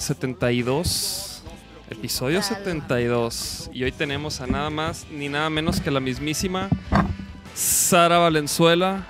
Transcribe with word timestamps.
72. 0.00 1.42
Episodio 1.90 2.42
72. 2.42 3.70
Y 3.72 3.84
hoy 3.84 3.92
tenemos 3.92 4.40
a 4.40 4.46
nada 4.46 4.70
más 4.70 5.06
ni 5.10 5.28
nada 5.28 5.50
menos 5.50 5.80
que 5.80 5.90
la 5.90 6.00
mismísima 6.00 6.68
Sara 7.54 8.18
Valenzuela. 8.18 9.06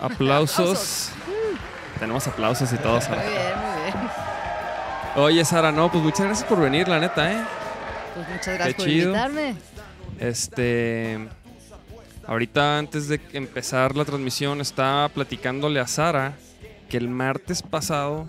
Aplausos. 0.00 1.10
Tenemos 1.98 2.26
aplausos 2.26 2.72
y 2.72 2.76
todo, 2.76 2.94
Muy 2.94 3.02
Sara. 3.02 3.22
bien, 3.22 3.34
muy 3.34 3.82
bien. 3.82 4.10
Oye, 5.16 5.44
Sara, 5.44 5.72
no, 5.72 5.90
pues 5.90 6.04
muchas 6.04 6.26
gracias 6.26 6.48
por 6.48 6.60
venir, 6.60 6.86
la 6.86 7.00
neta, 7.00 7.32
¿eh? 7.32 7.44
Pues 8.14 8.28
muchas 8.28 8.54
gracias 8.54 8.74
por 8.74 8.88
invitarme. 8.88 9.54
Este. 10.20 11.28
Ahorita, 12.26 12.78
antes 12.78 13.08
de 13.08 13.20
empezar 13.32 13.96
la 13.96 14.04
transmisión, 14.04 14.60
estaba 14.60 15.08
platicándole 15.08 15.80
a 15.80 15.86
Sara 15.86 16.34
que 16.90 16.98
el 16.98 17.08
martes 17.08 17.62
pasado 17.62 18.28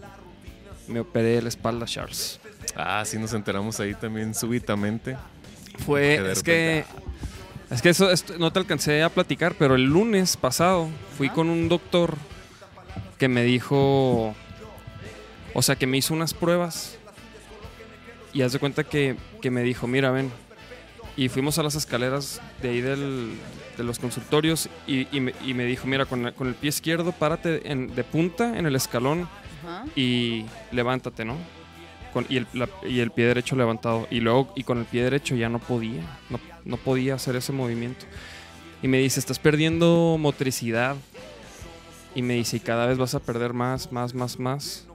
me 0.89 0.99
operé 0.99 1.41
la 1.41 1.49
espalda, 1.49 1.85
Charles. 1.85 2.39
Ah, 2.75 3.03
sí 3.05 3.17
nos 3.17 3.34
enteramos 3.34 3.79
ahí 3.79 3.93
también 3.93 4.34
súbitamente. 4.35 5.15
Fue. 5.85 6.20
Que 6.23 6.31
Es 6.31 6.43
que. 6.43 6.85
Es 7.71 7.81
que 7.84 7.90
eso 7.90 8.09
esto 8.12 8.37
no 8.40 8.51
te 8.51 8.57
alcancé 8.59 9.04
a 9.04 9.09
platicar, 9.09 9.54
pero 9.57 9.76
el 9.76 9.84
lunes 9.84 10.35
pasado 10.37 10.90
fui 11.18 11.29
con 11.29 11.49
un 11.49 11.70
doctor 11.70 12.15
que 13.18 13.27
me 13.27 13.43
dijo. 13.43 14.35
O 15.54 15.62
sea, 15.62 15.76
que 15.76 15.87
me 15.87 15.98
hizo 15.98 16.13
unas 16.13 16.34
pruebas. 16.34 16.98
Y 18.34 18.41
haz 18.43 18.53
de 18.53 18.59
cuenta 18.59 18.84
que, 18.84 19.15
que 19.41 19.51
me 19.51 19.62
dijo: 19.63 19.87
Mira, 19.87 20.12
ven. 20.12 20.31
Y 21.15 21.29
fuimos 21.29 21.57
a 21.59 21.63
las 21.63 21.76
escaleras 21.76 22.41
de 22.62 22.70
ahí 22.70 22.81
del- 22.81 23.34
de 23.77 23.84
los 23.84 23.98
consultorios 23.99 24.70
y, 24.87 25.07
y 25.15 25.20
me, 25.21 25.34
y 25.46 25.53
me 25.53 25.65
dijo: 25.65 25.85
Mira, 25.87 26.05
con, 26.05 26.24
la- 26.24 26.31
con 26.31 26.48
el 26.48 26.55
pie 26.55 26.70
izquierdo, 26.70 27.12
párate 27.12 27.71
en- 27.71 27.93
de 27.96 28.03
punta 28.03 28.57
en 28.57 28.65
el 28.65 28.76
escalón 28.76 29.27
Ajá. 29.70 29.85
y 29.95 30.45
levántate, 30.71 31.25
¿no? 31.25 31.35
Con, 32.13 32.25
y, 32.29 32.37
el, 32.37 32.48
la- 32.53 32.70
y 32.87 32.99
el 33.01 33.12
pie 33.12 33.25
derecho 33.27 33.55
levantado. 33.55 34.07
Y 34.09 34.20
luego, 34.20 34.51
y 34.55 34.63
con 34.63 34.79
el 34.79 34.85
pie 34.85 35.03
derecho 35.03 35.35
ya 35.35 35.48
no 35.49 35.59
podía. 35.59 36.01
No, 36.29 36.39
no 36.65 36.77
podía 36.77 37.15
hacer 37.15 37.35
ese 37.35 37.51
movimiento. 37.53 38.05
Y 38.81 38.87
me 38.87 38.97
dice, 38.97 39.20
estás 39.20 39.37
perdiendo 39.40 40.17
motricidad. 40.20 40.95
Y 42.15 42.21
me 42.23 42.34
dice, 42.34 42.57
y 42.57 42.59
cada 42.62 42.87
vez 42.87 42.97
vas 42.97 43.13
a 43.13 43.20
perder 43.20 43.53
más, 43.53 43.91
más, 43.91 44.13
más, 44.15 44.40
más. 44.40 44.87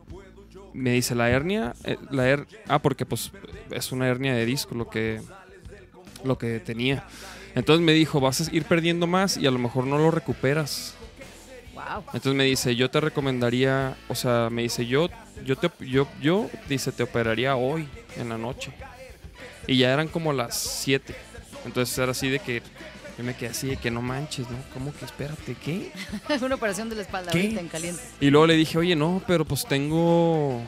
Me 0.72 0.91
dice, 0.91 1.14
la 1.14 1.30
hernia, 1.30 1.75
eh, 1.84 1.97
la 2.11 2.28
her 2.28 2.47
ah, 2.67 2.80
porque 2.80 3.06
pues 3.06 3.30
es 3.70 3.92
una 3.92 4.08
hernia 4.08 4.34
de 4.34 4.45
disco 4.45 4.75
lo 4.75 4.89
que, 4.91 5.20
lo 6.25 6.36
que 6.36 6.58
tenía. 6.58 7.06
Entonces 7.55 7.84
me 7.86 7.92
dijo, 7.92 8.19
vas 8.20 8.41
a 8.41 8.52
ir 8.52 8.64
perdiendo 8.64 9.06
más 9.06 9.36
y 9.36 9.47
a 9.47 9.52
lo 9.52 9.61
mejor 9.61 9.86
no 9.86 9.97
lo 9.98 10.11
recuperas. 10.11 10.97
Wow. 11.85 12.05
Entonces 12.07 12.35
me 12.35 12.45
dice, 12.45 12.77
yo 12.77 12.91
te 12.91 13.01
recomendaría, 13.01 13.97
o 14.09 14.15
sea, 14.15 14.49
me 14.51 14.63
dice, 14.63 14.87
yo, 14.87 15.09
yo 15.45 15.57
te, 15.57 15.71
yo, 15.81 16.09
yo, 16.21 16.51
dice, 16.69 16.93
te 16.93 17.03
operaría 17.03 17.57
hoy, 17.57 17.89
en 18.17 18.29
la 18.29 18.39
noche. 18.39 18.73
Y 19.67 19.79
ya 19.79 19.93
eran 19.93 20.09
como 20.09 20.33
las 20.33 20.57
7. 20.57 21.15
Entonces 21.65 21.97
era 21.99 22.13
así 22.13 22.29
de 22.29 22.39
que, 22.39 22.63
yo 23.17 23.25
me 23.25 23.35
quedé 23.35 23.51
así 23.51 23.69
de 23.69 23.77
que 23.77 23.91
no 23.91 24.03
manches, 24.03 24.51
¿no? 24.51 24.57
¿Cómo 24.73 24.92
que 24.92 25.05
espérate, 25.05 25.55
qué? 25.55 25.92
Una 26.42 26.57
operación 26.57 26.89
de 26.89 26.97
la 26.97 27.03
espalda 27.03 27.33
¿Qué? 27.33 27.41
ahorita 27.41 27.61
en 27.61 27.69
caliente. 27.69 28.03
Y 28.20 28.31
luego 28.31 28.47
le 28.47 28.55
dije, 28.55 28.79
oye, 28.79 28.97
no, 28.97 29.23
pero 29.27 29.45
pues 29.45 29.64
tengo 29.67 30.61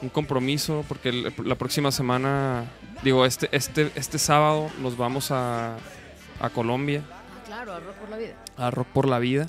un 0.00 0.08
compromiso 0.10 0.84
porque 0.88 1.12
la 1.12 1.54
próxima 1.56 1.90
semana, 1.90 2.64
digo, 3.02 3.26
este, 3.26 3.48
este, 3.52 3.90
este 3.94 4.18
sábado 4.18 4.70
nos 4.80 4.96
vamos 4.96 5.30
a, 5.30 5.76
a 6.40 6.50
Colombia. 6.50 7.02
Ah, 7.10 7.44
claro, 7.46 7.72
arroz 7.74 7.94
por 7.96 8.08
la 8.10 8.16
vida. 8.16 8.34
a 8.56 8.70
Rock 8.70 8.88
por 8.88 9.08
la 9.08 9.18
vida. 9.18 9.46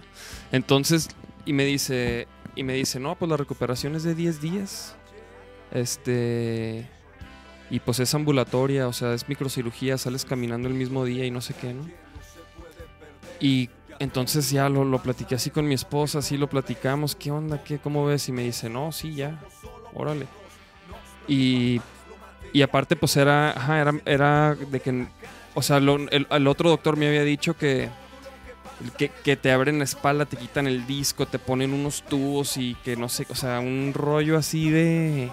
Entonces, 0.51 1.09
y 1.45 1.53
me 1.53 1.65
dice, 1.65 2.27
y 2.55 2.63
me 2.63 2.73
dice, 2.73 2.99
no, 2.99 3.15
pues 3.15 3.29
la 3.29 3.37
recuperación 3.37 3.95
es 3.95 4.03
de 4.03 4.15
10 4.15 4.41
días. 4.41 4.95
Este. 5.71 6.87
Y 7.69 7.79
pues 7.79 7.99
es 7.99 8.13
ambulatoria, 8.13 8.87
o 8.87 8.93
sea, 8.93 9.13
es 9.13 9.27
microcirugía, 9.27 9.97
sales 9.97 10.23
caminando 10.23 10.67
el 10.67 10.75
mismo 10.75 11.03
día 11.03 11.25
y 11.25 11.31
no 11.31 11.41
sé 11.41 11.55
qué, 11.55 11.73
¿no? 11.73 11.89
Y 13.39 13.69
entonces 13.97 14.51
ya 14.51 14.69
lo, 14.69 14.85
lo 14.85 15.01
platiqué 15.01 15.35
así 15.35 15.49
con 15.49 15.67
mi 15.67 15.73
esposa, 15.73 16.19
así 16.19 16.37
lo 16.37 16.47
platicamos, 16.47 17.15
¿qué 17.15 17.31
onda? 17.31 17.63
¿Qué? 17.63 17.79
¿Cómo 17.79 18.05
ves? 18.05 18.29
Y 18.29 18.31
me 18.31 18.43
dice, 18.43 18.69
no, 18.69 18.91
sí, 18.91 19.15
ya, 19.15 19.41
órale. 19.95 20.27
Y, 21.27 21.81
y 22.53 22.61
aparte, 22.61 22.95
pues 22.95 23.17
era, 23.17 23.51
ajá, 23.51 23.81
era, 23.81 23.93
era 24.05 24.55
de 24.55 24.79
que, 24.79 25.07
o 25.55 25.61
sea, 25.63 25.77
el, 25.77 26.27
el 26.29 26.47
otro 26.47 26.69
doctor 26.69 26.97
me 26.97 27.07
había 27.07 27.23
dicho 27.23 27.57
que, 27.57 27.89
que, 28.97 29.09
que 29.09 29.35
te 29.35 29.51
abren 29.51 29.77
la 29.79 29.83
espalda, 29.85 30.25
te 30.25 30.37
quitan 30.37 30.67
el 30.67 30.85
disco, 30.87 31.25
te 31.25 31.39
ponen 31.39 31.73
unos 31.73 32.03
tubos 32.03 32.57
y 32.57 32.75
que 32.83 32.95
no 32.95 33.09
sé, 33.09 33.25
o 33.29 33.35
sea, 33.35 33.59
un 33.59 33.91
rollo 33.93 34.37
así 34.37 34.69
de... 34.69 35.31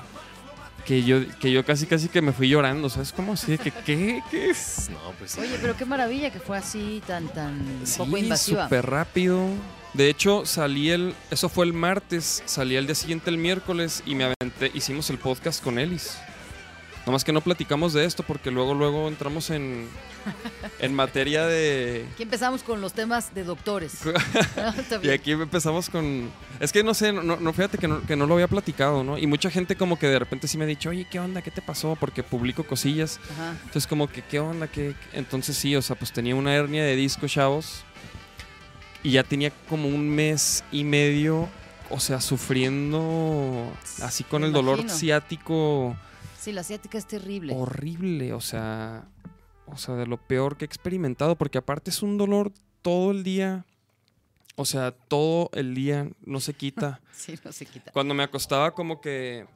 Que 0.86 1.04
yo, 1.04 1.18
que 1.38 1.52
yo 1.52 1.64
casi 1.64 1.86
casi 1.86 2.08
que 2.08 2.20
me 2.20 2.32
fui 2.32 2.48
llorando, 2.48 2.88
¿sabes 2.90 3.12
cómo? 3.12 3.34
Así 3.34 3.52
de 3.52 3.58
que, 3.58 3.70
¿qué? 3.70 4.20
¿Qué 4.32 4.50
es? 4.50 4.88
No, 4.90 4.98
pues 5.16 5.30
sí. 5.30 5.40
Oye, 5.40 5.56
pero 5.60 5.76
qué 5.76 5.84
maravilla 5.84 6.32
que 6.32 6.40
fue 6.40 6.58
así 6.58 7.00
tan, 7.06 7.28
tan 7.28 7.64
poco 7.96 8.16
Sí, 8.16 8.22
invasiva. 8.24 8.64
súper 8.64 8.86
rápido. 8.86 9.46
De 9.94 10.08
hecho, 10.08 10.44
salí 10.44 10.90
el... 10.90 11.14
Eso 11.30 11.48
fue 11.48 11.66
el 11.66 11.72
martes, 11.72 12.42
salí 12.46 12.74
el 12.74 12.86
día 12.86 12.96
siguiente 12.96 13.30
el 13.30 13.38
miércoles 13.38 14.02
y 14.06 14.16
me 14.16 14.24
aventé, 14.24 14.72
hicimos 14.74 15.08
el 15.10 15.18
podcast 15.18 15.62
con 15.62 15.78
Ellis. 15.78 16.18
Nomás 17.06 17.24
que 17.24 17.32
no 17.32 17.40
platicamos 17.40 17.92
de 17.92 18.04
esto 18.04 18.22
porque 18.22 18.50
luego, 18.50 18.74
luego 18.74 19.08
entramos 19.08 19.50
en, 19.50 19.88
en 20.78 20.94
materia 20.94 21.46
de... 21.46 22.06
Aquí 22.14 22.22
empezamos 22.22 22.62
con 22.62 22.80
los 22.80 22.92
temas 22.92 23.34
de 23.34 23.44
doctores. 23.44 23.98
Y 25.02 25.08
aquí 25.10 25.32
empezamos 25.32 25.90
con... 25.90 26.30
Es 26.60 26.72
que 26.72 26.84
no 26.84 26.94
sé, 26.94 27.12
no, 27.12 27.36
no 27.36 27.52
fíjate 27.52 27.78
que 27.78 27.88
no, 27.88 28.02
que 28.02 28.14
no 28.14 28.26
lo 28.26 28.34
había 28.34 28.46
platicado, 28.46 29.02
¿no? 29.02 29.18
Y 29.18 29.26
mucha 29.26 29.50
gente 29.50 29.74
como 29.74 29.98
que 29.98 30.06
de 30.06 30.18
repente 30.18 30.46
sí 30.46 30.58
me 30.58 30.64
ha 30.64 30.66
dicho, 30.66 30.90
oye, 30.90 31.06
¿qué 31.10 31.18
onda? 31.18 31.42
¿Qué 31.42 31.50
te 31.50 31.60
pasó? 31.62 31.96
Porque 31.98 32.22
publico 32.22 32.64
cosillas. 32.64 33.18
Ajá. 33.32 33.56
Entonces 33.64 33.86
como 33.86 34.06
que, 34.08 34.22
¿qué 34.22 34.38
onda? 34.38 34.68
¿Qué? 34.68 34.94
Entonces 35.12 35.56
sí, 35.56 35.74
o 35.74 35.82
sea, 35.82 35.96
pues 35.96 36.12
tenía 36.12 36.36
una 36.36 36.54
hernia 36.54 36.84
de 36.84 36.94
disco, 36.94 37.26
chavos. 37.26 37.84
Y 39.02 39.12
ya 39.12 39.24
tenía 39.24 39.50
como 39.68 39.88
un 39.88 40.08
mes 40.08 40.62
y 40.70 40.84
medio, 40.84 41.48
o 41.90 41.98
sea, 41.98 42.20
sufriendo 42.20 43.72
así 44.00 44.22
con 44.22 44.42
Me 44.42 44.48
el 44.48 44.52
dolor 44.52 44.88
ciático 44.88 45.96
Sí, 46.42 46.50
la 46.50 46.62
asiática 46.62 46.98
es 46.98 47.06
terrible. 47.06 47.54
horrible, 47.56 48.32
o 48.32 48.40
sea, 48.40 49.04
o 49.66 49.76
sea, 49.76 49.94
de 49.94 50.06
lo 50.08 50.16
peor 50.16 50.56
que 50.56 50.64
he 50.64 50.66
experimentado, 50.66 51.36
porque 51.36 51.58
aparte 51.58 51.90
es 51.90 52.02
un 52.02 52.18
dolor 52.18 52.52
todo 52.82 53.12
el 53.12 53.22
día, 53.22 53.64
o 54.56 54.64
sea, 54.64 54.90
todo 54.90 55.50
el 55.52 55.72
día 55.76 56.10
no 56.26 56.40
se 56.40 56.54
quita. 56.54 57.00
Sí, 57.12 57.38
no 57.44 57.52
se 57.52 57.66
quita. 57.66 57.92
Cuando 57.92 58.14
me 58.14 58.24
acostaba 58.24 58.74
como 58.74 59.00
que, 59.00 59.46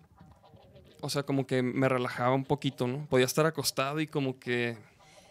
o 1.00 1.10
sea, 1.10 1.24
como 1.24 1.44
que 1.44 1.62
me 1.62 1.88
relajaba 1.88 2.36
un 2.36 2.44
poquito, 2.44 2.86
¿no? 2.86 3.04
Podía 3.06 3.26
estar 3.26 3.46
acostado 3.46 3.98
y 3.98 4.06
como 4.06 4.38
que, 4.38 4.78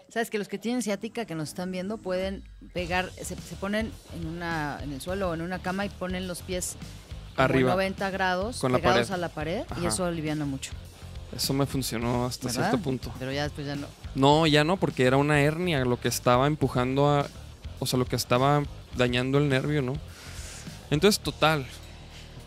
Sabes 0.10 0.30
que 0.30 0.38
los 0.38 0.50
que 0.50 0.58
tienen 0.58 0.82
ciática 0.82 1.24
que 1.26 1.36
nos 1.36 1.48
están 1.50 1.72
viendo 1.72 1.98
pueden 1.98 2.44
pegar, 2.74 3.12
se, 3.14 3.36
se 3.38 3.56
ponen 3.56 3.94
en 4.14 4.28
una 4.28 4.80
en 4.84 4.92
el 4.92 5.00
suelo 5.00 5.30
o 5.30 5.34
en 5.34 5.42
una 5.42 5.60
cama 5.60 5.86
y 5.86 5.90
ponen 5.90 6.28
los 6.28 6.42
pies 6.42 6.76
Arriba. 7.38 7.72
90 7.72 8.10
grados 8.10 8.60
Con 8.60 8.74
la 8.74 8.80
pegados 8.80 9.08
pared. 9.08 9.14
a 9.14 9.18
la 9.18 9.30
pared 9.30 9.64
y 9.82 9.86
eso 9.86 10.04
aliviana 10.06 10.46
mucho. 10.46 10.72
Eso 11.36 11.54
me 11.54 11.66
funcionó 11.66 12.26
hasta 12.26 12.48
¿verdad? 12.48 12.70
cierto 12.70 12.84
punto. 12.84 13.12
Pero 13.20 13.32
ya 13.32 13.44
después 13.44 13.66
ya 13.68 13.76
no. 13.76 13.88
No, 14.16 14.48
ya 14.48 14.64
no, 14.64 14.78
porque 14.78 15.06
era 15.06 15.18
una 15.18 15.42
hernia 15.42 15.84
lo 15.86 16.00
que 16.00 16.08
estaba 16.08 16.48
empujando 16.48 17.10
a, 17.10 17.28
o 17.80 17.86
sea, 17.86 18.00
lo 18.00 18.06
que 18.06 18.16
estaba 18.16 18.64
dañando 18.98 19.38
el 19.38 19.50
nervio, 19.50 19.82
¿no? 19.82 19.94
Entonces, 20.92 21.22
total. 21.22 21.66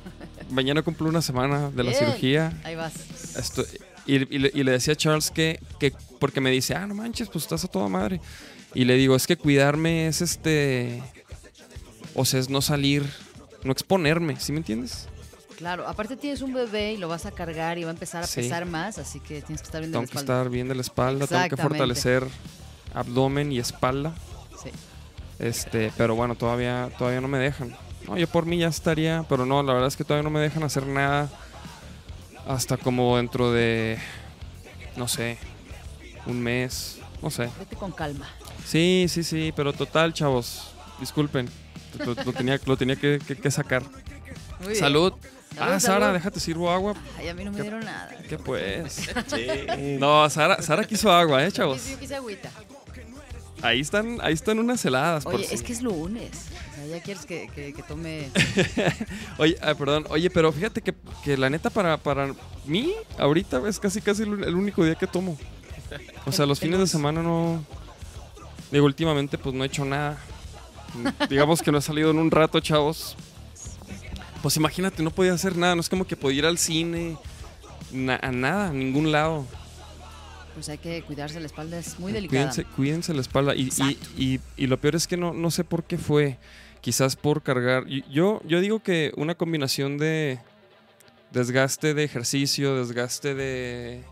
Mañana 0.50 0.82
cumplo 0.82 1.08
una 1.08 1.20
semana 1.22 1.70
de 1.70 1.84
la 1.84 1.90
Bien. 1.90 2.04
cirugía. 2.06 2.60
Ahí 2.64 2.75
vas. 2.75 2.94
Esto- 3.36 3.64
y, 4.06 4.14
y 4.34 4.38
le, 4.38 4.50
y 4.54 4.62
le 4.64 4.72
decía 4.72 4.94
a 4.94 4.96
Charles 4.96 5.31
que, 5.31 5.60
que, 5.78 5.92
porque 6.19 6.40
me 6.40 6.50
dice, 6.50 6.74
ah, 6.74 6.86
no 6.86 6.94
manches, 6.94 7.28
pues 7.28 7.44
estás 7.44 7.64
a 7.64 7.69
toda 7.69 7.88
madre. 7.88 8.20
Y 8.74 8.84
le 8.86 8.94
digo, 8.94 9.14
es 9.14 9.26
que 9.26 9.36
cuidarme 9.36 10.06
es 10.08 10.22
este, 10.22 11.02
o 12.14 12.24
sea, 12.24 12.40
es 12.40 12.48
no 12.48 12.62
salir, 12.62 13.04
no 13.64 13.72
exponerme, 13.72 14.40
¿sí 14.40 14.52
me 14.52 14.58
entiendes? 14.58 15.08
Claro, 15.58 15.88
aparte 15.88 16.16
tienes 16.16 16.40
un 16.40 16.52
bebé 16.55 16.93
y 16.93 16.96
lo 16.99 17.08
vas 17.08 17.26
a 17.26 17.32
cargar 17.32 17.78
y 17.78 17.82
va 17.84 17.90
a 17.90 17.93
empezar 17.93 18.22
a 18.22 18.26
Sí. 18.26 18.43
pesar 18.43 18.64
más, 18.64 18.96
así 18.99 19.19
que 19.19 19.43
tienes 19.43 19.60
que 19.60 19.66
estar 19.66 19.81
bien 19.81 19.90
de 19.90 19.96
Tengo 19.99 20.02
la 20.05 20.06
que 20.06 20.19
espalda. 20.19 20.34
estar 20.38 20.50
bien 20.50 20.69
de 20.69 20.75
la 20.76 20.81
espalda, 20.82 21.26
tengo 21.26 21.49
que 21.49 21.56
fortalecer 21.56 22.25
abdomen 22.94 23.50
y 23.50 23.58
espalda. 23.58 24.14
Sí. 24.62 24.70
Este, 25.40 25.93
pero 25.96 26.14
bueno, 26.14 26.37
todavía, 26.37 26.90
todavía 26.96 27.20
no 27.20 27.26
me 27.28 27.38
dejan. 27.38 27.76
No, 28.06 28.16
yo 28.16 28.28
por 28.28 28.46
mí 28.46 28.58
ya 28.58 28.69
estaría, 28.69 29.25
pero 29.28 29.44
no, 29.46 29.62
la 29.64 29.72
verdad 29.72 29.88
es 29.88 29.96
que 29.96 30.05
todavía 30.05 30.22
no 30.22 30.31
me 30.31 30.40
dejan 30.40 30.62
hacer 30.62 30.87
nada 30.87 31.28
hasta 32.46 32.76
como 32.76 33.16
dentro 33.16 33.50
de, 33.52 33.99
no 34.96 35.08
sé, 35.08 35.38
un 36.26 36.40
mes, 36.40 36.99
no 37.20 37.31
sé. 37.31 37.50
Vete 37.58 37.75
con 37.76 37.90
calma. 37.90 38.28
Sí, 38.64 39.06
sí, 39.08 39.25
sí, 39.25 39.52
pero 39.56 39.72
total, 39.72 40.12
chavos, 40.12 40.70
disculpen, 41.00 41.49
lo, 41.99 42.14
lo 42.14 42.32
tenía, 42.32 42.60
lo 42.64 42.76
tenía 42.76 42.94
que, 42.96 43.19
que- 43.26 43.37
que 43.37 43.50
sacar. 43.50 43.82
Muy 44.60 44.69
bien. 44.69 44.78
Salud. 45.54 45.72
Ah, 45.74 45.80
Sara, 45.80 46.00
salud. 46.00 46.14
déjate 46.14 46.40
sirvo 46.40 46.70
agua. 46.70 46.94
Ay, 47.18 47.28
a 47.28 47.34
mí 47.34 47.44
no 47.44 47.50
me 47.50 47.56
¿Qué- 47.56 47.62
dieron 47.62 47.84
nada. 47.84 48.10
¿Qué 48.28 48.38
pues? 48.38 49.08
Sí. 49.26 49.46
No, 49.98 50.28
Sara, 50.30 50.62
Sara 50.62 50.84
quiso 50.84 51.10
agua, 51.10 51.44
eh, 51.44 51.50
chavos. 51.52 51.88
yo 51.88 51.98
quise 51.98 52.14
agüita. 52.16 52.50
Ahí 53.60 53.80
están, 53.80 54.18
ahí 54.22 54.34
están 54.34 54.60
unas 54.60 54.84
heladas. 54.84 55.26
Oye, 55.26 55.46
es 55.50 55.62
que 55.64 55.72
es 55.72 55.82
lunes. 55.82 56.30
O 56.70 56.74
sea, 56.76 56.86
ya 56.86 57.02
quieres 57.02 57.26
que, 57.26 57.48
que- 57.52 57.72
que 57.72 57.82
tome. 57.82 58.30
Oye, 59.38 59.58
ah, 59.62 59.74
perdón. 59.74 60.06
Oye, 60.10 60.30
pero 60.30 60.52
fíjate 60.52 60.80
que, 60.80 60.94
que 61.24 61.36
la 61.36 61.50
neta 61.50 61.68
para, 61.68 61.96
para 61.96 62.32
mí, 62.64 62.92
ahorita 63.18 63.60
es 63.68 63.80
casi 63.80 64.00
casi 64.00 64.22
el, 64.22 64.44
el 64.44 64.54
único 64.54 64.84
día 64.84 64.94
que 64.94 65.08
tomo. 65.08 65.36
O 66.24 66.30
sea, 66.30 66.46
los 66.46 66.60
fines 66.60 66.78
de 66.78 66.86
semana 66.86 67.20
no... 67.22 67.64
Digo, 68.70 68.84
últimamente 68.86 69.38
pues 69.38 69.52
no 69.56 69.64
he 69.64 69.66
hecho 69.66 69.84
nada. 69.84 70.18
Digamos 71.28 71.60
que 71.62 71.72
no 71.72 71.78
he 71.78 71.82
salido 71.82 72.10
en 72.12 72.18
un 72.18 72.30
rato, 72.30 72.60
chavos. 72.60 73.16
Pues 74.43 74.56
imagínate, 74.56 75.02
no 75.02 75.11
podía 75.11 75.32
hacer 75.35 75.56
nada. 75.56 75.75
No 75.75 75.81
es 75.81 75.88
como 75.88 76.06
que 76.06 76.17
podía 76.17 76.38
ir 76.38 76.46
al 76.46 76.58
cine. 76.58 77.17
na- 77.90 78.20
a 78.23 78.31
nada, 78.32 78.69
a 78.69 78.73
ningún 78.73 79.11
lado. 79.12 79.46
Pues 80.55 80.69
hay 80.69 80.76
que 80.76 81.00
cuidarse 81.02 81.40
la 81.40 81.46
espalda, 81.46 81.79
es 81.79 81.99
muy 81.99 82.12
delicada. 82.12 82.50
Cuídense, 82.50 82.64
cuídense 82.76 83.14
la 83.14 83.20
espalda. 83.23 83.55
Y, 83.55 83.62
y, 83.62 83.64
Exacto. 83.69 84.08
y- 84.19 84.40
y 84.58 84.67
lo 84.67 84.79
peor 84.79 84.94
es 84.96 85.06
que 85.06 85.17
no, 85.17 85.32
no 85.32 85.50
sé 85.50 85.64
por 85.64 85.85
qué 85.85 85.96
fue. 85.96 86.37
Quizás 86.82 87.17
por 87.17 87.43
cargar. 87.43 87.87
Yo, 87.87 88.40
yo 88.44 88.61
digo 88.61 88.81
que 88.81 89.12
una 89.17 89.35
combinación 89.37 89.96
de 89.96 90.38
desgaste 91.32 91.94
de 91.94 92.05
ejercicio, 92.05 92.76
desgaste 92.76 93.34
de. 93.34 94.02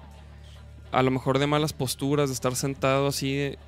A 0.90 1.02
lo 1.02 1.10
mejor 1.10 1.38
de 1.38 1.46
malas 1.46 1.72
posturas, 1.74 2.30
de 2.30 2.34
estar 2.34 2.56
sentado 2.56 3.08
así 3.08 3.34
eh, 3.38 3.58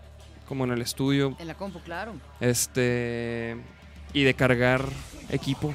como 0.48 0.64
en 0.64 0.70
el 0.72 0.80
estudio. 0.80 1.36
En 1.38 1.46
la 1.48 1.54
compu, 1.54 1.80
claro. 1.80 2.14
Este. 2.40 3.56
Y 4.14 4.22
de 4.24 4.32
cargar 4.34 4.86
equipo. 5.28 5.74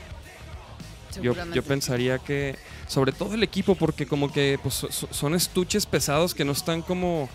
Yo, 1.22 1.34
yo 1.54 1.64
pensaría 1.64 2.20
que, 2.20 2.56
sobre 2.88 3.12
todo 3.12 3.34
el 3.34 3.44
equipo, 3.44 3.76
porque 3.76 4.06
como 4.08 4.32
que 4.32 4.60
pues, 4.62 4.76
so- 4.76 4.92
so- 4.92 5.08
son 5.12 5.36
estuches 5.36 5.86
pesados 5.86 6.34
que 6.34 6.44
no 6.46 6.52
están 6.54 6.82
como, 6.82 7.30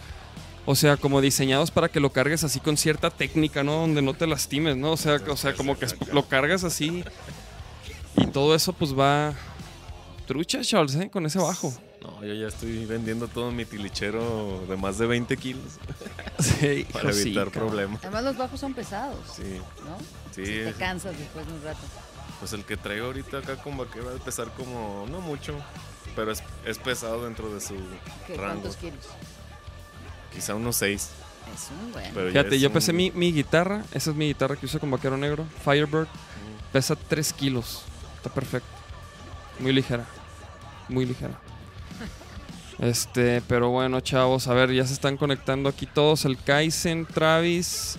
o 0.67 0.75
sea, 0.75 0.97
como 0.97 1.21
diseñados 1.21 1.71
para 1.71 1.89
que 1.89 2.01
lo 2.01 2.11
cargues 2.13 2.45
así 2.45 2.61
con 2.61 2.77
cierta 2.77 3.11
técnica, 3.11 3.63
¿no? 3.63 3.73
Donde 3.81 4.03
no 4.03 4.15
te 4.15 4.27
lastimes, 4.27 4.77
¿no? 4.77 4.93
O 4.93 4.97
sea, 4.97 5.17
o 5.29 5.37
sea 5.37 5.55
como 5.55 5.79
que 5.79 5.87
lo 6.13 6.27
cargas 6.29 6.65
así 6.65 7.05
y 8.17 8.27
todo 8.27 8.55
eso 8.55 8.73
pues 8.73 8.99
va 8.99 9.35
trucha, 10.27 10.61
Charles, 10.63 10.95
¿eh? 10.97 11.09
Con 11.11 11.25
ese 11.27 11.39
bajo. 11.39 11.73
No, 12.03 12.25
yo 12.25 12.33
ya 12.35 12.47
estoy 12.47 12.85
vendiendo 12.87 13.27
todo 13.29 13.51
mi 13.51 13.65
tilichero 13.65 14.65
de 14.69 14.77
más 14.77 14.99
de 14.99 15.07
20 15.07 15.37
kilos 15.37 15.65
Sí, 16.39 16.87
para 16.93 17.13
sí, 17.13 17.23
evitar 17.23 17.51
problemas. 17.51 18.01
Además, 18.03 18.25
los 18.25 18.37
bajos 18.37 18.61
son 18.61 18.73
pesados, 18.73 19.19
Sí, 19.37 19.43
¿no? 19.85 19.97
sí. 20.35 20.43
Te 20.45 20.73
cansas 20.79 21.19
después 21.19 21.45
de 21.47 21.53
un 21.53 21.63
rato. 21.65 21.81
Pues 22.41 22.53
el 22.53 22.65
que 22.65 22.77
traigo 22.77 23.07
ahorita 23.07 23.39
acá 23.39 23.57
con 23.57 23.77
vaquero 23.77 24.07
va 24.07 24.13
a 24.13 24.25
pesar 24.25 24.49
como, 24.57 25.07
no 25.11 25.21
mucho, 25.21 25.55
pero 26.15 26.31
es, 26.31 26.43
es 26.65 26.79
pesado 26.79 27.25
dentro 27.25 27.53
de 27.53 27.61
su 27.61 27.75
¿Qué, 28.27 28.37
rango. 28.37 28.61
¿Cuántos 28.61 28.77
kilos? 28.77 29.07
Quizá 30.33 30.55
unos 30.55 30.77
6. 30.77 31.11
Es 31.55 31.69
un 31.71 31.93
buen. 31.93 32.13
Pero 32.15 32.27
ya 32.27 32.33
Fíjate, 32.41 32.57
es 32.57 32.61
yo 32.63 32.69
un- 32.69 32.75
pesé 32.75 32.93
mi, 32.93 33.11
mi 33.11 33.33
guitarra, 33.33 33.83
esa 33.93 34.11
es 34.11 34.17
mi 34.17 34.27
guitarra 34.29 34.55
que 34.57 34.67
uso 34.67 34.79
con 34.79 34.91
vaquero 34.91 35.17
negro, 35.17 35.47
Firebird, 35.65 36.07
pesa 36.73 36.95
3 36.95 37.33
kilos, 37.33 37.83
está 38.17 38.31
perfecto, 38.31 38.69
muy 39.59 39.73
ligera, 39.73 40.05
muy 40.89 41.07
ligera. 41.07 41.39
Este, 42.79 43.43
pero 43.49 43.71
bueno, 43.71 43.99
chavos, 44.01 44.47
a 44.47 44.55
ver, 44.55 44.73
ya 44.73 44.87
se 44.87 44.93
están 44.93 45.17
conectando 45.17 45.69
aquí 45.69 45.85
todos, 45.87 46.25
el 46.25 46.41
Kaizen, 46.41 47.07
Travis, 47.07 47.97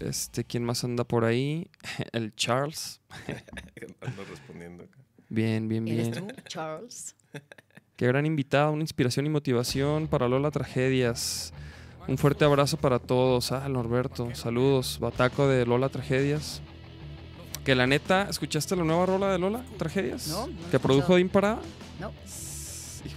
este, 0.00 0.44
¿quién 0.44 0.64
más 0.64 0.84
anda 0.84 1.04
por 1.04 1.24
ahí? 1.24 1.68
El 2.12 2.34
Charles, 2.34 3.00
Ando 4.00 4.24
respondiendo 4.24 4.84
acá. 4.84 4.98
bien, 5.28 5.68
bien, 5.68 5.86
¿Eres 5.88 6.10
bien. 6.10 6.28
tú, 6.28 6.34
Charles? 6.48 7.14
Qué 7.96 8.06
gran 8.08 8.26
invitado, 8.26 8.72
una 8.72 8.82
inspiración 8.82 9.24
y 9.26 9.28
motivación 9.28 10.08
para 10.08 10.26
Lola 10.28 10.50
Tragedias. 10.50 11.52
Un 12.08 12.18
fuerte 12.18 12.44
abrazo 12.44 12.76
para 12.76 12.98
todos. 12.98 13.52
Ah, 13.52 13.66
Norberto, 13.68 14.34
saludos. 14.34 14.98
Bataco 15.00 15.46
de 15.48 15.64
Lola 15.64 15.88
Tragedias. 15.88 16.60
Que 17.64 17.74
la 17.74 17.86
neta, 17.86 18.28
¿escuchaste 18.28 18.74
la 18.76 18.84
nueva 18.84 19.06
rola 19.06 19.30
de 19.32 19.38
Lola 19.38 19.64
Tragedias? 19.78 20.26
No, 20.28 20.48
no 20.48 20.70
Que 20.70 20.78
produjo 20.80 21.16
escuchado. 21.16 21.16
Dim 21.16 21.28
Parada. 21.30 21.60
No. 22.00 22.12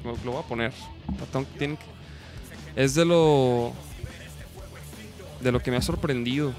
Me 0.06 0.24
lo 0.26 0.32
voy 0.32 0.42
a 0.44 0.48
poner. 0.48 0.74
Patón, 1.20 1.46
tiene 1.58 1.76
que- 1.76 2.82
Es 2.84 2.94
de 2.94 3.04
lo. 3.04 3.74
De 5.42 5.52
lo 5.52 5.60
que 5.62 5.72
me 5.72 5.78
ha 5.78 5.82
sorprendido. 5.82 6.54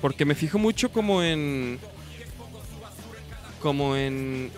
Porque 0.00 0.24
me 0.24 0.34
fijo 0.34 0.58
mucho 0.58 0.90
como 0.90 1.22
en. 1.22 1.78
Como 3.60 3.96
en. 3.96 4.50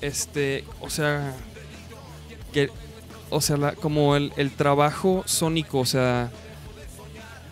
Este. 0.00 0.64
O 0.80 0.90
sea. 0.90 1.34
Que. 2.52 2.70
O 3.30 3.40
sea, 3.40 3.56
la- 3.56 3.74
como 3.74 4.16
el, 4.16 4.32
el 4.36 4.50
trabajo 4.52 5.22
sónico. 5.26 5.78
O 5.80 5.86
sea. 5.86 6.30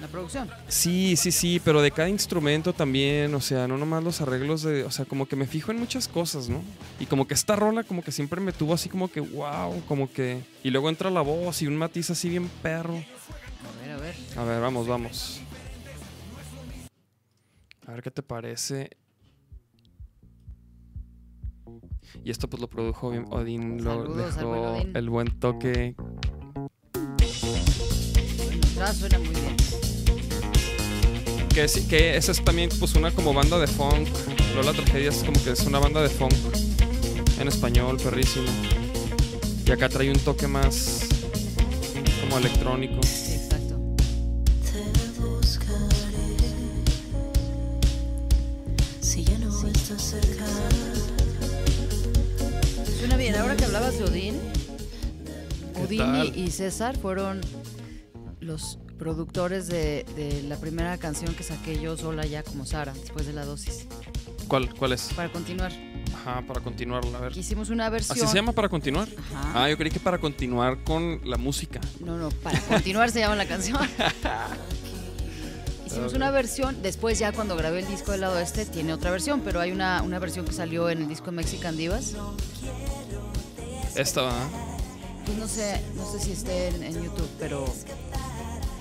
La 0.01 0.09
producción. 0.09 0.51
Sí, 0.69 1.17
sí, 1.17 1.33
sí, 1.33 1.61
pero 1.65 1.81
de 1.81 1.91
cada 1.91 2.11
instrumento 2.11 2.75
también, 2.75 3.35
o 3.35 3.41
sea, 3.41 3.67
no 3.67 3.79
nomás 3.79 4.05
los 4.05 4.21
arreglos 4.21 4.63
de, 4.63 4.85
o 4.85 4.91
sea, 4.91 5.07
como 5.07 5.27
que 5.27 5.35
me 5.35 5.47
fijo 5.47 5.71
en 5.71 5.79
muchas 5.79 6.09
cosas, 6.09 6.51
¿no? 6.51 6.61
Y 7.01 7.07
como 7.07 7.27
que 7.27 7.33
esta 7.33 7.57
rola 7.57 7.85
como 7.85 8.03
que 8.03 8.13
siempre 8.13 8.39
me 8.39 8.53
tuvo 8.53 8.75
así 8.75 8.91
como 8.91 9.11
que, 9.11 9.21
wow, 9.21 9.83
como 9.89 10.13
que... 10.13 10.43
Y 10.63 10.69
luego 10.69 10.91
entra 10.91 11.09
la 11.09 11.23
voz 11.23 11.63
y 11.63 11.67
un 11.69 11.77
matiz 11.79 12.11
así 12.11 12.29
bien 12.29 12.51
perro. 12.63 12.93
A 12.97 13.81
ver, 13.83 13.91
a 13.93 13.97
ver. 13.97 14.15
A 14.37 14.45
ver, 14.45 14.61
vamos, 14.61 14.87
vamos. 14.87 15.41
A 17.87 17.93
ver 17.93 18.03
qué 18.03 18.11
te 18.11 18.23
parece. 18.23 18.91
Y 22.23 22.31
esto 22.31 22.49
pues 22.49 22.61
lo 22.61 22.69
produjo 22.69 23.11
bien 23.11 23.27
Odín, 23.31 23.83
lo 23.85 23.91
Saludos 24.03 24.37
al 24.39 24.45
buen 24.47 24.61
dejó 24.61 24.73
Odín. 24.73 24.97
el 24.97 25.11
buen 25.11 25.41
toque. 25.41 25.95
Bueno, 25.97 26.71
atrás 28.73 28.97
suena 28.97 29.19
muy 29.19 29.29
bien. 29.29 29.57
Que, 31.55 31.69
sí, 31.69 31.87
que 31.87 32.17
esa 32.17 32.33
es 32.33 32.43
también 32.43 32.71
pues 32.81 32.95
una 32.95 33.11
como 33.11 33.33
banda 33.35 33.59
de 33.59 33.67
funk. 33.67 34.09
Lola 34.55 34.73
Tragedias 34.73 35.19
es 35.19 35.25
como 35.25 35.43
que 35.43 35.51
es 35.51 35.67
una 35.67 35.79
banda 35.79 36.03
de 36.03 36.09
funk 36.09 36.33
en 37.39 37.49
español, 37.49 37.97
perrísimo. 38.03 38.49
Y 39.67 39.70
acá 39.70 39.89
trae 39.89 40.11
un 40.11 40.19
toque 40.19 40.47
más 40.47 41.08
como 42.23 42.39
electrónico. 42.39 43.01
Ahora 53.55 53.67
que 53.67 53.77
hablabas 53.77 53.99
de 53.99 54.05
Odín, 54.05 54.41
¿Qué 55.77 55.82
Odín 55.84 55.99
tal? 55.99 56.37
y, 56.37 56.51
César 56.51 56.99
fueron 56.99 57.41
los 58.41 58.81
productores 58.99 59.69
de, 59.69 60.05
de 60.17 60.43
la 60.43 60.56
primera 60.56 60.99
canción 60.99 61.32
que 61.37 61.44
saqué 61.44 61.81
yo 61.81 61.96
sola 61.96 62.27
ya 62.27 62.43
como 62.43 62.67
Sara, 62.67 62.93
después 62.94 63.27
de 63.27 63.32
la 63.32 63.44
dosis. 63.44 63.87
¿Cuál, 64.49 64.75
¿Cuál 64.75 64.94
es? 64.94 65.13
Para 65.15 65.31
continuar, 65.31 65.70
Ajá, 66.13 66.43
para 66.43 66.63
continuarla, 66.63 67.17
a 67.17 67.20
ver. 67.20 67.39
hicimos 67.39 67.70
una 67.70 67.89
versión. 67.91 68.19
¿Así 68.19 68.27
se 68.27 68.34
llama 68.34 68.51
para 68.51 68.69
continuar? 68.69 69.06
Ajá. 69.37 69.65
Ah, 69.67 69.70
yo 69.70 69.79
creí 69.79 69.93
que 69.93 70.01
para 70.01 70.19
continuar 70.19 70.82
con 70.82 71.20
la 71.23 71.37
música. 71.37 71.81
No, 72.01 72.19
no, 72.19 72.31
para 72.31 72.58
continuar 72.63 73.13
se 73.13 73.20
llama 73.20 73.37
la 73.37 73.46
canción. 73.46 73.79
Hicimos 75.87 76.15
una 76.15 76.32
versión, 76.32 76.82
después 76.82 77.20
ya 77.20 77.31
cuando 77.31 77.55
grabé 77.55 77.79
el 77.79 77.87
disco 77.87 78.11
del 78.11 78.23
lado 78.23 78.37
este 78.41 78.67
tiene 78.67 78.93
otra 78.93 79.13
versión, 79.13 79.43
pero 79.43 79.61
hay 79.61 79.70
una, 79.70 80.03
una 80.03 80.19
versión 80.19 80.44
que 80.44 80.53
salió 80.53 80.91
en 80.91 81.03
el 81.03 81.08
disco 81.08 81.31
Mexican 81.31 81.77
Divas. 81.77 82.17
Esta. 83.96 84.31
Pues 85.24 85.39
no 85.39 85.48
sé, 85.48 85.81
no 85.96 86.10
sé 86.10 86.19
si 86.20 86.32
esté 86.32 86.69
en, 86.69 86.82
en 86.82 87.03
YouTube, 87.03 87.29
pero, 87.39 87.65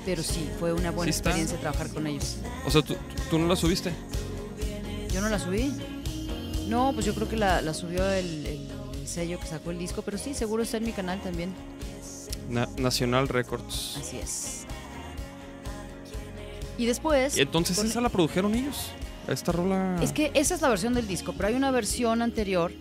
pero 0.05 0.23
sí, 0.23 0.49
fue 0.59 0.73
una 0.73 0.91
buena 0.91 1.11
experiencia 1.11 1.57
trabajar 1.59 1.89
con 1.89 2.05
ellos. 2.07 2.37
O 2.65 2.71
sea, 2.71 2.81
¿tú, 2.81 2.95
tú 3.29 3.39
no 3.39 3.47
la 3.47 3.55
subiste? 3.55 3.91
Yo 5.13 5.21
no 5.21 5.29
la 5.29 5.39
subí. 5.39 5.73
No, 6.67 6.91
pues 6.93 7.05
yo 7.05 7.13
creo 7.13 7.29
que 7.29 7.37
la, 7.37 7.61
la 7.61 7.73
subió 7.73 8.09
el, 8.11 8.45
el 8.45 9.07
sello 9.07 9.39
que 9.39 9.45
sacó 9.47 9.71
el 9.71 9.77
disco, 9.79 10.01
pero 10.01 10.17
sí, 10.17 10.33
seguro 10.33 10.63
está 10.63 10.77
en 10.77 10.85
mi 10.85 10.91
canal 10.91 11.21
también. 11.21 11.53
Na- 12.49 12.67
Nacional 12.77 13.27
Records. 13.27 13.97
Así 13.99 14.17
es. 14.17 14.65
Y 16.77 16.85
después... 16.85 17.37
Y 17.37 17.41
entonces 17.41 17.77
con- 17.77 17.85
esa 17.87 18.01
la 18.01 18.09
produjeron 18.09 18.55
ellos. 18.55 18.87
Esta 19.27 19.51
rola. 19.53 19.97
Es 20.01 20.11
que 20.11 20.31
esa 20.33 20.55
es 20.55 20.61
la 20.61 20.67
versión 20.69 20.93
del 20.93 21.07
disco, 21.07 21.33
pero 21.37 21.47
hay 21.47 21.53
una 21.55 21.71
versión 21.71 22.21
anterior 22.21 22.73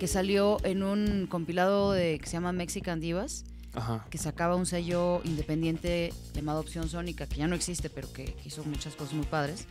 que 0.00 0.06
salió 0.08 0.56
en 0.64 0.82
un 0.82 1.26
compilado 1.26 1.92
de, 1.92 2.18
que 2.18 2.24
se 2.24 2.32
llama 2.32 2.52
Mexican 2.52 3.00
Divas, 3.00 3.44
Ajá. 3.74 4.06
que 4.08 4.16
sacaba 4.16 4.56
un 4.56 4.64
sello 4.64 5.20
independiente 5.24 6.14
llamado 6.32 6.60
Opción 6.60 6.88
Sónica, 6.88 7.26
que 7.26 7.36
ya 7.36 7.46
no 7.46 7.54
existe, 7.54 7.90
pero 7.90 8.10
que 8.10 8.34
hizo 8.46 8.64
muchas 8.64 8.96
cosas 8.96 9.12
muy 9.12 9.26
padres. 9.26 9.66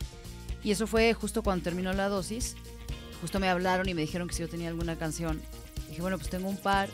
Y 0.62 0.70
eso 0.70 0.86
fue 0.86 1.12
justo 1.14 1.42
cuando 1.42 1.64
terminó 1.64 1.92
la 1.92 2.08
dosis. 2.08 2.54
justo 3.20 3.40
me 3.40 3.48
hablaron 3.48 3.88
y 3.88 3.94
me 3.94 4.02
dijeron 4.02 4.28
que 4.28 4.34
si 4.34 4.42
yo 4.42 4.48
tenía 4.48 4.68
alguna 4.68 4.96
canción. 4.96 5.42
Dije, 5.88 6.00
bueno, 6.00 6.16
pues 6.16 6.30
tengo 6.30 6.48
un 6.48 6.58
par 6.58 6.88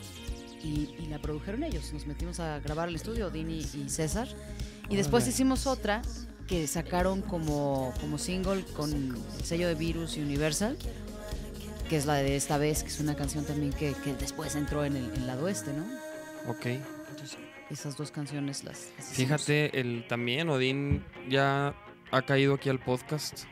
y, 0.63 0.89
y 0.97 1.05
la 1.07 1.19
produjeron 1.19 1.63
ellos. 1.63 1.93
Nos 1.93 2.07
metimos 2.07 2.39
a 2.39 2.57
grabar 2.59 2.89
el 2.89 2.95
estudio, 2.95 3.29
Dini 3.29 3.59
y 3.59 3.87
César. 3.87 4.27
Y 4.89 4.95
después 4.95 5.27
hicimos 5.27 5.67
otra 5.67 6.01
que 6.47 6.65
sacaron 6.65 7.21
como, 7.21 7.93
como 8.01 8.17
single 8.17 8.65
con 8.75 8.91
el 8.91 9.45
sello 9.45 9.67
de 9.67 9.75
Virus 9.75 10.17
y 10.17 10.21
Universal, 10.21 10.75
que 11.87 11.97
es 11.97 12.05
la 12.05 12.15
de 12.15 12.35
esta 12.35 12.57
vez, 12.57 12.83
que 12.83 12.89
es 12.89 12.99
una 12.99 13.15
canción 13.15 13.45
también 13.45 13.71
que, 13.73 13.93
que 14.03 14.13
después 14.13 14.55
entró 14.55 14.85
en 14.85 14.95
el 14.95 15.13
en 15.13 15.27
lado 15.27 15.45
oeste, 15.45 15.71
¿no? 15.73 15.85
Ok. 16.49 16.65
Entonces, 17.09 17.37
esas 17.69 17.97
dos 17.97 18.11
canciones 18.11 18.63
las. 18.63 18.91
Fíjate, 18.99 19.79
el, 19.79 20.05
también 20.07 20.49
Odín 20.49 21.03
ya 21.29 21.75
ha 22.11 22.21
caído 22.23 22.53
aquí 22.55 22.69
al 22.69 22.79
podcast. 22.79 23.43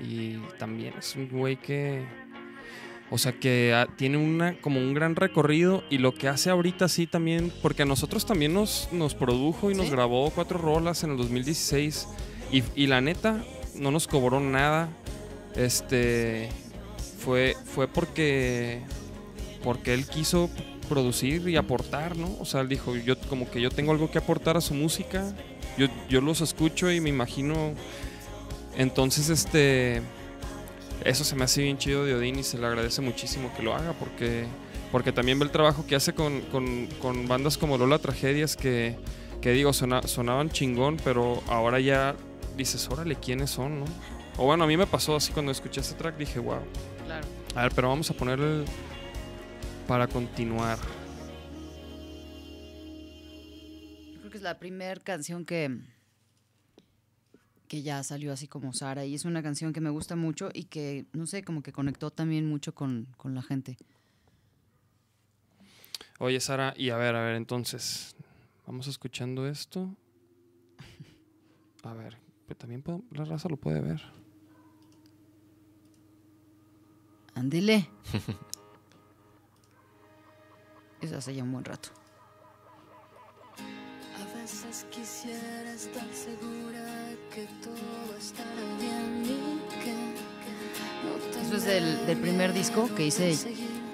Y 0.00 0.36
también 0.58 0.94
es 0.98 1.16
un 1.16 1.28
güey 1.28 1.56
que. 1.56 2.04
O 3.10 3.16
sea, 3.16 3.32
que 3.32 3.86
tiene 3.96 4.18
una, 4.18 4.60
como 4.60 4.80
un 4.80 4.94
gran 4.94 5.16
recorrido. 5.16 5.82
Y 5.90 5.98
lo 5.98 6.14
que 6.14 6.28
hace 6.28 6.50
ahorita 6.50 6.88
sí 6.88 7.06
también. 7.06 7.52
Porque 7.62 7.82
a 7.82 7.86
nosotros 7.86 8.26
también 8.26 8.54
nos, 8.54 8.88
nos 8.92 9.14
produjo 9.14 9.70
y 9.70 9.74
nos 9.74 9.90
grabó 9.90 10.30
cuatro 10.30 10.58
rolas 10.58 11.02
en 11.02 11.10
el 11.10 11.16
2016. 11.16 12.06
Y, 12.52 12.62
y 12.76 12.86
la 12.86 13.00
neta, 13.00 13.42
no 13.74 13.90
nos 13.90 14.06
cobró 14.06 14.40
nada. 14.40 14.90
Este. 15.56 16.48
Fue, 17.18 17.56
fue 17.74 17.88
porque. 17.88 18.82
Porque 19.62 19.92
él 19.94 20.06
quiso 20.06 20.48
producir 20.88 21.48
y 21.48 21.56
aportar, 21.56 22.16
¿no? 22.16 22.36
O 22.40 22.44
sea, 22.44 22.60
él 22.60 22.68
dijo, 22.68 22.96
yo 22.96 23.18
como 23.28 23.50
que 23.50 23.60
yo 23.60 23.70
tengo 23.70 23.92
algo 23.92 24.10
que 24.10 24.18
aportar 24.18 24.56
a 24.56 24.60
su 24.60 24.74
música. 24.74 25.34
Yo, 25.76 25.88
yo 26.08 26.20
los 26.20 26.40
escucho 26.40 26.90
y 26.90 27.00
me 27.00 27.08
imagino. 27.10 27.72
Entonces, 28.76 29.28
este. 29.28 30.02
Eso 31.04 31.22
se 31.24 31.36
me 31.36 31.44
hace 31.44 31.62
bien 31.62 31.78
chido 31.78 32.04
de 32.04 32.14
Odín 32.14 32.38
y 32.38 32.42
se 32.42 32.58
le 32.58 32.66
agradece 32.66 33.00
muchísimo 33.02 33.52
que 33.56 33.62
lo 33.62 33.74
haga 33.74 33.92
porque. 33.92 34.46
Porque 34.90 35.12
también 35.12 35.38
ve 35.38 35.44
el 35.44 35.50
trabajo 35.50 35.84
que 35.86 35.96
hace 35.96 36.14
con, 36.14 36.40
con- 37.02 37.28
bandas 37.28 37.58
como 37.58 37.76
Lola 37.76 37.98
Tragedias 37.98 38.56
que, 38.56 38.96
que 39.42 39.50
digo, 39.52 39.74
sona- 39.74 40.00
sonaban 40.08 40.48
chingón, 40.48 40.96
pero 41.04 41.42
ahora 41.46 41.78
ya 41.78 42.16
dices, 42.56 42.88
órale, 42.90 43.14
¿quiénes 43.16 43.50
son, 43.50 43.80
no? 43.80 43.84
O 44.38 44.46
bueno, 44.46 44.64
a 44.64 44.66
mí 44.66 44.78
me 44.78 44.86
pasó 44.86 45.14
así 45.14 45.30
cuando 45.30 45.52
escuché 45.52 45.82
este 45.82 45.94
track, 45.94 46.16
dije, 46.16 46.38
wow. 46.38 46.60
A 47.58 47.62
ver, 47.62 47.72
pero 47.74 47.88
vamos 47.88 48.08
a 48.08 48.14
poner 48.14 48.38
el... 48.38 48.64
Para 49.88 50.06
continuar. 50.06 50.78
Yo 54.12 54.18
creo 54.20 54.30
que 54.30 54.36
es 54.36 54.42
la 54.44 54.60
primera 54.60 55.00
canción 55.00 55.44
que, 55.44 55.76
que 57.66 57.82
ya 57.82 58.04
salió 58.04 58.32
así 58.32 58.46
como 58.46 58.72
Sara 58.72 59.04
y 59.06 59.16
es 59.16 59.24
una 59.24 59.42
canción 59.42 59.72
que 59.72 59.80
me 59.80 59.90
gusta 59.90 60.14
mucho 60.14 60.50
y 60.54 60.66
que, 60.66 61.06
no 61.12 61.26
sé, 61.26 61.42
como 61.42 61.64
que 61.64 61.72
conectó 61.72 62.12
también 62.12 62.46
mucho 62.48 62.76
con, 62.76 63.08
con 63.16 63.34
la 63.34 63.42
gente. 63.42 63.76
Oye, 66.20 66.38
Sara, 66.38 66.74
y 66.76 66.90
a 66.90 66.96
ver, 66.96 67.16
a 67.16 67.24
ver, 67.24 67.34
entonces, 67.34 68.14
vamos 68.68 68.86
escuchando 68.86 69.48
esto. 69.48 69.96
A 71.82 71.92
ver, 71.92 72.18
pero 72.46 72.56
también 72.56 72.82
puedo- 72.82 73.02
la 73.10 73.24
raza 73.24 73.48
lo 73.48 73.56
puede 73.56 73.80
ver. 73.80 74.00
Ándele. 77.38 77.88
Eso 81.00 81.16
hace 81.16 81.32
ya 81.36 81.44
un 81.44 81.52
buen 81.52 81.64
rato. 81.64 81.90
A 83.56 84.24
veces 84.40 84.84
quisiera 84.90 85.72
estar 85.72 86.06
segura 86.12 86.84
que 87.32 87.46
todo 87.62 88.16
estará 88.18 88.50
bien 88.80 89.22
y 89.24 89.58
que 89.84 89.94
no 91.04 91.40
Eso 91.46 91.56
es 91.56 91.64
del, 91.64 92.06
del 92.06 92.18
primer 92.18 92.52
disco 92.52 92.92
que 92.96 93.06
hice 93.06 93.36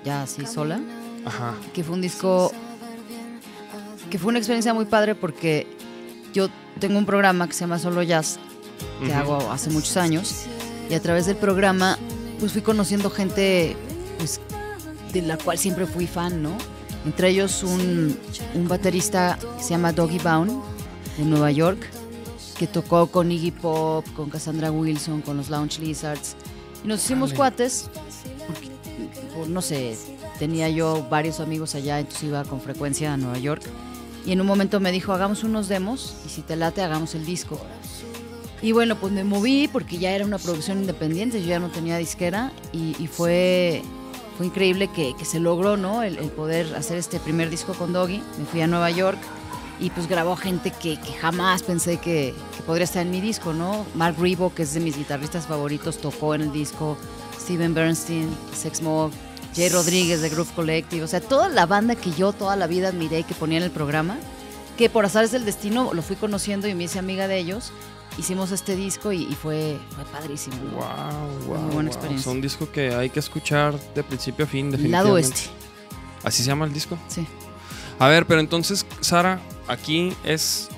ya 0.02 0.22
así 0.22 0.46
sola, 0.46 0.80
Ajá. 1.26 1.54
que 1.74 1.84
fue 1.84 1.94
un 1.94 2.00
disco 2.00 2.50
que 4.10 4.18
fue 4.18 4.30
una 4.30 4.38
experiencia 4.38 4.72
muy 4.72 4.86
padre 4.86 5.14
porque 5.14 5.66
yo 6.32 6.48
tengo 6.80 6.96
un 6.98 7.04
programa 7.04 7.46
que 7.46 7.52
se 7.52 7.60
llama 7.60 7.78
Solo 7.78 8.02
Jazz 8.02 8.38
que 9.04 9.12
hago 9.12 9.36
hace 9.52 9.68
muchos 9.70 9.96
años 9.98 10.46
y 10.88 10.94
a 10.94 11.02
través 11.02 11.26
del 11.26 11.36
programa 11.36 11.98
pues 12.44 12.52
fui 12.52 12.60
conociendo 12.60 13.08
gente 13.08 13.74
pues 14.18 14.38
de 15.14 15.22
la 15.22 15.38
cual 15.38 15.56
siempre 15.56 15.86
fui 15.86 16.06
fan, 16.06 16.42
¿no? 16.42 16.50
Entre 17.06 17.30
ellos 17.30 17.62
un, 17.62 18.18
un 18.54 18.68
baterista 18.68 19.38
que 19.56 19.62
se 19.62 19.70
llama 19.70 19.94
Doggy 19.94 20.18
Bound 20.18 20.52
de 21.16 21.24
Nueva 21.24 21.50
York 21.52 21.88
que 22.58 22.66
tocó 22.66 23.06
con 23.06 23.32
Iggy 23.32 23.50
Pop, 23.50 24.04
con 24.14 24.28
Cassandra 24.28 24.70
Wilson, 24.70 25.22
con 25.22 25.38
los 25.38 25.48
Lounge 25.48 25.78
Lizards 25.78 26.36
y 26.84 26.88
nos 26.88 27.02
hicimos 27.02 27.32
cuates 27.32 27.88
porque 28.46 28.68
por, 29.34 29.48
no 29.48 29.62
sé, 29.62 29.96
tenía 30.38 30.68
yo 30.68 31.06
varios 31.08 31.40
amigos 31.40 31.74
allá, 31.74 31.98
entonces 31.98 32.24
iba 32.24 32.44
con 32.44 32.60
frecuencia 32.60 33.14
a 33.14 33.16
Nueva 33.16 33.38
York 33.38 33.62
y 34.26 34.32
en 34.32 34.42
un 34.42 34.46
momento 34.46 34.80
me 34.80 34.92
dijo, 34.92 35.14
hagamos 35.14 35.44
unos 35.44 35.68
demos 35.68 36.14
y 36.26 36.28
si 36.28 36.42
te 36.42 36.56
late, 36.56 36.82
hagamos 36.82 37.14
el 37.14 37.24
disco. 37.24 37.58
Y 38.64 38.72
bueno, 38.72 38.96
pues 38.96 39.12
me 39.12 39.24
moví 39.24 39.68
porque 39.68 39.98
ya 39.98 40.12
era 40.12 40.24
una 40.24 40.38
producción 40.38 40.78
independiente, 40.78 41.42
yo 41.42 41.48
ya 41.48 41.58
no 41.58 41.68
tenía 41.68 41.98
disquera 41.98 42.50
y, 42.72 42.96
y 42.98 43.08
fue, 43.08 43.82
fue 44.38 44.46
increíble 44.46 44.88
que, 44.88 45.14
que 45.18 45.26
se 45.26 45.38
logró, 45.38 45.76
¿no? 45.76 46.02
El, 46.02 46.16
poder 46.30 46.74
hacer 46.74 46.96
este 46.96 47.20
primer 47.20 47.50
disco 47.50 47.74
con 47.74 47.92
Doggy. 47.92 48.22
Me 48.38 48.46
fui 48.46 48.62
a 48.62 48.66
Nueva 48.66 48.90
York 48.90 49.18
y 49.80 49.90
pues 49.90 50.08
grabó 50.08 50.34
gente 50.34 50.70
que, 50.70 50.98
que 50.98 51.12
jamás 51.12 51.62
pensé 51.62 51.98
que, 51.98 52.32
que 52.56 52.62
podría 52.62 52.84
estar 52.84 53.02
en 53.02 53.10
mi 53.10 53.20
disco, 53.20 53.52
¿no? 53.52 53.84
Mark 53.94 54.16
Rebo, 54.18 54.54
que 54.54 54.62
es 54.62 54.72
de 54.72 54.80
mis 54.80 54.96
guitarristas 54.96 55.46
favoritos, 55.46 55.98
tocó 55.98 56.34
en 56.34 56.40
el 56.40 56.52
disco. 56.52 56.96
Steven 57.38 57.74
Bernstein, 57.74 58.30
Sex 58.54 58.80
Mob, 58.80 59.10
Jay 59.54 59.68
Rodríguez 59.68 60.22
de 60.22 60.30
Groove 60.30 60.54
Collective, 60.54 61.02
o 61.02 61.06
sea, 61.06 61.20
toda 61.20 61.50
la 61.50 61.66
banda 61.66 61.96
que 61.96 62.12
yo 62.12 62.32
toda 62.32 62.56
la 62.56 62.66
vida 62.66 62.88
admiré 62.88 63.18
y 63.18 63.24
que 63.24 63.34
ponía 63.34 63.58
en 63.58 63.64
el 63.64 63.70
programa, 63.70 64.16
que 64.78 64.88
por 64.88 65.04
azares 65.04 65.32
del 65.32 65.44
destino 65.44 65.92
lo 65.92 66.00
fui 66.00 66.16
conociendo 66.16 66.66
y 66.66 66.74
me 66.74 66.84
hice 66.84 66.98
amiga 66.98 67.28
de 67.28 67.36
ellos. 67.36 67.70
Hicimos 68.18 68.52
este 68.52 68.76
disco 68.76 69.12
y, 69.12 69.24
y 69.24 69.34
fue, 69.34 69.78
fue 69.94 70.04
padrísimo. 70.04 70.56
Wow, 70.72 71.46
wow. 71.48 71.58
Muy 71.58 71.74
buena 71.74 71.90
experiencia. 71.90 72.30
Es 72.30 72.34
un 72.34 72.40
disco 72.40 72.70
que 72.70 72.94
hay 72.94 73.10
que 73.10 73.18
escuchar 73.20 73.78
de 73.94 74.02
principio 74.04 74.44
a 74.44 74.48
fin, 74.48 74.70
definitivamente. 74.70 75.08
Lado 75.08 75.14
oeste, 75.14 75.50
¿Así 76.22 76.42
se 76.42 76.48
llama 76.48 76.64
el 76.64 76.72
disco? 76.72 76.98
sí. 77.08 77.26
A 77.98 78.08
ver, 78.08 78.26
pero 78.26 78.40
entonces, 78.40 78.84
Sara, 79.00 79.40
aquí 79.68 80.12
es 80.24 80.68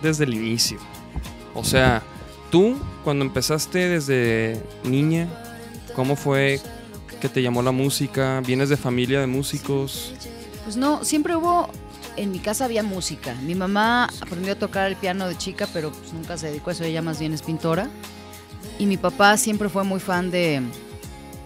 desde 0.00 0.24
el 0.24 0.32
inicio. 0.32 0.78
O 1.54 1.64
sea, 1.64 2.02
tú, 2.50 2.76
cuando 3.04 3.26
empezaste 3.26 3.90
desde 3.90 4.62
niña, 4.82 5.28
¿cómo 5.94 6.16
fue 6.16 6.60
que 7.20 7.28
te 7.28 7.42
llamó 7.42 7.60
la 7.60 7.72
música? 7.72 8.40
¿Vienes 8.40 8.70
de 8.70 8.78
familia 8.78 9.20
de 9.20 9.26
músicos? 9.26 10.14
Pues 10.64 10.76
no, 10.76 11.04
siempre 11.04 11.36
hubo, 11.36 11.68
en 12.16 12.30
mi 12.30 12.38
casa 12.38 12.64
había 12.64 12.82
música. 12.82 13.34
Mi 13.42 13.54
mamá 13.54 14.08
aprendió 14.20 14.52
a 14.52 14.56
tocar 14.56 14.88
el 14.88 14.96
piano 14.96 15.28
de 15.28 15.36
chica, 15.36 15.68
pero 15.72 15.90
pues 15.90 16.12
nunca 16.12 16.36
se 16.36 16.48
dedicó 16.48 16.70
a 16.70 16.72
eso, 16.72 16.84
ella 16.84 17.02
más 17.02 17.18
bien 17.18 17.32
es 17.32 17.42
pintora. 17.42 17.88
Y 18.78 18.86
mi 18.86 18.96
papá 18.96 19.36
siempre 19.36 19.68
fue 19.68 19.84
muy 19.84 20.00
fan 20.00 20.30
de, 20.30 20.62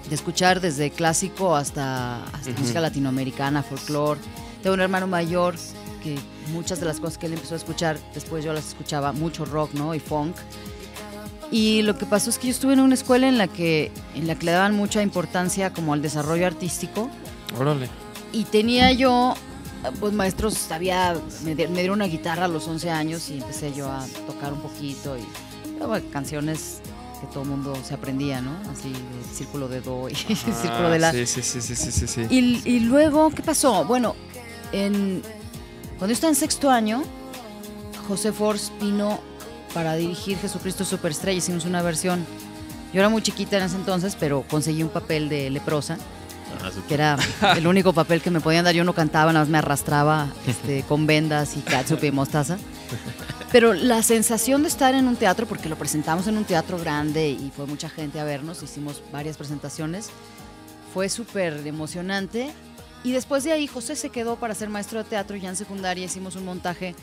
de 0.09 0.15
escuchar 0.15 0.61
desde 0.61 0.91
clásico 0.91 1.57
hasta, 1.57 2.25
música 2.59 2.81
latinoamericana, 2.81 3.63
folclore. 3.63 4.21
Tengo 4.63 4.75
un 4.75 4.81
hermano 4.81 5.07
mayor 5.07 5.55
que 6.03 6.17
muchas 6.53 6.81
de 6.81 6.87
las 6.87 7.01
cosas 7.01 7.19
que 7.19 7.27
él 7.27 7.35
empezó 7.35 7.55
a 7.55 7.59
escuchar, 7.59 7.99
después 8.15 8.45
yo 8.45 8.53
las 8.53 8.69
escuchaba, 8.69 9.13
mucho 9.13 9.45
rock, 9.45 9.73
¿no? 9.75 9.95
Y 9.95 10.01
funk. 10.01 10.37
Y 11.51 11.83
lo 11.83 11.97
que 11.97 12.07
pasó 12.07 12.31
es 12.31 12.39
que 12.39 12.49
yo 12.49 12.51
estuve 12.53 12.73
en 12.73 12.81
una 12.81 12.95
escuela 12.95 13.29
en 13.29 13.39
la 13.39 13.49
que, 13.49 13.93
en 14.15 14.27
la 14.27 14.35
que 14.35 14.47
le 14.47 14.53
daban 14.53 14.75
mucha 14.75 15.03
importancia 15.03 15.73
como 15.73 15.93
al 15.93 16.03
desarrollo 16.03 16.47
artístico 16.47 17.09
Órale. 17.59 17.89
y 18.33 18.45
tenía 18.45 18.91
yo, 18.93 19.35
pues 20.01 20.13
maestros, 20.13 20.71
había, 20.71 21.17
me, 21.45 21.55
di- 21.55 21.67
me 21.69 21.81
dieron 21.81 21.97
una 21.99 22.07
guitarra 22.07 22.45
a 22.45 22.49
los 22.49 22.67
11 22.69 22.91
años 22.91 23.29
y 23.31 23.39
empecé 23.39 23.73
yo 23.75 23.91
a 23.91 24.05
tocar 24.27 24.53
un 24.53 24.61
poquito 24.61 25.17
y 25.17 25.25
bueno, 25.83 26.05
canciones 26.13 26.81
que 27.21 27.27
todo 27.29 27.45
el 27.45 27.49
mundo 27.51 27.75
se 27.87 27.95
aprendía, 27.95 28.41
¿no? 28.41 28.53
Así, 28.71 28.89
el 28.93 29.35
círculo 29.37 29.69
de 29.69 29.81
do 29.81 30.09
y 30.09 30.13
el 30.29 30.37
círculo 30.37 30.91
de 30.91 30.99
la... 30.99 31.09
Ah, 31.09 31.13
Sí, 31.13 31.27
sí, 31.27 31.43
sí, 31.43 31.61
sí, 31.61 31.77
sí, 31.77 32.07
sí. 32.07 32.27
Y, 32.31 32.63
y 32.69 32.81
luego, 32.81 33.31
¿qué 33.31 33.43
pasó? 33.43 33.85
Bueno, 33.85 34.15
en, 34.73 35.23
cuando 35.99 36.09
yo 36.09 36.13
estaba 36.13 36.31
en 36.31 36.37
sexto 36.37 36.71
año, 36.71 37.03
José 38.09 38.33
Force 38.33 38.71
vino 38.81 39.19
para 39.75 39.95
dirigir 39.97 40.39
Jesucristo 40.39 40.85
Superestrella. 40.85 41.39
Hicimos 41.39 41.65
una 41.65 41.83
versión. 41.83 42.25
Yo 42.93 43.01
era 43.01 43.09
muy 43.09 43.21
chiquita 43.23 43.57
en 43.59 43.65
ese 43.65 43.77
entonces, 43.77 44.17
pero 44.19 44.43
conseguí 44.49 44.83
un 44.83 44.89
papel 44.91 45.29
de 45.29 45.51
leprosa, 45.51 45.99
Ah. 45.99 46.16
Que 46.89 46.95
era 46.95 47.17
el 47.57 47.67
único 47.67 47.93
papel 47.93 48.21
que 48.23 48.31
me 48.31 48.41
podían 48.41 48.65
dar. 48.65 48.75
Yo 48.75 48.85
no 48.85 48.93
cantaba, 48.93 49.33
nada 49.33 49.45
más 49.45 49.51
me 49.51 49.59
arrastraba 49.59 50.29
este, 50.47 50.83
con 50.83 51.07
vendas 51.07 51.57
y 51.57 51.61
catsup 51.61 52.03
y 52.05 52.11
mostaza. 52.11 52.59
Pero 53.53 53.75
la 53.75 54.03
sensación 54.03 54.63
de 54.63 54.69
estar 54.69 54.95
en 54.95 55.07
un 55.07 55.17
teatro, 55.17 55.47
porque 55.47 55.69
lo 55.69 55.77
presentamos 55.77 56.27
en 56.27 56.37
un 56.37 56.45
teatro 56.45 56.79
grande 56.79 57.29
y 57.31 57.53
fue 57.55 57.67
mucha 57.67 57.89
gente 57.89 58.21
a 58.21 58.25
vernos, 58.25 58.63
hicimos 58.63 59.03
varias 59.13 59.37
presentaciones, 59.37 60.11
fue 60.93 61.09
súper 61.09 61.67
emocionante 61.67 62.51
Y 63.05 63.13
después 63.13 63.45
de 63.45 63.53
ahí 63.53 63.67
José 63.67 63.97
se 63.97 64.11
quedó 64.11 64.37
para 64.37 64.55
ser 64.55 64.69
maestro 64.69 65.03
de 65.03 65.09
teatro 65.09 65.37
y 65.37 65.41
ya 65.41 65.49
en 65.49 65.57
secundaria 65.57 66.05
hicimos 66.05 66.37
un 66.37 66.45
montaje 66.45 66.95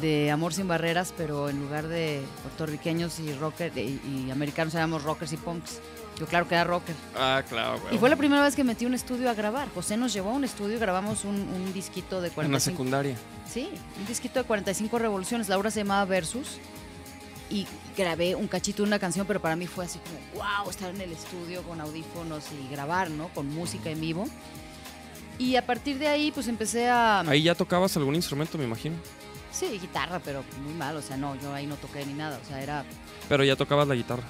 de 0.00 0.30
Amor 0.30 0.52
sin 0.52 0.68
barreras, 0.68 1.14
pero 1.16 1.48
en 1.48 1.60
lugar 1.60 1.86
de 1.86 2.20
puertorriqueños 2.42 3.20
y 3.20 3.32
rocker 3.34 3.72
y, 3.76 4.00
y 4.04 4.30
americanos 4.30 4.74
éramos 4.74 5.04
rockers 5.04 5.32
y 5.32 5.36
punks. 5.36 5.80
Yo 6.18 6.26
claro 6.26 6.48
que 6.48 6.54
era 6.54 6.64
rocker. 6.64 6.94
Ah, 7.14 7.42
claro, 7.48 7.78
güey. 7.80 7.94
Y 7.94 7.98
fue 7.98 8.08
la 8.08 8.16
primera 8.16 8.42
vez 8.42 8.56
que 8.56 8.64
metí 8.64 8.86
un 8.86 8.94
estudio 8.94 9.28
a 9.28 9.34
grabar. 9.34 9.68
José 9.74 9.96
nos 9.96 10.12
llevó 10.14 10.30
a 10.30 10.32
un 10.32 10.44
estudio 10.44 10.76
y 10.76 10.78
grabamos 10.80 11.24
un, 11.24 11.36
un 11.36 11.72
disquito 11.74 12.20
de 12.22 12.28
En 12.28 12.32
la 12.32 12.34
45. 12.34 12.72
secundaria. 12.72 13.16
Sí, 13.50 13.68
un 13.98 14.06
disquito 14.06 14.38
de 14.40 14.46
45 14.46 14.98
revoluciones. 14.98 15.48
Laura 15.48 15.70
se 15.70 15.80
llamaba 15.80 16.04
Versus. 16.06 16.58
Y 17.50 17.66
grabé 17.96 18.34
un 18.34 18.48
cachito 18.48 18.82
de 18.82 18.88
una 18.88 18.98
canción, 18.98 19.26
pero 19.26 19.40
para 19.40 19.54
mí 19.54 19.66
fue 19.66 19.84
así 19.84 20.00
como, 20.00 20.42
wow, 20.42 20.68
estar 20.70 20.92
en 20.92 21.00
el 21.00 21.12
estudio 21.12 21.62
con 21.62 21.80
audífonos 21.80 22.44
y 22.50 22.68
grabar, 22.72 23.08
¿no? 23.10 23.28
Con 23.28 23.54
música 23.54 23.90
en 23.90 24.00
vivo. 24.00 24.26
Y 25.38 25.56
a 25.56 25.64
partir 25.66 25.98
de 25.98 26.08
ahí, 26.08 26.32
pues 26.32 26.48
empecé 26.48 26.88
a... 26.88 27.20
Ahí 27.20 27.42
ya 27.42 27.54
tocabas 27.54 27.96
algún 27.96 28.14
instrumento, 28.14 28.56
me 28.58 28.64
imagino. 28.64 28.96
Sí, 29.52 29.66
guitarra, 29.78 30.18
pero 30.18 30.42
muy 30.64 30.72
mal. 30.74 30.96
O 30.96 31.02
sea, 31.02 31.16
no, 31.16 31.36
yo 31.40 31.52
ahí 31.54 31.66
no 31.66 31.76
toqué 31.76 32.04
ni 32.06 32.14
nada. 32.14 32.40
O 32.42 32.48
sea, 32.48 32.60
era... 32.62 32.84
Pero 33.28 33.44
ya 33.44 33.54
tocabas 33.54 33.86
la 33.86 33.94
guitarra. 33.94 34.24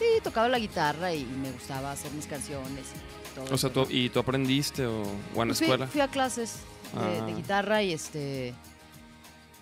Sí, 0.00 0.06
tocaba 0.24 0.48
la 0.48 0.58
guitarra 0.58 1.14
y 1.14 1.24
me 1.26 1.52
gustaba 1.52 1.92
hacer 1.92 2.10
mis 2.12 2.26
canciones 2.26 2.86
y 2.94 3.34
todo. 3.34 3.54
O 3.54 3.58
sea, 3.58 3.70
tú. 3.70 3.86
¿y 3.90 4.08
tú 4.08 4.18
aprendiste 4.18 4.86
o, 4.86 5.02
o 5.34 5.42
en 5.42 5.48
la 5.48 5.54
Fui- 5.54 5.66
escuela? 5.66 5.86
Fui, 5.86 6.00
a 6.00 6.08
clases 6.08 6.60
de, 6.94 7.00
de 7.26 7.32
Ah. 7.32 7.36
guitarra 7.36 7.82
y 7.82 7.92
este. 7.92 8.54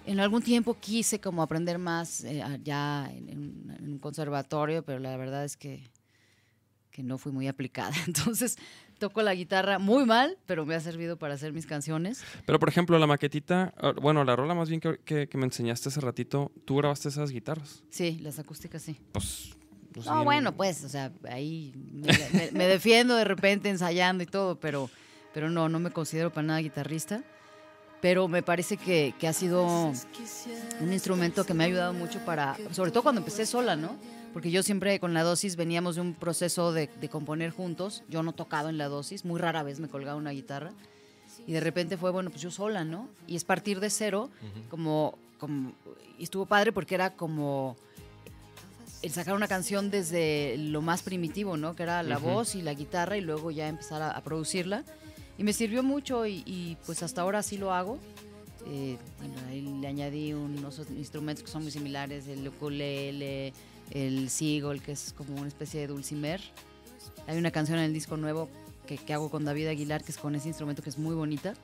En 0.06 0.20
algún 0.20 0.40
tiempo 0.42 0.74
quise 0.80 1.20
como 1.20 1.42
aprender 1.42 1.78
más 1.78 2.22
eh, 2.24 2.42
ya 2.62 3.10
en, 3.12 3.28
en 3.28 3.88
un- 3.90 3.98
conservatorio, 3.98 4.82
pero 4.84 5.00
la 5.00 5.16
verdad 5.16 5.44
es 5.44 5.56
que, 5.56 5.82
que 6.92 7.02
no 7.02 7.18
fui 7.18 7.32
muy 7.32 7.48
aplicada. 7.48 7.92
Entonces 8.06 8.56
toco 9.00 9.22
la 9.22 9.34
guitarra 9.34 9.78
muy 9.80 10.06
mal, 10.06 10.38
pero 10.46 10.64
me 10.64 10.74
ha 10.76 10.80
servido 10.80 11.18
para 11.18 11.34
hacer 11.34 11.52
mis 11.52 11.66
canciones. 11.66 12.22
Pero, 12.46 12.58
por 12.60 12.68
ejemplo, 12.68 12.96
la 12.98 13.06
maquetita, 13.08 13.74
ah, 13.76 13.92
bueno, 14.00 14.24
la 14.24 14.34
rola 14.36 14.54
más 14.54 14.68
bien 14.68 14.80
que, 14.80 14.98
que- 15.04 15.28
que 15.28 15.36
me 15.36 15.44
enseñaste 15.44 15.88
hace 15.90 16.00
ratito, 16.00 16.52
tú 16.64 16.76
grabaste 16.76 17.08
esas 17.08 17.30
guitarras. 17.32 17.82
Sí, 17.90 18.18
las 18.22 18.38
acústicas 18.38 18.82
sí. 18.82 18.96
Pues. 19.12 19.50
Pues 19.98 20.06
No, 20.06 20.14
bien. 20.14 20.24
bueno, 20.24 20.52
pues, 20.56 20.84
o 20.84 20.88
sea, 20.88 21.12
ahí 21.28 21.72
me, 21.92 22.12
me- 22.32 22.50
me 22.52 22.66
defiendo 22.66 23.14
de 23.16 23.24
repente 23.24 23.68
ensayando 23.68 24.22
y 24.22 24.26
todo, 24.26 24.56
pero, 24.58 24.90
pero 25.34 25.50
no, 25.50 25.68
no 25.68 25.78
me 25.78 25.90
considero 25.90 26.32
para 26.32 26.46
nada 26.46 26.60
guitarrista. 26.60 27.22
Pero 28.00 28.28
me 28.28 28.42
parece 28.44 28.76
que, 28.76 29.12
que 29.18 29.26
ha 29.26 29.32
sido 29.32 29.92
un 30.80 30.92
instrumento 30.92 31.44
que 31.44 31.52
me 31.54 31.64
ha 31.64 31.66
ayudado 31.66 31.92
mucho 31.92 32.20
para, 32.24 32.56
sobre 32.70 32.90
todo 32.92 33.02
cuando 33.02 33.20
empecé 33.20 33.44
sola, 33.44 33.74
¿no? 33.74 33.96
Porque 34.32 34.50
yo 34.52 34.62
siempre 34.62 35.00
con 35.00 35.14
la 35.14 35.24
dosis 35.24 35.56
veníamos 35.56 35.96
de 35.96 36.02
un 36.02 36.14
proceso 36.14 36.72
de, 36.72 36.86
de 37.00 37.08
componer 37.08 37.50
juntos. 37.50 38.04
Yo 38.08 38.22
no 38.22 38.32
tocado 38.32 38.68
en 38.68 38.78
la 38.78 38.86
dosis, 38.86 39.24
muy 39.24 39.40
rara 39.40 39.64
vez 39.64 39.80
me 39.80 39.88
colgaba 39.88 40.16
una 40.16 40.30
guitarra. 40.30 40.72
Y 41.46 41.52
de 41.52 41.60
repente 41.60 41.96
fue, 41.96 42.10
bueno, 42.12 42.30
pues 42.30 42.40
yo 42.42 42.50
sola, 42.52 42.84
¿no? 42.84 43.08
Y 43.26 43.34
es 43.36 43.44
partir 43.44 43.80
de 43.80 43.90
cero, 43.90 44.30
como, 44.70 45.18
como, 45.38 45.72
y 46.18 46.22
estuvo 46.22 46.46
padre 46.46 46.72
porque 46.72 46.94
era 46.94 47.14
como 47.14 47.76
el 49.02 49.12
sacar 49.12 49.34
una 49.34 49.46
canción 49.48 49.90
desde 49.90 50.56
lo 50.58 50.82
más 50.82 51.02
primitivo, 51.02 51.56
¿no? 51.56 51.76
Que 51.76 51.84
era 51.84 52.02
la 52.02 52.18
Ujú. 52.18 52.26
voz 52.28 52.54
y 52.54 52.62
la 52.62 52.74
guitarra 52.74 53.16
y 53.16 53.20
luego 53.20 53.50
ya 53.50 53.68
empezar 53.68 54.02
a, 54.02 54.10
a 54.10 54.22
producirla. 54.22 54.84
Y 55.38 55.44
me 55.44 55.52
sirvió 55.52 55.82
mucho 55.84 56.26
y, 56.26 56.42
y, 56.46 56.76
pues 56.84 57.02
hasta 57.02 57.22
ahora 57.22 57.42
sí 57.44 57.58
lo 57.58 57.72
hago. 57.72 57.98
Eh, 58.66 58.98
bueno, 59.18 59.34
ahí 59.48 59.60
le 59.80 59.86
añadí 59.86 60.32
unos 60.32 60.80
instrumentos 60.96 61.44
que 61.44 61.50
son 61.50 61.62
muy 61.62 61.70
similares, 61.70 62.26
el 62.26 62.46
ukulele, 62.48 63.52
el 63.92 64.28
seagull, 64.30 64.82
que 64.82 64.92
es 64.92 65.14
como 65.16 65.36
una 65.38 65.46
especie 65.48 65.80
de 65.80 65.86
dulcimer. 65.86 66.40
Hay 67.28 67.38
una 67.38 67.52
canción 67.52 67.78
en 67.78 67.84
el 67.84 67.92
disco 67.94 68.16
nuevo 68.16 68.48
que, 68.86 68.98
que 68.98 69.14
hago 69.14 69.30
con 69.30 69.44
David 69.44 69.68
Aguilar, 69.68 70.02
que 70.02 70.10
es 70.10 70.18
con 70.18 70.34
ese 70.34 70.48
instrumento 70.48 70.82
que 70.82 70.90
es 70.90 70.98
muy 70.98 71.14
bonita, 71.14 71.54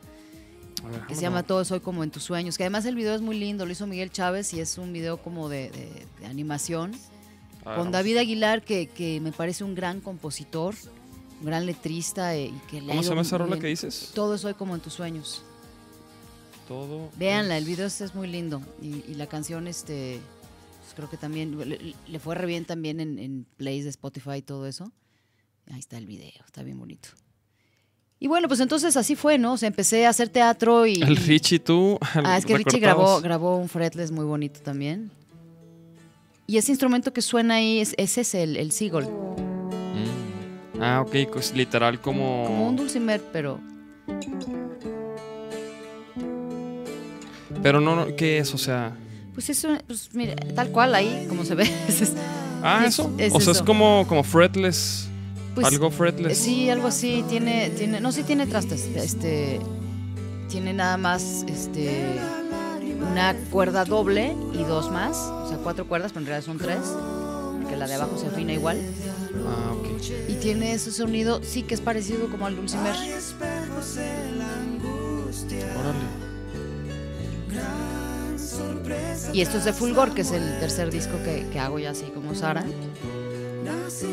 que 1.08 1.14
se 1.14 1.22
llama 1.22 1.42
Todo 1.42 1.64
Soy 1.64 1.80
como 1.80 2.04
en 2.04 2.10
tus 2.10 2.22
sueños, 2.22 2.56
que 2.58 2.62
además 2.64 2.84
el 2.84 2.94
video 2.94 3.14
es 3.14 3.22
muy 3.22 3.38
lindo, 3.38 3.64
lo 3.66 3.72
hizo 3.72 3.86
Miguel 3.86 4.10
Chávez 4.10 4.52
y 4.54 4.60
es 4.60 4.76
un 4.78 4.92
video 4.92 5.16
como 5.16 5.48
de, 5.48 5.70
de- 5.70 6.06
de 6.20 6.26
animación 6.26 6.92
Con. 7.64 7.90
David 7.90 8.18
Aguilar, 8.18 8.62
que, 8.62 8.86
que 8.86 9.20
me 9.20 9.32
parece 9.32 9.64
un 9.64 9.74
gran 9.74 10.00
compositor, 10.00 10.74
un 11.40 11.46
gran 11.46 11.66
letrista 11.66 12.36
eh, 12.36 12.46
y 12.46 12.58
que 12.70 12.80
¿Cómo 12.80 13.02
se 13.02 13.08
llama 13.08 13.22
esa 13.22 13.38
rola 13.38 13.58
que 13.58 13.68
dices? 13.68 14.10
Todo 14.14 14.36
soy 14.38 14.54
como 14.54 14.74
en 14.74 14.80
tus 14.80 14.92
sueños. 14.92 15.42
Todo. 16.68 17.10
Véanla, 17.16 17.58
el 17.58 17.64
video 17.64 17.86
este 17.86 18.04
es 18.04 18.14
muy 18.14 18.28
lindo. 18.28 18.62
Y, 18.80 19.04
y 19.10 19.14
la 19.14 19.26
canción, 19.26 19.66
este, 19.66 20.20
pues 20.80 20.94
creo 20.94 21.10
que 21.10 21.16
también 21.16 21.58
le, 21.68 21.94
le 22.06 22.18
fue 22.18 22.34
re 22.34 22.46
bien 22.46 22.64
también 22.64 23.00
en, 23.00 23.18
en 23.18 23.46
plays 23.56 23.84
de 23.84 23.90
Spotify 23.90 24.36
y 24.36 24.42
todo 24.42 24.66
eso. 24.66 24.92
Ahí 25.72 25.78
está 25.78 25.96
el 25.96 26.06
video, 26.06 26.44
está 26.44 26.62
bien 26.62 26.78
bonito. 26.78 27.08
Y 28.20 28.26
bueno, 28.26 28.48
pues 28.48 28.60
entonces 28.60 28.96
así 28.96 29.16
fue, 29.16 29.36
¿no? 29.36 29.54
O 29.54 29.56
sea, 29.58 29.66
empecé 29.66 30.06
a 30.06 30.10
hacer 30.10 30.28
teatro 30.30 30.86
y... 30.86 31.02
El 31.02 31.16
Richie, 31.16 31.58
tú. 31.58 31.98
Ah, 32.14 32.38
es 32.38 32.46
que 32.46 32.56
Richie 32.56 32.78
grabó, 32.78 33.20
grabó 33.20 33.56
un 33.56 33.68
fretless 33.68 34.10
muy 34.10 34.24
bonito 34.24 34.60
también. 34.60 35.10
Y 36.46 36.58
ese 36.58 36.72
instrumento 36.72 37.12
que 37.12 37.22
suena 37.22 37.54
ahí 37.54 37.80
es, 37.80 37.94
es 37.96 38.18
ese, 38.18 38.42
el, 38.42 38.56
el 38.56 38.70
seagull. 38.70 39.04
Mm. 39.04 40.80
Ah, 40.82 41.00
ok, 41.06 41.14
pues 41.32 41.54
literal 41.54 42.00
como. 42.00 42.44
Como 42.46 42.68
un 42.68 42.76
dulcimer, 42.76 43.22
pero 43.32 43.60
Pero 47.62 47.80
no, 47.80 47.96
no, 47.96 48.14
¿qué 48.16 48.38
es? 48.38 48.52
O 48.54 48.58
sea. 48.58 48.92
pues 49.32 49.48
eso, 49.50 49.68
pues 49.86 50.10
mira, 50.12 50.34
tal 50.54 50.68
cual 50.70 50.94
ahí, 50.94 51.26
como 51.28 51.44
se 51.44 51.54
ve. 51.54 51.64
es- 51.88 52.12
Ah, 52.66 52.82
Es- 52.86 52.94
eso. 52.94 53.12
es 53.18 53.32
o 53.34 53.40
sea, 53.40 53.52
es 53.52 53.60
como, 53.62 54.06
como 54.08 54.22
fretless. 54.24 55.06
pues, 55.54 55.66
algo 55.66 55.90
fretless. 55.90 56.38
Sí, 56.38 56.70
algo 56.70 56.88
así. 56.88 57.22
Tiene, 57.28 57.68
tiene, 57.70 58.00
no, 58.00 58.10
sí 58.10 58.22
tiene 58.22 58.46
trastes. 58.46 58.86
Este, 58.96 59.60
tiene 60.48 60.72
nada 60.72 60.96
más, 60.96 61.44
este, 61.46 62.18
una 63.04 63.34
cuerda 63.50 63.84
doble 63.84 64.34
y 64.52 64.62
dos 64.64 64.90
más. 64.90 65.16
O 65.16 65.48
sea, 65.48 65.58
cuatro 65.58 65.86
cuerdas, 65.86 66.12
pero 66.12 66.22
en 66.22 66.26
realidad 66.26 66.46
son 66.46 66.58
tres. 66.58 66.80
Porque 67.60 67.76
la 67.76 67.86
de 67.86 67.94
abajo 67.94 68.18
se 68.18 68.26
afina 68.26 68.52
igual. 68.52 68.78
Ah, 69.46 69.72
ok. 69.72 69.86
Y 70.28 70.34
tiene 70.34 70.72
ese 70.72 70.92
sonido, 70.92 71.40
sí 71.42 71.62
que 71.62 71.74
es 71.74 71.80
parecido 71.80 72.28
como 72.28 72.46
al 72.46 72.56
dulcimer. 72.56 72.94
Órale. 75.78 76.24
Y 79.32 79.40
esto 79.40 79.58
es 79.58 79.64
de 79.64 79.72
Fulgor, 79.72 80.14
que 80.14 80.20
es 80.22 80.32
el 80.32 80.58
tercer 80.60 80.90
disco 80.90 81.12
que, 81.24 81.46
que 81.52 81.58
hago 81.58 81.78
ya 81.78 81.90
así 81.90 82.04
como 82.14 82.34
Sara. 82.34 82.64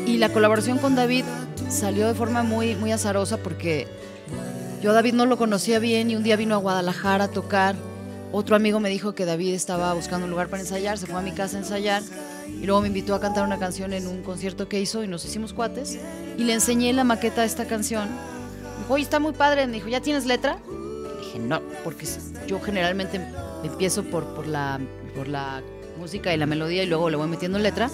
Y 0.06 0.18
la 0.18 0.30
colaboración 0.30 0.78
con 0.78 0.94
David 0.94 1.24
salió 1.68 2.08
de 2.08 2.14
forma 2.14 2.42
muy, 2.42 2.74
muy 2.74 2.92
azarosa 2.92 3.36
porque 3.36 3.86
yo 4.82 4.90
a 4.90 4.94
David 4.94 5.14
no 5.14 5.26
lo 5.26 5.36
conocía 5.36 5.78
bien 5.78 6.10
y 6.10 6.16
un 6.16 6.22
día 6.22 6.36
vino 6.36 6.54
a 6.54 6.58
Guadalajara 6.58 7.24
a 7.24 7.28
tocar. 7.28 7.76
Otro 8.32 8.56
amigo 8.56 8.80
me 8.80 8.88
dijo 8.88 9.14
que 9.14 9.26
David 9.26 9.52
estaba 9.52 9.92
buscando 9.92 10.24
un 10.24 10.30
lugar 10.30 10.48
para 10.48 10.62
ensayar, 10.62 10.96
se 10.96 11.06
fue 11.06 11.18
a 11.18 11.22
mi 11.22 11.32
casa 11.32 11.58
a 11.58 11.60
ensayar 11.60 12.02
y 12.48 12.64
luego 12.64 12.80
me 12.80 12.88
invitó 12.88 13.14
a 13.14 13.20
cantar 13.20 13.44
una 13.44 13.58
canción 13.58 13.92
en 13.92 14.06
un 14.06 14.22
concierto 14.22 14.68
que 14.68 14.80
hizo 14.80 15.04
y 15.04 15.08
nos 15.08 15.24
hicimos 15.26 15.52
cuates 15.52 15.98
y 16.38 16.44
le 16.44 16.54
enseñé 16.54 16.92
la 16.94 17.04
maqueta 17.04 17.42
de 17.42 17.46
esta 17.46 17.66
canción. 17.66 18.08
Dijo, 18.78 18.94
oye, 18.94 19.02
está 19.02 19.20
muy 19.20 19.32
padre. 19.32 19.66
Me 19.66 19.74
dijo, 19.74 19.88
¿ya 19.88 20.00
tienes 20.00 20.24
letra? 20.24 20.56
Le 20.66 21.26
dije, 21.26 21.38
no, 21.38 21.60
porque 21.84 22.06
yo 22.46 22.58
generalmente 22.60 23.20
empiezo 23.64 24.02
por, 24.04 24.24
por, 24.34 24.46
la, 24.46 24.80
por 25.14 25.28
la 25.28 25.62
música 25.98 26.32
y 26.32 26.38
la 26.38 26.46
melodía 26.46 26.84
y 26.84 26.86
luego 26.86 27.10
le 27.10 27.16
voy 27.16 27.28
metiendo 27.28 27.58
letra. 27.58 27.90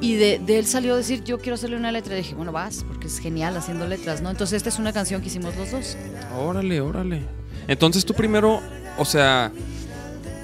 Y 0.00 0.14
de, 0.14 0.40
de 0.44 0.58
él 0.58 0.66
salió 0.66 0.94
a 0.94 0.96
decir, 0.98 1.24
yo 1.24 1.38
quiero 1.38 1.54
hacerle 1.54 1.76
una 1.76 1.90
letra. 1.90 2.14
Y 2.14 2.18
dije, 2.18 2.34
bueno, 2.34 2.52
vas, 2.52 2.84
porque 2.86 3.06
es 3.06 3.18
genial 3.18 3.56
haciendo 3.56 3.86
letras, 3.86 4.20
¿no? 4.20 4.30
Entonces 4.30 4.58
esta 4.58 4.68
es 4.68 4.78
una 4.78 4.92
canción 4.92 5.22
que 5.22 5.28
hicimos 5.28 5.56
los 5.56 5.70
dos. 5.72 5.96
Órale, 6.38 6.80
órale. 6.80 7.22
Entonces 7.66 8.04
tú 8.04 8.14
primero, 8.14 8.60
o 8.98 9.04
sea, 9.04 9.52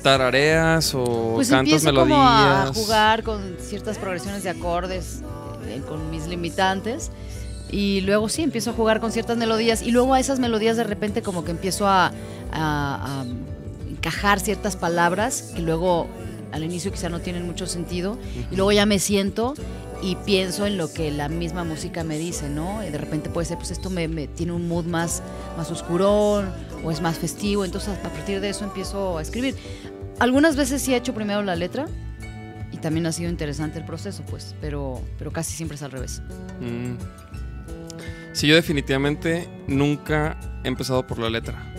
tarareas 0.03 0.95
o 0.95 1.33
Pues 1.35 1.49
cantas 1.51 1.83
melodías. 1.85 2.09
como 2.09 2.23
a 2.23 2.71
jugar 2.75 3.23
con 3.23 3.57
ciertas 3.61 3.99
progresiones 3.99 4.43
de 4.43 4.51
acordes, 4.51 5.21
eh, 5.67 5.81
con 5.89 6.11
mis 6.11 6.27
limitantes. 6.27 7.11
Y 7.71 8.03
luego 8.03 8.29
sí, 8.29 8.43
empiezo 8.43 8.71
a 8.71 8.73
jugar 8.75 9.01
con 9.01 9.11
ciertas 9.13 9.37
melodías. 9.37 9.83
Y 9.83 9.91
luego 9.91 10.15
a 10.15 10.21
esas 10.21 10.39
melodías 10.39 10.77
de 10.77 10.85
repente 10.85 11.23
como 11.23 11.45
que 11.45 11.51
empiezo 11.51 11.89
a, 11.89 12.09
a- 12.09 12.13
a 12.53 13.25
encajar 13.91 14.41
ciertas 14.41 14.77
palabras 14.77 15.53
que 15.55 15.63
luego 15.63 16.07
al 16.53 16.63
inicio 16.63 16.93
quizá 16.93 17.09
no 17.09 17.21
tienen 17.21 17.47
mucho 17.47 17.67
sentido. 17.67 18.19
Y 18.51 18.57
luego 18.57 18.71
ya 18.73 18.87
me 18.87 18.99
siento 18.99 19.55
y 20.03 20.17
pienso 20.17 20.67
en 20.67 20.77
lo 20.77 20.93
que 20.93 21.11
la 21.11 21.29
misma 21.31 21.65
música 21.65 22.05
me 22.05 22.19
dice, 22.19 22.51
¿no? 22.51 22.85
Y 22.87 22.91
de 22.91 22.99
repente 22.99 23.31
puede 23.31 23.47
ser, 23.47 23.57
pues 23.57 23.71
esto 23.71 23.89
me, 23.91 24.07
me 24.07 24.27
tiene 24.29 24.53
un 24.53 24.69
mood 24.69 24.85
más, 24.85 25.23
más 25.57 25.71
oscurón 25.71 26.53
o 26.85 26.91
es 26.91 27.01
más 27.01 27.19
festivo. 27.19 27.65
Entonces 27.65 27.97
a 27.99 28.11
partir 28.11 28.41
de 28.41 28.51
eso 28.51 28.65
empiezo 28.65 29.19
a 29.19 29.23
escribir. 29.23 29.57
Algunas 30.21 30.57
veces 30.57 30.83
sí 30.83 30.95
he 30.95 30.97
hecho 30.97 31.15
primero 31.15 31.43
la 31.43 31.57
letra 31.57 31.87
y 32.71 32.77
también 32.77 33.07
ha 33.07 33.13
sido 33.13 33.31
interesante 33.31 33.79
el 33.79 33.85
proceso, 33.85 34.23
pues, 34.29 34.55
pero, 34.61 35.01
pero 35.19 35.33
casi 35.33 35.55
siempre 35.55 35.77
es 35.77 35.83
al 35.83 35.91
revés. 35.91 36.23
Mm. 36.61 36.95
Sí, 38.33 38.49
yo 38.49 38.55
definitivamente 38.57 39.49
nunca 39.69 40.39
he 40.65 40.69
empezado 40.69 41.07
por 41.07 41.19
la 41.19 41.31
letra. 41.31 41.73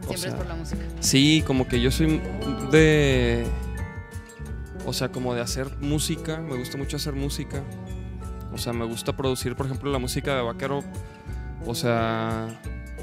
O 0.00 0.16
Siempre 0.16 0.18
sea, 0.18 0.30
es 0.30 0.36
por 0.36 0.46
la 0.46 0.54
música. 0.54 0.82
Sí, 1.00 1.44
como 1.46 1.68
que 1.68 1.80
yo 1.80 1.90
soy 1.90 2.20
de... 2.70 3.44
O 4.84 4.92
sea, 4.92 5.10
como 5.10 5.34
de 5.34 5.42
hacer 5.42 5.68
música, 5.80 6.38
me 6.38 6.56
gusta 6.56 6.76
mucho 6.76 6.96
hacer 6.96 7.12
música. 7.12 7.62
O 8.52 8.58
sea, 8.58 8.72
me 8.72 8.84
gusta 8.84 9.14
producir, 9.16 9.54
por 9.54 9.66
ejemplo, 9.66 9.92
la 9.92 9.98
música 9.98 10.34
de 10.34 10.42
Vaquero. 10.42 10.82
O 11.66 11.74
sea, 11.74 12.48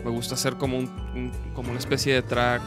me 0.03 0.11
gusta 0.11 0.35
hacer 0.35 0.55
como, 0.55 0.77
un, 0.77 0.85
un- 1.15 1.31
como 1.53 1.69
una 1.71 1.79
especie 1.79 2.13
de 2.13 2.21
track, 2.21 2.61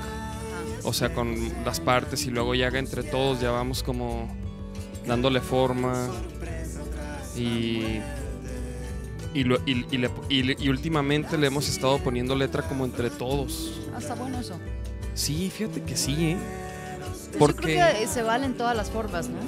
o 0.85 0.93
sea, 0.93 1.13
con 1.15 1.35
las 1.65 1.81
partes 1.81 2.27
y 2.27 2.31
luego 2.31 2.55
ya 2.55 2.69
entre 2.69 3.03
todos 3.03 3.41
ya 3.41 3.51
vamos 3.51 3.83
como 3.83 4.29
dándole 5.07 5.41
forma 5.41 6.09
y... 7.37 8.01
Y, 9.35 9.45
lo- 9.45 9.61
y- 9.65 9.87
y 9.91 9.97
le- 10.43 10.57
y 10.59 10.69
últimamente 10.69 11.39
le 11.39 11.47
hemos 11.47 11.67
estado 11.69 11.99
poniendo 11.99 12.35
letra 12.37 12.63
como 12.69 12.85
entre 12.85 13.09
todos. 13.09 13.81
Ah, 13.95 13.99
está 13.99 14.15
bueno 14.15 14.39
eso. 14.41 14.59
Sí, 15.15 15.51
fíjate 15.51 15.83
que 15.83 15.97
sí, 15.97 16.33
¿eh? 16.33 16.37
Porque- 17.39 17.75
Yo 17.77 17.81
creo 17.87 18.01
que 18.01 18.07
se 18.09 18.23
valen 18.23 18.55
todas 18.59 18.77
las 18.77 18.91
formas, 18.91 19.31
¿no? 19.31 19.39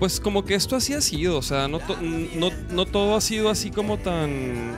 Pues 0.00 0.18
como 0.18 0.44
que 0.44 0.56
esto 0.56 0.74
así 0.74 0.94
ha 0.94 1.00
sido, 1.00 1.38
o 1.38 1.42
sea, 1.42 1.68
no, 1.68 1.78
to- 1.78 1.96
no, 2.00 2.50
no 2.72 2.86
todo 2.86 3.14
ha 3.16 3.20
sido 3.20 3.50
así 3.50 3.70
como 3.70 3.98
tan, 3.98 4.72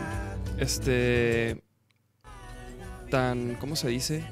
este, 0.59 1.62
tan, 3.11 3.57
¿cómo 3.57 3.77
se 3.77 3.88
dice? 3.88 4.25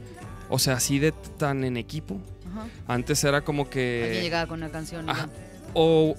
O 0.48 0.58
sea, 0.58 0.74
así 0.74 0.98
de 0.98 1.12
tan 1.12 1.64
en 1.64 1.76
equipo. 1.76 2.18
Ajá. 2.50 2.66
Antes 2.86 3.22
era 3.24 3.42
como 3.42 3.64
Alguien 3.64 4.12
que... 4.14 4.20
llegaba 4.22 4.46
con 4.46 4.60
una 4.62 4.70
canción 4.70 5.08
Ajá. 5.10 5.28
O, 5.74 6.14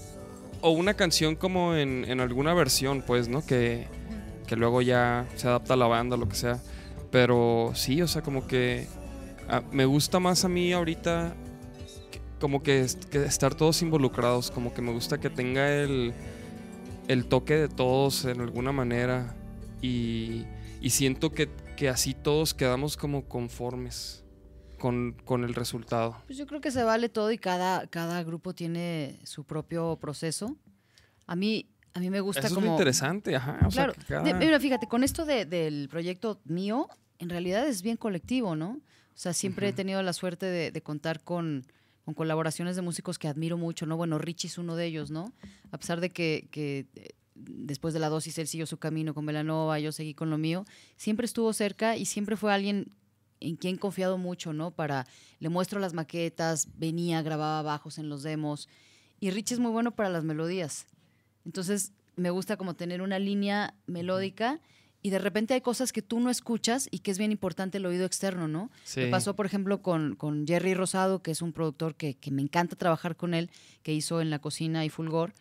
o 0.62 0.70
una 0.72 0.94
canción 0.94 1.36
como 1.36 1.74
en, 1.76 2.06
en 2.08 2.20
alguna 2.20 2.54
versión, 2.54 3.02
pues, 3.02 3.28
¿no? 3.28 3.44
Que, 3.46 3.88
que 4.46 4.56
luego 4.56 4.82
ya 4.82 5.26
se 5.36 5.48
adapta 5.48 5.74
a 5.74 5.78
la 5.78 5.88
banda, 5.88 6.16
lo 6.18 6.30
que 6.30 6.36
sea. 6.36 6.60
Pero 7.12 7.72
sí, 7.74 8.02
o 8.04 8.08
sea, 8.08 8.22
como 8.22 8.46
que 8.46 8.88
ah, 9.50 9.64
me 9.72 9.86
gusta 9.86 10.20
más 10.20 10.46
a 10.46 10.50
mí 10.50 10.72
ahorita 10.74 11.34
que- 12.12 12.22
como 12.40 12.62
que, 12.62 12.86
que 13.10 13.24
estar 13.26 13.56
todos 13.56 13.82
involucrados, 13.82 14.52
como 14.52 14.72
que 14.74 14.84
me 14.84 14.92
gusta 14.92 15.20
que 15.20 15.32
tenga 15.32 15.68
el, 15.74 16.14
el 17.08 17.26
toque 17.26 17.56
de 17.56 17.68
todos 17.68 18.26
en 18.26 18.40
alguna 18.42 18.72
manera 18.72 19.34
y, 19.82 20.46
y 20.82 20.92
siento 20.92 21.32
que, 21.32 21.50
que 21.80 21.88
así 21.88 22.14
todos 22.14 22.54
quedamos 22.54 22.98
como 22.98 23.24
conformes 23.30 24.26
con, 24.78 25.14
con 25.24 25.46
el 25.46 25.56
resultado. 25.56 26.22
Pues 26.26 26.38
yo 26.38 26.46
creo 26.46 26.60
que 26.60 26.72
se 26.72 26.84
vale 26.84 27.08
todo 27.08 27.32
y 27.32 27.38
cada, 27.38 27.88
cada 27.88 28.22
grupo 28.24 28.54
tiene 28.54 29.18
su 29.24 29.46
propio 29.46 29.96
proceso. 29.96 30.58
A 31.26 31.38
mí, 31.38 31.70
a 31.94 32.02
mí 32.02 32.10
me 32.10 32.20
gusta 32.20 32.42
Eso 32.42 32.48
es 32.50 32.54
como... 32.54 32.66
lo 32.66 32.72
interesante, 32.74 33.34
ajá. 33.34 33.60
O 33.66 33.72
sea, 33.72 33.86
claro. 33.88 33.94
cada- 34.10 34.24
De- 34.24 34.34
mira, 34.34 34.60
fíjate, 34.60 34.88
con 34.88 35.06
esto 35.06 35.24
de- 35.24 35.46
del 35.46 35.88
proyecto 35.88 36.42
mío, 36.44 36.90
en 37.18 37.30
realidad 37.30 37.66
es 37.66 37.82
bien 37.82 37.96
colectivo, 37.96 38.58
¿no? 38.58 38.72
O 38.72 38.82
sea, 39.22 39.32
siempre 39.32 39.70
he 39.70 39.74
tenido 39.74 40.02
la 40.04 40.12
suerte 40.12 40.48
de, 40.48 40.72
de 40.72 40.82
contar 40.82 41.24
con, 41.24 41.66
con 42.04 42.14
colaboraciones 42.14 42.76
de 42.76 42.82
músicos 42.82 43.18
que 43.18 43.30
admiro 43.30 43.58
mucho, 43.58 43.86
¿no? 43.86 43.96
Bueno, 43.96 44.18
Richie 44.18 44.48
es 44.48 44.58
uno 44.58 44.76
de 44.76 44.86
ellos, 44.86 45.12
¿no? 45.12 45.32
A 45.72 45.78
pesar 45.78 46.02
de 46.02 46.10
que, 46.10 46.50
que, 46.52 46.88
eh, 46.96 47.10
después 47.40 47.94
de 47.94 48.00
la 48.00 48.10
dosis 48.10 48.38
él 48.38 48.48
siguió 48.48 48.66
su 48.66 48.78
camino 48.78 49.14
con 49.14 49.26
Velanova, 49.26 49.80
yo 49.80 49.92
seguí 49.92 50.14
con 50.14 50.30
lo 50.30 50.38
mío, 50.38 50.66
siempre 50.98 51.26
estuvo 51.26 51.52
cerca 51.54 51.98
y 51.98 52.06
siempre 52.06 52.36
fue 52.36 52.54
alguien 52.54 52.92
en 53.40 53.56
quien 53.56 53.76
he 53.76 53.80
confiado 53.80 54.18
mucho, 54.18 54.54
¿no? 54.54 54.72
Para, 54.72 55.08
le 55.40 55.50
muestro 55.50 55.80
las 55.80 55.94
maquetas, 55.94 56.68
venía, 56.78 57.22
grababa 57.22 57.62
bajos 57.62 57.98
en 57.98 58.10
los 58.10 58.24
demos. 58.24 58.68
Y 59.20 59.32
Richie 59.32 59.56
es 59.56 59.60
muy 59.60 59.72
bueno 59.72 59.96
para 59.96 60.10
las 60.10 60.24
melodías. 60.24 60.88
Entonces, 61.46 61.94
me 62.16 62.30
gusta 62.30 62.58
como 62.58 62.76
tener 62.76 63.02
una 63.02 63.18
línea 63.18 63.76
melódica 63.88 64.60
y 65.02 65.12
de 65.12 65.20
repente 65.20 65.54
hay 65.54 65.62
cosas 65.62 65.94
que 65.94 66.02
tú 66.02 66.20
no 66.20 66.30
escuchas 66.30 66.90
y 66.92 67.00
que 67.00 67.12
es 67.12 67.18
bien 67.18 67.32
importante 67.32 67.78
el 67.78 67.86
oído 67.86 68.06
externo, 68.06 68.50
¿no? 68.50 68.70
Sí. 68.84 69.02
Me 69.02 69.08
pasó, 69.08 69.36
por 69.36 69.46
ejemplo, 69.46 69.82
con, 69.82 70.16
con 70.16 70.46
Jerry 70.46 70.74
Rosado, 70.74 71.22
que 71.22 71.32
es 71.32 71.42
un 71.42 71.54
productor 71.54 71.96
que, 71.96 72.16
que 72.16 72.32
me 72.32 72.42
encanta 72.42 72.76
trabajar 72.76 73.16
con 73.16 73.34
él, 73.34 73.50
que 73.84 73.94
hizo 73.94 74.20
en 74.20 74.30
la 74.30 74.40
cocina 74.40 74.84
y 74.84 74.90
Fulgor, 74.90 75.34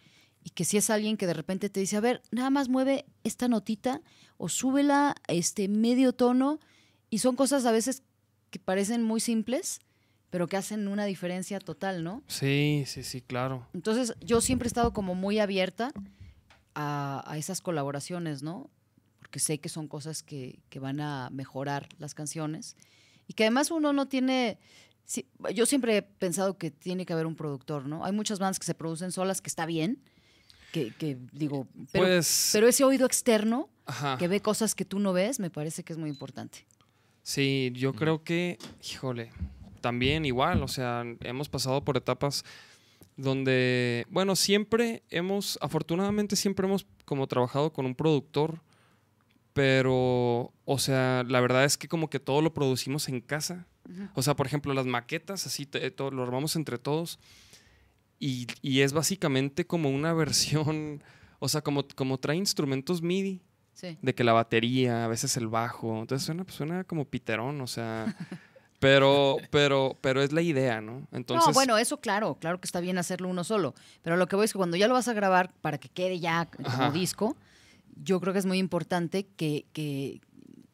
y 0.49 0.51
que 0.51 0.65
si 0.65 0.79
es 0.79 0.89
alguien 0.89 1.19
que 1.19 1.27
de 1.27 1.35
repente 1.35 1.69
te 1.69 1.79
dice, 1.79 1.99
a 1.99 2.01
ver, 2.01 2.23
nada 2.31 2.49
más 2.49 2.71
mueve 2.71 3.05
esta 3.23 3.49
notita 3.49 4.01
o 4.39 4.49
súbela 4.49 5.15
este 5.27 5.69
medio 5.69 6.15
tono, 6.15 6.59
y 7.11 7.19
son 7.19 7.37
cosas 7.37 7.67
a 7.67 7.71
veces 7.71 8.03
que 8.49 8.59
parecen 8.59 9.03
muy 9.03 9.21
simples, 9.21 9.81
pero 10.31 10.47
que 10.47 10.57
hacen 10.57 10.89
una 10.89 11.05
diferencia 11.05 11.61
total, 11.61 12.03
¿no? 12.03 12.23
Sí, 12.29 12.85
sí, 12.87 13.03
sí, 13.03 13.21
claro. 13.21 13.69
Entonces, 13.75 14.15
yo 14.23 14.41
siempre 14.41 14.67
he 14.67 14.71
estado 14.71 14.95
como 14.95 15.15
muy 15.15 15.39
abierta 15.39 15.93
a, 16.75 17.23
a 17.27 17.37
esas 17.37 17.61
colaboraciones, 17.61 18.43
¿no? 18.43 18.71
Porque 19.19 19.41
sé 19.41 19.59
que 19.59 19.69
son 19.69 19.87
cosas 19.87 20.23
que, 20.23 20.61
que 20.71 20.79
van 20.79 21.01
a 21.03 21.29
mejorar 21.31 21.91
las 21.99 22.15
canciones 22.15 22.75
y 23.27 23.35
que 23.35 23.45
además 23.45 23.71
uno 23.71 23.93
no 23.93 24.09
tiene... 24.09 24.59
sí, 25.05 25.27
yo 25.55 25.67
siempre 25.67 25.99
he 25.99 26.03
pensado 26.03 26.57
que 26.57 26.71
tiene 26.71 27.05
que 27.05 27.13
haber 27.13 27.27
un 27.27 27.37
productor, 27.37 27.85
¿no? 27.85 28.07
Hay 28.07 28.13
muchas 28.13 28.39
bandas 28.39 28.59
que 28.59 28.65
se 28.65 28.75
producen 28.75 29.13
solas, 29.13 29.43
que 29.43 29.49
está 29.49 29.67
bien, 29.67 30.03
que, 30.73 30.93
que 30.93 31.17
digo, 31.33 31.67
pero, 31.93 32.05
pues, 32.07 32.51
pero 32.53 32.69
ese 32.69 32.85
oído 32.85 33.07
externo 33.07 33.69
ajá. 33.87 34.17
que 34.19 34.29
ve 34.29 34.41
cosas 34.41 34.75
que 34.75 34.85
tú 34.85 34.99
no 34.99 35.13
ves, 35.13 35.41
me 35.41 35.51
parece 35.51 35.83
que 35.85 35.93
es 35.93 35.99
muy 35.99 36.11
importante. 36.11 36.67
Sí, 37.23 37.71
yo 37.75 37.93
creo 37.95 38.23
que, 38.25 38.59
híjole, 38.91 39.31
también 39.81 40.25
igual, 40.25 40.63
o 40.63 40.69
sea, 40.69 41.05
hemos 41.21 41.49
pasado 41.49 41.85
por 41.85 41.97
etapas 41.97 42.45
donde, 43.17 44.07
bueno, 44.11 44.37
siempre 44.37 45.03
hemos, 45.11 45.59
afortunadamente 45.61 46.37
siempre 46.37 46.67
hemos 46.67 46.87
como 47.05 47.27
trabajado 47.27 47.73
con 47.73 47.85
un 47.85 47.95
productor, 47.95 48.61
pero, 49.53 50.53
o 50.65 50.79
sea, 50.79 51.25
la 51.27 51.41
verdad 51.41 51.65
es 51.65 51.77
que 51.77 51.89
como 51.89 52.09
que 52.09 52.21
todo 52.21 52.43
lo 52.43 52.55
producimos 52.55 53.09
en 53.09 53.21
casa. 53.21 53.67
O 54.15 54.23
sea, 54.23 54.37
por 54.37 54.47
ejemplo, 54.47 54.73
las 54.75 54.85
maquetas, 54.87 55.47
así 55.47 55.65
te- 55.67 55.91
todo, 55.91 56.11
lo 56.11 56.23
armamos 56.23 56.55
entre 56.57 56.79
todos. 56.79 57.19
Y, 58.19 58.47
y 58.63 58.81
es 58.81 58.93
básicamente 58.93 59.67
como 59.67 59.91
una 59.91 60.13
versión, 60.13 61.03
o 61.39 61.49
sea, 61.49 61.61
como, 61.63 61.87
como 61.95 62.19
trae 62.19 62.37
instrumentos 62.37 63.03
MIDI 63.03 63.43
Sí. 63.75 63.97
de 64.03 64.13
que 64.13 64.25
la 64.25 64.33
batería, 64.33 65.05
a 65.05 65.07
veces 65.09 65.37
el 65.37 65.47
bajo, 65.47 66.01
entonces 66.01 66.27
suena, 66.27 66.43
pues, 66.43 66.57
suena 66.57 66.83
como 66.83 67.05
piterón, 67.05 67.61
o 67.61 67.69
sea, 67.69 68.13
pero, 68.81 69.37
pero, 69.53 69.97
pero 70.01 70.21
es 70.21 70.33
la 70.33 70.43
idea, 70.43 70.81
¿no? 70.81 71.07
Entonces, 71.13 71.47
no, 71.47 71.53
bueno, 71.53 71.79
eso 71.79 72.01
claro, 72.01 72.37
claro 72.41 72.61
que 72.61 72.67
está 72.67 72.81
bien 72.81 72.99
hacerlo 72.99 73.29
uno 73.29 73.45
solo, 73.45 73.77
pero 74.03 74.17
lo 74.17 74.27
que 74.27 74.35
voy 74.35 74.47
es 74.47 74.53
que 74.53 74.57
cuando 74.59 74.77
ya 74.77 74.89
lo 74.89 74.95
vas 74.95 75.07
a 75.07 75.13
grabar 75.13 75.53
para 75.61 75.79
que 75.79 75.89
quede 75.89 76.19
ya 76.19 76.47
como 76.47 76.67
Ajá. 76.67 76.91
disco, 76.91 77.37
yo 78.03 78.21
creo 78.21 78.33
que 78.33 78.41
es 78.41 78.47
muy 78.47 78.59
importante 78.59 79.29
que, 79.37 79.67
que 79.73 80.21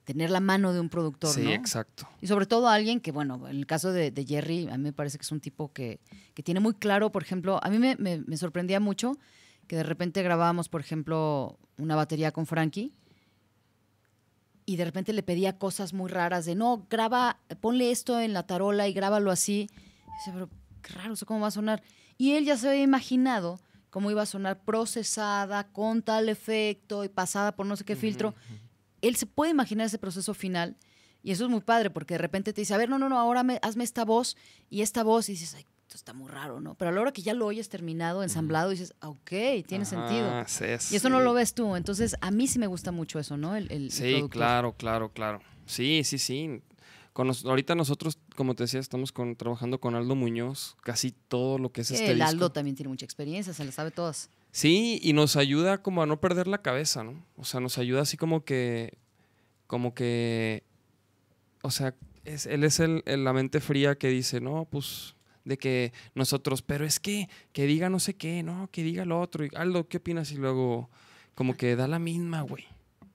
tener 0.05 0.31
la 0.31 0.41
mano 0.41 0.73
de 0.73 0.81
un 0.81 0.89
productor, 0.91 1.33
sí, 1.35 1.43
¿no? 1.45 1.51
exacto. 1.53 2.09
Y 2.21 2.27
sobre 2.27 2.47
todo 2.47 2.69
alguien 2.69 3.01
que, 3.01 3.11
bueno, 3.13 3.49
en 3.49 3.57
el 3.57 3.67
caso 3.67 3.93
de, 3.93 4.11
de 4.11 4.25
Jerry, 4.27 4.69
a 4.69 4.77
mí 4.77 4.83
me 4.85 4.93
parece 4.93 5.19
que 5.19 5.23
es 5.23 5.33
un 5.33 5.41
tipo 5.41 5.73
que, 5.73 6.01
que 6.35 6.43
tiene 6.43 6.61
muy 6.61 6.75
claro, 6.75 7.11
por 7.11 7.23
ejemplo, 7.23 7.59
a 7.63 7.71
mí 7.71 7.79
me, 7.79 7.97
me- 7.97 8.21
me 8.27 8.37
sorprendía 8.37 8.81
mucho 8.81 9.17
que 9.67 9.77
de 9.77 9.83
repente 9.83 10.23
grabábamos, 10.23 10.69
por 10.69 10.81
ejemplo, 10.83 11.59
una 11.79 11.97
batería 11.97 12.33
con 12.33 12.45
Frankie 12.47 12.93
y 14.67 14.77
de 14.77 14.85
repente 14.85 15.13
le 15.13 15.23
pedía 15.23 15.59
cosas 15.59 15.93
muy 15.93 16.09
raras 16.11 16.47
de, 16.47 16.55
no, 16.55 16.87
graba, 16.89 17.39
ponle 17.61 17.91
esto 17.91 18.19
en 18.21 18.33
la 18.33 18.47
tarola 18.47 18.89
y 18.89 18.93
grábalo 18.95 19.31
así. 19.31 19.69
Y 19.71 20.13
dice, 20.19 20.31
pero 20.33 20.49
qué 20.83 20.93
raro, 20.95 21.13
¿eso 21.15 21.27
cómo 21.27 21.41
va 21.41 21.49
a 21.49 21.51
sonar? 21.51 21.83
Y 22.17 22.33
él 22.33 22.45
ya 22.47 22.57
se 22.57 22.69
había 22.71 22.83
imaginado 22.83 23.59
cómo 23.91 24.11
iba 24.11 24.23
a 24.23 24.27
sonar 24.27 24.63
procesada, 24.65 25.69
con 25.69 26.03
tal 26.03 26.29
efecto 26.29 27.05
y 27.05 27.09
pasada 27.09 27.53
por 27.55 27.67
no 27.67 27.77
sé 27.77 27.85
qué 27.85 27.95
filtro. 27.97 28.35
Él 29.09 29.17
se 29.17 29.27
puede 29.27 29.51
imaginar 29.51 29.87
ese 29.87 29.99
proceso 29.99 30.35
final 30.35 30.77
y 31.23 31.31
eso 31.33 31.45
es 31.45 31.51
muy 31.51 31.61
padre 31.61 31.91
porque 31.91 32.15
de 32.15 32.19
repente 32.19 32.53
te 32.53 32.61
dice, 32.61 32.75
a 32.75 32.77
ver, 32.79 32.89
no, 32.89 32.99
no, 32.99 33.09
no, 33.09 33.19
ahora 33.19 33.43
me- 33.43 33.59
hazme 33.63 33.85
esta 33.85 34.05
voz 34.05 34.37
y 34.71 34.83
esta 34.83 35.03
voz 35.03 35.29
y 35.29 35.33
dices, 35.33 35.55
ay, 35.55 35.65
esto 35.87 35.97
está 35.97 36.13
muy 36.13 36.29
raro, 36.31 36.61
¿no? 36.61 36.75
Pero 36.75 36.91
a 36.91 36.93
la 36.95 37.01
hora 37.01 37.13
que 37.13 37.23
ya 37.23 37.35
lo 37.35 37.47
oyes 37.47 37.69
terminado, 37.69 38.23
ensamblado, 38.23 38.71
dices, 38.71 38.95
ah, 39.01 39.09
ok, 39.11 39.31
tiene 39.67 39.85
sentido. 39.85 40.29
Sí, 40.47 40.65
Y 40.93 40.97
eso 40.97 41.09
no 41.09 41.21
lo 41.21 41.33
ves 41.35 41.55
tú. 41.55 41.77
Entonces, 41.77 42.17
a 42.21 42.31
mí 42.31 42.47
sí 42.47 42.59
me 42.59 42.67
gusta 42.67 42.91
mucho 42.93 43.19
eso, 43.19 43.37
¿no? 43.37 43.55
El, 43.57 43.71
el- 43.71 43.91
Sí, 43.91 44.25
claro, 44.31 44.73
claro, 44.77 45.11
claro. 45.13 45.41
Sí, 45.67 46.03
sí, 46.05 46.19
sí. 46.19 46.63
Con 47.13 47.29
nos- 47.29 47.45
ahorita 47.45 47.75
nosotros, 47.77 48.19
como 48.35 48.55
te 48.57 48.65
decía, 48.65 48.81
estamos 48.81 49.13
con, 49.13 49.37
trabajando 49.37 49.79
con 49.79 49.95
Aldo 49.95 50.17
Muñoz, 50.17 50.77
casi 50.83 51.13
todo 51.13 51.59
lo 51.59 51.71
que 51.71 51.83
es 51.83 51.91
este 51.93 52.11
el 52.11 52.19
disco. 52.19 52.29
Aldo 52.31 52.51
también 52.53 52.75
tiene 52.75 52.89
mucha 52.89 53.05
experiencia, 53.05 53.53
se 53.53 53.65
la 53.65 53.71
sabe 53.71 53.93
todas. 53.93 54.31
Sí, 54.55 55.01
y 55.03 55.15
nos 55.15 55.35
ayuda 55.35 55.83
como 55.83 56.01
a 56.01 56.07
no 56.07 56.21
perder 56.21 56.47
la 56.47 56.63
cabeza, 56.63 57.03
¿no? 57.03 57.27
O 57.37 57.45
sea, 57.45 57.59
nos 57.59 57.77
ayuda 57.77 58.03
así 58.03 58.17
como 58.17 58.45
que, 58.45 58.97
como 59.67 59.95
que, 59.95 60.63
o 61.63 61.73
sea, 61.73 61.97
es, 62.25 62.47
él 62.47 62.63
es 62.63 62.79
el, 62.79 63.03
la 63.05 63.33
mente 63.33 63.59
fría 63.59 63.99
que 63.99 64.07
dice, 64.11 64.41
no, 64.41 64.69
pues, 64.71 65.17
de 65.45 65.59
que 65.59 65.93
nosotros, 66.15 66.63
pero 66.63 66.87
es 66.87 67.01
que, 67.01 67.29
que 67.53 67.67
diga 67.67 67.91
no 67.91 67.99
sé 67.99 68.15
qué, 68.15 68.45
no, 68.45 68.69
que 68.71 68.85
diga 68.85 69.05
lo 69.05 69.21
otro. 69.21 69.45
Y, 69.45 69.51
Aldo, 69.57 69.89
¿qué 69.89 69.97
opinas? 69.97 70.31
Y 70.31 70.37
luego, 70.37 70.89
como 71.35 71.57
que 71.57 71.75
da 71.75 71.89
la 71.89 71.99
misma, 71.99 72.43
güey. 72.43 72.63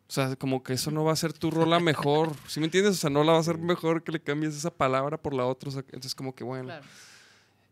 O 0.09 0.11
sea, 0.11 0.35
como 0.35 0.61
que 0.61 0.73
eso 0.73 0.91
no 0.91 1.05
va 1.05 1.13
a 1.13 1.15
ser 1.15 1.31
tu 1.31 1.51
rola 1.51 1.79
mejor. 1.79 2.33
¿Sí 2.47 2.59
me 2.59 2.65
entiendes? 2.65 2.95
O 2.95 2.97
sea, 2.97 3.09
no 3.09 3.23
la 3.23 3.31
va 3.31 3.39
a 3.39 3.43
ser 3.43 3.59
mejor 3.59 4.03
que 4.03 4.11
le 4.11 4.21
cambies 4.21 4.57
esa 4.57 4.71
palabra 4.71 5.15
por 5.17 5.33
la 5.33 5.45
otra. 5.45 5.69
O 5.69 5.71
sea, 5.71 5.83
entonces, 5.85 6.15
como 6.15 6.35
que 6.35 6.43
bueno. 6.43 6.65
Claro. 6.65 6.85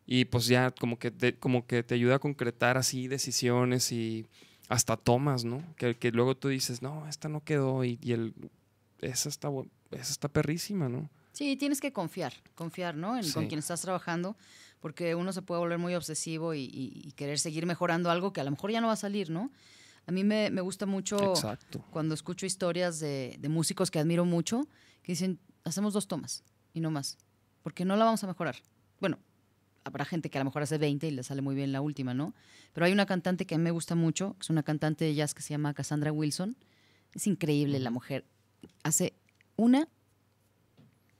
Y 0.07 0.25
pues 0.25 0.47
ya 0.47 0.71
como 0.71 0.97
que 0.97 1.11
te, 1.11 1.35
como 1.35 1.67
que 1.67 1.83
te 1.83 1.93
ayuda 1.93 2.15
a 2.15 2.19
concretar 2.19 2.77
así 2.77 3.07
decisiones 3.09 3.91
y 3.91 4.25
hasta 4.69 4.95
tomas, 4.97 5.43
¿no? 5.43 5.61
Que, 5.75 5.95
que 5.95 6.11
luego 6.11 6.35
tú 6.35 6.47
dices, 6.47 6.81
no, 6.81 7.07
esta 7.07 7.27
no 7.29 7.43
quedó 7.43 7.83
y, 7.83 7.99
y 8.01 8.13
el, 8.13 8.33
esa 9.01 9.27
está, 9.29 9.49
esa 9.91 10.11
está 10.11 10.29
perrísima, 10.29 10.87
¿no? 10.89 11.09
Sí, 11.33 11.55
tienes 11.57 11.81
que 11.81 11.91
confiar, 11.93 12.33
confiar, 12.55 12.95
¿no? 12.95 13.17
En, 13.17 13.29
Con 13.31 13.43
Sí. 13.43 13.47
quien 13.49 13.59
estás 13.59 13.81
trabajando, 13.81 14.35
porque 14.79 15.13
uno 15.13 15.31
se 15.33 15.41
puede 15.41 15.59
volver 15.59 15.77
muy 15.77 15.93
obsesivo 15.93 16.53
y, 16.53 16.61
y- 16.63 17.01
y 17.03 17.11
querer 17.11 17.37
seguir 17.37 17.65
mejorando 17.65 18.09
algo 18.09 18.31
que 18.33 18.41
a 18.41 18.43
lo 18.45 18.51
mejor 18.51 18.71
ya 18.71 18.79
no 18.81 18.87
va 18.87 18.93
a 18.93 18.97
salir, 18.97 19.29
¿no? 19.29 19.51
A 20.07 20.11
mí 20.13 20.23
me, 20.23 20.49
me 20.51 20.61
gusta 20.61 20.85
mucho 20.85 21.33
Exacto. 21.33 21.83
cuando 21.91 22.13
escucho 22.15 22.45
historias 22.45 22.99
de, 22.99 23.35
de 23.39 23.49
músicos 23.49 23.91
que 23.91 23.99
admiro 23.99 24.23
mucho, 24.23 24.67
que 25.03 25.11
dicen, 25.11 25.37
hacemos 25.65 25.93
dos 25.93 26.07
tomas 26.07 26.43
y 26.73 26.79
no 26.79 26.91
más, 26.91 27.17
porque 27.61 27.83
no 27.83 27.97
la 27.97 28.05
vamos 28.05 28.23
a 28.23 28.27
mejorar. 28.27 28.55
Bueno, 29.01 29.19
habrá 29.87 30.05
gente 30.05 30.29
que 30.29 30.37
a 30.37 30.41
lo 30.41 30.45
mejor 30.45 30.63
hace 30.63 30.77
20 30.77 31.07
y 31.07 31.11
le 31.11 31.23
sale 31.23 31.41
muy 31.41 31.55
bien 31.55 31.71
la 31.71 31.81
última, 31.81 32.13
¿no? 32.13 32.33
Pero 32.73 32.85
hay 32.85 32.91
una 32.91 33.05
cantante 33.05 33.45
que 33.45 33.55
a 33.55 33.57
mí 33.57 33.63
me 33.63 33.71
gusta 33.71 33.95
mucho, 33.95 34.33
que 34.33 34.41
es 34.41 34.49
una 34.49 34.63
cantante 34.63 35.05
de 35.05 35.15
jazz 35.15 35.33
que 35.33 35.41
se 35.41 35.49
llama 35.49 35.73
Cassandra 35.73 36.11
Wilson. 36.11 36.55
Es 37.13 37.27
increíble 37.27 37.79
la 37.79 37.89
mujer. 37.89 38.25
Hace 38.83 39.13
una 39.55 39.87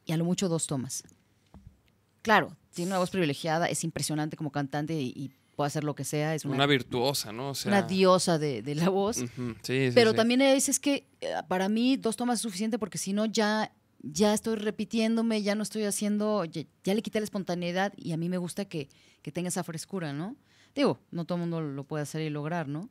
y 0.05 0.11
a 0.11 0.17
lo 0.17 0.25
mucho 0.25 0.49
dos 0.49 0.67
tomas. 0.67 1.03
Claro, 2.21 2.55
tiene 2.73 2.91
una 2.91 2.99
voz 2.99 3.09
privilegiada, 3.09 3.67
es 3.67 3.83
impresionante 3.83 4.37
como 4.37 4.51
cantante 4.51 4.93
y, 4.99 5.13
y 5.15 5.31
puede 5.55 5.67
hacer 5.67 5.83
lo 5.83 5.95
que 5.95 6.03
sea. 6.03 6.35
Es 6.35 6.45
Una, 6.45 6.55
una, 6.55 6.65
virtuosa, 6.65 7.31
¿no? 7.31 7.49
O 7.49 7.55
sea, 7.55 7.71
una 7.71 7.81
diosa 7.81 8.37
de, 8.37 8.61
de 8.61 8.75
la 8.75 8.89
voz. 8.89 9.17
sí, 9.17 9.27
sí, 9.63 9.89
Pero 9.93 10.11
sí. 10.11 10.15
también 10.15 10.41
hay 10.41 10.53
veces 10.53 10.79
que 10.79 11.07
eh, 11.19 11.33
para 11.47 11.67
mí 11.67 11.97
dos 11.97 12.15
tomas 12.15 12.35
es 12.39 12.41
suficiente 12.41 12.77
porque 12.77 12.97
si 12.97 13.11
no 13.13 13.25
ya, 13.25 13.73
ya 14.01 14.33
estoy 14.33 14.55
repitiéndome, 14.55 15.41
ya 15.41 15.55
no 15.55 15.63
estoy 15.63 15.83
haciendo, 15.83 16.45
ya, 16.45 16.63
ya 16.83 16.93
le 16.93 17.01
quité 17.01 17.19
la 17.19 17.25
espontaneidad 17.25 17.93
y 17.97 18.11
a 18.13 18.17
mí 18.17 18.29
me 18.29 18.37
gusta 18.37 18.65
que, 18.65 18.89
que 19.21 19.31
tenga 19.31 19.49
esa 19.49 19.63
frescura, 19.63 20.13
¿no? 20.13 20.35
Digo, 20.75 20.99
no 21.11 21.25
todo 21.25 21.37
el 21.37 21.41
mundo 21.41 21.61
lo 21.61 21.83
puede 21.83 22.03
hacer 22.03 22.21
y 22.21 22.29
lograr, 22.29 22.67
¿no? 22.67 22.89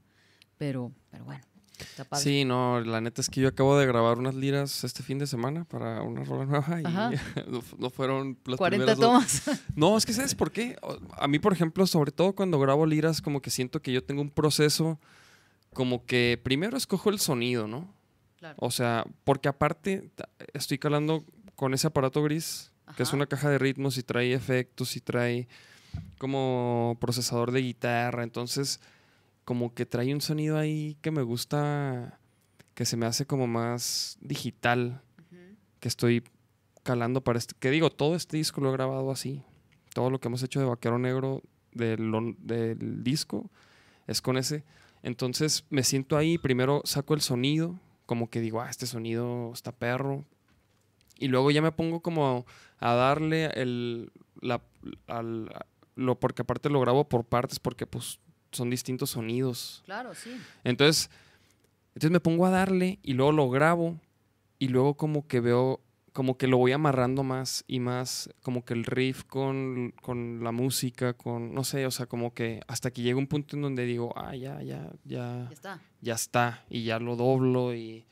Pero, 0.58 0.90
pero 1.10 1.24
bueno, 1.24 1.42
está 1.78 2.04
padre. 2.04 2.24
Sí, 2.24 2.44
no, 2.44 2.80
la 2.80 3.00
neta 3.00 3.20
es 3.20 3.28
que 3.30 3.40
yo 3.40 3.48
acabo 3.48 3.78
de 3.78 3.86
grabar 3.86 4.18
unas 4.18 4.34
liras 4.34 4.82
este 4.84 5.02
fin 5.02 5.18
de 5.18 5.26
semana 5.26 5.64
para 5.64 6.02
una 6.02 6.24
rola 6.24 6.46
nueva 6.46 6.80
y 6.80 6.84
Ajá. 6.86 7.10
no, 7.48 7.60
fu- 7.60 7.76
no 7.78 7.90
fueron 7.90 8.38
las 8.46 8.56
40 8.56 8.94
primeras 8.94 8.98
dos. 8.98 9.42
tomas. 9.44 9.60
No, 9.76 9.96
es 9.96 10.04
que 10.06 10.12
¿sabes 10.14 10.34
por 10.34 10.50
qué? 10.50 10.76
A 11.18 11.28
mí, 11.28 11.38
por 11.38 11.52
ejemplo, 11.52 11.86
sobre 11.86 12.10
todo 12.10 12.34
cuando 12.34 12.58
grabo 12.58 12.86
liras, 12.86 13.20
como 13.22 13.40
que 13.40 13.50
siento 13.50 13.80
que 13.82 13.92
yo 13.92 14.02
tengo 14.02 14.22
un 14.22 14.30
proceso 14.30 14.98
como 15.72 16.06
que 16.06 16.40
primero 16.42 16.76
escojo 16.78 17.10
el 17.10 17.20
sonido, 17.20 17.68
¿no? 17.68 17.94
Claro. 18.38 18.56
O 18.58 18.70
sea, 18.70 19.04
porque 19.24 19.48
aparte 19.48 20.10
estoy 20.52 20.78
calando 20.78 21.24
con 21.54 21.72
ese 21.74 21.86
aparato 21.86 22.22
gris, 22.22 22.70
que 22.96 23.02
es 23.02 23.12
una 23.12 23.26
caja 23.26 23.50
de 23.50 23.58
ritmos 23.58 23.98
y 23.98 24.02
trae 24.02 24.32
efectos 24.32 24.96
y 24.96 25.00
trae 25.00 25.48
como 26.18 26.96
procesador 27.00 27.50
de 27.50 27.62
guitarra, 27.62 28.22
entonces 28.22 28.80
como 29.44 29.74
que 29.74 29.86
trae 29.86 30.12
un 30.14 30.20
sonido 30.20 30.58
ahí 30.58 30.96
que 31.00 31.10
me 31.10 31.22
gusta, 31.22 32.18
que 32.74 32.84
se 32.84 32.96
me 32.96 33.06
hace 33.06 33.26
como 33.26 33.46
más 33.46 34.18
digital, 34.20 35.02
que 35.80 35.88
estoy 35.88 36.24
calando 36.82 37.22
para 37.22 37.38
este, 37.38 37.54
que 37.58 37.70
digo, 37.70 37.90
todo 37.90 38.14
este 38.16 38.36
disco 38.36 38.60
lo 38.60 38.70
he 38.70 38.72
grabado 38.72 39.10
así, 39.10 39.42
todo 39.94 40.10
lo 40.10 40.20
que 40.20 40.28
hemos 40.28 40.42
hecho 40.42 40.60
de 40.60 40.66
Vaquero 40.66 40.98
Negro 40.98 41.42
del, 41.72 42.12
del 42.38 43.02
disco 43.02 43.50
es 44.06 44.20
con 44.20 44.36
ese, 44.36 44.64
entonces 45.02 45.64
me 45.70 45.82
siento 45.82 46.16
ahí, 46.16 46.38
primero 46.38 46.82
saco 46.84 47.14
el 47.14 47.20
sonido, 47.20 47.78
como 48.06 48.30
que 48.30 48.40
digo, 48.40 48.60
ah, 48.60 48.70
este 48.70 48.86
sonido 48.86 49.52
está 49.52 49.72
perro, 49.72 50.24
y 51.18 51.28
luego 51.28 51.50
ya 51.50 51.62
me 51.62 51.72
pongo 51.72 52.00
como 52.00 52.46
a 52.78 52.94
darle 52.94 53.46
el, 53.54 54.12
la, 54.40 54.62
al, 55.06 55.50
lo, 55.94 56.20
porque 56.20 56.42
aparte 56.42 56.68
lo 56.70 56.80
grabo 56.80 57.08
por 57.08 57.24
partes, 57.24 57.58
porque 57.58 57.86
pues 57.86 58.20
son 58.52 58.70
distintos 58.70 59.10
sonidos. 59.10 59.82
Claro, 59.86 60.14
sí. 60.14 60.36
Entonces, 60.64 61.10
entonces 61.88 62.10
me 62.10 62.20
pongo 62.20 62.46
a 62.46 62.50
darle 62.50 62.98
y 63.02 63.14
luego 63.14 63.32
lo 63.32 63.48
grabo 63.50 63.98
y 64.58 64.68
luego 64.68 64.94
como 64.94 65.26
que 65.26 65.40
veo, 65.40 65.80
como 66.16 66.38
que 66.38 66.46
lo 66.46 66.56
voy 66.56 66.72
amarrando 66.72 67.22
más 67.22 67.62
y 67.68 67.78
más, 67.78 68.30
como 68.42 68.64
que 68.64 68.72
el 68.72 68.84
riff 68.84 69.24
con, 69.24 69.92
con 70.00 70.42
la 70.42 70.50
música, 70.50 71.12
con, 71.12 71.54
no 71.54 71.62
sé, 71.62 71.84
o 71.84 71.90
sea, 71.90 72.06
como 72.06 72.32
que 72.32 72.62
hasta 72.68 72.90
que 72.90 73.02
llega 73.02 73.18
un 73.18 73.26
punto 73.26 73.54
en 73.54 73.60
donde 73.62 73.84
digo, 73.84 74.14
ah, 74.16 74.34
ya, 74.34 74.62
ya, 74.62 74.90
ya, 75.04 75.46
Ya 75.48 75.48
está. 75.52 75.80
ya 76.00 76.14
está, 76.14 76.64
y 76.70 76.84
ya 76.84 76.98
lo 76.98 77.16
doblo 77.16 77.74
y, 77.74 78.06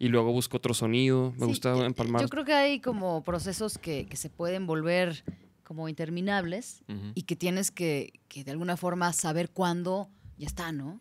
y 0.00 0.08
luego 0.08 0.32
busco 0.32 0.56
otro 0.56 0.74
sonido. 0.74 1.30
Me 1.36 1.38
Sí, 1.38 1.44
gusta 1.46 1.72
yo- 1.76 1.84
empalmar. 1.84 2.20
Yo 2.22 2.28
creo 2.28 2.44
que 2.44 2.52
hay 2.52 2.80
como 2.80 3.22
procesos 3.22 3.78
que, 3.78 4.06
que 4.06 4.16
se 4.16 4.28
pueden 4.28 4.66
volver 4.66 5.22
como 5.62 5.88
interminables 5.88 6.82
y 7.14 7.22
que 7.22 7.36
tienes 7.36 7.70
que, 7.70 8.12
que 8.26 8.42
de 8.42 8.50
alguna 8.50 8.76
forma 8.76 9.12
saber 9.12 9.50
cuándo 9.50 10.08
ya 10.36 10.48
está, 10.48 10.72
¿no? 10.72 11.00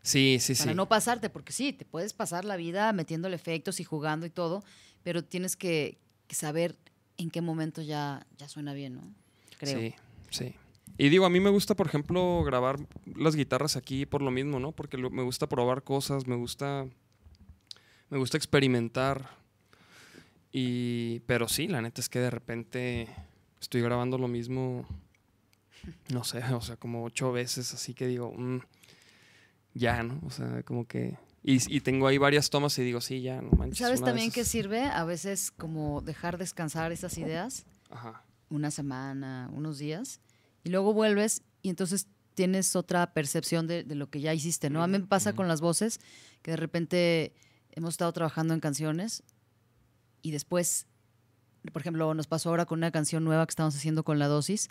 Sí, 0.00 0.38
sí, 0.40 0.54
Para 0.54 0.70
sí. 0.70 0.74
no 0.76 0.88
pasarte, 0.88 1.28
porque 1.28 1.52
sí, 1.52 1.74
te 1.74 1.84
puedes 1.84 2.14
pasar 2.14 2.46
la 2.46 2.56
vida 2.56 2.90
metiéndole 2.94 3.36
efectos 3.36 3.78
y 3.78 3.84
jugando 3.84 4.24
y 4.24 4.30
todo, 4.30 4.64
pero 5.06 5.22
tienes 5.22 5.54
que, 5.54 5.98
saber 6.30 6.74
en 7.16 7.30
qué 7.30 7.40
momento 7.40 7.80
ya, 7.80 8.26
suena 8.48 8.74
bien, 8.74 8.96
¿no? 8.96 9.02
Creo. 9.56 9.78
Sí, 9.78 9.94
sí. 10.30 10.54
Y 10.98 11.10
digo, 11.10 11.26
a 11.26 11.30
mí 11.30 11.38
me 11.38 11.50
gusta, 11.50 11.76
por 11.76 11.86
ejemplo, 11.86 12.42
grabar 12.42 12.78
las 13.14 13.36
guitarras 13.36 13.76
aquí 13.76 14.04
por 14.04 14.20
lo 14.20 14.32
mismo, 14.32 14.58
¿no? 14.58 14.72
Porque 14.72 14.96
me 14.96 15.22
gusta 15.22 15.48
probar 15.48 15.84
cosas, 15.84 16.26
me 16.26 16.34
gusta, 16.34 16.88
me 18.10 18.18
gusta 18.18 18.36
experimentar. 18.36 19.30
Y, 20.50 21.20
pero 21.20 21.46
sí, 21.46 21.68
la 21.68 21.80
neta 21.80 22.00
es 22.00 22.08
que 22.08 22.18
de 22.18 22.30
repente 22.30 23.06
estoy 23.60 23.82
grabando 23.82 24.18
lo 24.18 24.26
mismo, 24.26 24.88
no 26.08 26.24
sé, 26.24 26.42
o 26.52 26.60
sea, 26.60 26.78
como 26.78 27.04
ocho 27.04 27.30
veces, 27.30 27.72
así 27.72 27.94
que 27.94 28.08
digo, 28.08 28.34
mm, 28.36 28.58
ya, 29.72 30.02
¿no? 30.02 30.18
O 30.26 30.30
sea, 30.30 30.64
como 30.64 30.84
que... 30.84 31.16
Y, 31.48 31.76
y 31.76 31.80
tengo 31.80 32.08
ahí 32.08 32.18
varias 32.18 32.50
tomas 32.50 32.76
y 32.78 32.82
digo, 32.82 33.00
sí, 33.00 33.22
ya, 33.22 33.40
no 33.40 33.50
manches. 33.52 33.78
¿Sabes 33.78 34.02
también 34.02 34.30
esas- 34.30 34.48
sirve 34.48 34.82
a 34.82 35.04
veces 35.04 35.52
como 35.52 36.00
dejar 36.02 36.38
descansar 36.38 36.90
esas 36.92 37.16
ideas? 37.18 37.64
Ajá. 37.88 38.24
una 38.50 38.70
semana, 38.72 39.48
unos 39.52 39.78
días, 39.78 40.20
y 40.64 40.70
luego 40.70 40.92
vuelves 40.92 41.42
y 41.62 41.68
entonces 41.68 42.08
tienes 42.34 42.74
otra 42.76 43.12
percepción 43.14 43.66
de, 43.68 43.82
de 43.84 43.94
lo 43.94 44.10
que 44.10 44.20
ya 44.20 44.34
hiciste, 44.34 44.70
¿no? 44.70 44.82
A 44.82 44.86
mí 44.88 44.98
me 44.98 45.06
pasa 45.06 45.32
con 45.34 45.46
las 45.48 45.60
voces, 45.60 46.00
que 46.42 46.50
de 46.50 46.56
repente 46.56 47.32
hemos 47.72 47.94
estado 47.94 48.12
trabajando 48.12 48.54
en 48.54 48.60
canciones 48.60 49.22
y 50.22 50.32
después, 50.32 50.86
por 51.72 51.80
ejemplo, 51.82 52.12
nos 52.14 52.26
pasó 52.26 52.48
ahora 52.50 52.66
con 52.66 52.78
una 52.80 52.90
canción 52.90 53.22
nueva 53.24 53.46
que 53.46 53.50
estamos 53.52 53.74
haciendo 53.76 54.02
con 54.04 54.18
la 54.18 54.26
dosis, 54.28 54.68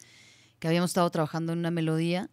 que 0.60 0.68
habíamos 0.68 0.90
estado 0.92 1.10
trabajando 1.10 1.54
en 1.54 1.60
una 1.60 1.72
melodía 1.72 2.30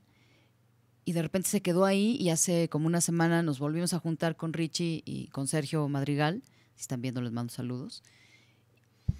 y 1.04 1.12
de 1.12 1.22
repente 1.22 1.48
se 1.48 1.62
quedó 1.62 1.84
ahí 1.84 2.16
y 2.20 2.30
hace 2.30 2.68
como 2.68 2.86
una 2.86 3.00
semana 3.00 3.42
nos 3.42 3.58
volvimos 3.58 3.92
a 3.94 3.98
juntar 3.98 4.36
con 4.36 4.52
Richie 4.52 5.02
y 5.04 5.28
con 5.28 5.46
Sergio 5.48 5.88
Madrigal, 5.88 6.42
si 6.74 6.82
están 6.82 7.02
viendo 7.02 7.20
les 7.20 7.32
mando 7.32 7.52
saludos, 7.52 8.02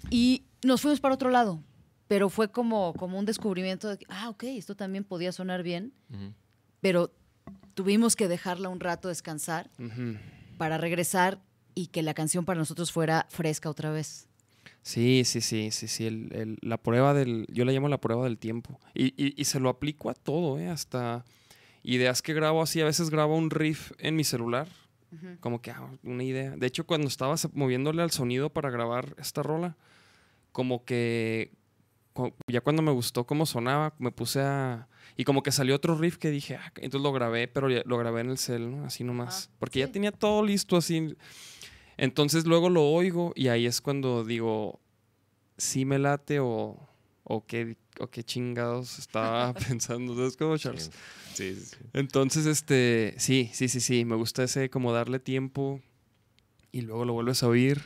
y 0.09 0.43
nos 0.63 0.81
fuimos 0.81 0.99
para 0.99 1.15
otro 1.15 1.29
lado, 1.29 1.61
pero 2.07 2.29
fue 2.29 2.51
como, 2.51 2.93
como 2.93 3.17
un 3.19 3.25
descubrimiento 3.25 3.87
de 3.89 3.97
que, 3.97 4.05
ah, 4.09 4.29
ok, 4.29 4.43
esto 4.43 4.75
también 4.75 5.03
podía 5.03 5.31
sonar 5.31 5.63
bien, 5.63 5.93
Ujú. 6.09 6.33
pero 6.81 7.11
tuvimos 7.73 8.15
que 8.15 8.27
dejarla 8.27 8.69
un 8.69 8.79
rato 8.79 9.07
descansar 9.07 9.69
Ujú. 9.79 10.17
para 10.57 10.77
regresar 10.77 11.41
y 11.75 11.87
que 11.87 12.01
la 12.01 12.13
canción 12.13 12.45
para 12.45 12.59
nosotros 12.59 12.91
fuera 12.91 13.25
fresca 13.29 13.69
otra 13.69 13.91
vez. 13.91 14.27
Sí, 14.83 15.23
sí, 15.25 15.41
sí, 15.41 15.71
sí, 15.71 15.87
sí. 15.87 16.05
el- 16.05 16.29
el- 16.33 16.57
la 16.61 16.77
prueba 16.77 17.13
del. 17.13 17.45
Yo 17.49 17.63
la 17.63 17.71
llamo 17.71 17.87
la 17.87 17.99
prueba 18.01 18.25
del 18.25 18.37
tiempo. 18.37 18.79
Y, 18.93 19.05
y- 19.21 19.33
y 19.37 19.45
se 19.45 19.59
lo 19.61 19.69
aplico 19.69 20.09
a 20.09 20.13
todo, 20.13 20.59
¿eh? 20.59 20.67
Hasta 20.67 21.23
ideas 21.83 22.21
que 22.21 22.33
grabo 22.33 22.61
así. 22.61 22.81
A 22.81 22.85
veces 22.85 23.09
grabo 23.09 23.35
un 23.37 23.49
riff 23.49 23.91
en 23.99 24.15
mi 24.15 24.23
celular. 24.23 24.67
Como 25.41 25.61
que 25.61 25.69
ah, 25.69 25.87
una 26.03 26.23
idea. 26.23 26.51
De 26.57 26.65
hecho, 26.65 26.87
cuando 26.87 27.07
estaba 27.07 27.35
moviéndole 27.53 28.01
al 28.01 28.09
sonido 28.09 28.49
para 28.49 28.71
grabar 28.71 29.15
esta 29.19 29.43
rola, 29.43 29.75
como 30.51 30.83
que. 30.85 31.51
Ya 32.47 32.61
cuando 32.61 32.81
me 32.81 32.91
gustó 32.91 33.25
cómo 33.25 33.45
sonaba, 33.45 33.93
me 33.99 34.11
puse 34.11 34.41
a. 34.41 34.87
Y 35.15 35.23
como 35.25 35.43
que 35.43 35.51
salió 35.51 35.75
otro 35.75 35.95
riff 35.95 36.17
que 36.17 36.31
dije, 36.31 36.55
ah, 36.55 36.71
entonces 36.77 37.01
lo 37.03 37.11
grabé, 37.11 37.47
pero 37.47 37.69
ya- 37.69 37.83
lo 37.85 37.97
grabé 37.99 38.21
en 38.21 38.29
el 38.31 38.37
cel, 38.39 38.71
¿no? 38.71 38.85
Así 38.85 39.03
nomás. 39.03 39.45
Ajá, 39.47 39.55
Porque 39.59 39.79
ya 39.79 39.87
sí. 39.87 39.91
tenía 39.93 40.11
todo 40.11 40.43
listo 40.43 40.77
así. 40.77 41.15
Entonces 41.97 42.45
luego 42.45 42.69
lo 42.69 42.83
oigo 42.83 43.33
y 43.35 43.49
ahí 43.49 43.67
es 43.67 43.81
cuando 43.81 44.23
digo, 44.23 44.79
sí 45.57 45.85
me 45.85 45.99
late 45.99 46.39
o, 46.39 46.79
o, 47.23 47.45
qué, 47.45 47.77
o 48.03 48.09
qué 48.09 48.23
chingados 48.23 48.99
estaba 48.99 49.53
pensando. 49.67 50.15
¿Sabes 50.15 50.37
cómo, 50.37 50.57
Charles? 50.57 50.91
Sí, 51.33 51.55
sí, 51.55 51.65
sí. 51.65 51.75
Entonces, 51.93 52.45
este, 52.45 53.15
sí, 53.17 53.49
sí, 53.53 53.67
sí, 53.67 53.79
sí, 53.79 54.05
me 54.05 54.15
gusta 54.15 54.43
ese 54.43 54.69
como 54.69 54.93
darle 54.93 55.19
tiempo 55.19 55.81
y 56.71 56.81
luego 56.81 57.05
lo 57.05 57.13
vuelves 57.13 57.43
a 57.43 57.47
oír 57.47 57.81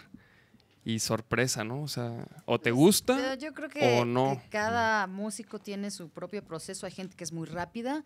y 0.84 1.00
sorpresa, 1.00 1.64
¿no? 1.64 1.82
O 1.84 1.88
sea, 1.88 2.26
o 2.46 2.58
te 2.60 2.66
Pero 2.66 2.76
gusta. 2.78 3.36
yo 3.36 3.54
creo 3.54 3.70
que, 3.70 4.00
o 4.00 4.06
no. 4.06 4.40
que 4.42 4.50
cada 4.50 5.06
músico 5.08 5.60
tiene 5.60 5.92
su 5.92 6.10
propio 6.10 6.44
proceso. 6.44 6.86
Hay 6.86 6.94
gente 6.94 7.16
que 7.16 7.24
es 7.24 7.32
muy 7.34 7.46
rápida. 7.48 8.06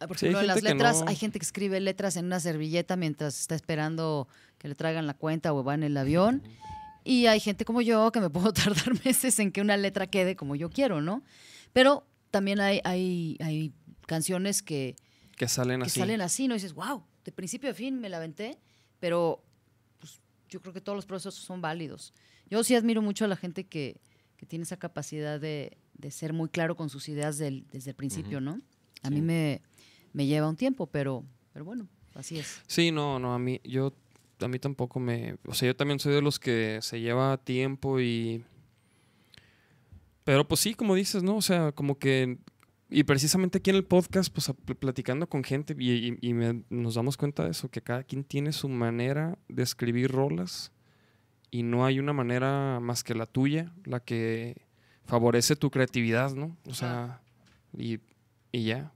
Ah, 0.00 0.06
Por 0.06 0.16
Sí, 0.16 0.26
ejemplo, 0.26 0.40
en 0.42 0.46
las 0.46 0.62
letras, 0.62 1.00
no. 1.02 1.08
hay 1.08 1.16
gente 1.16 1.38
que 1.38 1.44
escribe 1.44 1.80
letras 1.80 2.16
en 2.16 2.24
una 2.26 2.40
servilleta 2.40 2.96
mientras 2.96 3.38
está 3.40 3.54
esperando 3.56 4.28
que 4.58 4.68
le 4.68 4.74
traigan 4.74 5.06
la 5.06 5.14
cuenta 5.14 5.52
o 5.52 5.62
va 5.64 5.74
en 5.74 5.82
el 5.82 5.96
avión. 5.96 6.42
Y 7.04 7.26
hay 7.26 7.40
gente 7.40 7.64
como 7.64 7.80
yo 7.80 8.10
que 8.12 8.20
me 8.20 8.30
puedo 8.30 8.52
tardar 8.52 8.92
meses 9.04 9.38
en 9.38 9.52
que 9.52 9.60
una 9.60 9.76
letra 9.76 10.06
quede 10.06 10.36
como 10.36 10.56
yo 10.56 10.70
quiero, 10.70 11.00
¿no? 11.00 11.22
Pero 11.72 12.06
también 12.30 12.60
hay, 12.60 12.80
hay, 12.84 13.36
hay 13.40 13.72
canciones 14.06 14.62
que, 14.62 14.96
Que 15.36 15.48
salen 15.48 15.80
que 15.80 15.86
así. 15.86 16.00
salen 16.00 16.20
así, 16.20 16.48
¿no? 16.48 16.54
Y 16.54 16.58
dices, 16.58 16.74
wow, 16.74 17.02
de 17.24 17.32
principio 17.32 17.70
a 17.70 17.74
fin 17.74 18.00
me 18.00 18.08
la 18.08 18.16
aventé, 18.18 18.58
pero 19.00 19.42
pues, 19.98 20.20
yo 20.48 20.60
creo 20.60 20.72
que 20.72 20.80
todos 20.80 20.96
los 20.96 21.06
procesos 21.06 21.34
son 21.36 21.60
válidos. 21.60 22.12
Yo 22.50 22.62
sí 22.64 22.74
admiro 22.74 23.02
mucho 23.02 23.24
a 23.24 23.28
la 23.28 23.36
gente 23.36 23.64
que, 23.64 24.00
que 24.36 24.46
tiene 24.46 24.62
esa 24.64 24.78
capacidad 24.78 25.38
de, 25.40 25.76
de 25.94 26.10
ser 26.10 26.32
muy 26.32 26.48
claro 26.48 26.76
con 26.76 26.88
sus 26.90 27.08
ideas 27.08 27.38
del- 27.38 27.66
desde 27.70 27.90
el 27.90 27.96
principio, 27.96 28.40
¿no? 28.40 28.60
A 29.02 29.10
mí 29.10 29.20
me, 29.20 29.60
me 30.12 30.26
lleva 30.26 30.48
un 30.48 30.56
tiempo, 30.56 30.86
pero, 30.86 31.24
pero 31.52 31.64
bueno, 31.64 31.86
así 32.14 32.38
es. 32.38 32.60
Sí, 32.66 32.90
no, 32.90 33.18
no, 33.18 33.34
a 33.34 33.38
mí, 33.38 33.60
yo, 33.64 33.92
a 34.40 34.48
mí 34.48 34.58
tampoco 34.58 35.00
me, 35.00 35.36
o 35.46 35.54
sea, 35.54 35.66
yo 35.68 35.76
también 35.76 35.98
soy 35.98 36.14
de 36.14 36.22
los 36.22 36.38
que 36.38 36.78
se 36.82 37.00
lleva 37.00 37.36
tiempo 37.38 38.00
y, 38.00 38.44
pero 40.24 40.46
pues 40.46 40.60
sí, 40.60 40.74
como 40.74 40.94
dices, 40.94 41.22
¿no? 41.22 41.36
O 41.36 41.42
sea, 41.42 41.72
como 41.72 41.98
que, 41.98 42.38
y 42.90 43.04
precisamente 43.04 43.58
aquí 43.58 43.70
en 43.70 43.76
el 43.76 43.84
podcast, 43.84 44.32
pues 44.32 44.50
platicando 44.78 45.28
con 45.28 45.42
gente 45.44 45.74
y, 45.78 45.90
y- 45.92 46.18
y 46.20 46.34
me- 46.34 46.62
nos 46.70 46.94
damos 46.94 47.16
cuenta 47.16 47.44
de 47.44 47.50
eso, 47.50 47.70
que 47.70 47.82
cada 47.82 48.02
quien 48.02 48.24
tiene 48.24 48.52
su 48.52 48.68
manera 48.68 49.38
de 49.48 49.62
escribir 49.62 50.10
rolas 50.10 50.72
y 51.50 51.62
no 51.62 51.84
hay 51.86 51.98
una 51.98 52.12
manera 52.12 52.78
más 52.80 53.02
que 53.04 53.14
la 53.14 53.26
tuya, 53.26 53.72
la 53.84 54.00
que 54.00 54.56
favorece 55.06 55.56
tu 55.56 55.70
creatividad, 55.70 56.34
¿no? 56.34 56.56
O 56.68 56.74
sea, 56.74 57.22
y, 57.76 58.00
y 58.52 58.64
ya. 58.64 58.92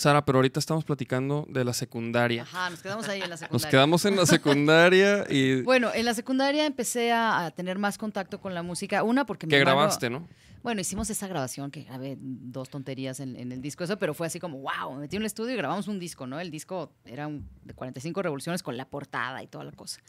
Sara, 0.00 0.24
pero 0.24 0.38
ahorita 0.38 0.58
estamos 0.58 0.84
platicando 0.84 1.46
de 1.50 1.62
la 1.62 1.72
secundaria. 1.74 2.42
Ajá, 2.42 2.70
nos 2.70 2.80
quedamos 2.80 3.06
ahí 3.08 3.18
en 3.20 3.28
la 3.28 3.34
Nos 3.34 3.40
secundaria. 3.40 3.70
quedamos 3.70 4.04
en 4.06 4.16
la 4.16 4.24
secundaria 4.26 5.26
y 5.28 5.60
Bueno, 5.62 5.90
en 5.94 6.04
la 6.06 6.14
secundaria 6.14 6.64
empecé 6.64 7.12
a, 7.12 7.44
a 7.44 7.50
tener 7.50 7.78
más 7.78 7.98
contacto 7.98 8.40
con 8.40 8.54
la 8.54 8.62
música. 8.62 9.02
Una, 9.02 9.26
porque 9.26 9.46
que 9.46 9.58
grabaste, 9.58 10.08
¿no? 10.08 10.26
Bueno, 10.62 10.80
hicimos 10.80 11.08
esa 11.10 11.26
grabación 11.28 11.70
que 11.70 11.84
grabé 11.84 12.16
dos 12.20 12.68
tonterías 12.70 13.20
en, 13.20 13.36
en 13.36 13.50
el 13.52 13.60
disco, 13.60 13.84
eso, 13.84 13.98
pero 13.98 14.12
fue 14.14 14.26
así 14.26 14.38
como, 14.40 14.58
wow, 14.60 14.92
me 14.94 15.00
metí 15.00 15.16
en 15.16 15.22
un 15.22 15.26
estudio 15.26 15.52
y 15.54 15.56
grabamos 15.56 15.86
un 15.88 15.98
disco, 15.98 16.26
¿no? 16.26 16.38
El 16.40 16.50
disco 16.50 16.92
era 17.04 17.26
un- 17.26 17.48
de 17.64 17.74
45 17.74 18.22
revoluciones 18.22 18.62
con 18.62 18.76
la 18.76 18.86
portada 18.88 19.42
y 19.42 19.46
toda 19.48 19.64
la 19.64 19.72
cosa. 19.72 20.00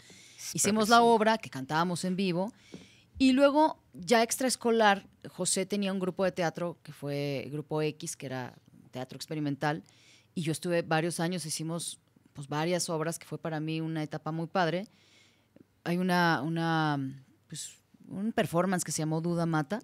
Hicimos 0.53 0.89
la 0.89 1.01
obra 1.03 1.37
que 1.37 1.49
cantábamos 1.49 2.03
en 2.05 2.15
vivo 2.15 2.53
y 3.17 3.33
luego, 3.33 3.77
ya 3.93 4.23
extraescolar, 4.23 5.05
José 5.29 5.65
tenía 5.65 5.93
un 5.93 5.99
grupo 5.99 6.23
de 6.25 6.31
teatro 6.31 6.77
que 6.83 6.91
fue 6.91 7.47
Grupo 7.51 7.81
X, 7.81 8.15
que 8.17 8.25
era 8.25 8.53
teatro 8.91 9.15
experimental, 9.15 9.83
y 10.33 10.41
yo 10.41 10.51
estuve 10.51 10.81
varios 10.81 11.19
años, 11.19 11.45
hicimos 11.45 11.99
pues 12.33 12.47
varias 12.47 12.89
obras, 12.89 13.19
que 13.19 13.25
fue 13.25 13.37
para 13.37 13.59
mí 13.59 13.81
una 13.81 14.03
etapa 14.03 14.31
muy 14.31 14.47
padre. 14.47 14.87
Hay 15.83 15.97
una, 15.97 16.41
una 16.41 16.99
pues, 17.47 17.73
un 18.07 18.31
performance 18.31 18.83
que 18.83 18.91
se 18.91 18.99
llamó 18.99 19.21
Duda 19.21 19.45
Mata, 19.45 19.81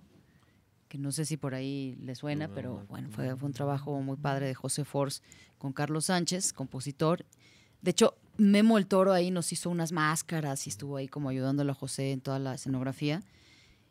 que 0.88 0.98
no 0.98 1.12
sé 1.12 1.26
si 1.26 1.36
por 1.36 1.54
ahí 1.54 1.98
le 2.00 2.16
suena, 2.16 2.48
pero 2.48 2.86
bueno, 2.88 3.10
fue, 3.12 3.36
fue 3.36 3.48
un 3.48 3.54
trabajo 3.54 4.00
muy 4.02 4.16
padre 4.16 4.48
de 4.48 4.56
José 4.56 4.86
Force 4.86 5.22
con 5.58 5.74
Carlos 5.74 6.06
Sánchez, 6.06 6.54
compositor. 6.54 7.26
De 7.82 7.92
hecho, 7.92 8.16
Memo 8.38 8.78
el 8.78 8.88
Toro 8.88 9.14
ahí 9.14 9.32
nos 9.32 9.52
hizo 9.52 9.70
unas 9.70 9.92
máscaras 9.92 10.68
y 10.68 10.70
estuvo 10.70 10.98
ahí 10.98 11.08
como 11.08 11.30
ayudándole 11.30 11.72
a 11.72 11.76
José 11.76 12.12
en 12.12 12.22
toda 12.22 12.40
la 12.40 12.54
escenografía. 12.54 13.24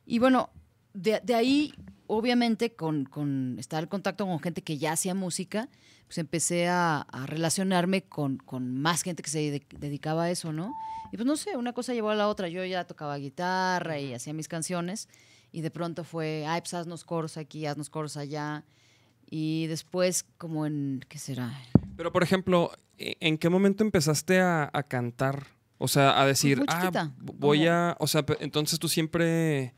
Y 0.06 0.20
bueno, 0.20 0.50
de, 0.96 1.20
de 1.22 1.34
ahí, 1.34 1.72
obviamente, 2.06 2.74
con, 2.74 3.04
con 3.04 3.56
estar 3.58 3.82
en 3.82 3.88
contacto 3.88 4.26
con 4.26 4.40
gente 4.40 4.62
que 4.62 4.78
ya 4.78 4.92
hacía 4.92 5.14
música, 5.14 5.68
pues 6.06 6.18
empecé 6.18 6.68
a, 6.68 7.00
a 7.00 7.26
relacionarme 7.26 8.02
con, 8.02 8.38
con 8.38 8.80
más 8.80 9.02
gente 9.02 9.22
que 9.22 9.30
se 9.30 9.50
de- 9.50 9.66
dedicaba 9.78 10.24
a 10.24 10.30
eso, 10.30 10.52
¿no? 10.52 10.72
Y 11.12 11.16
pues 11.16 11.26
no 11.26 11.36
sé, 11.36 11.56
una 11.56 11.72
cosa 11.72 11.94
llevó 11.94 12.10
a 12.10 12.14
la 12.14 12.28
otra. 12.28 12.48
Yo 12.48 12.64
ya 12.64 12.84
tocaba 12.84 13.16
guitarra 13.16 13.98
y 13.98 14.12
hacía 14.14 14.32
mis 14.32 14.48
canciones. 14.48 15.08
Y 15.52 15.60
de 15.62 15.70
pronto 15.70 16.04
fue, 16.04 16.44
ay, 16.46 16.60
pues 16.60 16.74
haznos 16.74 17.04
coros 17.04 17.36
aquí, 17.36 17.66
haznos 17.66 17.88
coros 17.90 18.16
allá. 18.16 18.64
Y 19.30 19.66
después, 19.66 20.24
como 20.38 20.66
en, 20.66 21.04
¿qué 21.08 21.18
será? 21.18 21.52
Pero, 21.96 22.12
por 22.12 22.22
ejemplo, 22.22 22.70
¿e- 22.98 23.16
¿en 23.20 23.38
qué 23.38 23.48
momento 23.48 23.82
empezaste 23.84 24.40
a, 24.40 24.68
a 24.72 24.82
cantar? 24.82 25.46
O 25.78 25.88
sea, 25.88 26.20
a 26.20 26.26
decir, 26.26 26.58
muy 26.58 26.66
ah, 26.68 27.12
voy 27.18 27.66
a... 27.66 27.96
O 28.00 28.06
sea, 28.06 28.24
entonces 28.40 28.78
tú 28.78 28.88
siempre 28.88 29.74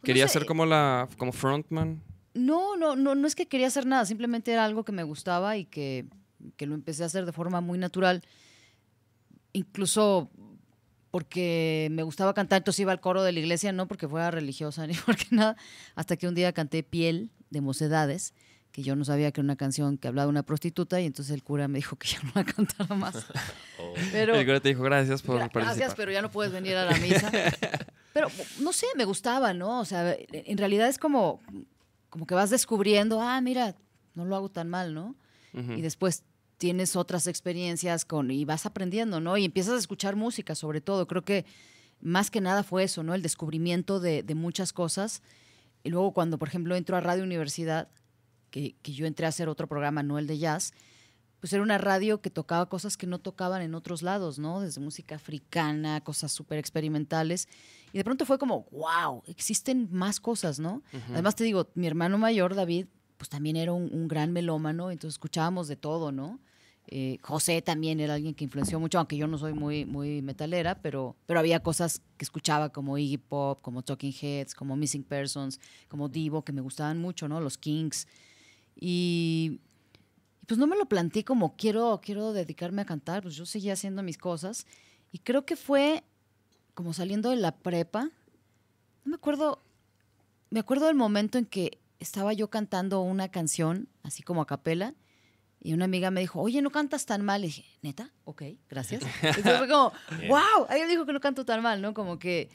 Pues 0.00 0.02
no 0.02 0.06
querías 0.06 0.32
sé. 0.32 0.38
ser 0.38 0.46
como 0.46 0.66
la 0.66 1.08
como 1.18 1.32
frontman. 1.32 2.02
No, 2.34 2.76
no, 2.76 2.96
no, 2.96 3.14
no 3.14 3.26
es 3.26 3.34
que 3.34 3.46
quería 3.46 3.66
hacer 3.66 3.86
nada, 3.86 4.04
simplemente 4.06 4.52
era 4.52 4.64
algo 4.64 4.84
que 4.84 4.92
me 4.92 5.02
gustaba 5.02 5.56
y 5.56 5.64
que, 5.64 6.06
que 6.56 6.66
lo 6.66 6.74
empecé 6.74 7.02
a 7.02 7.06
hacer 7.06 7.26
de 7.26 7.32
forma 7.32 7.60
muy 7.60 7.76
natural. 7.78 8.22
Incluso 9.52 10.30
porque 11.10 11.88
me 11.90 12.04
gustaba 12.04 12.34
cantar, 12.34 12.58
entonces 12.58 12.78
iba 12.80 12.92
al 12.92 13.00
coro 13.00 13.24
de 13.24 13.32
la 13.32 13.40
iglesia, 13.40 13.72
no 13.72 13.88
porque 13.88 14.06
fuera 14.08 14.30
religiosa 14.30 14.86
ni 14.86 14.94
porque 14.94 15.26
nada, 15.32 15.56
hasta 15.96 16.16
que 16.16 16.28
un 16.28 16.34
día 16.34 16.52
canté 16.52 16.82
Piel 16.84 17.32
de 17.50 17.60
Mocedades, 17.60 18.32
que 18.70 18.82
yo 18.84 18.94
no 18.94 19.04
sabía 19.04 19.32
que 19.32 19.40
era 19.40 19.44
una 19.46 19.56
canción 19.56 19.98
que 19.98 20.06
hablaba 20.06 20.26
de 20.26 20.30
una 20.30 20.44
prostituta 20.44 21.00
y 21.00 21.06
entonces 21.06 21.34
el 21.34 21.42
cura 21.42 21.66
me 21.66 21.78
dijo 21.78 21.96
que 21.96 22.06
ya 22.06 22.20
no 22.22 22.30
la 22.36 22.44
cantara 22.52 22.94
más. 22.94 23.26
Oh. 23.82 23.94
Pero, 24.12 24.34
el 24.34 24.44
cura 24.44 24.60
te 24.60 24.68
dijo, 24.68 24.82
gracias 24.82 25.22
por 25.22 25.36
Gra- 25.36 25.50
participar. 25.50 25.64
Gracias, 25.76 25.94
pero 25.96 26.12
ya 26.12 26.20
no 26.22 26.30
puedes 26.30 26.52
venir 26.52 26.76
a 26.76 26.84
la 26.84 26.96
misa. 26.98 27.32
Sé, 28.80 28.86
me 28.96 29.04
gustaba, 29.04 29.52
¿no? 29.52 29.80
O 29.80 29.84
sea, 29.84 30.16
en 30.18 30.56
realidad 30.56 30.88
es 30.88 30.96
como, 30.96 31.38
como 32.08 32.26
que 32.26 32.34
vas 32.34 32.48
descubriendo, 32.48 33.20
ah, 33.20 33.38
mira, 33.42 33.76
no 34.14 34.24
lo 34.24 34.34
hago 34.36 34.48
tan 34.48 34.70
mal, 34.70 34.94
¿no? 34.94 35.16
Y 35.52 35.82
después 35.82 36.22
tienes 36.56 36.96
otras 36.96 37.26
experiencias 37.26 38.06
con 38.06 38.30
y 38.30 38.46
vas 38.46 38.64
aprendiendo, 38.64 39.20
¿no? 39.20 39.36
Y 39.36 39.44
empiezas 39.44 39.74
a 39.74 39.78
escuchar 39.78 40.16
música, 40.16 40.54
sobre 40.54 40.80
todo. 40.80 41.06
Creo 41.06 41.26
que 41.26 41.44
más 42.00 42.30
que 42.30 42.40
nada 42.40 42.62
fue 42.62 42.84
eso, 42.84 43.02
¿no? 43.02 43.12
El 43.12 43.20
descubrimiento 43.20 44.00
de, 44.00 44.22
de 44.22 44.34
muchas 44.34 44.72
cosas. 44.72 45.20
Y 45.82 45.90
luego 45.90 46.14
cuando, 46.14 46.38
por 46.38 46.48
ejemplo, 46.48 46.74
entro 46.74 46.96
a 46.96 47.02
Radio 47.02 47.22
Universidad, 47.22 47.88
que, 48.50 48.76
que 48.80 48.92
yo 48.92 49.04
entré 49.04 49.26
a 49.26 49.28
hacer 49.28 49.50
otro 49.50 49.66
programa, 49.66 50.02
no 50.02 50.18
el 50.18 50.26
de 50.26 50.38
jazz, 50.38 50.72
pues 51.40 51.52
era 51.52 51.62
una 51.62 51.78
radio 51.78 52.20
que 52.20 52.30
tocaba 52.30 52.68
cosas 52.68 52.96
que 52.96 53.06
no 53.06 53.18
tocaban 53.18 53.62
en 53.62 53.74
otros 53.74 54.02
lados, 54.02 54.38
¿no? 54.38 54.60
Desde 54.60 54.80
música 54.80 55.16
africana, 55.16 56.00
cosas 56.02 56.32
súper 56.32 56.58
experimentales. 56.58 57.48
Y 57.92 57.98
de 57.98 58.04
pronto 58.04 58.26
fue 58.26 58.38
como, 58.38 58.66
wow, 58.70 59.22
existen 59.26 59.88
más 59.90 60.20
cosas, 60.20 60.58
¿no? 60.58 60.82
Además 61.10 61.34
te 61.34 61.44
digo, 61.44 61.68
mi 61.74 61.86
hermano 61.86 62.18
mayor, 62.18 62.54
David, 62.54 62.86
pues 63.16 63.28
también 63.28 63.56
era 63.56 63.72
un, 63.72 63.90
un 63.92 64.06
gran 64.06 64.32
melómano, 64.32 64.90
entonces 64.90 65.14
escuchábamos 65.14 65.66
de 65.66 65.76
todo, 65.76 66.12
¿no? 66.12 66.40
Eh, 66.92 67.18
José 67.22 67.62
también 67.62 68.00
era 68.00 68.14
alguien 68.14 68.34
que 68.34 68.42
influenció 68.42 68.80
mucho, 68.80 68.98
aunque 68.98 69.16
yo 69.16 69.28
no 69.28 69.38
soy 69.38 69.52
muy, 69.52 69.84
muy 69.84 70.22
metalera, 70.22 70.82
pero, 70.82 71.14
pero 71.26 71.38
había 71.38 71.60
cosas 71.60 72.02
que 72.16 72.24
escuchaba 72.24 72.70
como 72.70 72.98
Iggy 72.98 73.18
Pop, 73.18 73.60
como 73.62 73.82
Talking 73.82 74.12
Heads, 74.20 74.54
como 74.54 74.76
Missing 74.76 75.04
Persons, 75.04 75.60
como 75.88 76.08
Divo, 76.08 76.42
que 76.44 76.52
me 76.52 76.60
gustaban 76.60 76.98
mucho, 76.98 77.28
¿no? 77.28 77.40
Los 77.40 77.58
Kings. 77.58 78.08
Y 78.74 79.60
pues 80.50 80.58
no 80.58 80.66
me 80.66 80.76
lo 80.76 80.86
planteé 80.86 81.24
como 81.24 81.54
quiero, 81.54 82.00
quiero 82.02 82.32
dedicarme 82.32 82.82
a 82.82 82.84
cantar, 82.84 83.22
pues 83.22 83.36
yo 83.36 83.46
seguía 83.46 83.74
haciendo 83.74 84.02
mis 84.02 84.18
cosas. 84.18 84.66
Y 85.12 85.20
creo 85.20 85.46
que 85.46 85.54
fue 85.54 86.02
como 86.74 86.92
saliendo 86.92 87.30
de 87.30 87.36
la 87.36 87.54
prepa. 87.54 88.10
No 89.04 89.10
me 89.10 89.14
acuerdo, 89.14 89.62
me 90.50 90.58
acuerdo 90.58 90.88
del 90.88 90.96
momento 90.96 91.38
en 91.38 91.46
que 91.46 91.78
estaba 92.00 92.32
yo 92.32 92.50
cantando 92.50 93.00
una 93.00 93.28
canción, 93.28 93.86
así 94.02 94.24
como 94.24 94.42
a 94.42 94.46
capela, 94.48 94.96
y 95.60 95.72
una 95.72 95.84
amiga 95.84 96.10
me 96.10 96.18
dijo, 96.18 96.40
oye, 96.40 96.60
no 96.62 96.70
cantas 96.70 97.06
tan 97.06 97.24
mal. 97.24 97.44
Y 97.44 97.46
dije, 97.46 97.64
¿neta? 97.82 98.10
Ok, 98.24 98.42
gracias. 98.68 99.04
Entonces 99.22 99.56
fue 99.56 99.68
como, 99.68 99.92
wow, 100.28 100.66
alguien 100.68 100.88
dijo 100.88 101.06
que 101.06 101.12
no 101.12 101.20
canto 101.20 101.44
tan 101.44 101.62
mal, 101.62 101.80
¿no? 101.80 101.94
Como 101.94 102.18
que, 102.18 102.48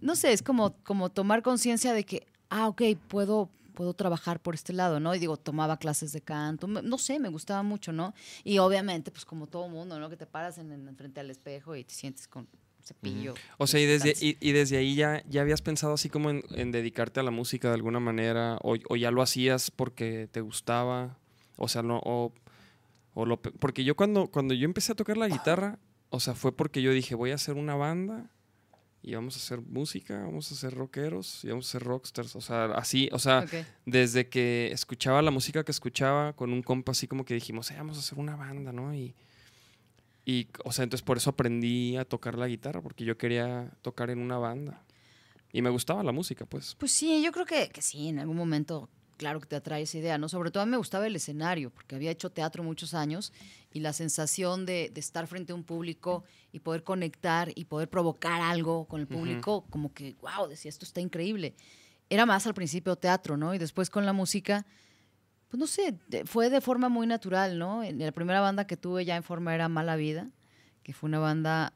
no 0.00 0.16
sé, 0.16 0.32
es 0.32 0.42
como, 0.42 0.72
como 0.84 1.10
tomar 1.10 1.42
conciencia 1.42 1.92
de 1.92 2.04
que, 2.04 2.26
ah, 2.48 2.68
ok, 2.68 2.80
puedo, 3.08 3.50
puedo 3.72 3.94
trabajar 3.94 4.40
por 4.40 4.54
este 4.54 4.72
lado, 4.72 5.00
¿no? 5.00 5.14
Y 5.14 5.18
digo, 5.18 5.36
tomaba 5.36 5.76
clases 5.78 6.12
de 6.12 6.20
canto, 6.20 6.66
me- 6.68 6.82
no 6.82 6.98
sé, 6.98 7.18
me 7.18 7.28
gustaba 7.28 7.62
mucho, 7.62 7.92
¿no? 7.92 8.14
Y 8.44 8.58
obviamente, 8.58 9.10
pues 9.10 9.24
como 9.24 9.46
todo 9.46 9.68
mundo, 9.68 9.98
¿no? 9.98 10.08
Que 10.10 10.16
te 10.16 10.26
paras 10.26 10.58
en, 10.58 10.70
en 10.72 10.96
frente 10.96 11.20
al 11.20 11.30
espejo 11.30 11.74
y 11.76 11.84
te 11.84 11.94
sientes 11.94 12.28
con 12.28 12.46
cepillo. 12.82 13.34
O 13.58 13.66
sea, 13.66 13.80
y 13.80 13.86
desde, 13.86 14.14
y, 14.20 14.36
y 14.40 14.52
desde 14.52 14.76
ahí 14.76 14.94
ya, 14.96 15.22
ya 15.28 15.40
habías 15.42 15.62
pensado 15.62 15.94
así 15.94 16.08
como 16.08 16.30
en, 16.30 16.42
en 16.50 16.72
dedicarte 16.72 17.20
a 17.20 17.22
la 17.22 17.30
música 17.30 17.68
de 17.68 17.74
alguna 17.74 18.00
manera, 18.00 18.58
o, 18.62 18.76
o 18.88 18.96
ya 18.96 19.10
lo 19.10 19.22
hacías 19.22 19.70
porque 19.70 20.28
te 20.32 20.40
gustaba, 20.40 21.16
o 21.56 21.68
sea, 21.68 21.82
no, 21.82 22.00
o, 22.04 22.32
o 23.14 23.24
lo, 23.26 23.40
porque 23.40 23.84
yo 23.84 23.94
cuando, 23.94 24.26
cuando 24.28 24.52
yo 24.54 24.64
empecé 24.64 24.92
a 24.92 24.96
tocar 24.96 25.16
la 25.16 25.28
guitarra, 25.28 25.78
o 26.10 26.18
sea, 26.20 26.34
fue 26.34 26.54
porque 26.56 26.82
yo 26.82 26.90
dije, 26.92 27.14
voy 27.14 27.30
a 27.30 27.36
hacer 27.36 27.54
una 27.54 27.74
banda 27.76 28.30
y 29.02 29.14
vamos 29.14 29.34
a 29.36 29.38
hacer 29.38 29.60
música, 29.60 30.18
vamos 30.20 30.50
a 30.52 30.54
ser 30.54 30.74
rockeros 30.74 31.44
y 31.44 31.48
vamos 31.48 31.68
a 31.68 31.72
ser 31.72 31.82
rockstars, 31.82 32.36
o 32.36 32.40
sea, 32.40 32.66
así, 32.66 33.08
o 33.12 33.18
sea, 33.18 33.44
desde 33.84 34.28
que 34.28 34.70
escuchaba 34.72 35.20
la 35.22 35.30
música 35.30 35.64
que 35.64 35.72
escuchaba 35.72 36.32
con 36.34 36.52
un 36.52 36.62
compa 36.62 36.92
así 36.92 37.08
como 37.08 37.24
que 37.24 37.34
dijimos, 37.34 37.70
"Eh, 37.70 37.74
vamos 37.76 37.96
a 37.96 38.00
hacer 38.00 38.18
una 38.18 38.36
banda, 38.36 38.72
¿no? 38.72 38.94
Y, 38.94 39.14
y, 40.24 40.46
o 40.64 40.70
sea, 40.72 40.84
entonces 40.84 41.04
por 41.04 41.16
eso 41.16 41.30
aprendí 41.30 41.96
a 41.96 42.04
tocar 42.04 42.38
la 42.38 42.46
guitarra, 42.46 42.80
porque 42.80 43.04
yo 43.04 43.18
quería 43.18 43.70
tocar 43.82 44.10
en 44.10 44.20
una 44.20 44.38
banda. 44.38 44.84
Y 45.52 45.60
me 45.62 45.70
gustaba 45.70 46.02
la 46.02 46.12
música, 46.12 46.46
pues. 46.46 46.76
Pues 46.78 46.92
sí, 46.92 47.22
yo 47.22 47.32
creo 47.32 47.44
que, 47.44 47.68
que 47.70 47.82
sí, 47.82 48.08
en 48.08 48.20
algún 48.20 48.36
momento, 48.36 48.88
claro 49.22 49.38
que 49.38 49.46
te 49.46 49.54
atrae 49.54 49.82
esa 49.82 49.98
idea, 49.98 50.18
¿no? 50.18 50.28
Sobre 50.28 50.50
todo 50.50 50.64
a 50.64 50.66
mí 50.66 50.72
me 50.72 50.76
gustaba 50.76 51.06
el 51.06 51.14
escenario, 51.14 51.70
porque 51.70 51.94
había 51.94 52.10
hecho 52.10 52.30
teatro 52.30 52.64
muchos 52.64 52.92
años 52.92 53.32
y 53.72 53.78
la 53.78 53.92
sensación 53.92 54.66
de, 54.66 54.90
de 54.92 55.00
estar 55.00 55.28
frente 55.28 55.52
a 55.52 55.54
un 55.54 55.62
público 55.62 56.24
y 56.50 56.58
poder 56.58 56.82
conectar 56.82 57.52
y 57.54 57.66
poder 57.66 57.88
provocar 57.88 58.42
algo 58.42 58.86
con 58.88 59.00
el 59.00 59.06
público, 59.06 59.64
como 59.70 59.94
que, 59.94 60.16
wow, 60.20 60.48
decía, 60.48 60.70
esto 60.70 60.84
está 60.84 61.00
increíble. 61.00 61.54
Era 62.10 62.26
más 62.26 62.48
al 62.48 62.54
principio 62.54 62.96
teatro, 62.96 63.36
¿no? 63.36 63.54
Y 63.54 63.58
después 63.58 63.90
con 63.90 64.04
la 64.04 64.12
música, 64.12 64.66
pues 65.48 65.60
no 65.60 65.68
sé, 65.68 65.94
fue 66.24 66.50
de 66.50 66.60
forma 66.60 66.88
muy 66.88 67.06
natural, 67.06 67.60
¿no? 67.60 67.84
En 67.84 68.00
la 68.00 68.10
primera 68.10 68.40
banda 68.40 68.66
que 68.66 68.76
tuve 68.76 69.04
ya 69.04 69.14
en 69.14 69.22
forma 69.22 69.54
era 69.54 69.68
Mala 69.68 69.94
Vida, 69.94 70.32
que 70.82 70.92
fue 70.92 71.06
una 71.06 71.20
banda 71.20 71.74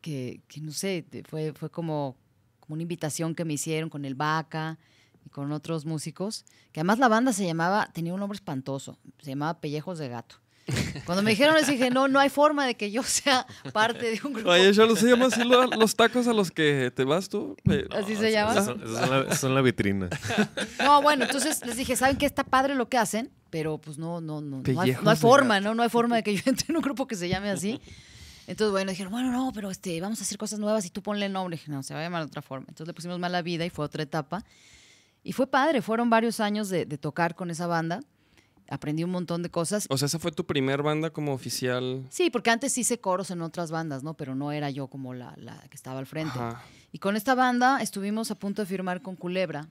que, 0.00 0.40
que 0.48 0.60
no 0.60 0.72
sé, 0.72 1.06
fue, 1.28 1.52
fue 1.52 1.70
como, 1.70 2.16
como 2.58 2.74
una 2.74 2.82
invitación 2.82 3.36
que 3.36 3.44
me 3.44 3.52
hicieron 3.52 3.88
con 3.88 4.04
el 4.04 4.16
Vaca 4.16 4.80
y 5.28 5.30
con 5.30 5.52
otros 5.52 5.84
músicos, 5.84 6.46
que 6.72 6.80
además 6.80 6.98
la 6.98 7.08
banda 7.08 7.34
se 7.34 7.44
llamaba, 7.44 7.90
tenía 7.92 8.14
un 8.14 8.20
nombre 8.20 8.36
espantoso, 8.36 8.96
se 9.22 9.28
llamaba 9.30 9.60
Pellejos 9.60 9.98
de 9.98 10.08
Gato. 10.08 10.36
Cuando 11.04 11.22
me 11.22 11.30
dijeron 11.30 11.56
eso 11.56 11.70
dije, 11.70 11.88
no, 11.90 12.08
no 12.08 12.18
hay 12.18 12.28
forma 12.30 12.66
de 12.66 12.74
que 12.76 12.90
yo 12.90 13.02
sea 13.02 13.46
parte 13.72 14.10
de 14.10 14.20
un 14.24 14.32
grupo. 14.34 14.50
Oye, 14.50 14.72
yo 14.72 14.96
se 14.96 15.06
llama 15.08 15.26
así 15.26 15.42
lo- 15.44 15.66
los 15.66 15.96
tacos 15.96 16.26
a 16.26 16.32
los 16.34 16.50
que 16.50 16.90
te 16.94 17.04
vas 17.04 17.28
tú. 17.28 17.56
¿Así 17.90 18.16
se 18.16 18.30
llama? 18.32 18.52
Esos 18.52 18.64
son, 18.66 18.80
son 18.86 19.36
son 19.36 19.54
la 19.54 19.60
vitrina. 19.62 20.08
No, 20.82 21.00
bueno, 21.02 21.24
entonces 21.24 21.64
les 21.64 21.76
dije, 21.76 21.94
¿saben 21.96 22.16
qué? 22.16 22.26
Está 22.26 22.44
padre 22.44 22.74
lo 22.74 22.88
que 22.88 22.96
hacen, 22.98 23.30
pero 23.50 23.78
pues 23.78 23.96
no, 23.98 24.20
no, 24.20 24.40
no, 24.42 24.62
no 24.62 24.80
hay, 24.80 24.92
no 25.02 25.10
hay 25.10 25.16
forma. 25.16 25.60
¿no? 25.60 25.74
No 25.74 25.82
hay 25.82 25.88
forma 25.90 26.16
de 26.16 26.22
que 26.22 26.34
yo 26.34 26.42
entre 26.46 26.66
en 26.68 26.76
un 26.76 26.82
grupo 26.82 27.06
que 27.06 27.16
se 27.16 27.28
llame 27.30 27.50
así. 27.50 27.80
Entonces, 28.46 28.70
bueno, 28.72 28.90
dijeron, 28.90 29.10
bueno, 29.12 29.30
no, 29.32 29.52
pero 29.54 29.70
este, 29.70 29.98
vamos 30.02 30.20
a 30.20 30.22
hacer 30.22 30.36
cosas 30.38 30.58
nuevas 30.58 30.84
y 30.86 30.90
tú 30.90 31.02
ponle 31.02 31.26
el 31.26 31.32
nombre. 31.32 31.56
Dije, 31.56 31.70
no, 31.70 31.82
se 31.82 31.92
va 31.94 32.00
a 32.00 32.02
llamar 32.02 32.22
de 32.22 32.26
otra 32.28 32.40
forma. 32.42 32.66
Entonces 32.68 32.86
le 32.88 32.94
pusimos 32.94 33.18
Mala 33.18 33.40
Vida 33.42 33.64
y 33.66 33.70
fue 33.70 33.84
otra 33.86 34.02
etapa. 34.02 34.44
Y 35.28 35.32
fue 35.32 35.46
padre, 35.46 35.82
fueron 35.82 36.08
varios 36.08 36.40
años 36.40 36.70
de, 36.70 36.86
de 36.86 36.96
tocar 36.96 37.34
con 37.34 37.50
esa 37.50 37.66
banda. 37.66 38.00
Aprendí 38.70 39.04
un 39.04 39.10
montón 39.10 39.42
de 39.42 39.50
cosas. 39.50 39.86
O 39.90 39.98
sea, 39.98 40.06
esa 40.06 40.18
fue 40.18 40.32
tu 40.32 40.46
primer 40.46 40.82
banda 40.82 41.10
como 41.10 41.34
oficial. 41.34 42.06
Sí, 42.08 42.30
porque 42.30 42.48
antes 42.48 42.78
hice 42.78 42.98
coros 42.98 43.30
en 43.30 43.42
otras 43.42 43.70
bandas, 43.70 44.02
¿no? 44.02 44.14
Pero 44.14 44.34
no 44.34 44.52
era 44.52 44.70
yo 44.70 44.86
como 44.86 45.12
la, 45.12 45.34
la 45.36 45.58
que 45.68 45.76
estaba 45.76 45.98
al 45.98 46.06
frente. 46.06 46.38
Ajá. 46.38 46.62
Y 46.92 46.98
con 46.98 47.14
esta 47.14 47.34
banda 47.34 47.82
estuvimos 47.82 48.30
a 48.30 48.36
punto 48.36 48.62
de 48.62 48.66
firmar 48.66 49.02
con 49.02 49.16
Culebra, 49.16 49.68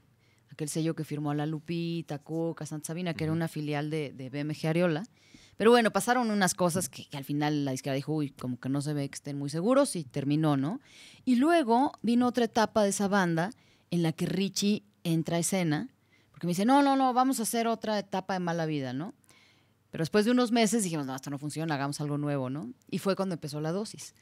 aquel 0.52 0.70
sello 0.70 0.94
que 0.94 1.04
firmó 1.04 1.32
a 1.32 1.34
La 1.34 1.48
Lupita, 1.48 2.20
Cuca, 2.20 2.68
Santa 2.68 2.86
Sabina, 2.86 3.16
que 3.16 3.24
era 3.24 3.34
una 3.34 3.48
filial 3.48 3.90
de, 3.90 4.14
de 4.14 4.30
BMG 4.30 4.68
Ariola. 4.68 5.06
Pero 5.58 5.72
bueno, 5.72 5.90
pasaron 5.90 6.30
unas 6.30 6.54
cosas 6.54 6.88
que, 6.88 7.10
que 7.10 7.18
al 7.18 7.24
final 7.24 7.66
la 7.66 7.72
disquera 7.72 7.96
dijo, 7.96 8.14
uy, 8.14 8.30
como 8.30 8.60
que 8.60 8.70
no 8.70 8.84
se 8.84 8.94
ve 8.94 9.10
que 9.10 9.16
estén 9.16 9.40
muy 9.40 9.50
seguros 9.50 9.96
y 9.96 10.04
terminó, 10.04 10.56
¿no? 10.56 10.82
Y 11.26 11.38
luego 11.38 11.94
vino 12.04 12.28
otra 12.28 12.46
etapa 12.46 12.84
de 12.84 12.90
esa 12.90 13.08
banda 13.08 13.50
en 13.90 14.04
la 14.04 14.12
que 14.12 14.28
Richie 14.28 14.84
entra 15.14 15.38
a 15.38 15.40
escena, 15.40 15.90
porque 16.32 16.48
me 16.48 16.52
dice, 16.52 16.66
no, 16.66 16.82
no, 16.82 16.96
no, 16.96 17.14
vamos 17.14 17.40
a 17.40 17.44
hacer 17.44 17.68
otra 17.68 17.98
etapa 18.00 18.34
de 18.34 18.40
mala 18.40 18.66
vida, 18.66 18.94
¿no? 18.94 19.14
Pero 19.90 20.02
después 20.02 20.26
de 20.26 20.32
unos 20.32 20.52
meses 20.52 20.84
dijimos, 20.84 21.06
no, 21.06 21.16
esto 21.16 21.30
no 21.30 21.40
funciona, 21.40 21.76
hagamos 21.76 22.00
algo 22.02 22.18
nuevo, 22.18 22.50
¿no? 22.50 22.70
Y 22.92 23.00
fue 23.00 23.16
cuando 23.16 23.34
empezó 23.36 23.62
la 23.62 23.72
dosis. 23.72 24.14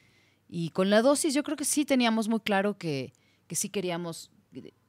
Y 0.48 0.70
con 0.70 0.90
la 0.90 1.02
dosis 1.02 1.34
yo 1.34 1.42
creo 1.42 1.56
que 1.56 1.64
sí 1.64 1.84
teníamos 1.84 2.28
muy 2.28 2.40
claro 2.40 2.78
que, 2.78 3.12
que 3.46 3.56
sí 3.56 3.68
queríamos... 3.68 4.30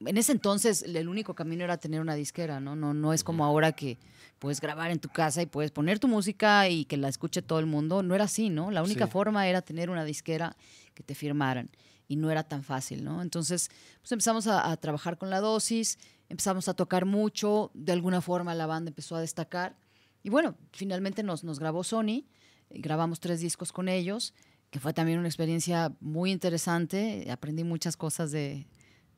En 0.00 0.16
ese 0.16 0.32
entonces 0.32 0.82
el 0.82 1.08
único 1.08 1.34
camino 1.34 1.64
era 1.64 1.76
tener 1.76 2.00
una 2.00 2.14
disquera, 2.14 2.58
¿no? 2.60 2.74
No, 2.76 2.94
no 2.94 3.12
es 3.12 3.22
como 3.22 3.44
ahora 3.44 3.72
que 3.72 3.98
puedes 4.38 4.60
grabar 4.62 4.90
en 4.92 4.98
tu 5.00 5.10
casa 5.10 5.42
y 5.42 5.46
puedes 5.46 5.72
poner 5.72 5.98
tu 5.98 6.08
música 6.08 6.68
y 6.70 6.86
que 6.86 6.96
la 6.96 7.08
escuche 7.08 7.42
todo 7.42 7.58
el 7.58 7.66
mundo. 7.66 8.02
No 8.02 8.14
era 8.14 8.24
así, 8.24 8.48
¿no? 8.48 8.70
La 8.70 8.82
única 8.82 9.06
Sí. 9.06 9.12
forma 9.12 9.46
era 9.46 9.60
tener 9.60 9.90
una 9.90 10.04
disquera 10.04 10.56
que 10.94 11.02
te 11.02 11.14
firmaran 11.14 11.68
y 12.08 12.16
no 12.16 12.30
era 12.30 12.42
tan 12.42 12.64
fácil, 12.64 13.04
¿no? 13.04 13.22
Entonces, 13.22 13.70
pues 14.00 14.10
empezamos 14.10 14.46
a, 14.46 14.70
a 14.70 14.76
trabajar 14.78 15.18
con 15.18 15.30
la 15.30 15.40
dosis, 15.40 15.98
empezamos 16.28 16.68
a 16.68 16.74
tocar 16.74 17.04
mucho, 17.04 17.70
de 17.74 17.92
alguna 17.92 18.20
forma 18.20 18.54
la 18.54 18.66
banda 18.66 18.88
empezó 18.88 19.14
a 19.14 19.20
destacar 19.20 19.76
y 20.22 20.30
bueno, 20.30 20.56
finalmente 20.72 21.22
nos, 21.22 21.44
nos 21.44 21.58
grabó 21.58 21.84
Sony, 21.84 22.24
eh, 22.70 22.80
grabamos 22.80 23.20
tres 23.20 23.40
discos 23.40 23.72
con 23.72 23.88
ellos, 23.88 24.34
que 24.70 24.80
fue 24.80 24.92
también 24.92 25.18
una 25.18 25.28
experiencia 25.28 25.92
muy 26.00 26.30
interesante, 26.30 27.26
aprendí 27.30 27.64
muchas 27.64 27.96
cosas 27.96 28.30
de, 28.30 28.66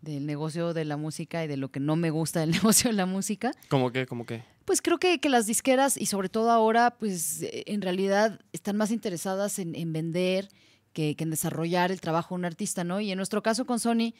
del 0.02 0.26
negocio 0.26 0.72
de 0.72 0.84
la 0.84 0.96
música 0.96 1.44
y 1.44 1.48
de 1.48 1.56
lo 1.56 1.70
que 1.70 1.80
no 1.80 1.96
me 1.96 2.10
gusta 2.10 2.40
del 2.40 2.50
negocio 2.62 2.90
de 2.90 2.96
la 2.96 3.06
música. 3.06 3.52
¿Cómo 3.68 3.90
que? 3.90 4.06
¿Cómo 4.06 4.26
que? 4.26 4.44
Pues 4.64 4.82
creo 4.82 4.98
que, 4.98 5.18
que 5.18 5.28
las 5.28 5.46
disqueras 5.46 5.96
y 5.96 6.06
sobre 6.06 6.28
todo 6.28 6.50
ahora, 6.50 6.96
pues 6.98 7.44
en 7.50 7.82
realidad 7.82 8.38
están 8.52 8.76
más 8.76 8.92
interesadas 8.92 9.58
en, 9.58 9.74
en 9.74 9.92
vender 9.92 10.48
que, 10.92 11.16
que 11.16 11.24
en 11.24 11.30
desarrollar 11.30 11.90
el 11.90 12.00
trabajo 12.00 12.34
de 12.34 12.40
un 12.40 12.44
artista, 12.44 12.84
¿no? 12.84 13.00
Y 13.00 13.10
en 13.10 13.16
nuestro 13.16 13.42
caso 13.42 13.66
con 13.66 13.78
Sony, 13.78 14.14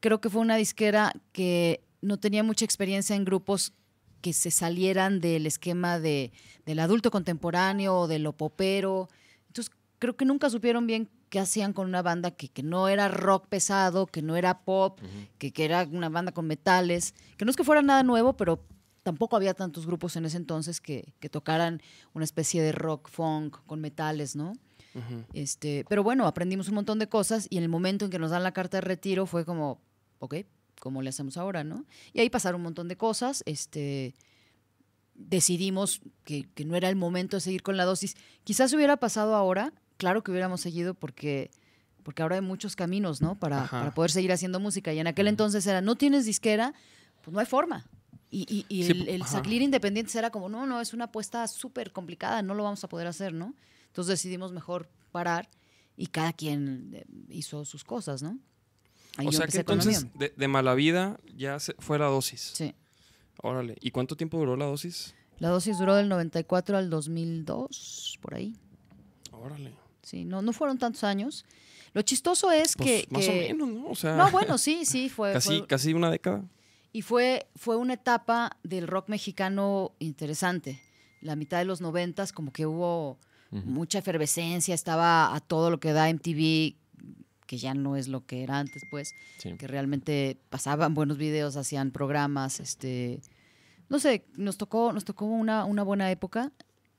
creo 0.00 0.20
que 0.20 0.30
fue 0.30 0.40
una 0.40 0.56
disquera 0.56 1.12
que 1.32 1.84
no 2.00 2.18
tenía 2.18 2.42
mucha 2.42 2.64
experiencia 2.64 3.16
en 3.16 3.24
grupos 3.24 3.72
que 4.20 4.32
se 4.32 4.50
salieran 4.50 5.20
del 5.20 5.46
esquema 5.46 5.98
de, 5.98 6.32
del 6.64 6.80
adulto 6.80 7.10
contemporáneo 7.10 7.94
o 7.94 8.08
de 8.08 8.18
lo 8.18 8.32
popero. 8.32 9.08
Entonces, 9.48 9.74
creo 9.98 10.16
que 10.16 10.24
nunca 10.24 10.50
supieron 10.50 10.86
bien 10.86 11.08
qué 11.28 11.40
hacían 11.40 11.72
con 11.72 11.86
una 11.86 12.02
banda 12.02 12.30
que, 12.30 12.48
que 12.48 12.62
no 12.62 12.88
era 12.88 13.08
rock 13.08 13.46
pesado, 13.48 14.06
que 14.06 14.22
no 14.22 14.36
era 14.36 14.60
pop, 14.62 15.00
que, 15.38 15.52
que 15.52 15.64
era 15.64 15.86
una 15.90 16.08
banda 16.08 16.32
con 16.32 16.46
metales, 16.46 17.14
que 17.36 17.44
no 17.44 17.50
es 17.50 17.56
que 17.56 17.64
fuera 17.64 17.82
nada 17.82 18.02
nuevo, 18.02 18.36
pero 18.36 18.64
tampoco 19.02 19.36
había 19.36 19.54
tantos 19.54 19.86
grupos 19.86 20.16
en 20.16 20.24
ese 20.24 20.36
entonces 20.36 20.80
que, 20.80 21.14
que 21.20 21.28
tocaran 21.28 21.80
una 22.12 22.24
especie 22.24 22.62
de 22.62 22.72
rock 22.72 23.08
funk 23.08 23.58
con 23.66 23.80
metales, 23.80 24.34
¿no? 24.34 24.54
Ujú. 24.96 25.24
Este, 25.34 25.84
pero 25.88 26.02
bueno, 26.02 26.26
aprendimos 26.26 26.68
un 26.68 26.74
montón 26.74 26.98
de 26.98 27.08
cosas 27.08 27.46
y 27.50 27.58
en 27.58 27.62
el 27.62 27.68
momento 27.68 28.06
en 28.06 28.10
que 28.10 28.18
nos 28.18 28.30
dan 28.30 28.42
la 28.42 28.52
carta 28.52 28.78
de 28.78 28.80
retiro 28.80 29.26
fue 29.26 29.44
como, 29.44 29.78
ok, 30.20 30.36
¿cómo 30.80 31.02
le 31.02 31.10
hacemos 31.10 31.36
ahora, 31.36 31.62
no? 31.64 31.84
Y 32.12 32.20
ahí 32.20 32.30
pasaron 32.30 32.60
un 32.60 32.64
montón 32.64 32.88
de 32.88 32.96
cosas. 32.96 33.42
Este, 33.46 34.14
decidimos 35.14 36.00
que, 36.24 36.48
que 36.54 36.64
no 36.64 36.76
era 36.76 36.88
el 36.88 36.96
momento 36.96 37.36
de 37.36 37.40
seguir 37.40 37.62
con 37.62 37.76
la 37.76 37.84
dosis. 37.84 38.16
Quizás 38.44 38.72
hubiera 38.72 38.96
pasado 38.96 39.34
ahora, 39.34 39.72
claro 39.96 40.22
que 40.22 40.30
hubiéramos 40.30 40.60
seguido 40.60 40.94
porque, 40.94 41.50
porque 42.02 42.22
ahora 42.22 42.36
hay 42.36 42.42
muchos 42.42 42.76
caminos, 42.76 43.20
¿no? 43.20 43.34
Para, 43.38 43.62
para 43.80 43.94
poder 43.94 44.10
seguir 44.10 44.32
haciendo 44.32 44.60
música. 44.60 44.92
Y 44.92 44.98
en 44.98 45.06
aquel 45.06 45.28
entonces 45.28 45.66
era, 45.66 45.80
no 45.80 45.96
tienes 45.96 46.24
disquera, 46.26 46.74
pues 47.22 47.32
no 47.34 47.40
hay 47.40 47.46
forma. 47.46 47.86
Y, 48.30 48.42
y- 48.48 48.66
y 48.68 48.84
Sí, 48.84 48.90
el, 48.92 49.08
el 49.08 49.24
salir 49.24 49.62
independientes 49.62 50.14
era 50.16 50.30
como, 50.30 50.48
no, 50.48 50.66
no, 50.66 50.80
es 50.80 50.92
una 50.92 51.04
apuesta 51.06 51.46
súper 51.48 51.92
complicada, 51.92 52.42
no 52.42 52.54
lo 52.54 52.64
vamos 52.64 52.82
a 52.84 52.88
poder 52.88 53.06
hacer, 53.06 53.32
¿no? 53.32 53.54
Entonces 53.96 54.18
decidimos 54.18 54.52
mejor 54.52 54.90
parar 55.10 55.48
y 55.96 56.08
cada 56.08 56.34
quien 56.34 56.90
eh, 56.92 57.06
hizo 57.30 57.64
sus 57.64 57.82
cosas, 57.82 58.22
¿no? 58.22 58.38
Ahí 59.16 59.26
o 59.28 59.32
sea 59.32 59.46
que 59.46 59.56
entonces 59.56 60.06
de, 60.12 60.34
de 60.36 60.48
mala 60.48 60.74
vida 60.74 61.18
ya 61.34 61.58
se, 61.58 61.72
fue 61.78 61.98
la 61.98 62.04
dosis. 62.04 62.50
Sí. 62.52 62.74
Órale. 63.40 63.78
¿Y 63.80 63.92
cuánto 63.92 64.14
tiempo 64.14 64.36
duró 64.36 64.54
la 64.54 64.66
dosis? 64.66 65.14
La 65.38 65.48
dosis 65.48 65.78
duró 65.78 65.94
del 65.94 66.10
94 66.10 66.76
al 66.76 66.90
2002, 66.90 68.18
por 68.20 68.34
ahí. 68.34 68.52
Órale. 69.32 69.72
Sí, 70.02 70.26
no, 70.26 70.42
no 70.42 70.52
fueron 70.52 70.76
tantos 70.76 71.02
años. 71.02 71.46
Lo 71.94 72.02
chistoso 72.02 72.52
es 72.52 72.76
Pues 72.76 73.06
que... 73.06 73.08
más 73.10 73.24
que- 73.24 73.30
o 73.30 73.34
menos, 73.54 73.68
¿no? 73.70 73.86
O 73.88 73.94
sea, 73.94 74.14
No, 74.16 74.30
bueno, 74.30 74.58
sí, 74.58 74.84
sí, 74.84 75.08
fue... 75.14 75.32
casi, 75.32 75.60
fue- 75.60 75.66
casi 75.66 75.94
una 75.94 76.10
década. 76.10 76.44
y 76.92 77.00
fue, 77.00 77.46
fue 77.56 77.76
una 77.76 77.94
etapa 77.94 78.58
del 78.62 78.86
rock 78.88 79.08
mexicano 79.08 79.92
interesante. 80.00 80.82
La 81.22 81.34
mitad 81.34 81.56
de 81.56 81.64
los 81.64 81.80
noventas 81.80 82.34
como 82.34 82.52
que 82.52 82.66
hubo 82.66 83.18
mucha 83.50 83.98
efervescencia, 84.00 84.74
estaba 84.74 85.34
a 85.34 85.40
todo 85.40 85.70
lo 85.70 85.78
que 85.80 85.92
da 85.92 86.08
MTV, 86.10 86.76
que 87.46 87.58
ya 87.58 87.74
no 87.74 87.96
es 87.96 88.08
lo 88.08 88.26
que 88.26 88.42
era 88.42 88.58
antes, 88.58 88.82
pues, 88.90 89.14
Sí. 89.38 89.54
que 89.56 89.66
realmente 89.66 90.36
pasaban 90.50 90.94
buenos 90.94 91.16
videos, 91.16 91.56
hacían 91.56 91.90
programas, 91.92 92.58
este, 92.60 93.20
no 93.88 93.98
sé, 94.00 94.24
nos 94.36 94.56
tocó, 94.58 94.92
nos 94.92 95.04
tocó 95.04 95.26
una, 95.26 95.64
una 95.64 95.82
buena 95.84 96.10
época. 96.10 96.52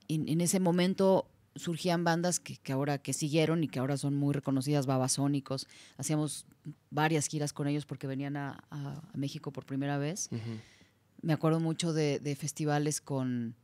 En, 0.08 0.30
en 0.30 0.39
ese 0.39 0.60
momento 0.62 1.30
surgían 1.56 2.04
bandas 2.06 2.39
que, 2.39 2.56
que 2.58 2.72
ahora 2.72 2.98
que 3.00 3.12
siguieron 3.14 3.64
y 3.64 3.68
que 3.68 3.80
ahora 3.80 3.98
son 3.98 4.16
muy 4.16 4.34
reconocidas, 4.34 4.86
babasónicos. 4.86 5.68
Hacíamos 5.98 6.45
varias 6.91 7.28
giras 7.28 7.52
con 7.52 7.68
ellos 7.68 7.86
porque 7.86 8.08
venían 8.08 8.38
a, 8.38 8.64
a- 8.70 9.02
a 9.14 9.18
México 9.18 9.52
por 9.52 9.66
primera 9.66 9.98
vez. 9.98 10.30
Me 11.22 11.34
acuerdo 11.34 11.60
mucho 11.60 11.91
de, 11.93 12.20
de 12.20 12.36
festivales 12.36 13.02
con 13.02 13.56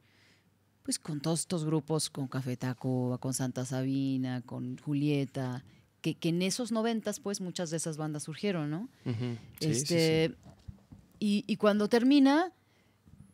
pues 0.84 1.00
con 1.00 1.22
todos 1.22 1.42
estos 1.42 1.66
grupos, 1.66 2.10
con 2.10 2.28
Café 2.28 2.58
Tacuba, 2.58 3.18
con 3.18 3.34
Santa 3.34 3.66
Sabina, 3.66 4.42
con 4.42 4.78
Julieta, 4.78 5.64
que, 6.02 6.16
que 6.16 6.30
en 6.30 6.42
esos 6.42 6.72
noventas, 6.72 7.20
pues 7.20 7.40
muchas 7.40 7.70
de 7.70 7.78
esas 7.78 7.98
bandas 7.98 8.24
surgieron, 8.24 8.70
¿no? 8.70 8.90
Sí, 9.06 9.14
sí, 9.60 9.70
este, 9.70 10.28
sí. 10.28 10.36
Y, 11.20 11.46
y 11.48 11.56
cuando 11.56 11.88
termina, 11.88 12.52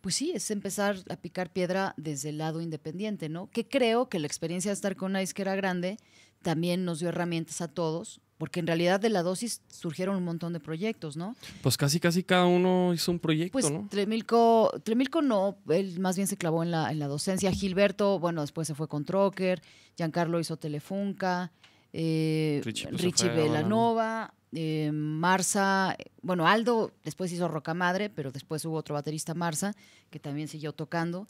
pues 0.02 0.16
sí, 0.16 0.32
es 0.36 0.52
empezar 0.52 0.98
a 1.10 1.16
picar 1.16 1.52
piedra 1.52 1.96
desde 1.98 2.30
el 2.30 2.38
lado 2.38 2.62
independiente, 2.62 3.30
¿no? 3.30 3.50
Que 3.50 3.68
creo 3.68 4.10
que 4.10 4.20
la 4.20 4.28
experiencia 4.28 4.70
de 4.70 4.76
estar 4.76 4.96
con 4.96 5.12
una 5.12 5.20
disquera 5.20 5.56
grande 5.56 5.98
también 6.44 6.86
nos 6.86 7.00
dio 7.00 7.10
herramientas 7.10 7.62
a 7.62 7.68
todos, 7.68 8.22
porque 8.40 8.62
en 8.62 8.68
realidad 8.68 9.02
de 9.02 9.10
la 9.10 9.22
dosis 9.22 9.62
surgieron 9.68 10.16
un 10.16 10.24
montón 10.24 10.54
de 10.54 10.62
proyectos, 10.62 11.18
¿no? 11.18 11.36
Pues 11.62 11.76
casi, 11.76 12.00
casi 12.00 12.24
cada 12.24 12.46
uno 12.46 12.94
hizo 12.94 13.12
un 13.12 13.20
proyecto, 13.20 13.52
Pues 13.52 13.70
¿no? 13.70 13.86
Tremilco, 13.92 14.72
Tremilco 14.84 15.22
no, 15.22 15.58
él 15.68 16.00
más 16.00 16.16
bien 16.16 16.26
se 16.26 16.38
clavó 16.38 16.64
en 16.64 16.72
la, 16.72 16.90
en 16.90 17.00
la 17.00 17.08
docencia. 17.08 17.52
Gilberto, 17.52 18.18
bueno, 18.18 18.40
después 18.40 18.66
se 18.66 18.76
fue 18.76 18.88
con 18.88 19.04
Trocker, 19.04 19.62
Giancarlo 19.98 20.40
hizo 20.40 20.56
Telefunca, 20.56 21.52
eh, 21.92 22.62
Richie, 22.64 22.90
Richie, 22.92 23.12
pues, 23.12 23.24
a 23.24 23.34
Velanova, 23.34 24.34
eh, 24.54 24.90
Marza, 24.94 25.98
bueno, 26.22 26.48
Aldo 26.48 26.94
después 27.04 27.34
hizo 27.34 27.50
Rocamadre, 27.50 28.10
pero 28.10 28.32
después 28.32 28.64
hubo 28.64 28.78
otro 28.78 28.96
baterista, 28.96 29.34
Marza, 29.34 29.76
que 30.10 30.20
también 30.20 30.48
siguió 30.48 30.72
tocando. 30.72 31.28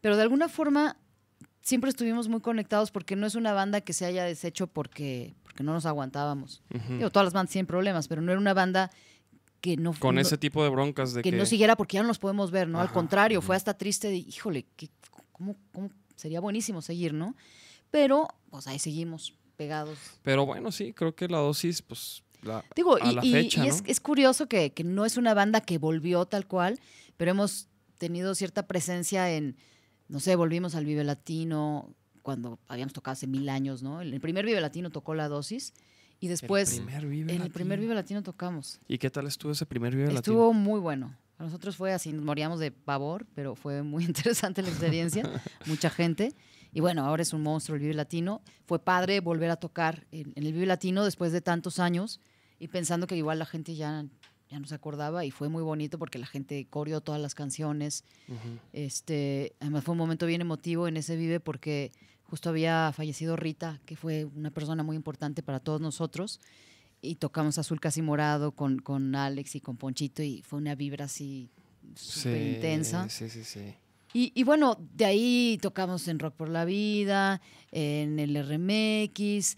Pero 0.00 0.16
de 0.16 0.22
alguna 0.22 0.48
forma 0.48 0.96
siempre 1.68 1.90
estuvimos 1.90 2.28
muy 2.28 2.40
conectados 2.40 2.90
porque 2.90 3.14
no 3.14 3.26
es 3.26 3.34
una 3.34 3.52
banda 3.52 3.80
que 3.82 3.92
se 3.92 4.04
haya 4.06 4.24
deshecho 4.24 4.66
porque, 4.66 5.34
porque 5.42 5.62
no 5.62 5.72
nos 5.74 5.84
aguantábamos. 5.86 6.62
Digo, 6.88 7.10
todas 7.10 7.26
las 7.26 7.34
bandas 7.34 7.52
tienen 7.52 7.66
problemas, 7.66 8.08
pero 8.08 8.22
no 8.22 8.32
era 8.32 8.40
una 8.40 8.54
banda 8.54 8.90
que 9.60 9.76
no 9.76 9.92
Con 9.92 10.14
no- 10.14 10.20
ese 10.20 10.38
tipo 10.38 10.62
de 10.64 10.70
broncas 10.70 11.12
de 11.14 11.22
que, 11.22 11.30
que... 11.30 11.36
no 11.36 11.44
siguiera 11.44 11.76
porque 11.76 11.96
ya 11.96 12.02
no 12.02 12.08
los 12.08 12.18
podemos 12.18 12.50
ver, 12.50 12.68
¿no? 12.68 12.80
Al 12.80 12.90
contrario, 12.90 13.42
fue 13.42 13.54
hasta 13.56 13.74
triste 13.76 14.08
de, 14.08 14.16
híjole, 14.16 14.64
que, 14.76 14.88
¿cómo, 15.32 15.56
cómo 15.72 15.90
sería 16.16 16.40
buenísimo 16.40 16.80
seguir, 16.80 17.12
¿no? 17.12 17.36
Pero, 17.90 18.28
pues 18.50 18.66
ahí 18.66 18.78
seguimos 18.78 19.34
pegados. 19.56 19.98
Pero 20.22 20.46
bueno, 20.46 20.72
sí, 20.72 20.92
creo 20.92 21.14
que 21.14 21.28
la 21.28 21.38
dosis, 21.38 21.82
pues... 21.82 22.22
La, 22.42 22.64
Digo, 22.76 22.96
a 23.02 23.10
y, 23.10 23.14
la 23.14 23.24
y- 23.24 23.32
fecha, 23.32 23.64
y 23.64 23.68
¿no? 23.68 23.74
es, 23.74 23.82
es 23.84 23.98
curioso 24.00 24.46
que, 24.48 24.72
que 24.72 24.84
no 24.84 25.04
es 25.04 25.16
una 25.16 25.34
banda 25.34 25.60
que 25.60 25.76
volvió 25.78 26.24
tal 26.24 26.46
cual, 26.46 26.78
pero 27.16 27.32
hemos 27.32 27.66
tenido 27.98 28.34
cierta 28.36 28.66
presencia 28.68 29.32
en, 29.32 29.56
no 30.08 30.20
sé, 30.20 30.36
volvimos 30.36 30.74
al 30.74 30.84
Vive 30.84 31.04
Latino, 31.04 31.94
cuando 32.22 32.58
habíamos 32.68 32.92
tocado 32.92 33.12
hace 33.12 33.26
mil 33.26 33.48
años, 33.48 33.82
¿no? 33.82 34.00
El 34.00 34.20
primer 34.20 34.44
Vive 34.44 34.60
Latino 34.60 34.90
tocó 34.90 35.14
la 35.14 35.28
dosis 35.28 35.72
y 36.20 36.28
después 36.28 36.78
el 36.78 36.84
primer 36.84 37.06
Vive 37.06 37.34
en 37.34 37.42
el 37.42 37.50
primer. 37.50 37.78
Vive 37.78 37.94
Latino 37.94 38.22
tocamos. 38.22 38.80
¿Y 38.88 38.98
qué 38.98 39.10
tal 39.10 39.26
estuvo 39.26 39.52
ese 39.52 39.66
primer 39.66 39.94
Vive 39.94 40.12
Latino? 40.12 40.18
Estuvo 40.18 40.52
muy 40.52 40.80
bueno. 40.80 41.16
A 41.38 41.44
nosotros 41.44 41.76
fue 41.76 41.92
así, 41.92 42.12
nos 42.12 42.24
moríamos 42.24 42.58
de 42.58 42.72
pavor, 42.72 43.26
pero 43.34 43.54
fue 43.54 43.82
muy 43.82 44.04
interesante 44.06 44.62
la 44.62 44.68
experiencia. 44.68 45.30
Mucha 45.66 45.90
gente. 45.90 46.34
Y 46.72 46.80
bueno, 46.80 47.04
ahora 47.06 47.22
es 47.22 47.32
un 47.32 47.42
monstruo 47.42 47.76
el 47.76 47.82
Vive 47.82 47.94
Latino. 47.94 48.42
Fue 48.66 48.78
padre 48.78 49.20
volver 49.20 49.50
a 49.50 49.56
tocar 49.56 50.06
en, 50.10 50.32
en 50.34 50.44
el 50.44 50.52
Vive 50.52 50.66
Latino 50.66 51.04
después 51.04 51.32
de 51.32 51.40
tantos 51.40 51.78
años 51.78 52.20
y 52.58 52.68
pensando 52.68 53.06
que 53.06 53.16
igual 53.16 53.38
la 53.38 53.46
gente 53.46 53.74
ya, 53.76 54.04
ya 54.48 54.58
no 54.58 54.66
se 54.66 54.74
acordaba 54.74 55.24
y 55.24 55.30
fue 55.30 55.48
muy 55.48 55.62
bonito 55.62 55.98
porque 55.98 56.18
la 56.18 56.26
gente 56.26 56.66
coreó 56.68 57.00
todas 57.00 57.20
las 57.20 57.34
canciones. 57.34 58.04
Ujú. 58.28 58.58
Este, 58.72 59.52
además 59.60 59.84
fue 59.84 59.92
un 59.92 59.98
momento 59.98 60.26
bien 60.26 60.40
emotivo 60.40 60.88
en 60.88 60.96
ese 60.96 61.16
Vive 61.16 61.40
porque 61.40 61.92
justo 62.24 62.48
había 62.50 62.92
fallecido 62.94 63.36
Rita, 63.36 63.80
que 63.86 63.96
fue 63.96 64.24
una 64.24 64.50
persona 64.50 64.82
muy 64.82 64.96
importante 64.96 65.42
para 65.42 65.60
todos 65.60 65.80
nosotros. 65.80 66.40
Y 67.00 67.16
tocamos 67.16 67.58
Azul 67.58 67.80
Casi 67.80 68.02
Morado 68.02 68.52
con, 68.52 68.80
con 68.80 69.14
Alex 69.14 69.54
y 69.56 69.60
con 69.60 69.76
Ponchito 69.76 70.22
y 70.22 70.42
fue 70.42 70.58
una 70.58 70.74
vibra 70.74 71.04
así 71.04 71.48
súper 71.94 72.38
Sí, 72.38 72.54
intensa. 72.54 73.08
Sí, 73.08 73.28
sí, 73.28 73.44
sí. 73.44 73.74
Y, 74.14 74.32
y 74.34 74.42
bueno, 74.42 74.78
de 74.94 75.04
ahí 75.04 75.58
tocamos 75.60 76.08
en 76.08 76.18
Rock 76.18 76.34
por 76.34 76.48
la 76.48 76.64
Vida, 76.64 77.40
en 77.70 78.18
el 78.18 78.34
RMX, 78.36 79.56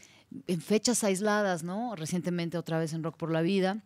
en 0.48 0.60
fechas 0.60 1.04
aisladas, 1.04 1.62
¿no? 1.62 1.94
Recientemente 1.96 2.58
otra 2.58 2.78
vez 2.78 2.92
en 2.92 3.02
Rock 3.02 3.16
por 3.16 3.30
la 3.30 3.42
Vida. 3.42 3.82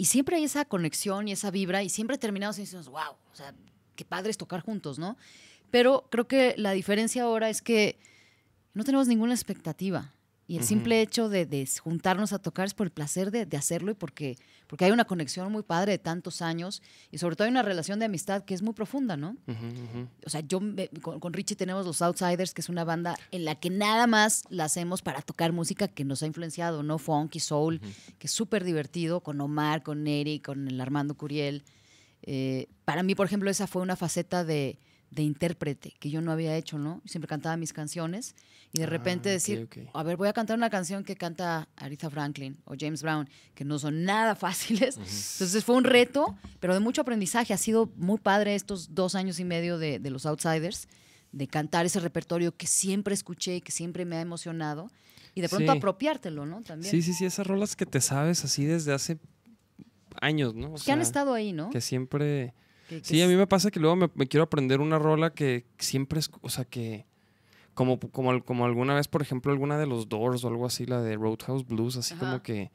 Y 0.00 0.06
siempre 0.06 0.36
hay 0.36 0.44
esa 0.44 0.64
conexión 0.64 1.28
y 1.28 1.32
esa 1.32 1.50
vibra 1.50 1.82
y 1.82 1.90
siempre 1.90 2.16
terminamos 2.16 2.56
y 2.56 2.62
decimos, 2.62 2.88
wow, 2.88 3.10
o 3.30 3.36
sea, 3.36 3.52
qué 3.96 4.06
padre 4.06 4.30
es 4.30 4.38
tocar 4.38 4.62
juntos, 4.62 4.98
¿no? 4.98 5.18
Pero 5.70 6.08
creo 6.10 6.26
que 6.26 6.54
la 6.56 6.72
diferencia 6.72 7.24
ahora 7.24 7.50
es 7.50 7.60
que 7.60 7.98
no 8.72 8.82
tenemos 8.84 9.08
ninguna 9.08 9.34
expectativa. 9.34 10.14
Y 10.50 10.56
el 10.56 10.64
simple 10.64 11.00
hecho 11.00 11.28
de, 11.28 11.46
de 11.46 11.68
juntarnos 11.80 12.32
a 12.32 12.38
tocar 12.40 12.66
es 12.66 12.74
por 12.74 12.86
el 12.86 12.90
placer 12.90 13.30
de, 13.30 13.46
de 13.46 13.56
hacerlo 13.56 13.92
y 13.92 13.94
porque, 13.94 14.36
porque 14.66 14.84
hay 14.84 14.90
una 14.90 15.04
conexión 15.04 15.52
muy 15.52 15.62
padre 15.62 15.92
de 15.92 15.98
tantos 15.98 16.42
años 16.42 16.82
y 17.12 17.18
sobre 17.18 17.36
todo 17.36 17.44
hay 17.44 17.52
una 17.52 17.62
relación 17.62 18.00
de 18.00 18.06
amistad 18.06 18.42
que 18.44 18.54
es 18.54 18.60
muy 18.62 18.74
profunda, 18.74 19.16
¿no? 19.16 19.36
O 20.26 20.28
sea, 20.28 20.40
yo 20.40 20.58
me- 20.60 20.88
con, 21.02 21.20
con 21.20 21.32
Richie 21.32 21.54
tenemos 21.54 21.86
los 21.86 22.02
Outsiders, 22.02 22.52
que 22.52 22.62
es 22.62 22.68
una 22.68 22.82
banda 22.82 23.16
en 23.30 23.44
la 23.44 23.54
que 23.54 23.70
nada 23.70 24.08
más 24.08 24.42
la 24.48 24.64
hacemos 24.64 25.02
para 25.02 25.22
tocar 25.22 25.52
música 25.52 25.86
que 25.86 26.04
nos 26.04 26.22
ha 26.24 26.26
influenciado, 26.26 26.82
¿no? 26.82 26.98
Funk 26.98 27.36
y 27.36 27.40
soul, 27.40 27.80
que 28.18 28.26
es 28.26 28.32
súper 28.32 28.64
divertido, 28.64 29.20
con 29.20 29.40
Omar, 29.40 29.84
con 29.84 30.02
Neri, 30.02 30.40
con 30.40 30.66
el 30.66 30.80
Armando 30.80 31.14
Curiel. 31.14 31.62
Eh, 32.22 32.66
para 32.84 33.02
mí, 33.02 33.14
por 33.14 33.26
ejemplo, 33.26 33.50
esa 33.50 33.66
fue 33.68 33.82
una 33.82 33.94
faceta 33.94 34.44
de, 34.44 34.78
de 35.10 35.22
intérprete 35.22 35.92
que 35.98 36.08
yo 36.08 36.20
no 36.20 36.30
había 36.30 36.56
hecho, 36.56 36.78
¿no? 36.78 37.02
Siempre 37.04 37.26
cantaba 37.28 37.56
mis 37.56 37.72
canciones 37.72 38.36
y 38.72 38.78
de 38.78 38.86
repente 38.86 39.28
Ah, 39.28 39.32
ok, 39.32 39.34
decir, 39.34 39.62
ok. 39.64 39.78
a 39.92 40.02
ver, 40.04 40.16
voy 40.16 40.28
a 40.28 40.32
cantar 40.32 40.56
una 40.56 40.70
canción 40.70 41.02
que 41.02 41.16
canta 41.16 41.68
Aretha 41.74 42.08
Franklin 42.10 42.56
o 42.64 42.74
James 42.78 43.02
Brown, 43.02 43.28
que 43.54 43.64
no 43.64 43.78
son 43.80 44.04
nada 44.04 44.34
fáciles. 44.36 44.96
Entonces 44.96 45.64
fue 45.64 45.74
un 45.74 45.82
reto, 45.84 46.36
pero 46.60 46.74
de 46.74 46.80
mucho 46.80 47.00
aprendizaje. 47.00 47.52
Ha 47.52 47.58
sido 47.58 47.90
muy 47.96 48.18
padre 48.18 48.54
estos 48.54 48.94
dos 48.94 49.14
años 49.16 49.40
y 49.40 49.44
medio 49.44 49.78
de, 49.78 49.98
de 49.98 50.10
los 50.10 50.26
Outsiders, 50.26 50.86
de 51.32 51.48
cantar 51.48 51.86
ese 51.86 51.98
repertorio 52.00 52.56
que 52.56 52.66
siempre 52.68 53.12
escuché 53.14 53.56
y 53.56 53.60
que 53.60 53.72
siempre 53.72 54.04
me 54.04 54.16
ha 54.16 54.20
emocionado. 54.20 54.90
Y 55.34 55.40
de 55.40 55.48
pronto 55.48 55.72
Sí. 55.72 55.78
apropiártelo, 55.78 56.46
¿no? 56.46 56.60
También. 56.62 56.90
Sí, 56.90 57.02
sí, 57.02 57.12
sí, 57.14 57.24
esas 57.24 57.46
rolas 57.46 57.74
que 57.76 57.86
te 57.86 58.00
sabes 58.00 58.44
así 58.44 58.64
desde 58.64 58.92
hace 58.92 59.18
años, 60.20 60.54
¿no? 60.54 60.68
O 60.68 60.74
que 60.74 60.92
han 60.92 60.98
sea, 60.98 61.02
estado 61.02 61.34
ahí, 61.34 61.52
¿no? 61.52 61.70
Que 61.70 61.80
siempre... 61.80 62.54
Que- 62.90 63.00
que 63.02 63.04
Sí, 63.08 63.22
a 63.22 63.28
mí 63.28 63.36
me 63.36 63.46
pasa 63.46 63.70
que 63.70 63.78
luego 63.80 63.94
me, 63.96 64.10
me 64.14 64.26
quiero 64.26 64.44
aprender 64.44 64.80
una 64.80 64.98
rola 64.98 65.30
que 65.32 65.64
siempre 65.78 66.18
es, 66.18 66.28
o 66.42 66.50
sea, 66.50 66.64
que 66.64 67.06
como, 67.74 67.98
como, 68.00 68.44
como 68.44 68.64
alguna 68.66 68.94
vez, 68.94 69.06
por 69.08 69.22
ejemplo, 69.22 69.52
alguna 69.52 69.78
de 69.78 69.86
los 69.86 70.08
Doors 70.08 70.42
o 70.44 70.48
algo 70.48 70.66
así, 70.66 70.86
la 70.86 71.00
de 71.00 71.14
Roadhouse 71.16 71.64
Blues, 71.66 71.96
así 71.96 72.14
Ajá. 72.14 72.26
como 72.26 72.42
que 72.42 72.70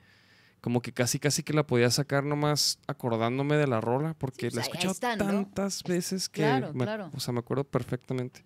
como 0.62 0.82
que 0.82 0.94
casi 0.94 1.20
casi 1.20 1.44
que 1.44 1.54
la 1.54 1.68
podía 1.68 1.92
sacar 1.92 2.24
nomás 2.24 2.80
acordándome 2.88 3.56
de 3.56 3.68
la 3.68 3.82
rola 3.82 4.16
porque 4.18 4.48
pues 4.48 4.56
la 4.56 4.62
he 4.62 4.64
escuchado 4.64 4.94
están, 4.94 5.20
¿no? 5.20 5.26
tantas 5.26 5.84
veces 5.84 6.28
que 6.28 6.42
Claro, 6.42 6.74
me- 6.74 6.86
claro. 6.86 7.12
o 7.14 7.20
sea, 7.20 7.34
me 7.34 7.40
acuerdo 7.40 7.66
perfectamente. 7.66 8.44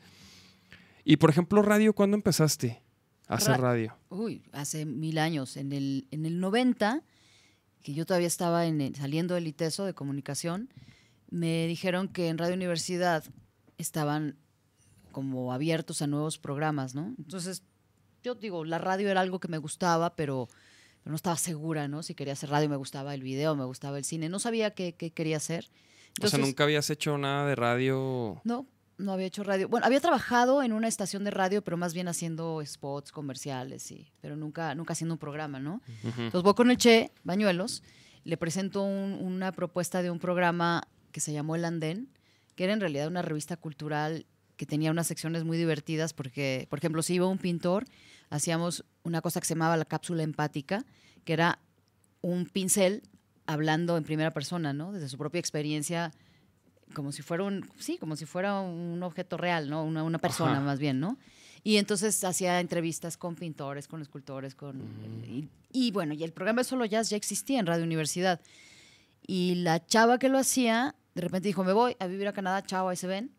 Y 1.06 1.16
por 1.18 1.30
ejemplo, 1.30 1.62
radio, 1.62 1.94
¿cuándo 1.94 2.16
empezaste 2.18 2.82
a 3.28 3.36
hacer 3.36 3.52
Ra- 3.52 3.70
radio? 3.70 3.96
Uy, 4.10 4.44
hace 4.52 4.86
mil 4.86 5.18
años. 5.18 5.56
En 5.56 5.72
el, 5.72 6.08
en 6.12 6.26
el 6.26 6.40
90, 6.42 7.04
que 7.82 7.94
yo 7.94 8.06
todavía 8.06 8.28
estaba 8.28 8.66
en 8.66 8.82
el- 8.82 8.96
saliendo 8.96 9.36
del 9.36 9.48
ITESO 9.48 9.86
de 9.86 9.94
comunicación, 9.94 10.68
me 11.30 11.68
dijeron 11.68 12.08
que 12.08 12.28
en 12.30 12.38
Radio 12.38 12.56
Universidad 12.56 13.24
estaban 13.78 14.38
como 15.12 15.54
abiertos 15.54 16.02
a 16.02 16.08
nuevos 16.08 16.38
programas, 16.38 16.96
¿no? 16.96 17.14
Entonces, 17.18 17.64
yo 18.24 18.36
digo, 18.36 18.66
la 18.66 18.78
radio 18.78 19.10
era 19.10 19.22
algo 19.22 19.40
que 19.40 19.48
me 19.48 19.58
gustaba, 19.58 20.16
pero, 20.16 20.48
pero 21.04 21.12
no 21.12 21.16
estaba 21.16 21.38
segura, 21.38 21.88
¿no? 21.88 22.04
Si 22.04 22.14
quería 22.16 22.34
hacer 22.34 22.50
radio, 22.50 22.70
me 22.70 22.76
gustaba 22.76 23.14
el 23.14 23.24
video, 23.24 23.56
me 23.56 23.66
gustaba 23.66 23.98
el 23.98 24.04
cine. 24.06 24.30
No 24.30 24.40
sabía 24.40 24.72
qué, 24.72 24.94
qué 24.96 25.12
quería 25.12 25.38
hacer. 25.38 25.66
o 25.66 25.68
sea, 25.68 26.14
Entonces, 26.16 26.40
nunca 26.42 26.64
habías 26.64 26.90
hecho 26.90 27.18
nada 27.18 27.48
de 27.48 27.56
radio. 27.56 28.42
no, 28.44 28.68
no 28.98 29.14
había 29.14 29.28
hecho 29.28 29.44
radio. 29.44 29.70
Bueno, 29.70 29.86
había 29.86 30.02
trabajado 30.02 30.62
en 30.62 30.74
una 30.74 30.90
estación 30.90 31.24
de 31.24 31.32
radio, 31.32 31.64
pero 31.64 31.78
más 31.78 31.94
bien 31.94 32.08
haciendo 32.10 32.62
spots 32.66 33.12
comerciales, 33.14 33.82
sí, 33.82 34.12
pero 34.20 34.36
nunca, 34.36 34.76
nunca 34.76 34.92
haciendo 34.94 35.14
un 35.16 35.20
programa, 35.20 35.60
¿no? 35.60 35.82
Entonces 36.04 36.44
voy 36.44 36.54
con 36.54 36.70
el 36.70 36.78
Che 36.78 37.12
Bañuelos, 37.24 37.82
le 38.26 38.36
presento 38.36 38.84
un- 38.84 39.18
una 39.22 39.54
propuesta 39.54 40.02
de 40.02 40.12
un 40.12 40.20
programa 40.20 40.86
que 41.12 41.20
se 41.20 41.34
llamó 41.34 41.56
El 41.56 41.66
Andén, 41.66 42.10
que 42.56 42.64
era 42.66 42.74
en 42.74 42.80
realidad 42.80 43.08
una 43.08 43.22
revista 43.22 43.58
cultural 43.58 44.26
que 44.58 44.66
tenía 44.66 44.92
unas 44.92 45.08
secciones 45.08 45.46
muy 45.46 45.58
divertidas 45.58 46.14
porque, 46.14 46.68
por 46.70 46.80
ejemplo, 46.80 47.02
si 47.02 47.14
iba 47.14 47.28
un 47.28 47.38
pintor, 47.38 47.86
hacíamos 48.30 48.84
una 49.04 49.22
cosa 49.22 49.40
que 49.40 49.48
se 49.48 49.54
llamaba 49.54 49.78
la 49.78 49.86
cápsula 49.86 50.24
empática, 50.24 50.86
que 51.24 51.34
era 51.34 51.60
un 52.22 52.46
pincel 52.46 53.04
hablando 53.46 53.96
en 53.98 54.04
primera 54.04 54.32
persona, 54.32 54.74
¿no? 54.74 54.92
Desde 54.92 55.08
su 55.08 55.18
propia 55.18 55.40
experiencia, 55.40 56.12
como 56.94 57.12
si 57.12 57.22
fuera 57.22 57.46
un, 57.46 57.70
sí, 57.78 57.98
como 57.98 58.16
si 58.16 58.26
fuera 58.26 58.60
un 58.60 59.02
objeto 59.02 59.38
real, 59.38 59.70
¿no? 59.70 59.84
Una, 59.84 60.04
una 60.04 60.20
persona 60.20 60.54
Ajá. 60.54 60.62
más 60.62 60.80
bien, 60.80 61.00
¿no? 61.00 61.18
Y 61.64 61.78
entonces 61.78 62.24
hacía 62.24 62.60
entrevistas 62.60 63.18
con 63.18 63.36
pintores, 63.36 63.88
con 63.88 64.02
escultores, 64.02 64.56
con... 64.56 64.82
Y, 65.26 65.48
y 65.72 65.92
bueno, 65.92 66.14
y 66.14 66.24
el 66.24 66.32
programa 66.32 66.62
de 66.62 66.66
Solo 66.66 66.86
Jazz 66.86 67.10
ya 67.10 67.18
existía 67.18 67.60
en 67.60 67.66
Radio 67.66 67.84
Universidad. 67.84 68.42
Y 69.32 69.54
la 69.54 69.86
chava 69.86 70.18
que 70.18 70.28
lo 70.28 70.40
hacía, 70.40 70.96
de 71.14 71.22
repente 71.22 71.50
dijo, 71.50 71.64
me 71.64 71.72
voy 71.72 71.96
a 72.00 72.08
vivir 72.08 72.28
a 72.28 72.34
Canadá, 72.34 72.64
chao, 72.64 72.90
ahí 72.90 72.98
se 72.98 73.06
ven. 73.06 73.32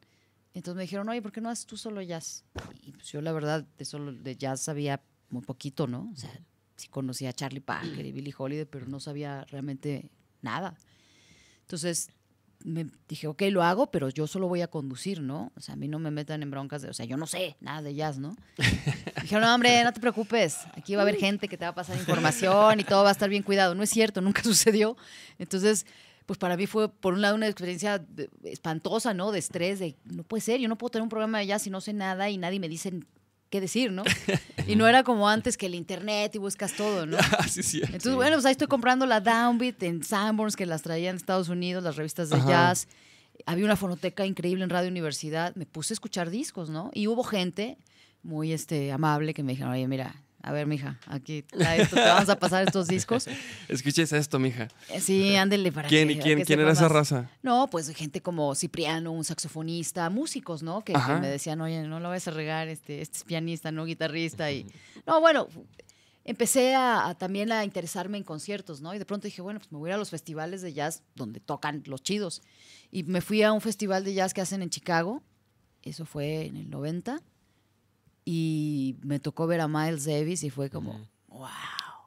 Entonces 0.55 0.76
me 0.76 0.82
dijeron, 0.82 1.09
oye, 1.09 1.20
¿por 1.20 1.32
qué 1.32 1.41
no 1.41 1.51
haces 1.51 1.66
tú 1.66 1.76
solo 1.76 2.01
jazz? 2.01 2.45
Y 2.80 2.93
pues 2.93 3.11
yo 3.11 3.20
la 3.20 3.32
verdad 3.32 3.66
de 3.76 3.84
solo 3.84 4.12
de 4.12 4.36
jazz 4.36 4.61
sabía 4.61 5.03
muy 5.30 5.43
poquito, 5.43 5.88
¿no? 5.88 6.09
O 6.12 6.16
sea, 6.16 6.30
sí 6.76 6.86
conocía 6.86 7.30
a 7.30 7.32
Charlie 7.32 7.59
Parker 7.59 8.07
y 8.07 8.12
Billie 8.12 8.32
Holiday, 8.38 8.66
pero 8.66 8.86
no 8.86 9.01
sabía 9.01 9.45
realmente 9.47 10.12
nada. 10.43 10.76
Entonces 11.62 12.11
me 12.64 12.86
dije, 13.08 13.26
ok, 13.26 13.42
lo 13.50 13.62
hago, 13.62 13.90
pero 13.90 14.08
yo 14.11 14.26
solo 14.26 14.48
voy 14.48 14.61
a 14.61 14.68
conducir, 14.68 15.20
¿no? 15.20 15.52
O 15.56 15.61
sea, 15.61 15.74
a 15.74 15.76
mí 15.76 15.88
no 15.88 15.98
me 15.98 16.11
metan 16.11 16.42
en 16.42 16.50
broncas 16.50 16.82
de, 16.82 16.90
o 16.90 16.92
sea, 16.92 17.06
yo 17.06 17.16
no 17.16 17.26
sé 17.26 17.56
nada 17.61 17.82
de 17.82 17.94
jazz, 17.94 18.18
¿no? 18.18 18.36
Dijeron, 19.22 19.44
no, 19.44 19.54
hombre, 19.54 19.82
no 19.84 19.92
te 19.92 20.00
preocupes, 20.00 20.58
aquí 20.76 20.94
va 20.94 21.02
a 21.02 21.04
haber 21.04 21.16
gente 21.16 21.48
que 21.48 21.56
te 21.56 21.64
va 21.64 21.70
a 21.70 21.74
pasar 21.74 21.96
información 21.96 22.80
y 22.80 22.84
todo 22.84 23.02
va 23.02 23.08
a 23.11 23.12
estar 23.12 23.30
bien 23.30 23.42
cuidado. 23.42 23.74
No 23.74 23.82
es 23.82 23.90
cierto, 23.90 24.20
nunca 24.20 24.42
sucedió. 24.44 24.96
Entonces, 25.38 25.86
pues 26.26 26.38
para 26.38 26.56
mí 26.56 26.66
fue, 26.66 26.88
por 26.88 27.14
un 27.14 27.22
lado, 27.22 27.34
una 27.34 27.48
experiencia 27.48 28.04
espantosa, 28.44 29.14
¿no? 29.14 29.32
De 29.32 29.38
estrés, 29.38 29.78
de, 29.78 29.96
no 30.04 30.22
puede 30.22 30.42
ser, 30.42 30.61
yo 30.61 30.68
no 30.68 30.76
puedo 30.76 30.90
tener 30.90 31.02
un 31.02 31.08
programa 31.08 31.38
de 31.38 31.46
jazz 31.46 31.62
si 31.62 31.70
no 31.70 31.80
sé 31.80 31.92
nada 31.92 32.30
y 32.30 32.38
nadie 32.38 32.61
me 32.61 32.68
dice 32.68 32.92
qué 33.51 33.61
decir, 33.61 33.92
¿no? 33.92 34.05
Y 34.66 34.76
no 34.76 34.86
era 34.86 35.03
como 35.03 35.28
antes 35.28 35.57
que 35.57 35.66
el 35.66 35.74
internet 35.74 36.34
y 36.34 36.38
buscas 36.38 36.74
todo, 36.74 37.05
¿no? 37.05 37.16
Ah, 37.38 37.48
sí, 37.48 37.62
sí. 37.62 37.80
Entonces, 37.82 38.14
bueno, 38.14 38.36
pues 38.36 38.46
ahí 38.46 38.53
estoy 38.53 38.68
comprando 38.68 39.05
la 39.07 39.20
Downbeat 39.20 39.82
en 39.82 40.05
Sanborns, 40.05 40.55
que 40.55 40.66
las 40.66 40.82
traían 40.82 41.16
de 41.16 41.18
Estados 41.18 41.48
Unidos, 41.48 41.82
las 41.82 41.96
revistas 41.96 42.30
de 42.30 42.36
Ajá. 42.36 42.48
jazz. 42.48 42.88
Había 43.46 43.64
una 43.64 43.76
fonoteca 43.76 44.24
increíble 44.26 44.62
en 44.62 44.70
Radio 44.70 44.88
Universidad. 44.88 45.55
Me 45.57 45.66
puse 45.66 45.92
a 45.92 45.94
escuchar 45.94 46.30
discos, 46.30 46.70
¿no? 46.70 46.90
Y 46.94 47.09
hubo 47.09 47.24
gente 47.24 47.78
muy 48.22 48.53
este, 48.53 48.92
amable 48.92 49.34
que 49.34 49.42
me 49.42 49.53
dijeron, 49.53 49.72
oye, 49.72 49.88
mira, 49.88 50.14
a 50.43 50.53
ver, 50.53 50.66
mija, 50.66 50.99
aquí 51.07 51.45
esto, 51.53 51.97
te 51.97 52.03
vamos 52.03 52.28
a 52.30 52.38
pasar 52.38 52.66
estos 52.66 52.88
discos. 52.88 53.26
Escuches 53.68 54.12
esto, 54.12 54.38
mija. 54.38 54.68
Eh, 54.88 55.01
Sí, 55.01 55.36
ándele 55.36 55.70
para 55.70 55.88
¿Quién, 55.88 56.09
que, 56.09 56.14
y 56.14 56.18
quién, 56.18 56.38
que 56.38 56.45
quién 56.47 56.61
era 56.61 56.72
esa 56.72 56.88
raza? 56.88 57.30
No, 57.43 57.68
pues 57.68 57.88
gente 57.95 58.22
como 58.22 58.55
Cipriano, 58.55 59.12
un 59.12 59.24
saxofonista, 59.24 60.09
músicos, 60.09 60.62
¿no? 60.62 60.82
Que, 60.82 60.95
me 61.20 61.28
decían, 61.28 61.61
oye, 61.61 61.82
no 61.82 62.01
lo 62.01 62.09
vayas 62.09 62.28
a 62.28 62.30
regar, 62.30 62.68
este, 62.68 63.03
este 63.03 63.18
es 63.18 63.24
pianista, 63.24 63.70
no 63.70 63.84
guitarrista. 63.84 64.51
Y, 64.51 64.66
no, 65.07 65.20
bueno, 65.20 65.47
empecé 66.24 66.74
a, 66.74 67.09
a 67.09 67.14
también 67.14 67.53
a 67.53 67.62
interesarme 67.62 68.16
en 68.16 68.24
conciertos, 68.24 68.80
¿no? 68.80 68.95
Y 68.95 68.99
de 68.99 69.05
pronto 69.05 69.26
dije, 69.26 69.43
bueno, 69.43 69.61
pues 69.61 69.70
me 69.70 69.78
voy 69.78 69.88
a 69.88 69.91
ir 69.91 69.95
a 69.97 69.99
los 69.99 70.11
festivales 70.11 70.62
de 70.62 70.72
jazz 70.72 71.03
donde 71.14 71.41
tocan 71.41 71.82
los 71.84 72.03
chidos. 72.03 72.41
Y 72.91 73.03
me 73.03 73.20
fui 73.20 73.43
a 73.43 73.53
un 73.53 73.61
festival 73.61 74.05
de 74.05 74.14
jazz 74.14 74.32
que 74.32 74.41
hacen 74.41 74.62
en 74.62 74.70
Chicago, 74.70 75.22
eso 75.82 76.05
fue 76.07 76.47
en 76.47 76.57
el 76.57 76.70
90, 76.70 77.20
y 78.24 78.96
me 79.02 79.18
tocó 79.20 79.46
ver 79.46 79.60
a 79.60 79.68
Miles 79.68 80.04
Davis 80.04 80.42
y 80.42 80.50
fue 80.50 80.70
como, 80.70 81.06
wow. 81.28 81.48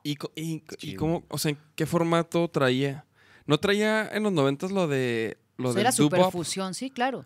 ¿Y, 0.03 0.17
y, 0.35 0.95
cómo, 0.95 1.23
o 1.29 1.37
sea, 1.37 1.51
en 1.51 1.57
qué 1.75 1.85
formato 1.85 2.47
traía? 2.49 3.05
¿No 3.45 3.57
traía 3.59 4.07
en 4.09 4.23
los 4.23 4.33
noventas 4.33 4.71
lo 4.71 4.87
de 4.87 5.37
lo 5.57 5.69
O 5.69 5.73
sea, 5.73 5.81
era 5.81 5.91
superfusión, 5.91 6.73
sí, 6.73 6.89
claro. 6.89 7.25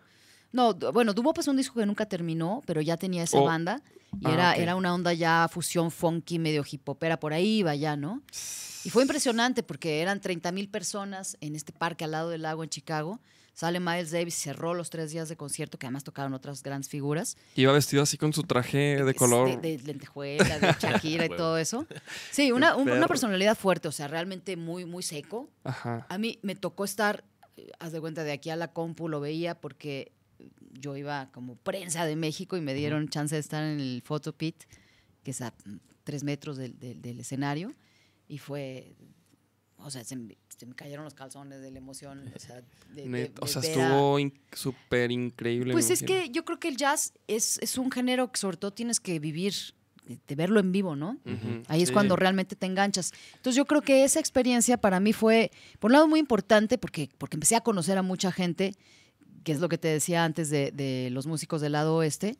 No, 0.52 0.74
bueno, 0.74 1.12
Dubop 1.12 1.38
es 1.38 1.48
un 1.48 1.56
disco 1.56 1.78
que 1.78 1.86
nunca 1.86 2.06
terminó, 2.06 2.62
pero 2.66 2.80
ya 2.80 2.96
tenía 2.96 3.24
esa 3.24 3.38
Oh. 3.38 3.44
banda. 3.44 3.82
Y 4.20 4.26
Ah, 4.26 4.32
era, 4.32 4.54
era 4.56 4.76
una 4.76 4.94
onda 4.94 5.12
ya 5.12 5.46
fusión 5.52 5.90
funky, 5.90 6.38
medio 6.38 6.64
hip 6.70 6.88
hopera, 6.88 7.20
por 7.20 7.32
ahí 7.34 7.58
iba 7.58 7.74
ya, 7.74 7.96
¿no? 7.96 8.22
Y 8.84 8.90
fue 8.90 9.02
impresionante 9.02 9.62
porque 9.62 10.00
eran 10.00 10.20
30 10.20 10.50
mil 10.52 10.68
personas 10.70 11.36
en 11.40 11.54
este 11.54 11.72
parque 11.72 12.04
al 12.04 12.12
lado 12.12 12.30
del 12.30 12.42
lago 12.42 12.62
en 12.64 12.70
Chicago. 12.70 13.20
Sale 13.58 13.80
Miles 13.80 14.12
Davis, 14.12 14.34
cerró 14.36 14.72
los 14.72 14.88
tres 14.88 15.10
días 15.10 15.28
de 15.28 15.36
concierto, 15.36 15.80
que 15.80 15.86
además 15.86 16.04
tocaron 16.04 16.32
otras 16.32 16.62
grandes 16.62 16.88
figuras. 16.88 17.36
Iba 17.56 17.72
vestido 17.72 18.04
así 18.04 18.16
con 18.16 18.32
su 18.32 18.44
traje 18.44 19.02
de 19.02 19.14
color. 19.14 19.60
De, 19.60 19.76
de 19.78 19.82
lentejuela, 19.84 20.60
de 20.60 20.76
Shakira 20.80 21.24
y 21.26 21.28
todo 21.30 21.58
eso. 21.58 21.84
Sí, 22.30 22.52
una, 22.52 22.76
un- 22.76 22.88
una 22.88 23.08
personalidad 23.08 23.56
fuerte, 23.58 23.88
o 23.88 23.92
sea, 23.92 24.06
realmente 24.06 24.56
muy, 24.56 24.84
muy 24.84 25.02
seco. 25.02 25.48
Ajá. 25.64 26.06
A 26.08 26.18
mí 26.18 26.38
me 26.42 26.54
tocó 26.54 26.84
estar, 26.84 27.24
eh, 27.56 27.68
haz 27.80 27.90
de 27.90 27.98
cuenta, 28.00 28.22
de 28.22 28.30
aquí 28.30 28.48
a 28.50 28.54
la 28.54 28.72
compu 28.72 29.08
lo 29.08 29.18
veía 29.18 29.56
porque 29.60 30.12
yo 30.70 30.96
iba 30.96 31.28
como 31.32 31.56
prensa 31.56 32.04
de 32.06 32.14
México 32.14 32.56
y 32.56 32.60
me 32.60 32.74
dieron 32.74 33.08
chance 33.08 33.34
de 33.34 33.40
estar 33.40 33.64
en 33.64 33.80
el 33.80 34.02
photo 34.04 34.32
pit, 34.36 34.54
que 35.24 35.32
es 35.32 35.40
a 35.42 35.52
tres 36.04 36.22
metros 36.22 36.58
del, 36.58 36.78
del- 36.78 37.02
del 37.02 37.18
escenario. 37.18 37.72
Y 38.28 38.38
fue, 38.38 38.94
o 39.78 39.90
sea, 39.90 40.02
se, 40.04 40.16
me- 40.16 40.36
se 40.56 40.66
me 40.66 40.74
cayeron 40.74 41.04
los 41.04 41.14
calzones 41.14 41.60
de 41.60 41.70
la 41.70 41.78
emoción. 41.78 42.30
O 42.34 42.38
sea, 42.38 42.62
de- 42.94 43.08
de- 43.08 43.32
o 43.40 43.46
de 43.46 43.50
sea, 43.52 43.62
estuvo 43.62 44.18
in- 44.18 44.32
súper 44.52 45.10
increíble. 45.12 45.72
Pues 45.72 45.90
es 45.90 46.02
imagino. 46.02 46.22
que 46.24 46.30
yo 46.30 46.44
creo 46.44 46.58
que 46.58 46.68
el 46.68 46.76
jazz 46.76 47.12
es, 47.26 47.58
es 47.62 47.78
un 47.78 47.90
género 47.90 48.30
que 48.32 48.38
sobre 48.40 48.56
todo 48.56 48.72
tienes 48.72 48.98
que 49.00 49.18
vivir, 49.20 49.54
de, 50.06 50.18
de 50.26 50.34
verlo 50.34 50.58
en 50.60 50.72
vivo, 50.72 50.96
¿no? 50.96 51.18
Ahí 51.68 51.82
es 51.82 51.88
sí. 51.88 51.92
cuando 51.94 52.16
realmente 52.16 52.56
te 52.56 52.66
enganchas. 52.66 53.12
Entonces 53.36 53.56
yo 53.56 53.66
creo 53.66 53.82
que 53.82 54.04
esa 54.04 54.18
experiencia 54.20 54.76
para 54.78 55.00
mí 55.00 55.12
fue, 55.12 55.50
por 55.78 55.90
un 55.90 55.92
lado, 55.92 56.08
muy 56.08 56.18
importante 56.20 56.78
porque, 56.78 57.08
porque 57.18 57.36
empecé 57.36 57.56
a 57.56 57.60
conocer 57.60 57.98
a 57.98 58.02
mucha 58.02 58.32
gente, 58.32 58.74
que 59.44 59.52
es 59.52 59.60
lo 59.60 59.68
que 59.68 59.78
te 59.78 59.88
decía 59.88 60.24
antes 60.24 60.50
de, 60.50 60.72
de 60.72 61.08
los 61.12 61.26
músicos 61.26 61.60
del 61.60 61.72
lado 61.72 61.94
oeste. 61.96 62.36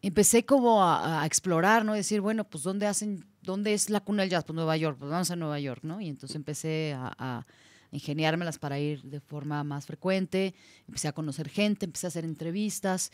Empecé 0.00 0.44
como 0.44 0.84
a, 0.84 1.22
a 1.22 1.26
explorar, 1.26 1.84
¿no? 1.84 1.92
Decir, 1.94 2.20
bueno, 2.20 2.44
pues 2.44 2.62
¿dónde 2.62 2.86
hacen, 2.86 3.24
dónde 3.48 3.72
es 3.72 3.88
la 3.88 4.00
cuna 4.00 4.22
del 4.22 4.30
jazz? 4.30 4.44
Pues 4.44 4.54
Nueva 4.54 4.76
York, 4.76 4.98
pues 4.98 5.10
vamos 5.10 5.30
a 5.30 5.36
Nueva 5.36 5.58
York, 5.58 5.80
¿no? 5.82 6.00
Y 6.02 6.08
entonces 6.08 6.36
empecé 6.36 6.94
a, 6.96 7.46
ingeniármelas 7.90 8.58
para 8.58 8.78
ir 8.78 9.02
de 9.04 9.18
forma 9.18 9.64
más 9.64 9.86
frecuente, 9.86 10.54
empecé 10.86 11.08
a 11.08 11.12
conocer 11.12 11.48
gente, 11.48 11.86
empecé 11.86 12.06
a 12.06 12.08
hacer 12.08 12.26
entrevistas 12.26 13.10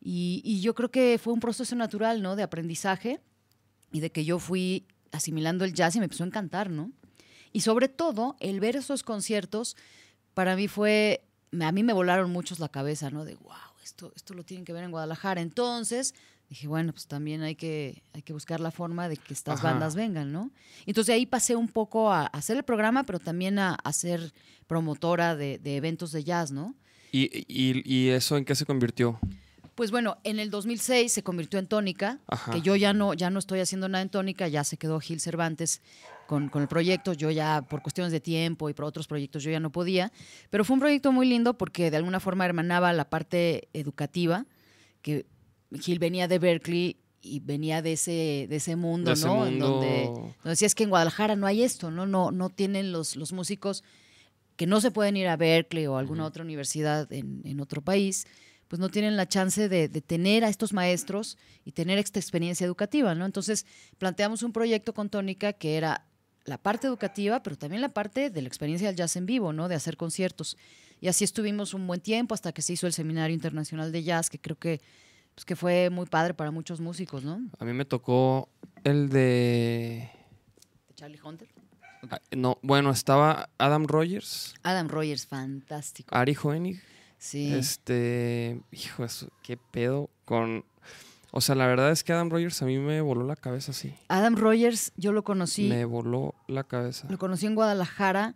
y, 0.00 0.60
yo 0.62 0.74
creo 0.74 0.90
que 0.90 1.20
fue 1.22 1.34
un 1.34 1.40
proceso 1.40 1.76
natural, 1.76 2.22
¿no? 2.22 2.34
De 2.34 2.42
aprendizaje 2.42 3.20
y 3.92 4.00
de 4.00 4.10
que 4.10 4.24
yo 4.24 4.38
fui 4.38 4.86
asimilando 5.12 5.66
el 5.66 5.74
jazz 5.74 5.94
y 5.94 5.98
me 5.98 6.06
empezó 6.06 6.24
a 6.24 6.28
encantar, 6.28 6.70
¿no? 6.70 6.90
Y 7.52 7.60
sobre 7.60 7.88
todo, 7.88 8.36
el 8.40 8.60
ver 8.60 8.76
esos 8.76 9.02
conciertos, 9.02 9.76
para 10.32 10.56
mí 10.56 10.68
fue, 10.68 11.26
a 11.60 11.72
mí 11.72 11.82
me 11.82 11.92
volaron 11.92 12.30
muchos 12.30 12.60
la 12.60 12.70
cabeza, 12.70 13.10
¿no? 13.10 13.26
De, 13.26 13.34
wow, 13.34 13.52
esto, 13.84 14.12
esto 14.16 14.32
lo 14.32 14.42
tienen 14.42 14.64
que 14.64 14.72
ver 14.72 14.84
en 14.84 14.90
Guadalajara. 14.90 15.42
Entonces, 15.42 16.14
dije, 16.48 16.66
bueno, 16.66 16.92
pues 16.92 17.06
también 17.06 17.42
hay 17.42 17.54
que, 17.54 18.02
hay 18.12 18.22
que 18.22 18.32
buscar 18.32 18.60
la 18.60 18.70
forma 18.70 19.08
de 19.08 19.16
que 19.16 19.34
estas 19.34 19.60
Ajá. 19.60 19.70
bandas 19.70 19.94
vengan, 19.94 20.32
¿no? 20.32 20.50
Entonces 20.86 21.14
ahí 21.14 21.26
pasé 21.26 21.56
un 21.56 21.68
poco 21.68 22.10
a, 22.10 22.26
hacer 22.26 22.56
el 22.56 22.62
programa, 22.62 23.04
pero 23.04 23.18
también 23.18 23.58
a, 23.58 23.74
a 23.74 23.92
ser 23.92 24.32
promotora 24.66 25.36
de, 25.36 25.58
de 25.58 25.76
eventos 25.76 26.12
de 26.12 26.24
jazz, 26.24 26.50
¿no? 26.50 26.74
¿Y, 27.12 27.44
y, 27.48 27.82
y 27.84 28.08
eso 28.08 28.36
en 28.36 28.44
qué 28.44 28.54
se 28.54 28.66
convirtió? 28.66 29.18
Pues 29.74 29.90
bueno, 29.90 30.18
en 30.24 30.40
el 30.40 30.50
2006 30.50 31.12
se 31.12 31.22
convirtió 31.22 31.58
en 31.58 31.66
Tónica, 31.66 32.18
Ajá. 32.26 32.52
que 32.52 32.62
yo 32.62 32.74
ya 32.74 32.92
no, 32.92 33.14
ya 33.14 33.30
no 33.30 33.38
estoy 33.38 33.60
haciendo 33.60 33.88
nada 33.88 34.02
en 34.02 34.08
Tónica, 34.08 34.48
ya 34.48 34.64
se 34.64 34.76
quedó 34.76 34.98
Gil 34.98 35.20
Cervantes 35.20 35.82
con, 36.26 36.48
con 36.48 36.62
el 36.62 36.68
proyecto, 36.68 37.12
yo 37.12 37.30
ya 37.30 37.62
por 37.62 37.80
cuestiones 37.80 38.12
de 38.12 38.20
tiempo 38.20 38.68
y 38.68 38.74
por 38.74 38.86
otros 38.86 39.06
proyectos 39.06 39.44
yo 39.44 39.50
ya 39.50 39.60
no 39.60 39.70
podía, 39.70 40.10
pero 40.50 40.64
fue 40.64 40.74
un 40.74 40.80
proyecto 40.80 41.12
muy 41.12 41.28
lindo 41.28 41.56
porque 41.56 41.90
de 41.90 41.96
alguna 41.96 42.18
forma 42.18 42.44
hermanaba 42.44 42.92
la 42.92 43.08
parte 43.08 43.68
educativa, 43.72 44.46
que 45.00 45.26
Gil 45.80 45.98
venía 45.98 46.28
de 46.28 46.38
Berkeley 46.38 46.96
y 47.20 47.40
venía 47.40 47.82
de 47.82 47.92
ese, 47.94 48.46
de 48.48 48.56
ese 48.56 48.76
mundo, 48.76 49.10
De 49.10 49.14
ese 49.14 49.26
¿no? 49.26 49.46
En 49.46 49.52
mundo. 49.54 49.68
donde, 49.68 50.04
donde 50.04 50.50
decía, 50.50 50.66
es 50.66 50.74
que 50.74 50.84
en 50.84 50.90
Guadalajara 50.90 51.36
no 51.36 51.46
hay 51.46 51.62
esto, 51.62 51.90
¿no? 51.90 52.06
No, 52.06 52.30
no 52.30 52.48
tienen 52.48 52.92
los, 52.92 53.16
los 53.16 53.32
músicos 53.32 53.82
que 54.56 54.66
no 54.66 54.80
se 54.80 54.90
pueden 54.90 55.16
ir 55.16 55.28
a 55.28 55.36
Berkeley 55.36 55.86
o 55.86 55.96
a 55.96 56.00
alguna 56.00 56.24
otra 56.24 56.42
universidad 56.42 57.12
en, 57.12 57.42
en 57.44 57.60
otro 57.60 57.82
país, 57.82 58.26
pues 58.66 58.80
no 58.80 58.88
tienen 58.88 59.16
la 59.16 59.26
chance 59.26 59.68
de, 59.68 59.88
de 59.88 60.00
tener 60.00 60.44
a 60.44 60.48
estos 60.48 60.72
maestros 60.72 61.38
y 61.64 61.72
tener 61.72 61.98
esta 61.98 62.18
experiencia 62.18 62.66
educativa, 62.66 63.14
¿no? 63.14 63.24
Entonces 63.24 63.66
planteamos 63.98 64.42
un 64.42 64.52
proyecto 64.52 64.94
con 64.94 65.08
Tónica 65.10 65.52
que 65.52 65.76
era 65.76 66.06
la 66.44 66.58
parte 66.58 66.86
educativa, 66.86 67.42
pero 67.42 67.56
también 67.56 67.82
la 67.82 67.90
parte 67.90 68.30
de 68.30 68.42
la 68.42 68.48
experiencia 68.48 68.88
del 68.88 68.96
jazz 68.96 69.16
en 69.16 69.26
vivo, 69.26 69.52
¿no? 69.52 69.68
De 69.68 69.74
hacer 69.74 69.96
conciertos. 69.96 70.56
Y 71.00 71.08
así 71.08 71.24
estuvimos 71.24 71.74
un 71.74 71.86
buen 71.86 72.00
tiempo 72.00 72.34
hasta 72.34 72.52
que 72.52 72.62
se 72.62 72.72
hizo 72.72 72.86
el 72.86 72.92
Seminario 72.92 73.34
Internacional 73.34 73.92
de 73.92 74.02
Jazz, 74.02 74.30
que 74.30 74.38
creo 74.38 74.58
que, 74.58 74.80
pues, 75.38 75.44
que 75.44 75.54
fue 75.54 75.88
muy 75.88 76.06
padre 76.06 76.34
para 76.34 76.50
muchos 76.50 76.80
músicos, 76.80 77.22
¿no? 77.22 77.40
A 77.60 77.64
mí 77.64 77.72
me 77.72 77.84
tocó 77.84 78.48
el 78.82 79.08
de... 79.08 80.10
De 80.88 80.94
Charlie 80.96 81.20
Hunter. 81.22 81.48
ah, 82.10 82.20
No, 82.36 82.58
bueno, 82.60 82.90
estaba 82.90 83.48
Adam 83.56 83.86
Rogers, 83.86 84.54
Adam 84.64 84.88
Rogers, 84.88 85.28
fantástico. 85.28 86.12
Ari 86.12 86.36
Hoenig. 86.42 86.82
Sí. 87.18 87.54
Este, 87.54 88.60
hijo, 88.72 89.04
eso, 89.04 89.28
qué 89.44 89.56
pedo 89.56 90.10
con... 90.24 90.64
O 91.30 91.40
sea, 91.40 91.54
la 91.54 91.68
verdad 91.68 91.92
es 91.92 92.02
que 92.02 92.12
Adam 92.12 92.30
Rogers 92.30 92.60
a 92.62 92.66
mí 92.66 92.78
me 92.78 93.00
voló 93.00 93.24
la 93.24 93.36
cabeza 93.36 93.70
así. 93.70 93.94
Adam 94.08 94.34
Rogers, 94.34 94.90
yo 94.96 95.12
lo 95.12 95.22
conocí. 95.22 95.68
Me 95.68 95.84
voló 95.84 96.34
la 96.48 96.64
cabeza. 96.64 97.06
Lo 97.08 97.18
conocí 97.18 97.46
en 97.46 97.54
Guadalajara, 97.54 98.34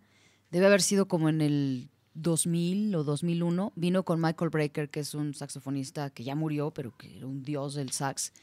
debe 0.51 0.67
haber 0.67 0.81
sido 0.81 1.09
como 1.09 1.27
en 1.27 1.41
el 1.41 1.89
2000 2.15 2.95
o 2.95 3.03
2001. 3.03 3.73
Vino 3.75 4.03
con 4.03 4.21
Michael 4.21 4.49
Brecker, 4.49 4.89
que 4.89 5.01
es 5.01 5.13
un 5.13 5.33
saxofonista 5.33 6.09
que 6.09 6.23
ya 6.23 6.35
murió, 6.35 6.71
pero 6.71 6.95
que 6.97 7.17
era 7.17 7.27
un 7.27 7.43
dios 7.43 7.75
del 7.75 7.91
sax. 7.91 8.33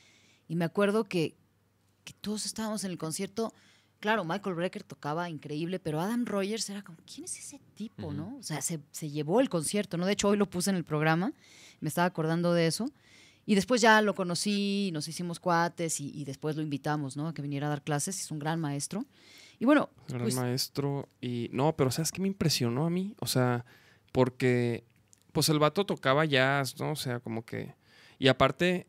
Y 0.48 0.56
me 0.56 0.64
acuerdo 0.64 1.04
que, 1.04 1.36
que 2.04 2.12
todos 2.20 2.46
estábamos 2.46 2.84
en 2.84 2.90
el 2.90 2.98
concierto. 2.98 3.52
Claro, 4.00 4.24
Michael 4.24 4.56
Brecker 4.56 4.82
tocaba 4.82 5.28
increíble, 5.28 5.78
pero 5.78 6.00
Adam 6.00 6.24
Rogers 6.24 6.68
era 6.70 6.82
como, 6.82 6.98
¿quién 7.06 7.24
es 7.24 7.38
ese 7.38 7.60
tipo, 7.74 8.12
no? 8.12 8.36
O 8.38 8.42
sea, 8.42 8.62
se, 8.62 8.80
se 8.90 9.10
llevó 9.10 9.40
el 9.40 9.50
concierto, 9.50 9.98
¿no? 9.98 10.06
De 10.06 10.12
hecho, 10.12 10.28
hoy 10.28 10.38
lo 10.38 10.48
puse 10.48 10.70
en 10.70 10.76
el 10.76 10.84
programa, 10.84 11.34
me 11.80 11.88
estaba 11.88 12.06
acordando 12.06 12.54
de 12.54 12.66
eso. 12.66 12.90
Y 13.44 13.56
después 13.56 13.80
ya 13.80 14.00
lo 14.00 14.14
conocí, 14.14 14.90
nos 14.92 15.06
hicimos 15.08 15.38
cuates 15.38 16.00
y, 16.00 16.10
y 16.14 16.24
después 16.24 16.56
lo 16.56 16.62
invitamos, 16.62 17.16
¿no? 17.16 17.28
A 17.28 17.34
que 17.34 17.42
viniera 17.42 17.66
a 17.66 17.70
dar 17.70 17.82
clases, 17.82 18.18
es 18.20 18.30
un 18.30 18.38
gran 18.38 18.58
maestro. 18.58 19.04
Y 19.60 19.64
bueno, 19.66 19.90
Gran 20.08 20.22
pues, 20.22 20.34
maestro. 20.34 21.08
Y 21.20 21.48
no, 21.52 21.76
pero 21.76 21.92
¿sabes 21.92 22.10
qué 22.10 22.20
me 22.20 22.26
impresionó 22.28 22.84
a 22.86 22.90
mí? 22.90 23.14
O 23.20 23.26
sea, 23.28 23.64
porque 24.10 24.82
pues 25.32 25.48
el 25.48 25.60
vato 25.60 25.86
tocaba 25.86 26.24
jazz, 26.24 26.80
¿no? 26.80 26.90
O 26.92 26.96
sea, 26.96 27.20
como 27.20 27.44
que... 27.44 27.74
Y 28.18 28.26
aparte, 28.26 28.88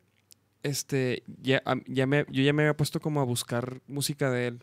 este, 0.63 1.22
ya, 1.41 1.61
ya 1.86 2.07
me, 2.07 2.26
yo 2.32 2.41
ya 2.41 2.53
me 2.53 2.63
había 2.63 2.76
puesto 2.76 2.99
como 2.99 3.22
a 3.22 3.26
buscar 3.26 3.82
música 3.88 4.32
de 4.32 4.47
él. 4.47 4.59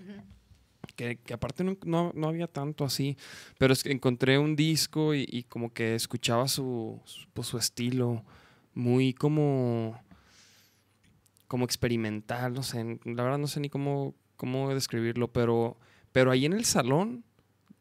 Que, 0.96 1.16
que 1.18 1.34
aparte 1.34 1.62
no, 1.62 1.76
no- 1.84 2.12
no 2.14 2.28
había 2.28 2.46
tanto 2.48 2.84
así, 2.84 3.16
pero 3.58 3.72
es 3.72 3.84
que 3.84 3.92
encontré 3.92 4.38
un 4.38 4.56
disco 4.56 5.14
y, 5.14 5.26
y 5.30 5.42
como 5.44 5.72
que 5.72 5.94
escuchaba 5.94 6.48
su, 6.48 7.00
su- 7.04 7.28
pues, 7.34 7.46
su 7.46 7.58
estilo, 7.58 8.24
muy 8.74 9.12
como, 9.14 10.00
como 11.46 11.64
experimental, 11.64 12.52
no 12.54 12.62
sé, 12.62 12.98
la 13.04 13.22
verdad 13.22 13.38
no 13.38 13.46
sé 13.46 13.60
ni 13.60 13.68
cómo, 13.70 14.14
cómo 14.36 14.72
describirlo, 14.74 15.28
pero, 15.28 15.76
pero 16.12 16.30
ahí 16.30 16.44
en 16.46 16.52
el 16.52 16.64
salón, 16.64 17.24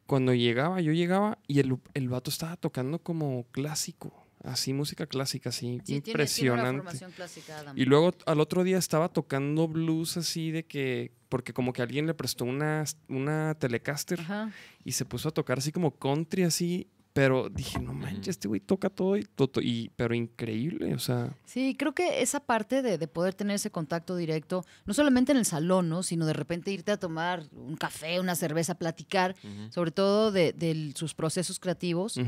cuando 0.05 0.33
llegaba, 0.33 0.79
yo 0.81 0.91
llegaba 0.93 1.37
y 1.47 1.59
el, 1.59 1.77
el 1.93 2.09
vato 2.09 2.29
estaba 2.29 2.55
tocando 2.57 2.99
como 2.99 3.45
clásico, 3.51 4.13
así, 4.43 4.71
música 4.73 5.05
clásica, 5.07 5.49
así, 5.49 5.79
sí, 5.83 6.01
tiene- 6.01 6.01
tiene, 6.01 6.51
una 6.51 6.69
impresionante. 6.69 7.05
clásica. 7.15 7.73
Y 7.75 7.85
luego 7.85 8.13
al 8.25 8.39
otro 8.39 8.63
día 8.63 8.77
estaba 8.77 9.09
tocando 9.09 9.67
blues 9.67 10.15
así 10.17 10.51
de 10.51 10.65
que, 10.65 11.11
porque 11.29 11.53
como 11.53 11.73
que 11.73 11.81
alguien 11.81 12.07
le 12.07 12.13
prestó 12.13 12.45
una, 12.45 12.85
una 13.09 13.55
Telecaster 13.59 14.21
Ajá. 14.21 14.51
y 14.85 14.93
se 14.93 15.03
puso 15.05 15.29
a 15.29 15.31
tocar 15.33 15.57
así 15.57 15.71
como 15.73 15.91
country 15.91 16.43
así, 16.43 16.87
pero 17.17 17.49
dije, 17.49 17.79
no 17.79 17.93
manches, 17.93 18.27
este 18.27 18.47
güey 18.47 18.59
toca 18.59 18.91
todo 18.91 19.17
y, 19.17 19.23
todo, 19.23 19.59
y 19.59 19.89
pero 19.95 20.13
increíble, 20.13 20.93
o 20.93 20.99
sea, 20.99 21.35
Sí, 21.45 21.75
creo 21.75 21.95
que 21.95 22.21
esa 22.21 22.39
parte 22.41 22.83
de, 22.83 22.99
de 22.99 23.07
poder 23.07 23.33
tener 23.33 23.55
ese 23.55 23.71
contacto 23.71 24.15
directo, 24.15 24.63
no 24.85 24.93
solamente 24.93 25.31
en 25.31 25.39
el 25.39 25.45
salón, 25.45 25.89
¿no? 25.89 26.03
sino 26.03 26.27
de 26.27 26.33
repente 26.33 26.69
irte 26.69 26.91
a 26.91 26.97
tomar 26.97 27.41
un 27.53 27.75
café, 27.75 28.19
una 28.19 28.35
cerveza, 28.35 28.75
platicar, 28.75 29.35
sobre 29.71 29.89
todo 29.89 30.31
de, 30.31 30.53
de 30.53 30.91
sus 30.93 31.15
procesos 31.15 31.59
creativos. 31.59 32.19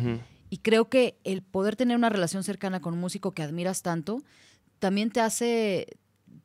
Y 0.49 0.57
creo 0.57 0.89
que 0.89 1.19
el 1.23 1.43
poder 1.43 1.75
tener 1.75 1.95
una 1.95 2.09
relación 2.09 2.43
cercana 2.43 2.81
con 2.81 2.95
un 2.95 2.99
músico 2.99 3.31
que 3.35 3.43
admiras 3.43 3.83
tanto, 3.83 4.23
también 4.79 5.11
te 5.11 5.21
hace, 5.21 5.85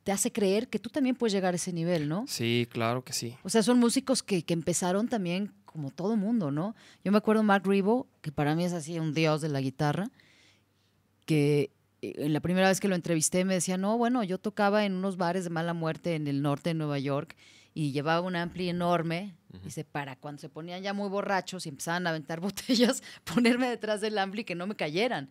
te 0.03 0.13
hace 0.13 0.33
creer 0.33 0.69
que 0.69 0.79
tú 0.79 0.91
también 0.91 1.17
puedes 1.17 1.33
llegar 1.33 1.55
a 1.55 1.57
ese 1.57 1.73
nivel, 1.73 2.11
¿no? 2.11 2.27
sí, 2.29 2.69
claro 2.71 3.05
que 3.05 3.15
sí. 3.15 3.37
O 3.43 3.49
sea, 3.49 3.63
son 3.63 3.79
músicos 3.79 4.23
que, 4.23 4.43
que 4.43 4.53
empezaron 4.53 5.09
también 5.09 5.51
como 5.75 5.91
todo 5.91 6.17
mundo, 6.17 6.53
¿no? 6.53 6.77
Yo 7.03 7.11
me 7.11 7.19
acuerdo 7.19 7.43
de 7.43 7.49
Mark 7.49 7.67
Ribot, 7.67 8.07
que 8.21 8.31
para 8.31 8.55
mí 8.55 8.65
es 8.65 8.73
así 8.73 9.01
un 9.01 9.13
dios 9.13 9.41
de 9.41 9.49
la 9.49 9.61
guitarra, 9.61 10.09
que 11.27 11.73
eh, 12.01 12.15
en 12.19 12.33
la 12.33 12.39
primera 12.39 12.69
vez 12.69 12.79
que 12.79 12.87
lo 12.87 12.95
entrevisté 12.95 13.45
me 13.45 13.55
decía, 13.55 13.77
no, 13.77 13.99
bueno, 13.99 14.23
yo 14.23 14.39
tocaba 14.39 14.85
en 14.85 14.95
unos 14.95 15.17
bares 15.17 15.43
de 15.43 15.51
mala 15.51 15.75
muerte 15.75 16.15
en 16.15 16.29
el 16.29 16.43
norte 16.43 16.71
de 16.71 16.75
Nueva 16.75 17.01
York 17.01 17.35
y 17.75 17.91
llevaba 17.91 18.21
un 18.21 18.37
ampli 18.37 18.69
enorme. 18.69 19.35
Dice, 19.65 19.83
para 19.83 20.15
cuando 20.15 20.41
se 20.41 20.49
ponían 20.49 20.81
ya 20.81 20.93
muy 20.93 21.09
borrachos 21.09 21.67
y 21.67 21.71
empezaban 21.71 22.07
a 22.07 22.11
aventar 22.11 22.39
botellas, 22.41 23.03
ponerme 23.25 23.69
detrás 23.69 24.01
del 24.01 24.17
ampli 24.17 24.45
que 24.45 24.55
no 24.55 24.69
me 24.69 24.77
cayeran. 24.77 25.29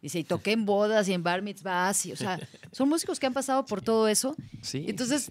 Y 0.00 0.02
Dice, 0.02 0.18
y 0.18 0.24
toqué 0.24 0.52
en 0.52 0.66
bodas 0.66 1.08
y 1.08 1.14
en 1.14 1.22
bar 1.22 1.40
mitzvahs. 1.40 2.04
Y, 2.04 2.12
o 2.12 2.16
sea, 2.16 2.38
son 2.70 2.90
músicos 2.90 3.18
que 3.18 3.24
han 3.24 3.32
pasado 3.32 3.64
por 3.64 3.80
todo 3.80 4.08
eso. 4.08 4.36
Sí. 4.60 4.84
Entonces 4.88 5.30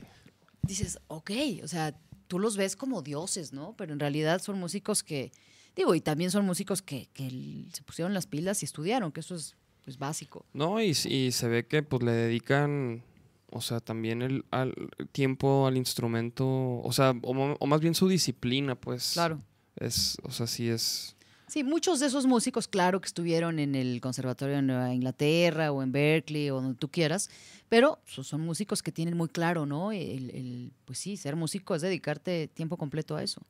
dices, 0.64 1.00
ok, 1.08 1.32
o 1.64 1.68
sea, 1.68 1.96
tú 2.28 2.40
los 2.40 2.58
ves 2.58 2.76
como 2.76 3.02
dioses, 3.02 3.54
¿no? 3.54 3.76
Pero 3.78 3.94
en 3.94 4.00
realidad 4.00 4.42
son 4.42 4.60
músicos 4.60 5.04
que, 5.04 5.32
digo, 5.76 5.96
y 5.96 6.02
también 6.02 6.32
son 6.32 6.46
músicos 6.46 6.82
que, 6.82 7.08
que 7.14 7.66
se 7.72 7.84
pusieron 7.84 8.14
las 8.14 8.28
pilas 8.28 8.62
y 8.62 8.66
estudiaron, 8.66 9.12
que 9.12 9.22
eso 9.22 9.36
es 9.36 9.56
pues, 9.84 9.98
básico. 9.98 10.46
No, 10.54 10.82
y, 10.82 10.90
y 11.06 11.32
se 11.32 11.48
ve 11.48 11.66
que 11.66 11.84
pues 11.84 12.04
le 12.04 12.12
dedican, 12.12 13.04
o 13.52 13.62
sea, 13.62 13.80
también 13.80 14.22
el 14.22 14.46
al 14.52 14.74
tiempo 15.12 15.68
al 15.68 15.78
instrumento, 15.78 16.46
o 16.48 16.92
sea, 16.92 17.14
o, 17.22 17.32
o 17.32 17.68
más 17.68 17.82
bien 17.82 17.96
su 17.96 18.08
disciplina, 18.08 18.76
pues. 18.76 19.12
Claro. 19.14 19.42
Es, 19.76 20.18
o 20.24 20.32
sea, 20.32 20.48
sí 20.48 20.70
es. 20.70 21.15
Sí, 21.56 21.64
muchos 21.64 22.02
de 22.02 22.08
esos 22.08 22.26
músicos, 22.26 22.68
claro, 22.68 23.00
que 23.00 23.06
estuvieron 23.08 23.60
en 23.60 23.76
el 23.76 24.02
Conservatorio 24.02 24.58
de 24.58 24.62
Nueva 24.62 24.94
Inglaterra 24.94 25.72
o 25.72 25.82
en 25.82 25.94
Berkeley 25.94 26.50
o 26.50 26.56
donde 26.60 26.78
tú 26.78 26.90
quieras, 26.90 27.30
pero 27.70 27.98
so- 28.06 28.26
son 28.26 28.42
músicos 28.42 28.84
que 28.84 28.92
tienen 28.92 29.16
muy 29.16 29.30
claro, 29.30 29.66
¿no? 29.66 29.94
El, 29.94 30.32
el- 30.32 30.74
pues 30.84 31.00
sí, 31.00 31.16
ser 31.16 31.38
músico 31.38 31.74
es 31.74 31.82
dedicarte 31.82 32.50
tiempo 32.50 32.76
completo 32.76 33.16
a 33.16 33.24
eso. 33.24 33.42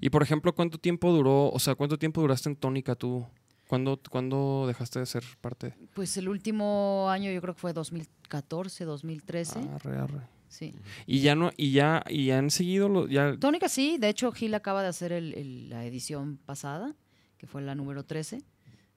Y 0.00 0.10
por 0.10 0.22
ejemplo, 0.22 0.54
¿cuánto 0.54 0.78
tiempo 0.78 1.10
duró, 1.12 1.50
o 1.50 1.58
sea, 1.58 1.74
cuánto 1.74 1.98
tiempo 1.98 2.20
duraste 2.20 2.50
en 2.50 2.54
Tónica 2.54 2.94
tú? 2.94 3.26
¿Cuándo, 3.66 3.98
cuándo 4.08 4.66
dejaste 4.68 5.00
de 5.00 5.06
ser 5.06 5.24
parte? 5.40 5.74
Pues 5.94 6.16
el 6.18 6.28
último 6.28 7.08
año 7.10 7.32
yo 7.32 7.40
creo 7.40 7.54
que 7.54 7.60
fue 7.60 7.72
2014, 7.72 8.84
2013. 8.84 9.58
Arre, 9.74 9.98
arre. 9.98 10.20
Sí. 10.48 10.72
Y 11.04 11.18
ya 11.22 11.34
no, 11.34 11.50
y 11.56 11.72
ya, 11.72 12.04
y 12.08 12.26
ya 12.26 12.38
han 12.38 12.50
seguido, 12.50 12.88
lo- 12.88 13.08
ya, 13.08 13.36
Tónica 13.40 13.68
sí, 13.68 13.98
de 13.98 14.08
hecho 14.08 14.30
Gil 14.30 14.54
acaba 14.54 14.82
de 14.82 14.88
hacer 14.88 15.10
el- 15.10 15.34
el- 15.34 15.68
la 15.68 15.84
edición 15.84 16.38
pasada, 16.46 16.94
que 17.38 17.46
fue 17.46 17.62
la 17.62 17.74
número 17.74 18.04
13. 18.04 18.42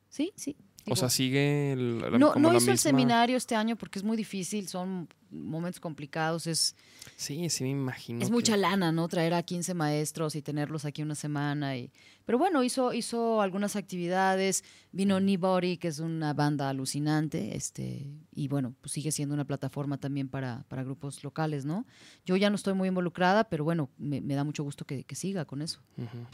Sí, 0.10 0.34
sí. 0.36 0.58
o 0.82 0.84
digo, 0.86 0.96
sea, 0.98 1.10
sigue 1.10 1.72
el, 1.72 2.00
la- 2.00 2.10
no, 2.18 2.34
como 2.34 2.48
no 2.50 2.52
la 2.52 2.58
hizo 2.58 2.72
el 2.72 2.78
seminario 2.80 3.38
este 3.38 3.56
año 3.56 3.78
porque 3.78 3.98
es 4.00 4.04
muy 4.04 4.18
difícil, 4.18 4.68
son 4.68 5.08
momentos 5.30 5.80
complicados, 5.80 6.48
es, 6.48 6.76
Sí, 7.16 7.50
sí 7.50 7.64
me 7.64 7.70
imagino. 7.70 8.20
es 8.20 8.26
que- 8.28 8.34
mucha 8.34 8.58
lana, 8.58 8.92
¿no? 8.92 9.08
Traer 9.08 9.34
a 9.34 9.44
15 9.44 9.74
maestros 9.74 10.36
y 10.36 10.42
tenerlos 10.42 10.84
aquí 10.84 11.02
una 11.02 11.16
semana. 11.16 11.78
Y... 11.78 11.92
Pero 12.26 12.38
bueno, 12.38 12.62
hizo, 12.64 12.92
hizo 12.92 13.42
algunas 13.42 13.78
actividades, 13.78 14.66
vino 14.92 15.18
Nibody, 15.22 15.78
que 15.78 15.88
es 15.88 16.00
una 16.00 16.34
banda 16.34 16.68
alucinante, 16.68 17.56
este, 17.56 18.12
y 18.36 18.50
bueno, 18.50 18.76
pues 18.82 18.92
sigue 18.92 19.14
siendo 19.14 19.34
una 19.34 19.46
plataforma 19.46 19.98
también 19.98 20.28
para, 20.28 20.66
para 20.68 20.84
grupos 20.84 21.24
locales, 21.24 21.64
¿no? 21.64 21.86
Yo 22.26 22.36
ya 22.36 22.50
no 22.50 22.58
estoy 22.58 22.74
muy 22.74 22.90
involucrada, 22.90 23.46
pero 23.46 23.64
bueno, 23.64 23.90
me, 23.98 24.20
me 24.20 24.36
da 24.36 24.44
mucho 24.44 24.64
gusto 24.66 24.84
que, 24.86 25.06
que 25.06 25.16
siga 25.16 25.46
con 25.46 25.62
eso. 25.62 25.80
Ujú. 25.98 26.26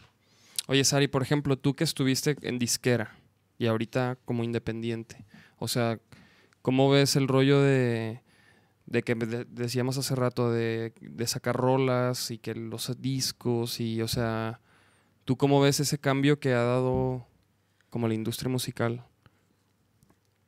Oye, 0.67 0.83
Sari, 0.83 1.07
por 1.07 1.21
ejemplo, 1.23 1.57
tú 1.57 1.75
que 1.75 1.83
estuviste 1.83 2.35
en 2.41 2.59
disquera 2.59 3.15
y 3.57 3.67
ahorita 3.67 4.17
como 4.25 4.43
independiente, 4.43 5.25
o 5.57 5.67
sea, 5.67 5.99
¿cómo 6.61 6.89
ves 6.89 7.15
el 7.15 7.27
rollo 7.27 7.61
de, 7.61 8.21
de 8.85 9.03
que 9.03 9.15
de- 9.15 9.45
decíamos 9.45 9.97
hace 9.97 10.15
rato 10.15 10.51
de, 10.51 10.93
de 11.01 11.27
sacar 11.27 11.55
rolas 11.55 12.31
y 12.31 12.37
que 12.37 12.53
los 12.53 13.01
discos 13.01 13.79
y, 13.79 14.01
o 14.01 14.07
sea, 14.07 14.59
¿tú 15.25 15.37
cómo 15.37 15.61
ves 15.61 15.79
ese 15.79 15.99
cambio 15.99 16.39
que 16.39 16.53
ha 16.53 16.63
dado 16.63 17.25
como 17.89 18.07
la 18.09 18.13
industria 18.13 18.49
musical? 18.49 19.05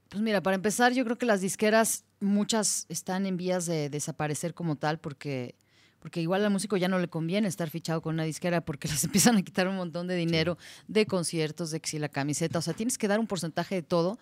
Pues 0.09 0.21
mira, 0.23 0.41
para 0.41 0.55
empezar, 0.55 0.91
yo 0.93 1.03
creo 1.05 1.17
que 1.17 1.25
las 1.27 1.41
disqueras, 1.41 2.03
muchas 2.19 2.85
están 2.89 3.25
en 3.25 3.37
vías 3.37 3.65
de 3.67 3.89
desaparecer 3.89 4.53
como 4.53 4.75
tal, 4.75 4.99
porque, 4.99 5.55
porque 5.99 6.21
igual 6.21 6.43
al 6.45 6.51
músico 6.51 6.77
ya 6.77 6.87
no 6.87 6.97
le 6.99 7.07
conviene 7.07 7.47
estar 7.47 7.69
fichado 7.69 8.01
con 8.01 8.13
una 8.15 8.23
disquera 8.23 8.61
porque 8.61 8.87
les 8.89 9.03
empiezan 9.03 9.37
a 9.37 9.41
quitar 9.43 9.67
un 9.67 9.75
montón 9.75 10.07
de 10.07 10.15
dinero 10.15 10.57
de 10.87 11.05
conciertos, 11.05 11.71
de 11.71 11.79
que 11.79 11.89
si 11.89 11.99
la 11.99 12.09
camiseta, 12.09 12.59
o 12.59 12.61
sea, 12.61 12.73
tienes 12.73 12.97
que 12.97 13.07
dar 13.07 13.19
un 13.19 13.27
porcentaje 13.27 13.75
de 13.75 13.81
todo 13.83 14.17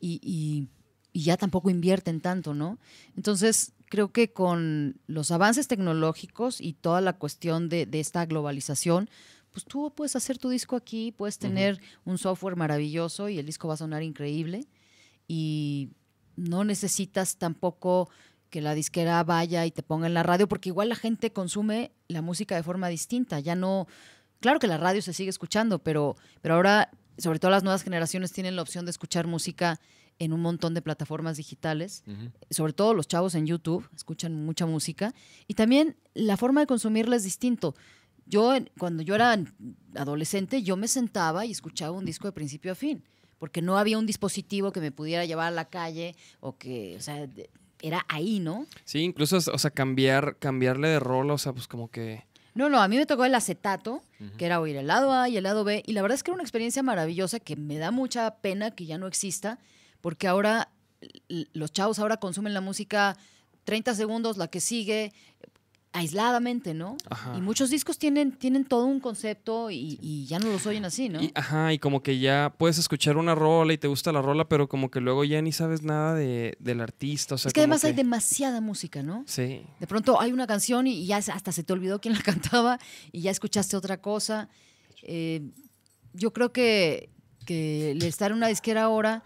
y, 0.00 0.20
y- 0.22 0.68
y 1.14 1.24
ya 1.24 1.36
tampoco 1.36 1.68
invierten 1.68 2.22
tanto, 2.22 2.54
¿no? 2.54 2.78
Entonces, 3.16 3.72
creo 3.90 4.12
que 4.12 4.32
con 4.32 4.98
los 5.06 5.30
avances 5.30 5.68
tecnológicos 5.68 6.58
y 6.62 6.72
toda 6.72 7.02
la 7.02 7.12
cuestión 7.12 7.68
de, 7.68 7.84
de 7.84 8.00
esta 8.00 8.24
globalización, 8.24 9.10
pues 9.50 9.66
tú 9.66 9.92
puedes 9.94 10.16
hacer 10.16 10.38
tu 10.38 10.48
disco 10.48 10.74
aquí, 10.74 11.12
puedes 11.12 11.36
tener 11.38 11.78
un 12.06 12.16
software 12.16 12.56
maravilloso 12.56 13.28
y 13.28 13.38
el 13.38 13.44
disco 13.44 13.68
va 13.68 13.74
a 13.74 13.76
sonar 13.76 14.02
increíble 14.02 14.66
y 15.28 15.90
no 16.36 16.64
necesitas 16.64 17.36
tampoco 17.36 18.08
que 18.52 18.60
la 18.60 18.74
disquera 18.76 19.24
vaya 19.24 19.66
y 19.66 19.72
te 19.72 19.82
ponga 19.82 20.06
en 20.06 20.14
la 20.14 20.22
radio, 20.22 20.46
porque 20.46 20.68
igual 20.68 20.88
la 20.90 20.94
gente 20.94 21.32
consume 21.32 21.90
la 22.06 22.22
música 22.22 22.54
de 22.54 22.62
forma 22.62 22.86
distinta. 22.88 23.40
Ya 23.40 23.56
no, 23.56 23.88
claro 24.40 24.60
que 24.60 24.66
la 24.68 24.76
radio 24.76 25.02
se 25.02 25.12
sigue 25.12 25.30
escuchando, 25.30 25.80
pero, 25.80 26.14
pero 26.42 26.54
ahora, 26.56 26.90
sobre 27.18 27.38
todo 27.38 27.50
las 27.50 27.62
nuevas 27.64 27.82
generaciones, 27.82 28.30
tienen 28.30 28.54
la 28.54 28.62
opción 28.62 28.84
de 28.84 28.90
escuchar 28.90 29.26
música 29.26 29.80
en 30.18 30.32
un 30.34 30.40
montón 30.42 30.74
de 30.74 30.82
plataformas 30.82 31.38
digitales, 31.38 32.04
sobre 32.50 32.74
todo 32.74 32.92
los 32.94 33.08
chavos 33.08 33.34
en 33.34 33.46
YouTube, 33.46 33.88
escuchan 33.96 34.44
mucha 34.44 34.66
música, 34.66 35.14
y 35.48 35.54
también 35.54 35.96
la 36.14 36.36
forma 36.36 36.60
de 36.60 36.66
consumirla 36.66 37.16
es 37.16 37.24
distinto. 37.24 37.74
Yo, 38.26 38.52
cuando 38.78 39.02
yo 39.02 39.14
era 39.16 39.36
adolescente, 39.96 40.62
yo 40.62 40.76
me 40.76 40.88
sentaba 40.88 41.44
y 41.46 41.50
escuchaba 41.50 41.96
un 41.96 42.04
disco 42.04 42.28
de 42.28 42.32
principio 42.32 42.72
a 42.72 42.74
fin, 42.74 43.02
porque 43.38 43.62
no 43.62 43.78
había 43.78 43.98
un 43.98 44.06
dispositivo 44.06 44.70
que 44.72 44.80
me 44.80 44.92
pudiera 44.92 45.24
llevar 45.24 45.48
a 45.48 45.50
la 45.50 45.64
calle 45.68 46.14
o 46.40 46.56
que, 46.56 46.94
o 46.96 47.00
sea, 47.00 47.26
de- 47.26 47.50
era 47.82 48.04
ahí, 48.08 48.40
¿no? 48.40 48.66
Sí, 48.84 49.00
incluso, 49.00 49.36
o 49.36 49.58
sea, 49.58 49.70
cambiar, 49.70 50.36
cambiarle 50.38 50.88
de 50.88 51.00
rola, 51.00 51.34
o 51.34 51.38
sea, 51.38 51.52
pues 51.52 51.68
como 51.68 51.90
que... 51.90 52.24
No, 52.54 52.68
no, 52.68 52.80
a 52.80 52.88
mí 52.88 52.96
me 52.96 53.06
tocó 53.06 53.24
el 53.24 53.34
acetato, 53.34 54.02
que 54.36 54.44
era 54.44 54.60
oír 54.60 54.76
el 54.76 54.86
lado 54.86 55.12
A 55.12 55.28
y 55.28 55.36
el 55.38 55.44
lado 55.44 55.64
B, 55.64 55.82
y 55.86 55.92
la 55.92 56.02
verdad 56.02 56.16
es 56.16 56.22
que 56.22 56.30
era 56.30 56.34
una 56.34 56.42
experiencia 56.42 56.82
maravillosa 56.82 57.40
que 57.40 57.56
me 57.56 57.78
da 57.78 57.90
mucha 57.90 58.36
pena 58.36 58.72
que 58.72 58.84
ya 58.84 58.98
no 58.98 59.06
exista, 59.06 59.58
porque 60.02 60.28
ahora 60.28 60.70
los 61.28 61.72
chavos 61.72 61.98
ahora 61.98 62.18
consumen 62.18 62.52
la 62.52 62.60
música 62.60 63.16
30 63.64 63.94
segundos, 63.94 64.36
la 64.36 64.48
que 64.48 64.60
sigue, 64.60 65.12
aisladamente, 65.92 66.72
¿no? 66.72 66.96
Ajá. 67.10 67.34
Y 67.36 67.40
muchos 67.40 67.68
discos 67.70 67.98
tienen, 67.98 68.32
tienen 68.32 68.64
todo 68.64 68.86
un 68.86 68.98
concepto 68.98 69.70
y, 69.70 69.98
y 70.00 70.26
ya 70.26 70.38
no 70.38 70.46
los 70.46 70.66
oyen 70.66 70.84
así, 70.84 71.08
¿no? 71.08 71.22
Y, 71.22 71.30
ajá, 71.34 71.72
y 71.72 71.78
como 71.78 72.02
que 72.02 72.18
ya 72.18 72.54
puedes 72.56 72.78
escuchar 72.78 73.16
una 73.18 73.34
rola 73.34 73.74
y 73.74 73.78
te 73.78 73.88
gusta 73.88 74.10
la 74.10 74.22
rola, 74.22 74.48
pero 74.48 74.68
como 74.68 74.90
que 74.90 75.00
luego 75.00 75.24
ya 75.24 75.42
ni 75.42 75.52
sabes 75.52 75.82
nada 75.82 76.14
de, 76.14 76.56
del 76.58 76.80
artista, 76.80 77.34
o 77.34 77.38
sea, 77.38 77.50
es 77.50 77.52
que 77.52 77.60
además 77.60 77.84
hay 77.84 77.92
demasiada 77.92 78.60
música, 78.60 79.02
¿no? 79.02 79.24
Sí, 79.26 79.62
De 79.80 79.86
pronto 79.86 80.20
hay 80.20 80.32
una 80.32 80.46
canción 80.46 80.86
y 80.86 81.04
ya 81.06 81.18
hasta 81.18 81.52
se 81.52 81.62
te 81.62 81.72
olvidó 81.72 82.00
quién 82.00 82.14
la 82.14 82.20
cantaba 82.22 82.78
y 83.12 83.20
ya 83.20 83.30
escuchaste 83.30 83.76
otra 83.76 84.00
cosa. 84.00 84.48
Eh, 85.02 85.42
yo 86.14 86.32
creo 86.32 86.52
que, 86.52 87.10
que 87.44 87.90
el 87.90 88.02
estar 88.02 88.30
en 88.30 88.38
una 88.38 88.46
disquera 88.48 88.84
ahora, 88.84 89.24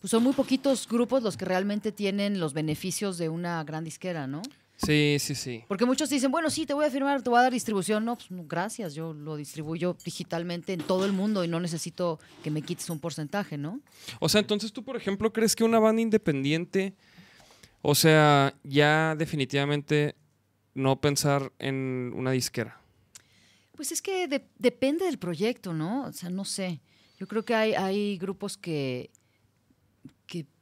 pues 0.00 0.10
son 0.10 0.22
muy 0.22 0.32
poquitos 0.32 0.86
grupos 0.86 1.22
los 1.22 1.36
que 1.36 1.44
realmente 1.46 1.92
tienen 1.92 2.40
los 2.40 2.52
beneficios 2.52 3.16
de 3.16 3.28
una 3.28 3.64
gran 3.64 3.84
disquera, 3.84 4.26
¿no? 4.26 4.42
Sí, 4.78 5.16
sí, 5.20 5.34
sí. 5.34 5.64
Porque 5.68 5.84
muchos 5.84 6.08
dicen, 6.08 6.30
bueno, 6.30 6.48
sí, 6.48 6.64
te 6.64 6.72
voy 6.72 6.86
a 6.86 6.90
firmar, 6.90 7.20
te 7.22 7.28
voy 7.28 7.38
a 7.38 7.42
dar 7.42 7.52
distribución. 7.52 8.04
No, 8.04 8.16
pues 8.16 8.30
no, 8.30 8.44
gracias, 8.44 8.94
yo 8.94 9.12
lo 9.12 9.36
distribuyo 9.36 9.96
digitalmente 10.04 10.72
en 10.72 10.80
todo 10.80 11.04
el 11.04 11.12
mundo 11.12 11.44
y 11.44 11.48
no 11.48 11.60
necesito 11.60 12.18
que 12.42 12.50
me 12.50 12.62
quites 12.62 12.88
un 12.88 12.98
porcentaje, 13.00 13.58
¿no? 13.58 13.80
O 14.20 14.28
sea, 14.28 14.40
entonces 14.40 14.72
tú, 14.72 14.82
por 14.84 14.96
ejemplo, 14.96 15.32
crees 15.32 15.54
que 15.54 15.64
una 15.64 15.78
banda 15.78 16.00
independiente, 16.00 16.94
o 17.82 17.94
sea, 17.94 18.54
ya 18.64 19.14
definitivamente 19.16 20.14
no 20.74 21.00
pensar 21.00 21.52
en 21.58 22.12
una 22.14 22.30
disquera. 22.30 22.80
Pues 23.76 23.92
es 23.92 24.02
que 24.02 24.26
de- 24.26 24.44
depende 24.58 25.04
del 25.04 25.18
proyecto, 25.18 25.72
¿no? 25.72 26.04
O 26.06 26.12
sea, 26.12 26.30
no 26.30 26.44
sé. 26.44 26.80
Yo 27.18 27.26
creo 27.28 27.44
que 27.44 27.54
hay, 27.54 27.74
hay 27.74 28.16
grupos 28.18 28.56
que, 28.56 29.10
que 29.12 29.17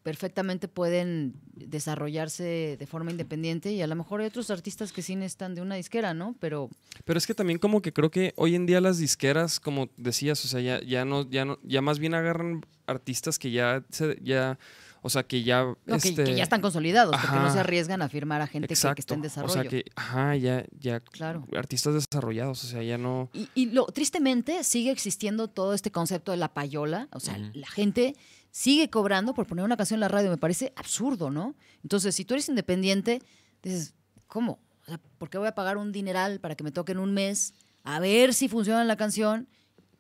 perfectamente 0.07 0.69
pueden 0.69 1.35
desarrollarse 1.57 2.77
de 2.79 2.87
forma 2.87 3.11
independiente 3.11 3.73
y 3.73 3.83
a 3.83 3.89
lo 3.89 3.97
mejor 3.97 4.21
hay 4.21 4.29
otros 4.29 4.51
artistas 4.53 4.93
que 4.93 5.03
sí 5.03 5.17
necesitan 5.17 5.57
de 5.57 5.63
una 5.63 5.75
disquera, 5.75 6.15
¿no? 6.15 6.37
Pero 6.39 6.71
Pero 7.05 7.19
es 7.19 7.27
que 7.27 7.35
también 7.35 7.59
como 7.59 7.83
que 7.83 7.93
creo 7.93 8.09
que 8.09 8.33
hoy 8.37 8.55
en 8.55 8.67
día 8.67 8.81
las 8.81 8.99
disqueras, 8.99 9.59
como 9.59 9.89
decías, 9.97 10.45
o 10.45 10.49
sea, 10.49 10.61
ya, 10.61 10.81
ya 10.81 11.05
no, 11.05 11.29
ya 11.29 11.45
no, 11.45 11.59
ya 11.65 11.83
más 11.83 11.99
bien 11.99 12.15
agarran 12.15 12.65
artistas 12.87 13.37
que 13.41 13.51
ya 13.51 13.85
se, 13.91 14.17
ya, 14.23 14.61
o 15.03 15.11
sea, 15.11 15.25
que 15.25 15.43
ya, 15.43 15.65
no, 15.65 15.99
que- 16.01 16.09
este, 16.11 16.23
que, 16.23 16.37
ya 16.37 16.45
están 16.45 16.61
consolidados, 16.61 17.17
porque 17.21 17.37
no 17.37 17.53
se 17.53 17.59
arriesgan 17.59 18.01
a 18.01 18.09
firmar 18.09 18.43
a 18.43 18.47
gente 18.47 18.69
que- 18.69 18.75
que, 18.77 19.15
en 19.15 19.23
desarrollo. 19.23 19.51
o 19.51 19.55
sea 19.55 19.65
que, 19.69 19.85
ajá, 19.97 20.37
ya, 20.37 20.65
ya, 20.79 21.01
Claro. 21.01 21.49
artistas 21.57 21.95
desarrollados, 21.95 22.63
o 22.63 22.67
sea, 22.69 22.81
ya 22.85 22.97
no, 22.97 23.29
Y, 23.33 23.49
y 23.57 23.67
lo, 23.73 23.87
tristemente 23.87 24.63
sigue 24.63 24.93
existiendo 24.93 25.49
todo 25.49 25.75
este 25.75 25.91
concepto 25.91 26.31
de 26.31 26.37
la 26.39 26.55
payola. 26.55 27.09
O 27.13 27.19
sea, 27.19 27.37
la 27.55 27.67
gente 27.67 28.15
sigue 28.57 28.89
cobrando 28.89 29.35
por 29.35 29.47
poner 29.47 29.67
una 29.67 29.77
canción 29.77 29.99
en 29.99 30.01
la 30.01 30.09
radio. 30.09 30.31
Me 30.31 30.39
parece 30.39 30.73
absurdo, 30.77 31.31
¿no? 31.31 31.55
Entonces, 31.83 32.15
si 32.15 32.25
tú 32.25 32.33
eres 32.33 32.49
independiente, 32.49 33.21
dices, 33.63 33.93
¿cómo? 34.27 34.61
O 34.81 34.85
sea, 34.87 34.99
¿por 35.19 35.29
qué 35.29 35.37
voy 35.37 35.47
a 35.47 35.55
pagar 35.55 35.77
un 35.77 35.93
dineral 35.93 36.41
para 36.41 36.55
que 36.55 36.65
me 36.65 36.73
toquen 36.73 36.99
un 36.99 37.13
mes 37.13 37.53
a 37.85 38.01
ver 38.01 38.33
si 38.33 38.49
funciona 38.49 38.83
la 38.85 38.97
canción 38.97 39.47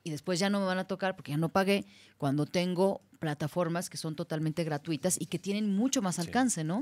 y 0.04 0.10
después 0.10 0.38
ya 0.38 0.48
no 0.48 0.60
me 0.60 0.64
van 0.64 0.78
a 0.78 0.86
tocar 0.86 1.16
porque 1.16 1.32
ya 1.32 1.36
no 1.36 1.50
pagué 1.50 1.84
cuando 2.16 2.46
tengo 2.46 3.02
plataformas 3.18 3.90
que 3.90 3.98
son 3.98 4.16
totalmente 4.16 4.64
gratuitas 4.64 5.20
y 5.20 5.26
que 5.26 5.38
tienen 5.38 5.76
mucho 5.76 6.00
más 6.00 6.18
alcance, 6.18 6.64
¿no? 6.64 6.80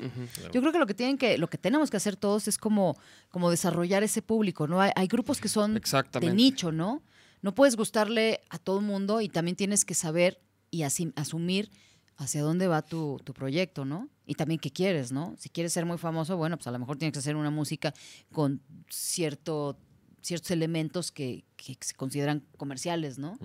Yo 0.53 0.61
creo 0.61 0.70
que 0.70 0.79
lo 0.79 0.87
que 0.87 0.95
tienen 0.95 1.18
que 1.18 1.39
lo 1.39 1.51
que 1.51 1.59
tenemos 1.59 1.91
que 1.91 1.97
hacer 1.97 2.14
todos 2.14 2.47
es 2.47 2.57
como 2.57 2.97
como 3.31 3.51
desarrollar 3.51 4.05
ese 4.05 4.22
público, 4.22 4.68
¿no? 4.68 4.81
Hay, 4.81 4.93
hay 4.95 5.09
grupos 5.09 5.41
que 5.41 5.49
son 5.49 5.75
de 6.20 6.33
nicho, 6.33 6.70
¿no? 6.70 7.03
No 7.43 7.53
puedes 7.53 7.75
gustarle 7.75 8.43
a 8.49 8.59
todo 8.59 8.79
el 8.79 8.87
mundo 8.87 9.20
y 9.20 9.29
también 9.29 9.57
tienes 9.57 9.85
que 9.85 9.95
saber 9.95 10.41
y 10.75 10.83
asumir 11.16 11.70
hacia 12.16 12.43
dónde 12.43 12.66
va 12.68 12.83
tu, 12.83 13.20
tu 13.25 13.33
proyecto, 13.35 13.85
¿no? 13.85 14.09
Y 14.27 14.35
también 14.35 14.59
qué 14.61 14.70
quieres, 14.70 15.12
¿no? 15.12 15.35
Si 15.39 15.49
quieres 15.49 15.72
ser 15.72 15.85
muy 15.85 15.99
famoso, 15.99 16.37
bueno, 16.37 16.57
pues 16.57 16.66
a 16.66 16.70
lo 16.70 16.79
mejor 16.79 16.97
tienes 16.97 17.12
que 17.12 17.18
hacer 17.18 17.37
una 17.37 17.51
música 17.51 17.93
con 18.33 18.61
cierto, 18.89 19.77
ciertos 20.22 20.51
elementos 20.51 21.12
que, 21.12 21.45
que 21.57 21.77
se 21.81 21.95
consideran 21.95 22.45
comerciales, 22.57 23.18
¿no? 23.18 23.39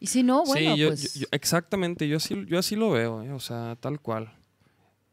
Y 0.00 0.06
si 0.08 0.22
no, 0.22 0.44
bueno, 0.44 0.74
sí, 0.74 0.80
yo- 0.80 0.88
pues... 0.88 1.14
yo- 1.14 1.20
yo- 1.22 1.26
exactamente, 1.32 2.06
yo 2.08 2.18
así, 2.18 2.44
yo 2.46 2.58
así 2.58 2.76
lo 2.76 2.90
veo, 2.90 3.22
eh, 3.22 3.32
o 3.32 3.40
sea, 3.40 3.76
tal 3.80 4.00
cual. 4.00 4.32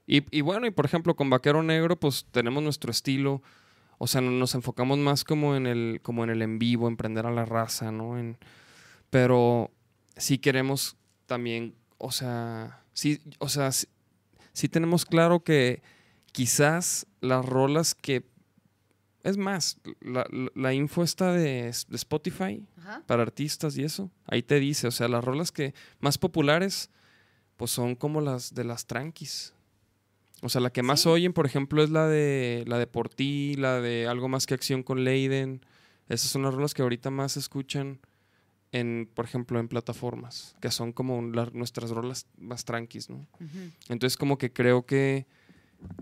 Y, 0.07 0.23
y 0.35 0.41
bueno, 0.41 0.67
y 0.67 0.71
por 0.71 0.85
ejemplo, 0.85 1.15
con 1.15 1.29
Vaquero 1.29 1.63
Negro, 1.63 1.99
pues 1.99 2.25
tenemos 2.31 2.61
nuestro 2.61 2.91
estilo, 2.91 3.41
o 3.97 4.07
sea, 4.07 4.21
nos 4.21 4.53
enfocamos 4.55 4.97
más 4.99 5.23
como 5.23 5.55
en 5.55 5.65
el, 5.67 5.99
como 6.03 6.23
en 6.23 6.29
el 6.29 6.41
en 6.41 6.59
vivo, 6.59 6.87
en 6.87 6.97
prender 6.97 7.25
a 7.25 7.31
la 7.31 7.45
raza, 7.45 7.91
¿no? 7.91 8.17
En, 8.19 8.37
pero 9.09 9.71
sí 10.17 10.37
queremos 10.37 10.97
también, 11.25 11.75
o 11.97 12.11
sea, 12.11 12.83
sí, 12.93 13.19
o 13.39 13.49
sea, 13.49 13.71
sí, 13.71 13.87
sí 14.53 14.69
tenemos 14.69 15.05
claro 15.05 15.43
que 15.43 15.81
quizás 16.31 17.07
las 17.21 17.45
rolas 17.45 17.95
que... 17.95 18.23
Es 19.23 19.37
más, 19.37 19.77
la, 20.01 20.27
la- 20.31 20.51
la 20.53 20.73
info 20.73 21.01
está 21.03 21.31
de, 21.33 21.63
de 21.63 21.95
Spotify, 21.95 22.63
Ajá. 22.77 23.01
para 23.07 23.23
artistas 23.23 23.75
y 23.77 23.83
eso. 23.83 24.11
Ahí 24.27 24.43
te 24.43 24.59
dice, 24.59 24.85
o 24.87 24.91
sea, 24.91 25.07
las 25.07 25.23
rolas 25.23 25.51
que 25.51 25.73
más 25.99 26.19
populares, 26.19 26.91
pues 27.57 27.71
son 27.71 27.95
como 27.95 28.21
las 28.21 28.53
de 28.53 28.63
las 28.65 28.85
tranquis. 28.85 29.53
O 30.43 30.49
sea, 30.49 30.61
la 30.61 30.69
que 30.71 30.83
más 30.83 31.01
Sí. 31.01 31.09
oyen, 31.09 31.33
por 31.33 31.47
ejemplo, 31.47 31.83
es 31.83 31.89
la 31.89 32.07
de 32.07 32.65
la 32.67 32.77
de 32.77 32.85
Por 32.85 33.09
ti, 33.09 33.55
la 33.55 33.81
de 33.81 34.07
Algo 34.07 34.29
más 34.29 34.45
que 34.45 34.53
acción 34.53 34.83
con 34.83 35.03
Leiden. 35.03 35.65
Esas 36.07 36.29
son 36.29 36.43
las 36.43 36.53
rolas 36.53 36.75
que 36.75 36.83
ahorita 36.83 37.09
más 37.09 37.35
escuchan 37.35 37.99
en, 38.71 39.09
por 39.13 39.25
ejemplo, 39.25 39.59
en 39.59 39.67
plataformas, 39.67 40.55
que 40.61 40.69
son 40.71 40.91
como 40.91 41.21
la- 41.21 41.49
nuestras 41.53 41.91
rolas 41.91 42.27
más 42.37 42.65
tranquis. 42.65 43.07
Entonces, 43.89 44.17
como 44.17 44.37
que 44.37 44.51
creo 44.51 44.85
que, 44.85 45.25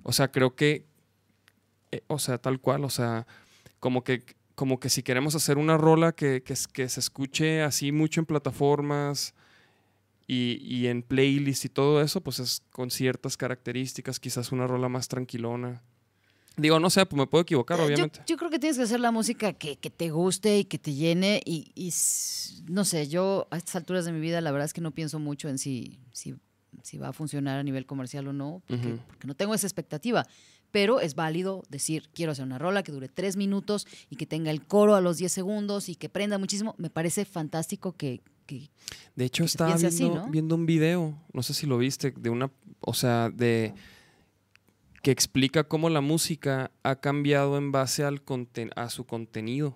o 0.04 0.12
sea, 0.14 0.32
creo 0.32 0.56
que, 0.56 0.86
eh, 1.92 2.04
o 2.08 2.18
sea, 2.20 2.38
tal 2.40 2.60
cual, 2.60 2.84
o 2.86 2.90
sea, 2.90 3.28
como 3.80 4.04
que, 4.04 4.24
como 4.56 4.80
que 4.80 4.90
si 4.90 5.04
queremos 5.04 5.36
hacer 5.36 5.58
una 5.58 5.78
rola 5.78 6.12
que, 6.14 6.42
que, 6.44 6.56
que 6.74 6.90
se 6.90 7.00
escuche 7.00 7.62
así 7.62 7.92
mucho 7.92 8.22
en 8.22 8.26
plataformas 8.26 9.34
y, 10.28 10.58
y 10.62 10.88
en 10.88 11.04
playlists 11.04 11.66
y 11.66 11.70
todo 11.70 12.02
eso, 12.02 12.22
pues 12.22 12.40
es 12.40 12.64
con 12.72 12.90
ciertas 12.92 13.36
características, 13.38 14.20
quizás 14.20 14.52
una 14.52 14.68
rola 14.68 14.90
más 14.90 15.08
tranquilona. 15.08 15.82
Digo, 16.56 16.80
no 16.80 16.90
sé, 16.90 17.06
pues 17.06 17.18
me 17.18 17.26
puedo 17.28 17.42
equivocar, 17.42 17.78
Eh, 17.80 17.82
yo- 17.82 17.88
obviamente. 17.88 18.22
Yo, 18.28 18.38
creo 18.38 18.50
que 18.52 18.60
tienes 18.60 18.78
que 18.78 18.84
hacer 18.84 19.00
la 19.00 19.12
música 19.12 19.54
que, 19.54 19.78
que 19.78 19.90
te 19.90 20.10
guste 20.12 20.60
y 20.60 20.66
que 20.66 20.78
te 20.78 20.94
llene. 20.94 21.42
Y, 21.46 21.72
y 21.76 21.92
no 22.72 22.86
sé, 22.86 23.08
yo 23.08 23.48
a 23.52 23.58
estas 23.58 23.76
alturas 23.78 24.06
de 24.06 24.12
mi 24.12 24.20
vida 24.20 24.40
la 24.42 24.52
verdad 24.52 24.66
es 24.66 24.74
que 24.74 24.82
no 24.82 24.92
pienso 24.92 25.18
mucho 25.20 25.50
en 25.50 25.58
si, 25.58 26.00
si, 26.12 26.36
si 26.84 26.98
va 26.98 27.08
a 27.10 27.14
funcionar 27.14 27.58
a 27.60 27.64
nivel 27.64 27.86
comercial 27.86 28.28
o 28.28 28.34
no, 28.34 28.62
porque, 28.68 28.88
Ujú. 28.88 29.00
porque 29.08 29.28
no 29.28 29.36
tengo 29.36 29.54
esa 29.56 29.66
expectativa. 29.68 30.26
Pero 30.72 31.00
es 31.00 31.14
válido 31.16 31.64
decir, 31.70 32.10
quiero 32.14 32.32
hacer 32.32 32.46
una 32.46 32.58
rola 32.58 32.82
que 32.84 32.92
dure 32.92 33.08
tres 33.08 33.36
minutos 33.36 33.86
y 34.10 34.16
que 34.16 34.26
tenga 34.26 34.50
el 34.50 34.66
coro 34.66 34.96
a 34.96 35.02
los 35.02 35.18
10 35.18 35.32
segundos 35.32 35.88
y 35.90 35.96
que 35.96 36.10
prenda 36.10 36.38
muchísimo. 36.40 36.74
Me 36.78 36.90
parece 36.90 37.26
fantástico 37.26 37.96
que... 37.96 38.22
que- 38.48 38.70
De 39.16 39.26
hecho, 39.26 39.44
que 39.44 39.48
estaba 39.48 39.70
piense 39.72 39.88
así, 39.88 40.00
viendo, 40.04 40.20
¿no? 40.26 40.32
viendo 40.32 40.56
un 40.56 40.66
video, 40.66 41.16
no 41.32 41.44
sé 41.44 41.54
si 41.54 41.68
lo 41.68 41.78
viste, 41.78 42.12
de 42.18 42.30
una, 42.32 42.52
o 42.80 42.94
sea, 42.96 43.30
de 43.30 43.74
que 45.04 45.12
explica 45.12 45.66
cómo 45.66 45.90
la 45.90 46.02
música 46.02 46.72
ha 46.82 46.96
cambiado 46.96 47.58
en 47.60 47.72
base 47.72 48.04
al 48.04 48.24
conten- 48.26 48.72
a 48.76 48.90
su 48.90 49.06
contenido. 49.06 49.76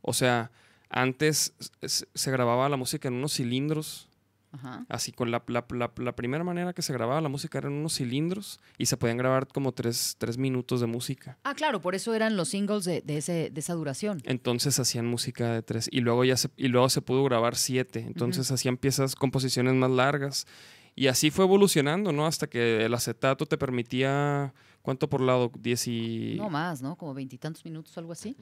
O 0.00 0.14
sea, 0.14 0.50
antes 0.88 1.52
se 1.82 2.30
grababa 2.30 2.68
la 2.70 2.76
música 2.76 3.08
en 3.08 3.14
unos 3.14 3.32
cilindros, 3.34 4.08
ajá. 4.52 4.84
así 4.88 5.10
con 5.10 5.30
la, 5.32 5.42
la- 5.48 5.64
la- 5.70 5.92
la 5.96 6.12
primera 6.14 6.44
manera 6.44 6.72
que 6.74 6.82
se 6.82 6.92
grababa 6.92 7.20
la 7.20 7.28
música 7.28 7.58
era 7.58 7.68
en 7.68 7.74
unos 7.74 7.94
cilindros 7.96 8.60
y 8.78 8.86
se 8.86 8.96
podían 8.96 9.16
grabar 9.16 9.48
como 9.48 9.72
tres, 9.72 10.14
tres 10.18 10.38
minutos 10.38 10.80
de 10.80 10.86
música. 10.86 11.38
Ah, 11.44 11.54
claro, 11.54 11.80
por 11.80 11.94
eso 11.96 12.14
eran 12.14 12.36
los 12.36 12.48
singles 12.50 12.84
de, 12.84 13.00
de 13.00 13.16
ese, 13.16 13.50
de 13.50 13.60
esa 13.60 13.74
duración. 13.74 14.20
Entonces 14.24 14.78
hacían 14.78 15.06
música 15.06 15.52
de 15.54 15.62
tres 15.62 15.88
y 15.90 16.00
luego 16.02 16.24
ya 16.24 16.36
se, 16.36 16.50
y 16.56 16.68
luego 16.68 16.88
se 16.88 17.00
pudo 17.02 17.24
grabar 17.24 17.56
siete. 17.56 18.00
Entonces 18.06 18.50
hacían 18.52 18.76
piezas, 18.76 19.16
composiciones 19.16 19.74
más 19.74 19.90
largas 19.90 20.46
y 20.94 21.06
así 21.06 21.30
fue 21.30 21.44
evolucionando, 21.44 22.12
¿no? 22.12 22.26
Hasta 22.26 22.46
que 22.48 22.84
el 22.84 22.94
acetato 22.94 23.46
te 23.46 23.56
permitía 23.58 24.52
¿cuánto 24.82 25.08
por 25.08 25.20
lado? 25.20 25.50
Diez 25.58 25.86
y 25.88 26.34
No 26.36 26.50
más, 26.50 26.82
¿no? 26.82 26.96
Como 26.96 27.14
veintitantos 27.14 27.64
minutos, 27.64 27.96
algo 27.98 28.12
así. 28.12 28.36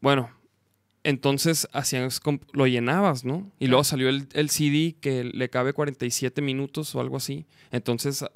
bueno. 0.00 0.30
Entonces 1.04 1.68
hacían 1.72 2.10
lo 2.52 2.66
llenabas, 2.66 3.24
¿no? 3.24 3.50
Y 3.58 3.68
luego 3.68 3.84
salió 3.84 4.08
el, 4.08 4.28
el 4.34 4.50
CD 4.50 4.96
que 5.00 5.24
le 5.24 5.48
cabe 5.48 5.72
47 5.72 6.42
minutos 6.42 6.94
o 6.94 7.00
algo 7.00 7.16
así. 7.16 7.46
Entonces 7.70 8.22
a- 8.24 8.32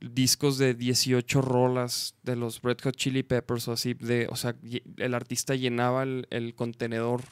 discos 0.00 0.56
de 0.56 0.74
18 0.74 1.42
rolas 1.42 2.14
de 2.22 2.36
los 2.36 2.62
Red 2.62 2.78
Hot 2.84 2.94
Chili 2.96 3.24
Peppers 3.24 3.66
o 3.68 3.72
así, 3.72 3.94
de, 3.94 4.28
o 4.30 4.36
sea, 4.36 4.54
el 4.96 5.12
artista 5.14 5.54
llenaba 5.56 6.04
el- 6.04 6.26
el 6.30 6.54
contenedor 6.54 7.22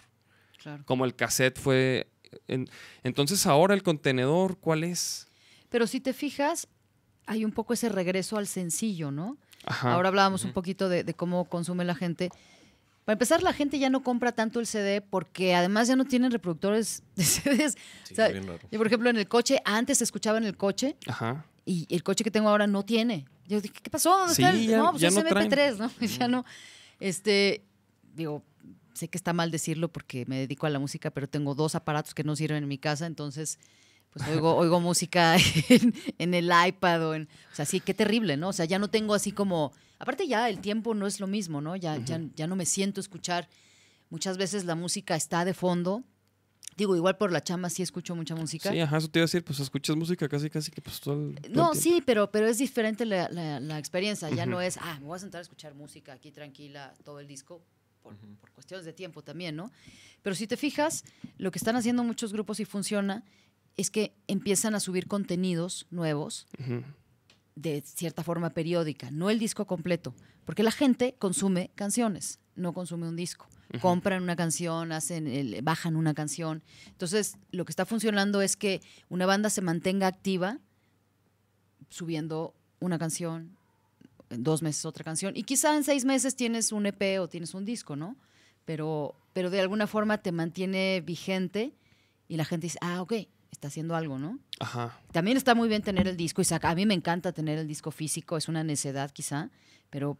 Claro. 0.58 0.82
como 0.84 1.04
el 1.04 1.14
cassette 1.14 1.58
fue. 1.58 2.08
En- 2.48 2.68
entonces 3.02 3.46
ahora 3.46 3.74
el 3.74 3.82
contenedor, 3.82 4.58
¿cuál 4.58 4.84
es? 4.84 5.26
Pero 5.68 5.86
si 5.86 6.00
te 6.00 6.12
fijas, 6.12 6.68
hay 7.26 7.44
un 7.44 7.52
poco 7.52 7.72
ese 7.74 7.88
regreso 7.88 8.36
al 8.38 8.46
sencillo, 8.46 9.10
¿no? 9.10 9.36
Ajá. 9.64 9.92
Ahora 9.94 10.08
hablábamos 10.08 10.44
un 10.44 10.52
poquito 10.52 10.88
de, 10.88 11.04
de 11.04 11.14
cómo 11.14 11.44
consume 11.46 11.84
la 11.84 11.94
gente. 11.94 12.30
Para 13.04 13.14
empezar, 13.14 13.42
la 13.42 13.52
gente 13.52 13.78
ya 13.78 13.90
no 13.90 14.02
compra 14.02 14.32
tanto 14.32 14.60
el 14.60 14.66
CD 14.66 15.00
porque 15.00 15.54
además 15.54 15.88
ya 15.88 15.96
no 15.96 16.04
tienen 16.04 16.30
reproductores 16.30 17.02
de 17.16 17.24
CDs. 17.24 17.74
Sí, 18.04 18.12
O 18.12 18.16
sea, 18.16 18.26
es 18.26 18.32
bien 18.34 18.46
raro. 18.46 18.60
Yo, 18.70 18.78
por 18.78 18.86
ejemplo, 18.86 19.10
en 19.10 19.16
el 19.16 19.28
coche, 19.28 19.60
antes 19.64 19.98
se 19.98 20.04
escuchaba 20.04 20.38
en 20.38 20.44
el 20.44 20.56
coche 20.56 20.96
Ajá. 21.06 21.44
y 21.64 21.86
el 21.94 22.02
coche 22.02 22.22
que 22.24 22.30
tengo 22.30 22.48
ahora 22.48 22.66
no 22.66 22.84
tiene. 22.84 23.26
Yo 23.46 23.60
dije, 23.60 23.74
¿qué 23.82 23.90
pasó? 23.90 24.10
¿Dónde 24.18 24.34
Sí, 24.34 24.42
está 24.42 24.54
el-?" 24.54 24.66
ya- 24.66 24.78
no, 24.78 24.90
pues 24.90 25.02
ya 25.02 25.08
es 25.08 25.14
no 25.14 25.24
traen. 25.24 25.50
MP3, 25.50 25.76
¿no? 25.78 25.90
ya 26.18 26.28
no. 26.28 26.44
Este, 27.00 27.64
digo, 28.14 28.42
sé 28.94 29.08
que 29.08 29.16
está 29.18 29.32
mal 29.32 29.50
decirlo 29.50 29.90
porque 29.90 30.24
me 30.26 30.38
dedico 30.38 30.66
a 30.66 30.70
la 30.70 30.78
música, 30.78 31.10
pero 31.10 31.28
tengo 31.28 31.54
dos 31.54 31.74
aparatos 31.74 32.14
que 32.14 32.24
no 32.24 32.36
sirven 32.36 32.62
en 32.62 32.68
mi 32.68 32.78
casa, 32.78 33.06
entonces 33.06 33.58
pues 34.12 34.26
oigo, 34.28 34.54
oigo 34.56 34.78
música 34.80 35.36
en, 35.68 35.94
en 36.18 36.34
el 36.34 36.50
iPad 36.66 37.08
o 37.08 37.14
en... 37.14 37.28
O 37.50 37.54
sea, 37.54 37.64
sí, 37.64 37.80
qué 37.80 37.94
terrible, 37.94 38.36
¿no? 38.36 38.48
O 38.50 38.52
sea, 38.52 38.66
ya 38.66 38.78
no 38.78 38.88
tengo 38.88 39.14
así 39.14 39.32
como... 39.32 39.72
Aparte 39.98 40.26
ya 40.28 40.50
el 40.50 40.58
tiempo 40.58 40.92
no 40.94 41.06
es 41.06 41.18
lo 41.20 41.26
mismo, 41.26 41.60
¿no? 41.62 41.76
Ya, 41.76 41.96
ya, 41.96 42.20
ya 42.36 42.46
no 42.46 42.54
me 42.56 42.66
siento 42.66 43.00
escuchar. 43.00 43.48
Muchas 44.10 44.36
veces 44.36 44.64
la 44.66 44.74
música 44.74 45.16
está 45.16 45.44
de 45.46 45.54
fondo. 45.54 46.02
Digo, 46.76 46.96
igual 46.96 47.16
por 47.16 47.30
la 47.32 47.42
chamba 47.42 47.70
sí 47.70 47.82
escucho 47.82 48.14
mucha 48.16 48.34
música. 48.34 48.70
Sí, 48.70 48.80
ajá, 48.80 48.96
eso 48.98 49.08
te 49.08 49.18
iba 49.20 49.24
a 49.24 49.26
decir, 49.28 49.44
pues 49.44 49.60
escuchas 49.60 49.94
música 49.96 50.28
casi, 50.28 50.50
casi 50.50 50.70
que 50.70 50.82
pues 50.82 51.00
todo 51.00 51.14
el, 51.14 51.34
todo 51.36 51.46
el 51.46 51.52
No, 51.52 51.70
tiempo. 51.70 51.74
sí, 51.74 52.02
pero, 52.04 52.30
pero 52.30 52.48
es 52.48 52.58
diferente 52.58 53.04
la, 53.06 53.28
la- 53.30 53.60
la 53.60 53.78
experiencia. 53.78 54.28
Ya 54.30 54.44
no 54.44 54.60
es, 54.60 54.76
ah, 54.78 54.98
me 55.00 55.06
voy 55.06 55.16
a 55.16 55.20
sentar 55.20 55.38
a 55.38 55.42
escuchar 55.42 55.74
música 55.74 56.12
aquí 56.14 56.32
tranquila, 56.32 56.92
todo 57.04 57.20
el 57.20 57.26
disco, 57.28 57.62
por, 58.02 58.16
por 58.16 58.50
cuestiones 58.52 58.84
de 58.84 58.92
tiempo 58.92 59.22
también, 59.22 59.56
¿no? 59.56 59.70
Pero 60.22 60.34
si 60.36 60.46
te 60.46 60.56
fijas, 60.56 61.04
lo 61.38 61.50
que 61.50 61.58
están 61.58 61.76
haciendo 61.76 62.04
muchos 62.04 62.32
grupos 62.32 62.60
y 62.60 62.64
funciona 62.64 63.24
es 63.76 63.90
que 63.90 64.12
empiezan 64.26 64.74
a 64.74 64.80
subir 64.80 65.06
contenidos 65.08 65.86
nuevos 65.90 66.46
de 67.54 67.82
cierta 67.86 68.22
forma 68.22 68.50
periódica, 68.50 69.10
no 69.10 69.30
el 69.30 69.38
disco 69.38 69.66
completo, 69.66 70.14
porque 70.44 70.62
la 70.62 70.70
gente 70.70 71.14
consume 71.18 71.70
canciones, 71.74 72.38
no 72.56 72.72
consume 72.72 73.08
un 73.08 73.16
disco. 73.16 73.46
Compran 73.80 74.22
una 74.22 74.36
canción, 74.36 74.92
hacen 74.92 75.26
el- 75.26 75.62
bajan 75.62 75.96
una 75.96 76.12
canción. 76.12 76.62
Entonces, 76.88 77.36
lo 77.52 77.64
que 77.64 77.72
está 77.72 77.86
funcionando 77.86 78.42
es 78.42 78.56
que 78.56 78.82
una 79.08 79.24
banda 79.24 79.48
se 79.48 79.62
mantenga 79.62 80.06
activa 80.06 80.58
subiendo 81.88 82.54
una 82.80 82.98
canción, 82.98 83.56
en 84.32 84.42
dos 84.42 84.62
meses 84.62 84.84
otra 84.84 85.04
canción, 85.04 85.36
y 85.36 85.42
quizá 85.44 85.76
en 85.76 85.84
seis 85.84 86.04
meses 86.04 86.34
tienes 86.36 86.72
un 86.72 86.86
EP 86.86 87.18
o 87.20 87.28
tienes 87.28 87.54
un 87.54 87.64
disco, 87.64 87.96
¿no? 87.96 88.16
Pero, 88.64 89.14
pero 89.32 89.50
de 89.50 89.60
alguna 89.60 89.86
forma 89.86 90.18
te 90.18 90.32
mantiene 90.32 91.00
vigente 91.04 91.72
y 92.28 92.36
la 92.36 92.44
gente 92.44 92.66
dice, 92.66 92.78
ah, 92.80 93.02
ok, 93.02 93.12
está 93.50 93.68
haciendo 93.68 93.94
algo, 93.96 94.18
¿no? 94.18 94.38
Ajá. 94.60 94.98
También 95.12 95.36
está 95.36 95.54
muy 95.54 95.68
bien 95.68 95.82
tener 95.82 96.08
el 96.08 96.16
disco 96.16 96.42
y. 96.42 96.46
A 96.70 96.74
mí 96.74 96.86
me 96.86 96.94
encanta 96.94 97.32
tener 97.32 97.58
el 97.58 97.66
disco 97.68 97.90
físico, 97.90 98.36
es 98.36 98.48
una 98.48 98.64
necedad 98.64 99.10
quizá, 99.10 99.50
pero 99.90 100.16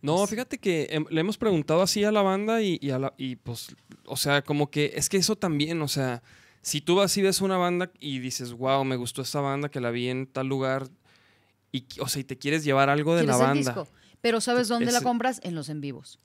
No, 0.00 0.16
Pues- 0.16 0.30
fíjate 0.30 0.58
que 0.58 0.86
em, 0.90 1.04
le 1.10 1.20
hemos 1.20 1.36
preguntado 1.36 1.82
así 1.82 2.02
a 2.04 2.10
la 2.12 2.22
banda 2.22 2.62
y, 2.62 2.78
y 2.80 2.90
a 2.90 2.98
la- 2.98 3.14
y, 3.18 3.36
pues, 3.36 3.74
o 4.06 4.16
sea, 4.16 4.40
como 4.42 4.70
que 4.70 4.92
es 4.94 5.08
que 5.10 5.18
eso 5.18 5.36
también, 5.36 5.82
o 5.82 5.88
sea, 5.88 6.22
si 6.62 6.80
tú 6.80 6.94
vas 6.96 7.14
y 7.18 7.22
ves 7.22 7.40
una 7.42 7.56
banda 7.58 7.90
y 8.00 8.18
dices, 8.18 8.52
wow, 8.54 8.82
me 8.84 8.96
gustó 8.96 9.20
esta 9.22 9.40
banda 9.40 9.68
que 9.68 9.80
la 9.80 9.90
vi 9.90 10.08
en 10.08 10.26
tal 10.26 10.46
lugar, 10.46 10.88
y, 11.72 11.86
o 12.00 12.08
sea, 12.08 12.20
y 12.20 12.24
te 12.24 12.38
quieres 12.38 12.64
llevar 12.64 12.88
algo 12.90 13.14
de 13.14 13.24
la 13.24 13.34
el 13.34 13.38
banda. 13.38 13.54
disco. 13.54 13.88
Pero 14.20 14.40
¿sabes 14.40 14.68
dónde 14.68 14.90
la 14.92 15.00
compras? 15.00 15.40
En 15.44 15.54
los 15.54 15.68
en 15.68 15.80
vivos. 15.80 16.18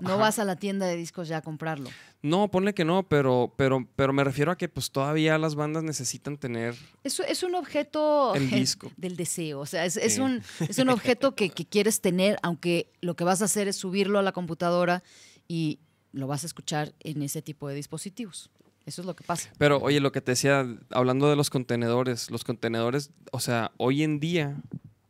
No 0.00 0.08
Ajá. 0.14 0.16
vas 0.16 0.38
a 0.40 0.44
la 0.44 0.56
tienda 0.56 0.86
de 0.86 0.96
discos 0.96 1.28
ya 1.28 1.36
a 1.36 1.42
comprarlo. 1.42 1.88
No, 2.20 2.50
ponle 2.50 2.74
que 2.74 2.84
no, 2.84 3.08
pero, 3.08 3.54
pero, 3.56 3.86
pero 3.94 4.12
me 4.12 4.24
refiero 4.24 4.50
a 4.50 4.56
que 4.56 4.68
pues 4.68 4.90
todavía 4.90 5.38
las 5.38 5.54
bandas 5.54 5.84
necesitan 5.84 6.36
tener 6.36 6.74
Es, 7.04 7.20
es 7.20 7.44
un 7.44 7.54
objeto 7.54 8.34
El 8.34 8.50
disco. 8.50 8.90
del 8.96 9.16
deseo. 9.16 9.60
O 9.60 9.66
sea, 9.66 9.84
es, 9.84 9.96
es 9.96 10.18
un, 10.18 10.42
es 10.68 10.78
un 10.78 10.88
objeto 10.88 11.36
que, 11.36 11.50
que 11.50 11.64
quieres 11.64 12.00
tener, 12.00 12.38
aunque 12.42 12.90
lo 13.02 13.14
que 13.14 13.22
vas 13.22 13.40
a 13.40 13.44
hacer 13.44 13.68
es 13.68 13.76
subirlo 13.76 14.18
a 14.18 14.22
la 14.22 14.32
computadora 14.32 15.04
y 15.46 15.78
lo 16.12 16.26
vas 16.26 16.42
a 16.42 16.46
escuchar 16.46 16.92
en 17.00 17.22
ese 17.22 17.40
tipo 17.42 17.68
de 17.68 17.76
dispositivos. 17.76 18.50
Eso 18.86 19.00
es 19.02 19.06
lo 19.06 19.16
que 19.16 19.24
pasa. 19.24 19.50
Pero 19.58 19.78
oye, 19.78 20.00
lo 20.00 20.12
que 20.12 20.20
te 20.20 20.32
decía, 20.32 20.66
hablando 20.90 21.28
de 21.30 21.36
los 21.36 21.48
contenedores, 21.50 22.30
los 22.30 22.44
contenedores, 22.44 23.10
o 23.32 23.40
sea, 23.40 23.72
hoy 23.78 24.02
en 24.02 24.20
día 24.20 24.60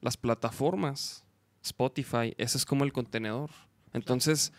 las 0.00 0.16
plataformas, 0.16 1.24
Spotify, 1.62 2.34
ese 2.38 2.58
es 2.58 2.64
como 2.66 2.84
el 2.84 2.92
contenedor. 2.92 3.50
Entonces, 3.92 4.52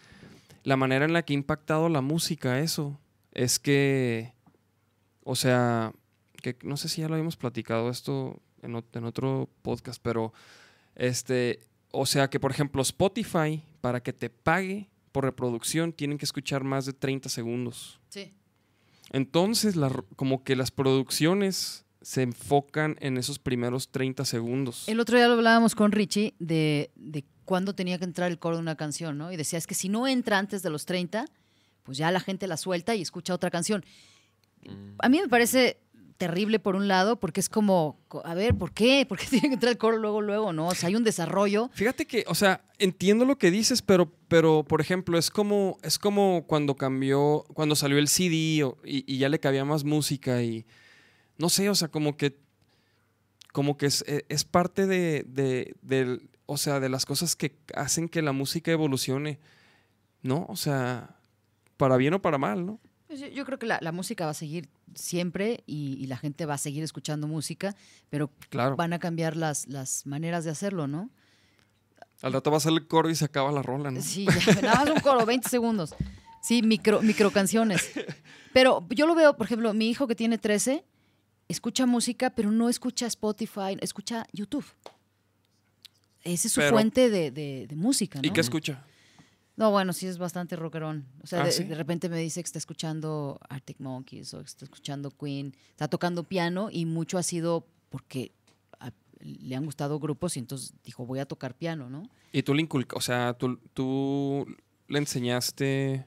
la 0.63 0.76
manera 0.76 1.05
en 1.05 1.13
la 1.13 1.24
que 1.24 1.34
ha 1.34 1.36
impactado 1.36 1.88
la 1.89 2.01
música 2.01 2.59
eso 2.59 2.99
es 3.32 3.59
que, 3.59 4.34
o 5.24 5.36
sea, 5.36 5.93
que 6.41 6.57
no 6.63 6.78
sé 6.78 6.89
si 6.89 7.01
ya 7.01 7.07
lo 7.07 7.13
habíamos 7.16 7.38
platicado 7.38 7.89
esto 7.89 8.41
en, 8.61 8.74
ot- 8.74 8.97
en 8.97 9.05
otro 9.05 9.49
podcast, 9.61 10.01
pero 10.01 10.34
este, 10.95 11.59
o 11.91 12.05
sea 12.05 12.30
que 12.30 12.39
por 12.39 12.51
ejemplo 12.51 12.82
Spotify, 12.82 13.63
para 13.82 14.01
que 14.01 14.13
te 14.13 14.30
pague 14.30 14.89
por 15.11 15.24
reproducción, 15.26 15.93
tienen 15.93 16.18
que 16.18 16.26
escuchar 16.26 16.63
más 16.63 16.86
de 16.86 16.93
30 16.93 17.30
segundos. 17.30 17.99
Sí. 18.09 18.34
Entonces, 19.16 19.78
la 19.78 19.89
como 20.18 20.43
que 20.43 20.57
las 20.57 20.72
producciones 20.72 21.86
se 22.01 22.22
enfocan 22.22 22.97
en 22.99 23.18
esos 23.18 23.39
primeros 23.39 23.89
30 23.89 24.26
segundos. 24.26 24.84
El 24.89 24.99
otro 24.99 25.18
día 25.18 25.30
lo 25.30 25.36
hablábamos 25.36 25.74
con 25.74 25.93
Richie 25.93 26.36
de, 26.39 26.91
de 26.95 27.24
cuándo 27.45 27.74
tenía 27.74 27.97
que 27.97 28.03
entrar 28.03 28.30
el 28.30 28.39
coro 28.39 28.57
de 28.57 28.61
una 28.61 28.76
canción, 28.76 29.18
¿no? 29.18 29.32
Y 29.32 29.38
decía, 29.38 29.57
es 29.57 29.68
que 29.68 29.74
si 29.74 29.88
no 29.88 30.05
entra 30.05 30.38
antes 30.38 30.63
de 30.63 30.70
los 30.70 30.86
30, 30.86 31.24
pues 31.84 31.97
ya 31.97 32.11
la 32.11 32.20
gente 32.20 32.45
la 32.45 32.57
suelta 32.57 32.93
y 32.93 33.01
escucha 33.01 33.34
otra 33.34 33.49
canción. 33.49 33.86
A 34.99 35.07
mí 35.07 35.22
me 35.22 35.30
parece 35.30 35.80
terrible 36.18 36.59
por 36.59 36.76
un 36.76 36.88
lado, 36.88 37.20
porque 37.20 37.39
es 37.41 37.49
como, 37.49 37.99
co- 38.07 38.22
a 38.26 38.34
ver, 38.34 38.55
¿por 38.55 38.72
qué? 38.72 39.05
¿Por 39.07 39.18
qué 39.20 39.26
tiene 39.30 39.49
que 39.49 39.53
entrar 39.55 39.72
el 39.72 39.78
coro 39.78 39.97
luego, 39.97 40.22
luego? 40.22 40.53
No, 40.53 40.68
o 40.68 40.76
sea, 40.76 40.88
hay 40.88 40.95
un 40.95 41.03
desarrollo. 41.03 41.70
Fíjate 41.74 42.05
que, 42.05 42.24
o 42.28 42.36
sea, 42.36 42.63
entiendo 42.80 43.26
lo 43.26 43.38
que 43.38 43.51
dices, 43.51 43.82
pero, 43.82 44.11
pero 44.28 44.63
por 44.63 44.80
ejemplo, 44.82 45.18
es 45.18 45.30
como, 45.30 45.78
es 45.84 45.99
como 45.99 46.45
cuando 46.47 46.76
cambió, 46.76 47.43
cuando 47.53 47.76
salió 47.76 47.97
el 47.97 48.07
CD 48.07 48.36
y, 48.86 49.18
ya 49.18 49.30
le 49.30 49.39
cabía 49.39 49.66
más 49.66 49.84
música 49.84 50.41
y 50.41 50.66
no 51.38 51.49
sé, 51.49 51.70
o 51.70 51.76
sea, 51.76 51.89
como 51.89 52.16
que, 52.16 52.38
como 53.51 53.78
que 53.78 53.86
es, 53.88 54.03
e- 54.07 54.26
es 54.30 54.43
parte 54.45 54.86
de, 54.88 55.24
de, 55.28 55.76
del- 55.82 56.30
o 56.45 56.57
sea, 56.57 56.80
de 56.80 56.89
las 56.89 57.05
cosas 57.05 57.36
que 57.36 57.57
hacen 57.76 58.07
que 58.07 58.22
la 58.22 58.32
música 58.32 58.72
evolucione, 58.72 59.39
¿no? 60.22 60.45
O 60.49 60.55
sea, 60.55 61.18
para 61.78 61.97
bien 61.97 62.13
o 62.13 62.22
para 62.22 62.38
mal, 62.38 62.66
¿no? 62.66 62.80
Pues 63.18 63.30
Yo, 63.32 63.36
yo 63.36 63.45
creo 63.45 63.57
que 63.57 63.66
la, 63.66 63.80
la 63.82 63.91
música 63.93 64.26
va 64.26 64.32
a 64.32 64.36
seguir 64.36 64.68
siempre 64.93 65.63
y, 65.66 65.93
y 65.99 66.07
la 66.07 66.18
gente 66.18 66.45
va 66.45 66.55
a 66.55 66.57
seguir 66.57 66.84
escuchando 66.84 67.28
música, 67.28 67.76
pero 68.09 68.30
Claro. 68.49 68.76
van 68.76 68.91
a 68.93 68.99
cambiar 68.99 69.38
las, 69.38 69.68
las 69.68 70.05
maneras 70.05 70.43
de 70.43 70.51
hacerlo, 70.51 70.88
¿no? 70.88 71.09
Al 72.22 72.34
rato 72.34 72.51
va 72.51 72.57
a 72.57 72.59
salir 72.59 72.80
el 72.82 72.88
coro 72.88 73.09
y 73.09 73.16
se 73.16 73.24
acaba 73.26 73.51
la 73.53 73.61
rola, 73.61 73.89
¿no? 73.91 74.01
Sí, 74.01 74.26
ya, 74.26 74.61
nada 74.61 74.84
más 74.86 74.89
un 74.89 74.99
coro, 74.99 75.26
20 75.26 75.47
segundos. 75.47 75.95
Sí, 76.41 76.61
micro, 76.61 77.01
micro 77.01 77.32
canciones. 77.32 77.89
Pero 78.53 78.86
yo 78.89 79.07
lo 79.07 79.16
veo, 79.16 79.36
por 79.38 79.45
ejemplo, 79.45 79.74
mi 79.74 79.89
hijo 79.89 80.07
que 80.07 80.16
tiene 80.16 80.38
13, 80.38 80.84
escucha 81.47 81.86
música, 81.86 82.30
pero 82.32 82.51
no 82.51 82.68
escucha 82.70 83.05
Spotify, 83.07 83.78
escucha 83.82 84.28
YouTube. 84.34 84.66
Esa 86.24 86.47
es 86.47 86.53
su 86.53 86.59
Pero- 86.59 86.72
fuente 86.74 87.09
de, 87.09 87.32
de- 87.32 87.66
de 87.68 87.76
música, 87.76 88.20
¿no? 88.22 88.28
¿Y 88.28 88.32
qué 88.32 88.41
escucha? 88.41 88.84
No, 89.58 89.72
bueno, 89.72 89.93
sí 89.93 90.06
es 90.08 90.18
bastante 90.18 90.56
rockerón. 90.58 91.06
O 91.24 91.28
sea, 91.28 91.41
Ah, 91.43 91.45
de, 91.45 91.51
¿sí? 91.51 91.64
de 91.64 91.76
repente 91.76 92.10
me 92.10 92.18
dice 92.20 92.41
que 92.41 92.45
está 92.45 92.60
escuchando 92.60 93.39
Arctic 93.49 93.80
Monkeys 93.80 94.34
o 94.34 94.39
que 94.39 94.45
está 94.45 94.66
escuchando 94.66 95.12
Queen, 95.12 95.56
está 95.70 95.88
tocando 95.88 96.24
piano 96.24 96.70
y 96.72 96.86
mucho 96.86 97.18
ha 97.18 97.24
sido 97.24 97.66
porque 97.89 98.34
a- 98.80 98.91
le 99.22 99.56
han 99.56 99.64
gustado 99.66 99.97
grupos 99.99 100.36
y 100.36 100.39
entonces 100.39 100.74
dijo, 100.84 101.06
voy 101.06 101.20
a 101.20 101.26
tocar 101.26 101.56
piano, 101.56 101.89
¿no? 101.89 102.10
Y 102.34 102.43
tú 102.43 102.53
le 102.53 102.62
inculcas, 102.64 102.97
o 102.97 103.01
sea, 103.01 103.34
tú, 103.34 103.58
tú 103.74 104.45
le 104.89 104.99
enseñaste... 104.99 106.06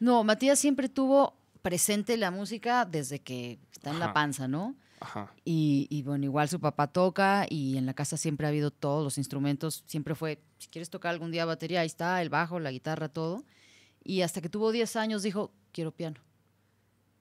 No, 0.00 0.24
Matías 0.24 0.58
siempre 0.58 0.88
tuvo 0.88 1.34
presente 1.60 2.16
la 2.16 2.30
música 2.30 2.84
desde 2.86 3.18
que 3.20 3.58
está 3.72 3.90
en 3.90 3.98
la 3.98 4.12
panza, 4.14 4.48
¿no? 4.48 4.76
Ajá. 5.00 5.32
Y, 5.44 5.86
y, 5.90 6.02
bueno, 6.02 6.24
igual 6.24 6.48
su 6.48 6.58
papá 6.60 6.88
toca 6.88 7.46
y 7.48 7.76
en 7.76 7.86
la 7.86 7.94
casa 7.94 8.16
siempre 8.16 8.46
ha 8.46 8.50
habido 8.50 8.70
todos 8.70 9.04
los 9.04 9.18
instrumentos. 9.18 9.84
Siempre 9.86 10.14
fue, 10.14 10.42
si 10.58 10.68
quieres 10.68 10.90
tocar 10.90 11.12
algún 11.12 11.30
día 11.30 11.44
batería, 11.44 11.80
ahí 11.80 11.86
está, 11.86 12.20
el 12.22 12.28
bajo, 12.30 12.58
la 12.60 12.70
guitarra, 12.70 13.08
todo. 13.08 13.44
Y 14.02 14.22
hasta 14.22 14.40
que 14.40 14.48
tuvo 14.48 14.72
10 14.72 14.96
años 14.96 15.22
dijo, 15.22 15.52
quiero 15.72 15.92
piano. 15.92 16.20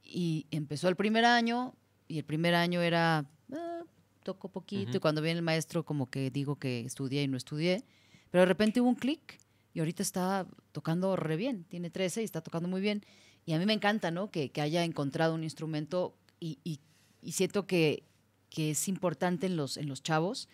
Y 0.03 0.47
empezó 0.51 0.87
el 0.89 0.95
primer 0.95 1.25
año 1.25 1.75
y 2.07 2.17
el 2.17 2.23
primer 2.23 2.55
año 2.55 2.81
era, 2.81 3.25
"Ah, 3.51 3.81
toco 4.23 4.49
poquito. 4.49 4.97
Y 4.97 4.99
cuando 4.99 5.21
viene 5.21 5.39
el 5.39 5.43
maestro 5.43 5.83
como 5.85 6.09
que 6.09 6.31
digo 6.31 6.55
que 6.57 6.81
estudié 6.81 7.23
y 7.23 7.27
no 7.27 7.37
estudié. 7.37 7.83
Pero 8.31 8.41
de 8.41 8.45
repente 8.45 8.81
hubo 8.81 8.89
un 8.89 8.95
clic 8.95 9.39
y 9.73 9.79
ahorita 9.79 10.01
está 10.03 10.47
tocando 10.71 11.15
re 11.15 11.35
bien. 11.37 11.63
Tiene 11.65 11.89
13 11.89 12.21
y 12.21 12.25
está 12.25 12.41
tocando 12.41 12.67
muy 12.67 12.81
bien. 12.81 13.05
Y 13.45 13.53
a 13.53 13.59
mí 13.59 13.65
me 13.65 13.73
encanta, 13.73 14.11
¿no? 14.11 14.29
Que, 14.31 14.49
que 14.51 14.61
haya 14.61 14.83
encontrado 14.83 15.33
un 15.35 15.43
instrumento 15.43 16.15
y, 16.39 16.59
y- 16.63 16.79
y 17.21 17.33
siento 17.33 17.67
que, 17.67 18.03
que 18.49 18.71
es 18.71 18.87
importante 18.87 19.47
en 19.47 19.55
los, 19.55 19.77
en 19.77 19.87
los 19.87 20.03
chavos 20.03 20.47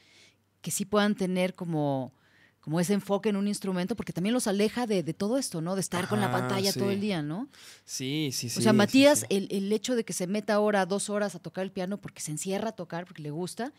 que 0.61 0.71
sí 0.71 0.85
puedan 0.85 1.15
tener 1.15 1.53
como, 1.53 2.13
como 2.61 2.79
ese 2.79 2.93
enfoque 2.93 3.29
en 3.29 3.35
un 3.35 3.47
instrumento, 3.49 3.95
porque 3.95 4.13
también 4.13 4.33
los 4.33 4.47
aleja 4.47 4.87
de, 4.87 5.03
de 5.03 5.13
todo 5.13 5.37
esto, 5.37 5.59
¿no? 5.59 5.75
De 5.75 5.81
estar 5.81 6.07
con 6.07 6.21
la 6.21 6.31
pantalla 6.31 6.71
todo 6.71 6.89
el 6.89 7.01
día, 7.01 7.21
¿no? 7.21 7.49
Sí, 7.83 8.29
sí, 8.31 8.47
sí. 8.47 8.59
o 8.59 8.61
sea, 8.63 8.71
Matías, 8.71 9.19
sí. 9.19 9.25
El, 9.29 9.47
el 9.51 9.71
hecho 9.73 9.95
de 9.95 10.05
que 10.05 10.13
se 10.13 10.25
meta 10.25 10.53
ahora 10.53 10.85
dos 10.85 11.09
horas 11.09 11.35
a 11.35 11.39
tocar 11.39 11.65
el 11.65 11.71
piano 11.71 11.99
porque 11.99 12.21
se 12.21 12.31
encierra 12.31 12.69
a 12.69 12.71
tocar, 12.71 13.05
porque 13.05 13.21
le 13.21 13.31
gusta, 13.31 13.73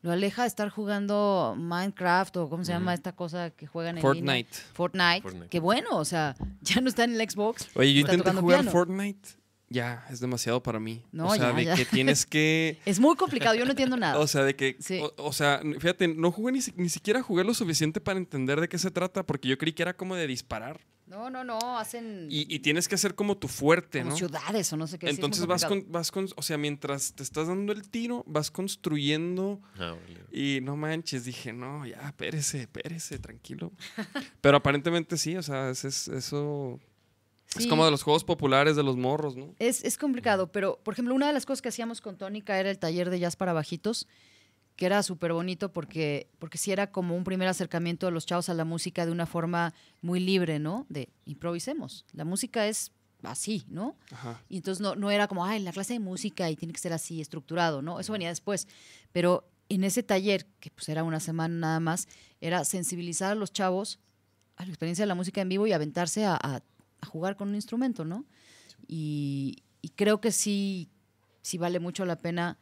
lo 0.00 0.12
aleja 0.12 0.42
de 0.42 0.48
estar 0.48 0.68
jugando 0.68 1.56
Minecraft 1.58 2.36
o 2.36 2.48
cómo 2.48 2.64
se 2.64 2.70
llama 2.72 2.94
esta 2.94 3.12
cosa 3.12 3.50
que 3.50 3.66
juegan 3.66 3.98
en 3.98 4.04
línea? 4.12 4.44
Fortnite. 4.44 4.58
Fortnite. 4.74 5.22
Fortnite. 5.22 5.48
Que 5.48 5.58
bueno, 5.58 5.96
o 5.96 6.04
sea, 6.04 6.36
ya 6.60 6.80
no 6.80 6.88
está 6.88 7.02
en 7.02 7.20
el 7.20 7.28
Xbox. 7.28 7.68
Oye, 7.74 7.94
yo 7.94 8.00
intenté 8.00 8.30
jugar 8.30 8.60
piano. 8.60 8.70
Fortnite. 8.70 9.28
Ya, 9.70 10.06
es 10.10 10.20
demasiado 10.20 10.62
para 10.62 10.80
mí. 10.80 11.04
No, 11.12 11.26
o 11.28 11.34
sea, 11.34 11.50
ya, 11.50 11.52
de 11.56 11.64
ya. 11.66 11.74
que 11.76 11.84
tienes 11.84 12.24
que... 12.26 12.78
Es 12.86 13.00
muy 13.00 13.16
complicado, 13.16 13.54
yo 13.54 13.64
no 13.64 13.70
entiendo 13.72 13.96
nada. 13.96 14.18
O 14.18 14.26
sea, 14.26 14.42
de 14.42 14.56
que... 14.56 14.76
Sí. 14.80 14.98
O, 15.02 15.12
o 15.18 15.32
sea, 15.32 15.60
fíjate, 15.78 16.08
no 16.08 16.32
jugué 16.32 16.52
ni, 16.52 16.60
ni 16.76 16.88
siquiera 16.88 17.22
jugué 17.22 17.44
lo 17.44 17.52
suficiente 17.52 18.00
para 18.00 18.18
entender 18.18 18.60
de 18.60 18.68
qué 18.68 18.78
se 18.78 18.90
trata, 18.90 19.24
porque 19.26 19.46
yo 19.48 19.58
creí 19.58 19.72
que 19.74 19.82
era 19.82 19.94
como 19.94 20.14
de 20.16 20.26
disparar. 20.26 20.80
No, 21.06 21.30
no, 21.30 21.42
no, 21.42 21.78
hacen 21.78 22.28
Y, 22.30 22.54
y 22.54 22.58
tienes 22.58 22.86
que 22.86 22.94
hacer 22.94 23.14
como 23.14 23.36
tu 23.38 23.48
fuerte, 23.48 24.00
como 24.00 24.10
¿no? 24.10 24.16
ciudades 24.16 24.70
o 24.74 24.76
no 24.76 24.86
sé 24.86 24.98
qué. 24.98 25.08
sí, 25.08 25.14
Entonces 25.14 25.46
vas 25.46 25.64
con, 25.64 25.84
vas 25.90 26.10
con... 26.10 26.28
O 26.36 26.42
sea, 26.42 26.58
mientras 26.58 27.14
te 27.14 27.22
estás 27.22 27.48
dando 27.48 27.72
el 27.72 27.88
tiro, 27.90 28.24
vas 28.26 28.50
construyendo... 28.50 29.60
Ah, 29.78 29.92
vale. 30.00 30.20
Y 30.32 30.60
no 30.62 30.76
manches, 30.76 31.24
dije, 31.24 31.52
no, 31.52 31.86
ya, 31.86 32.00
espérese, 32.06 32.62
espérese, 32.62 33.18
tranquilo. 33.18 33.72
Pero 34.40 34.58
aparentemente 34.58 35.16
sí, 35.16 35.36
o 35.36 35.42
sea, 35.42 35.70
es, 35.70 35.84
es- 35.84 36.08
eso 36.08 36.78
es 37.56 37.66
como 37.66 37.84
de 37.84 37.90
los 37.90 38.02
juegos 38.02 38.24
populares 38.24 38.76
de 38.76 38.82
los 38.82 38.96
morros, 38.96 39.36
¿no? 39.36 39.54
Es, 39.58 39.82
es 39.84 39.96
complicado, 39.96 40.52
pero 40.52 40.78
por 40.82 40.94
ejemplo, 40.94 41.14
una 41.14 41.26
de 41.28 41.32
las 41.32 41.46
cosas 41.46 41.62
que 41.62 41.68
hacíamos 41.68 42.00
con 42.00 42.16
Tónica 42.18 42.58
era 42.58 42.70
el 42.70 42.78
taller 42.78 43.08
de 43.10 43.18
jazz 43.20 43.36
para 43.36 43.52
bajitos, 43.52 44.06
que 44.76 44.86
era 44.86 45.02
súper 45.02 45.32
bonito 45.32 45.72
porque, 45.72 46.30
porque 46.38 46.58
sí 46.58 46.70
era 46.70 46.90
como 46.92 47.16
un 47.16 47.24
primer 47.24 47.48
acercamiento 47.48 48.06
de 48.06 48.12
los 48.12 48.26
chavos 48.26 48.48
a 48.48 48.54
la 48.54 48.64
música 48.64 49.06
de 49.06 49.12
una 49.12 49.26
forma 49.26 49.74
muy 50.02 50.20
libre, 50.20 50.58
¿no? 50.58 50.86
De 50.88 51.08
improvisemos. 51.24 52.04
La 52.12 52.24
música 52.24 52.66
es 52.68 52.92
así, 53.24 53.64
¿no? 53.68 53.96
Ajá. 54.12 54.40
Y 54.48 54.58
entonces 54.58 54.80
no, 54.80 54.94
no 54.94 55.10
era 55.10 55.26
como, 55.26 55.44
ay, 55.44 55.58
la 55.60 55.72
clase 55.72 55.94
de 55.94 55.98
música 56.00 56.48
y 56.50 56.54
tiene 56.56 56.72
que 56.72 56.78
ser 56.80 56.92
así 56.92 57.20
estructurado, 57.20 57.82
¿no? 57.82 57.98
Eso 57.98 58.12
venía 58.12 58.28
después. 58.28 58.68
Pero 59.10 59.50
en 59.68 59.82
ese 59.82 60.04
taller, 60.04 60.46
que 60.60 60.70
pues 60.70 60.88
era 60.88 61.02
una 61.02 61.18
semana 61.18 61.54
nada 61.56 61.80
más, 61.80 62.06
era 62.40 62.64
sensibilizar 62.64 63.32
a 63.32 63.34
los 63.34 63.52
chavos 63.52 63.98
a 64.56 64.64
la 64.64 64.68
experiencia 64.70 65.02
de 65.02 65.08
la 65.08 65.14
música 65.16 65.40
en 65.40 65.48
vivo 65.48 65.66
y 65.66 65.72
aventarse 65.72 66.24
a, 66.24 66.36
a- 66.40 66.62
a 67.00 67.06
jugar 67.06 67.36
con 67.36 67.48
un 67.50 67.54
instrumento, 67.54 68.04
¿no? 68.04 68.24
Y, 68.86 69.58
y 69.82 69.90
creo 69.90 70.20
que 70.20 70.32
sí, 70.32 70.88
sí 71.42 71.58
vale 71.58 71.80
mucho 71.80 72.04
la 72.04 72.16
pena 72.16 72.58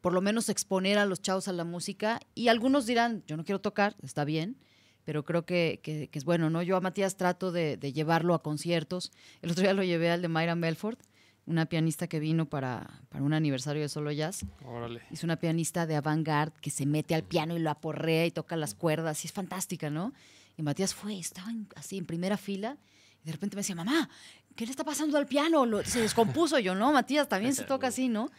por 0.00 0.12
lo 0.12 0.20
menos 0.20 0.48
exponer 0.48 0.98
a 0.98 1.06
los 1.06 1.22
chavos 1.22 1.46
a 1.48 1.52
la 1.52 1.64
música. 1.64 2.20
Y 2.34 2.48
algunos 2.48 2.86
dirán, 2.86 3.22
yo 3.26 3.36
no 3.36 3.44
quiero 3.44 3.60
tocar, 3.60 3.94
está 4.02 4.24
bien, 4.24 4.56
pero 5.04 5.24
creo 5.24 5.44
que, 5.46 5.80
que- 5.82 6.08
que 6.08 6.18
es 6.18 6.24
bueno, 6.24 6.50
¿no? 6.50 6.62
Yo 6.62 6.76
a 6.76 6.80
Matías 6.80 7.16
trato 7.16 7.52
de, 7.52 7.76
de 7.76 7.92
llevarlo 7.92 8.34
a 8.34 8.42
conciertos. 8.42 9.12
El 9.42 9.50
otro 9.52 9.62
día 9.62 9.74
lo 9.74 9.84
llevé 9.84 10.10
al 10.10 10.20
de 10.22 10.28
Mayra 10.28 10.54
Melford, 10.56 10.98
una 11.46 11.66
pianista 11.66 12.06
que 12.08 12.18
vino 12.20 12.46
para, 12.48 13.00
para 13.10 13.22
un 13.24 13.32
aniversario 13.32 13.82
de 13.82 13.88
Solo 13.88 14.10
Jazz. 14.12 14.44
Órale. 14.64 15.02
Es 15.10 15.22
una 15.24 15.36
pianista 15.36 15.86
de 15.86 15.96
avant-garde 15.96 16.54
que 16.60 16.70
se 16.70 16.86
mete 16.86 17.14
al 17.14 17.22
piano 17.24 17.56
y 17.56 17.60
lo 17.60 17.70
aporrea 17.70 18.26
y 18.26 18.30
toca 18.32 18.56
las 18.56 18.74
cuerdas. 18.74 19.24
Y 19.24 19.28
es 19.28 19.32
fantástica, 19.32 19.88
¿no? 19.90 20.12
Y 20.56 20.62
Matías 20.62 20.94
fue, 20.94 21.18
estaba 21.18 21.50
en- 21.50 21.68
así 21.76 21.96
en 21.98 22.06
primera 22.06 22.36
fila. 22.36 22.76
Y 23.22 23.26
de 23.26 23.32
repente 23.32 23.56
me 23.56 23.60
decía, 23.60 23.74
mamá, 23.74 24.08
¿qué 24.56 24.64
le 24.64 24.70
está 24.70 24.84
pasando 24.84 25.16
al 25.18 25.26
piano? 25.26 25.64
Lo- 25.66 25.84
se 25.84 26.00
descompuso. 26.00 26.58
Yo, 26.58 26.74
no, 26.74 26.92
Matías, 26.92 27.28
también 27.28 27.54
se 27.54 27.64
toca 27.64 27.88
así, 27.88 28.08
¿no? 28.08 28.30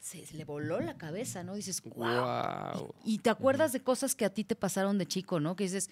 Se, 0.00 0.24
se 0.24 0.36
le 0.36 0.44
voló 0.44 0.80
la 0.80 0.96
cabeza, 0.96 1.42
¿no? 1.42 1.54
Dices, 1.54 1.82
wow. 1.82 2.74
Wow. 2.74 2.94
Y 3.04 3.18
te 3.18 3.28
acuerdas 3.30 3.72
de 3.72 3.80
cosas 3.82 4.14
que 4.14 4.24
a 4.24 4.30
ti 4.30 4.44
te 4.44 4.54
pasaron 4.56 4.98
de 4.98 5.06
chico, 5.06 5.40
¿no? 5.40 5.56
Que 5.56 5.64
dices, 5.64 5.90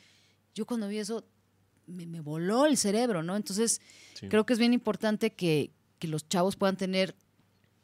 yo 0.55 0.64
cuando 0.66 0.89
vi 0.89 0.99
eso, 0.99 1.27
me, 1.87 2.07
me 2.07 2.20
voló 2.20 2.64
el 2.66 2.77
cerebro, 2.77 3.22
¿no? 3.22 3.37
Entonces, 3.37 3.81
Sí. 4.14 4.29
creo 4.29 4.47
que 4.47 4.53
es 4.53 4.59
bien 4.59 4.72
importante 4.72 5.33
que, 5.35 5.72
que 5.99 6.07
los 6.09 6.29
chavos 6.29 6.57
puedan 6.57 6.77
tener 6.77 7.14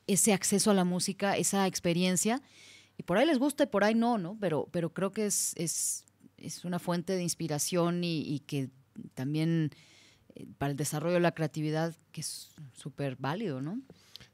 ese 0.06 0.32
acceso 0.32 0.70
a 0.70 0.74
la 0.74 0.84
música, 0.84 1.36
esa 1.36 1.66
experiencia. 1.66 2.40
Y 2.96 3.02
por 3.02 3.18
ahí 3.18 3.26
les 3.26 3.38
gusta 3.38 3.64
y 3.64 3.66
por 3.66 3.84
ahí 3.84 3.94
no, 3.94 4.16
¿no? 4.16 4.36
Pero, 4.40 4.68
pero 4.70 4.92
creo 4.94 5.10
que 5.12 5.26
es, 5.26 5.52
es, 5.56 6.04
es 6.38 6.64
una 6.64 6.78
fuente 6.78 7.14
de 7.14 7.22
inspiración 7.22 8.04
y, 8.04 8.20
y 8.22 8.40
que 8.40 8.70
también 9.14 9.70
para 10.58 10.70
el 10.70 10.76
desarrollo 10.76 11.14
de 11.14 11.20
la 11.20 11.32
creatividad, 11.32 11.94
que 12.12 12.20
es 12.20 12.50
súper 12.72 13.16
válido, 13.16 13.60
¿no? 13.60 13.80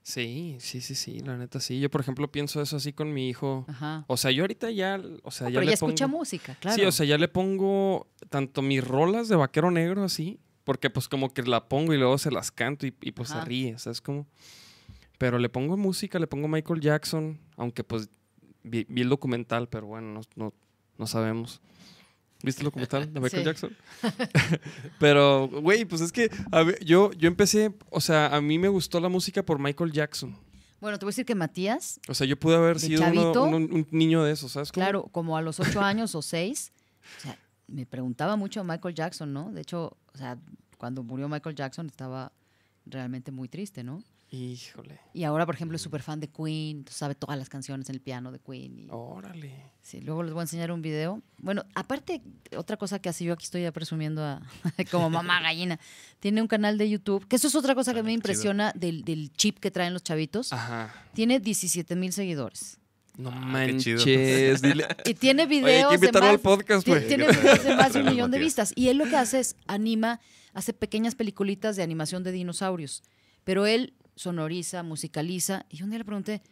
Sí, 0.03 0.57
sí, 0.61 0.81
sí, 0.81 0.95
sí, 0.95 1.21
la 1.21 1.37
neta 1.37 1.59
sí. 1.59 1.81
Yo, 1.81 1.91
por 1.91 2.01
ejemplo, 2.01 2.31
pienso 2.31 2.63
eso 2.63 2.77
así 2.77 2.93
con 2.93 3.13
mi 3.13 3.29
hijo. 3.29 3.65
Ajá. 3.69 4.05
O 4.07 4.17
sea, 4.17 4.31
yo 4.31 4.45
ahorita 4.45 4.71
ya, 4.71 5.01
o 5.25 5.31
sea, 5.31 5.47
No, 5.47 5.51
ya 5.51 5.55
pero 5.55 5.61
le 5.65 5.71
ya 5.71 5.75
escucha 5.75 6.07
pongo- 6.07 6.19
música, 6.19 6.55
claro. 6.61 6.77
Sí, 6.77 6.85
o 6.85 6.93
sea, 6.93 7.07
ya 7.07 7.19
le 7.19 7.27
pongo 7.29 8.07
tanto 8.31 8.63
mis 8.63 8.85
rolas 8.87 9.29
de 9.29 9.35
vaquero 9.37 9.71
negro 9.71 10.05
así, 10.05 10.39
porque 10.65 10.91
pues 10.91 11.09
como 11.09 11.33
que 11.35 11.43
la 11.43 11.69
pongo 11.69 11.93
y 11.93 11.99
luego 11.99 12.19
se 12.19 12.31
las 12.31 12.51
canto 12.53 12.87
y, 12.87 12.95
y, 13.03 13.13
pues 13.13 13.31
Ajá. 13.31 13.41
se 13.41 13.47
ríe, 13.47 13.79
¿sabes 13.79 14.01
cómo? 14.01 14.27
Pero 15.19 15.39
le 15.39 15.49
pongo 15.49 15.77
música, 15.77 16.19
le 16.19 16.27
pongo 16.27 16.47
Michael 16.47 16.81
Jackson, 16.81 17.39
aunque 17.57 17.83
pues 17.83 18.09
vi, 18.63 18.87
vi 18.89 19.03
el 19.03 19.09
documental, 19.09 19.69
pero 19.69 19.87
bueno, 19.89 20.13
no, 20.13 20.21
no, 20.37 20.53
no 20.99 21.07
sabemos. 21.07 21.61
¿Viste 22.47 22.63
el 22.63 22.67
documental 22.67 23.13
de 23.13 23.21
Michael 23.21 23.43
Sí. 23.43 23.45
Jackson? 23.45 23.77
pero, 24.99 25.49
güey, 25.49 25.85
pues 25.85 26.01
es 26.01 26.13
que 26.13 26.31
a 26.53 26.63
ver, 26.63 26.83
yo, 26.85 27.13
yo 27.13 27.29
empecé, 27.29 27.75
o 27.91 28.01
sea, 28.01 28.35
a 28.35 28.41
mí 28.41 28.59
me 28.59 28.69
gustó 28.69 29.01
la 29.01 29.09
música 29.09 29.43
por 29.45 29.59
Michael 29.59 29.93
Jackson. 29.93 30.35
Bueno, 30.81 30.99
te 30.99 31.05
voy 31.05 31.11
a 31.11 31.13
decir 31.13 31.25
que 31.27 31.35
Matías, 31.35 32.01
O 32.09 32.15
sea, 32.15 32.27
yo 32.27 32.39
pude 32.39 32.57
haber 32.57 32.79
¿De 32.79 32.87
sido 32.87 33.03
uno- 33.03 33.15
chavito? 33.15 33.45
uno- 33.45 33.57
un 33.57 33.87
niño 33.91 34.23
de 34.25 34.33
esos, 34.33 34.53
¿sabes? 34.53 34.71
cómo? 34.73 34.83
claro, 34.85 35.03
como 35.11 35.37
a 35.37 35.43
los 35.43 35.59
ocho 35.61 35.81
años 35.81 36.15
o 36.15 36.23
seis, 36.23 36.73
o 37.19 37.21
sea, 37.23 37.39
me 37.67 37.87
preguntaba 37.87 38.37
mucho 38.37 38.61
a 38.61 38.65
Michael 38.65 38.95
Jackson, 38.95 39.33
¿no? 39.33 39.51
De 39.53 39.63
hecho, 39.63 39.97
o 40.15 40.19
sea, 40.19 40.39
cuando 40.79 41.03
murió 41.03 41.29
Michael 41.29 41.57
Jackson 41.57 41.87
estaba 41.87 42.33
realmente 42.85 43.33
muy 43.33 43.49
triste, 43.49 43.83
¿no? 43.83 44.03
Híjole, 44.31 44.99
Y 45.15 45.23
ahora, 45.23 45.47
por 45.47 45.55
ejemplo, 45.55 45.77
es 45.77 45.83
súper 45.83 46.03
fan 46.03 46.19
de 46.19 46.29
Queen, 46.29 46.85
sabe 46.91 47.15
todas 47.15 47.39
las 47.39 47.49
canciones 47.49 47.89
en 47.89 47.95
el 47.95 48.01
piano 48.01 48.33
de 48.33 48.41
Queen. 48.41 48.77
Y, 48.81 48.89
órale. 48.91 49.53
sí, 49.83 50.01
luego 50.01 50.25
les 50.25 50.33
voy 50.33 50.41
a 50.41 50.43
enseñar 50.43 50.73
un 50.73 50.83
video. 50.83 51.23
Bueno, 51.39 51.65
aparte, 51.77 52.21
otra 52.57 52.77
cosa 52.77 52.99
que 52.99 53.09
hace 53.09 53.25
yo 53.25 53.33
aquí 53.35 53.45
estoy 53.45 53.63
ya 53.63 53.73
presumiendo 53.73 54.25
a, 54.25 54.43
como 54.91 55.11
mamá 55.11 55.41
gallina, 55.43 55.79
tiene 56.19 56.43
un 56.43 56.49
canal 56.49 56.77
de 56.77 56.91
YouTube, 56.91 57.27
que 57.29 57.37
eso 57.37 57.47
es 57.47 57.55
otra 57.55 57.75
cosa 57.77 57.95
que 57.95 58.01
Ah, 58.01 58.03
me 58.03 58.13
impresiona 58.13 58.73
del, 58.75 59.05
del 59.05 59.33
chip 59.33 59.59
que 59.61 59.71
traen 59.71 59.93
los 59.93 60.03
chavitos. 60.03 60.53
Ajá. 60.53 60.93
Tiene 61.15 61.39
17 61.39 61.95
mil 61.95 62.13
seguidores. 62.13 62.79
No 63.17 63.31
Ah, 63.33 63.65
qué 63.65 63.77
chido. 63.77 63.97
manches, 63.99 64.61
dile. 64.63 64.87
Y 65.05 65.15
tiene 65.15 65.45
Oye, 65.45 65.55
hay 65.55 65.61
videos 65.63 65.93
que 65.93 65.99
de 65.99 66.07
invitarlo 66.07 66.27
más, 66.29 66.35
al 66.35 66.41
podcast, 66.41 66.87
güey. 66.89 67.07
tiene 67.07 67.29
videos 67.29 67.63
de 67.65 67.77
más 67.77 67.93
de 67.93 68.01
un 68.01 68.07
millón 68.11 68.31
de 68.33 68.39
vistas. 68.41 68.73
Y 68.75 68.89
él 68.89 68.99
lo 68.99 69.05
que 69.05 69.17
hace 69.17 69.39
es 69.39 69.55
anima, 69.69 70.21
hace 70.53 70.73
pequeñas 70.73 71.15
peliculitas 71.15 71.77
de 71.77 71.85
animación 71.85 72.25
de 72.25 72.33
dinosaurios. 72.33 73.03
Pero 73.45 73.65
él 73.67 73.95
sonoriza, 74.17 74.83
musicaliza. 74.83 75.67
Y 75.71 75.83
un 75.83 75.91
día 75.91 75.99
le 75.99 76.05
pregunté, 76.05 76.43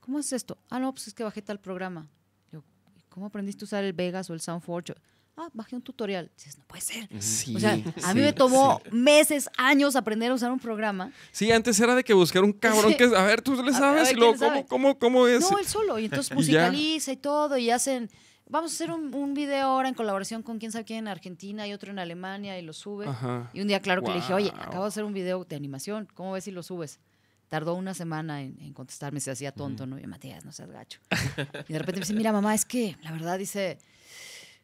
¿cómo 0.00 0.20
es 0.20 0.32
esto? 0.32 0.58
Ah, 0.70 0.78
no, 0.78 0.92
pues 0.92 1.08
es 1.08 1.14
que 1.14 1.24
bajé 1.24 1.42
tal 1.42 1.58
programa. 1.58 2.08
Yo, 2.52 2.62
¿cómo 3.08 3.26
aprendiste 3.26 3.64
a 3.64 3.66
usar 3.66 3.82
el 3.82 3.92
Vegas 3.92 4.30
o 4.30 4.34
el 4.34 4.40
SoundForge? 4.40 4.94
Ah, 5.36 5.48
bajé 5.52 5.74
un 5.74 5.82
tutorial. 5.82 6.30
Dices, 6.36 6.58
no 6.58 6.64
puede 6.64 6.82
ser. 6.82 7.08
Sí, 7.20 7.56
O 7.56 7.58
sea, 7.58 7.72
a 7.72 7.76
mí 7.76 7.92
sí, 7.92 8.14
me 8.20 8.32
tomó 8.32 8.80
sí. 8.84 8.90
meses, 8.92 9.50
años 9.56 9.96
aprender 9.96 10.30
a 10.30 10.34
usar 10.34 10.52
un 10.52 10.60
programa. 10.60 11.10
Sí, 11.32 11.50
antes 11.50 11.80
era 11.80 11.96
de 11.96 12.04
que 12.04 12.14
buscar 12.14 12.44
un 12.44 12.52
cabrón 12.52 12.94
que, 12.94 13.04
a 13.04 13.24
ver, 13.24 13.42
tú 13.42 13.60
le 13.60 13.72
sabes 13.72 14.04
ver, 14.04 14.16
y 14.16 14.16
luego, 14.16 14.34
¿quién 14.34 14.48
¿cómo, 14.48 14.54
sabe? 14.54 14.66
cómo, 14.68 14.98
cómo 14.98 15.26
es? 15.26 15.40
No, 15.50 15.58
él 15.58 15.66
solo. 15.66 15.98
Y 15.98 16.04
entonces 16.04 16.32
musicaliza 16.36 17.10
y 17.10 17.16
todo. 17.16 17.56
Y 17.56 17.70
hacen. 17.70 18.10
Vamos 18.46 18.72
a 18.72 18.74
hacer 18.74 18.90
un, 18.92 19.12
un 19.12 19.34
video 19.34 19.68
ahora 19.68 19.88
en 19.88 19.94
colaboración 19.94 20.42
con 20.42 20.58
quién 20.58 20.70
sabe 20.70 20.84
quién 20.84 20.98
en 21.00 21.08
Argentina 21.08 21.66
y 21.66 21.72
otro 21.72 21.90
en 21.90 21.98
Alemania 21.98 22.56
y 22.58 22.62
lo 22.62 22.74
sube. 22.74 23.08
Ajá. 23.08 23.50
Y 23.54 23.60
un 23.62 23.66
día, 23.66 23.80
claro 23.80 24.02
que 24.02 24.10
le 24.10 24.16
dije, 24.16 24.34
oye, 24.34 24.52
acabo 24.54 24.82
de 24.84 24.88
hacer 24.88 25.02
un 25.02 25.14
video 25.14 25.44
de 25.44 25.56
animación. 25.56 26.06
¿Cómo 26.14 26.32
ves 26.32 26.44
si 26.44 26.52
lo 26.52 26.62
subes? 26.62 27.00
Tardó 27.48 27.74
una 27.74 27.94
semana 27.94 28.42
en, 28.42 28.56
en 28.60 28.72
contestarme, 28.72 29.20
se 29.20 29.30
hacía 29.30 29.52
tonto, 29.52 29.86
¿no? 29.86 29.98
Y 29.98 30.02
yo, 30.02 30.08
Matías, 30.08 30.44
no 30.44 30.52
seas 30.52 30.70
gacho. 30.70 30.98
y 31.68 31.72
de 31.72 31.78
repente 31.78 32.00
me 32.00 32.06
dice, 32.06 32.14
mira, 32.14 32.32
mamá, 32.32 32.54
es 32.54 32.64
que, 32.64 32.96
la 33.02 33.12
verdad, 33.12 33.38
dice, 33.38 33.78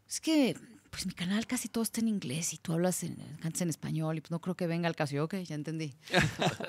es 0.09 0.21
que, 0.21 0.57
pues 0.91 1.07
mi 1.07 1.13
canal 1.13 1.47
casi 1.47 1.69
todo 1.69 1.85
está 1.85 2.01
en 2.01 2.09
inglés 2.09 2.53
y 2.53 2.59
tú 2.59 2.73
hablas, 2.73 3.05
en, 3.05 3.15
cantas 3.41 3.61
en 3.63 3.69
español 3.71 4.17
y 4.19 4.21
pues 4.23 4.33
no 4.33 4.41
creo 4.41 4.57
que 4.57 4.67
venga 4.67 4.89
al 4.89 4.97
caso. 4.97 5.15
Yo, 5.15 5.25
ok, 5.25 5.37
ya 5.37 5.55
entendí. 5.55 5.95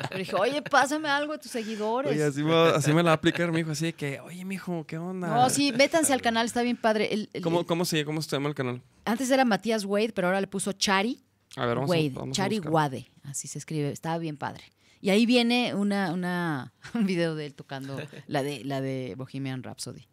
Pero 0.09 0.17
dije, 0.19 0.35
oye, 0.35 0.61
pásame 0.61 1.09
algo 1.09 1.33
de 1.33 1.39
tus 1.39 1.49
seguidores. 1.49 2.11
Oye, 2.11 2.23
así 2.23 2.43
me, 2.43 2.53
así 2.53 2.89
me 2.93 2.97
la 3.01 3.03
va 3.07 3.11
a 3.11 3.15
aplicar 3.15 3.51
mi 3.51 3.61
hijo, 3.61 3.71
así 3.71 3.85
de 3.85 3.93
que, 3.93 4.19
oye, 4.19 4.45
mijo, 4.45 4.85
¿qué 4.85 4.99
onda? 4.99 5.27
No, 5.27 5.49
sí, 5.49 5.71
métanse 5.71 6.13
al 6.13 6.21
canal, 6.21 6.45
está 6.45 6.61
bien 6.61 6.77
padre. 6.77 7.11
El- 7.11 7.29
el- 7.33 7.41
¿Cómo, 7.41 7.65
cómo, 7.65 7.83
se, 7.83 8.05
¿Cómo 8.05 8.21
se 8.21 8.29
llama 8.29 8.49
el 8.49 8.53
canal? 8.55 8.83
Antes 9.05 9.31
era 9.31 9.43
Matías 9.43 9.85
Wade, 9.85 10.11
pero 10.13 10.27
ahora 10.27 10.39
le 10.39 10.45
puso 10.45 10.71
Chari 10.73 11.19
A 11.55 11.65
ver, 11.65 11.75
vamos 11.77 11.89
a, 11.89 11.93
Wade. 11.93 12.09
vamos 12.11 12.37
a 12.37 12.43
Chari 12.43 12.57
buscar. 12.57 12.73
Wade, 12.73 13.11
así 13.23 13.47
se 13.47 13.57
escribe, 13.57 13.91
estaba 13.91 14.19
bien 14.19 14.37
padre. 14.37 14.65
Y 15.01 15.09
ahí 15.09 15.25
viene 15.25 15.73
una, 15.73 16.13
una, 16.13 16.73
un 16.93 17.05
video 17.05 17.35
de 17.35 17.47
él 17.47 17.55
tocando 17.55 17.99
la 18.27 18.43
de, 18.43 18.63
la 18.63 18.81
de 18.81 19.15
Bohemian 19.17 19.63
Rhapsody. 19.63 20.07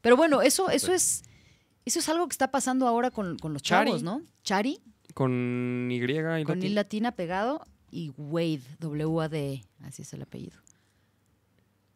Pero 0.00 0.16
bueno, 0.16 0.42
eso, 0.42 0.70
eso 0.70 0.92
es, 0.92 1.22
eso 1.84 1.98
es 1.98 2.08
algo 2.08 2.26
que 2.26 2.32
está 2.32 2.50
pasando 2.50 2.86
ahora 2.86 3.10
con, 3.10 3.38
con 3.38 3.52
los 3.52 3.62
Chari. 3.62 3.90
chavos, 3.90 4.02
¿no? 4.02 4.22
Chari, 4.42 4.80
Con 5.14 5.88
Y 5.90 5.96
y 6.02 6.44
con. 6.44 6.62
I 6.62 6.68
latina 6.70 7.12
pegado, 7.12 7.66
y 7.90 8.10
Wade, 8.16 8.62
W-A-D-E, 8.80 9.64
así 9.84 10.02
es 10.02 10.12
el 10.12 10.22
apellido. 10.22 10.58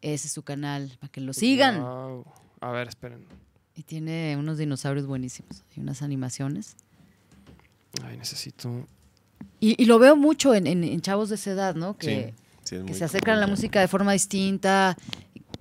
Ese 0.01 0.27
es 0.27 0.33
su 0.33 0.43
canal, 0.43 0.95
para 0.99 1.11
que 1.11 1.19
lo 1.19 1.33
sigan. 1.33 1.81
A 2.61 2.71
ver, 2.71 2.87
esperen. 2.87 3.25
Y 3.75 3.83
tiene 3.83 4.37
unos 4.37 4.57
dinosaurios 4.57 5.05
buenísimos, 5.05 5.63
y 5.75 5.81
unas 5.81 6.01
animaciones. 6.01 6.77
Ay, 8.03 8.17
necesito... 8.17 8.87
Y, 9.59 9.81
y 9.81 9.85
lo 9.85 9.99
veo 9.99 10.15
mucho 10.15 10.53
en, 10.55 10.67
en- 10.67 10.83
en 10.83 11.01
chavos 11.01 11.29
de 11.29 11.35
esa 11.35 11.51
edad, 11.51 11.75
¿no? 11.75 11.97
Que, 11.97 12.33
Sí, 12.63 12.75
se 12.93 13.03
acercan 13.03 13.37
a 13.37 13.39
la 13.39 13.47
música 13.47 13.79
de 13.81 13.87
forma 13.87 14.13
distinta, 14.13 14.95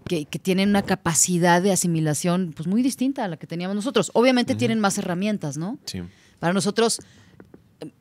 que, 0.04 0.26
que 0.26 0.38
tienen 0.38 0.68
una 0.68 0.82
capacidad 0.82 1.62
de 1.62 1.72
asimilación 1.72 2.52
pues 2.54 2.66
muy 2.66 2.82
distinta 2.82 3.24
a 3.24 3.28
la 3.28 3.38
que 3.38 3.46
teníamos 3.46 3.74
nosotros. 3.76 4.10
Obviamente 4.14 4.54
tienen 4.54 4.78
más 4.78 4.98
herramientas, 4.98 5.56
¿no? 5.56 5.78
Sí. 5.86 6.02
Para 6.38 6.52
nosotros, 6.52 7.00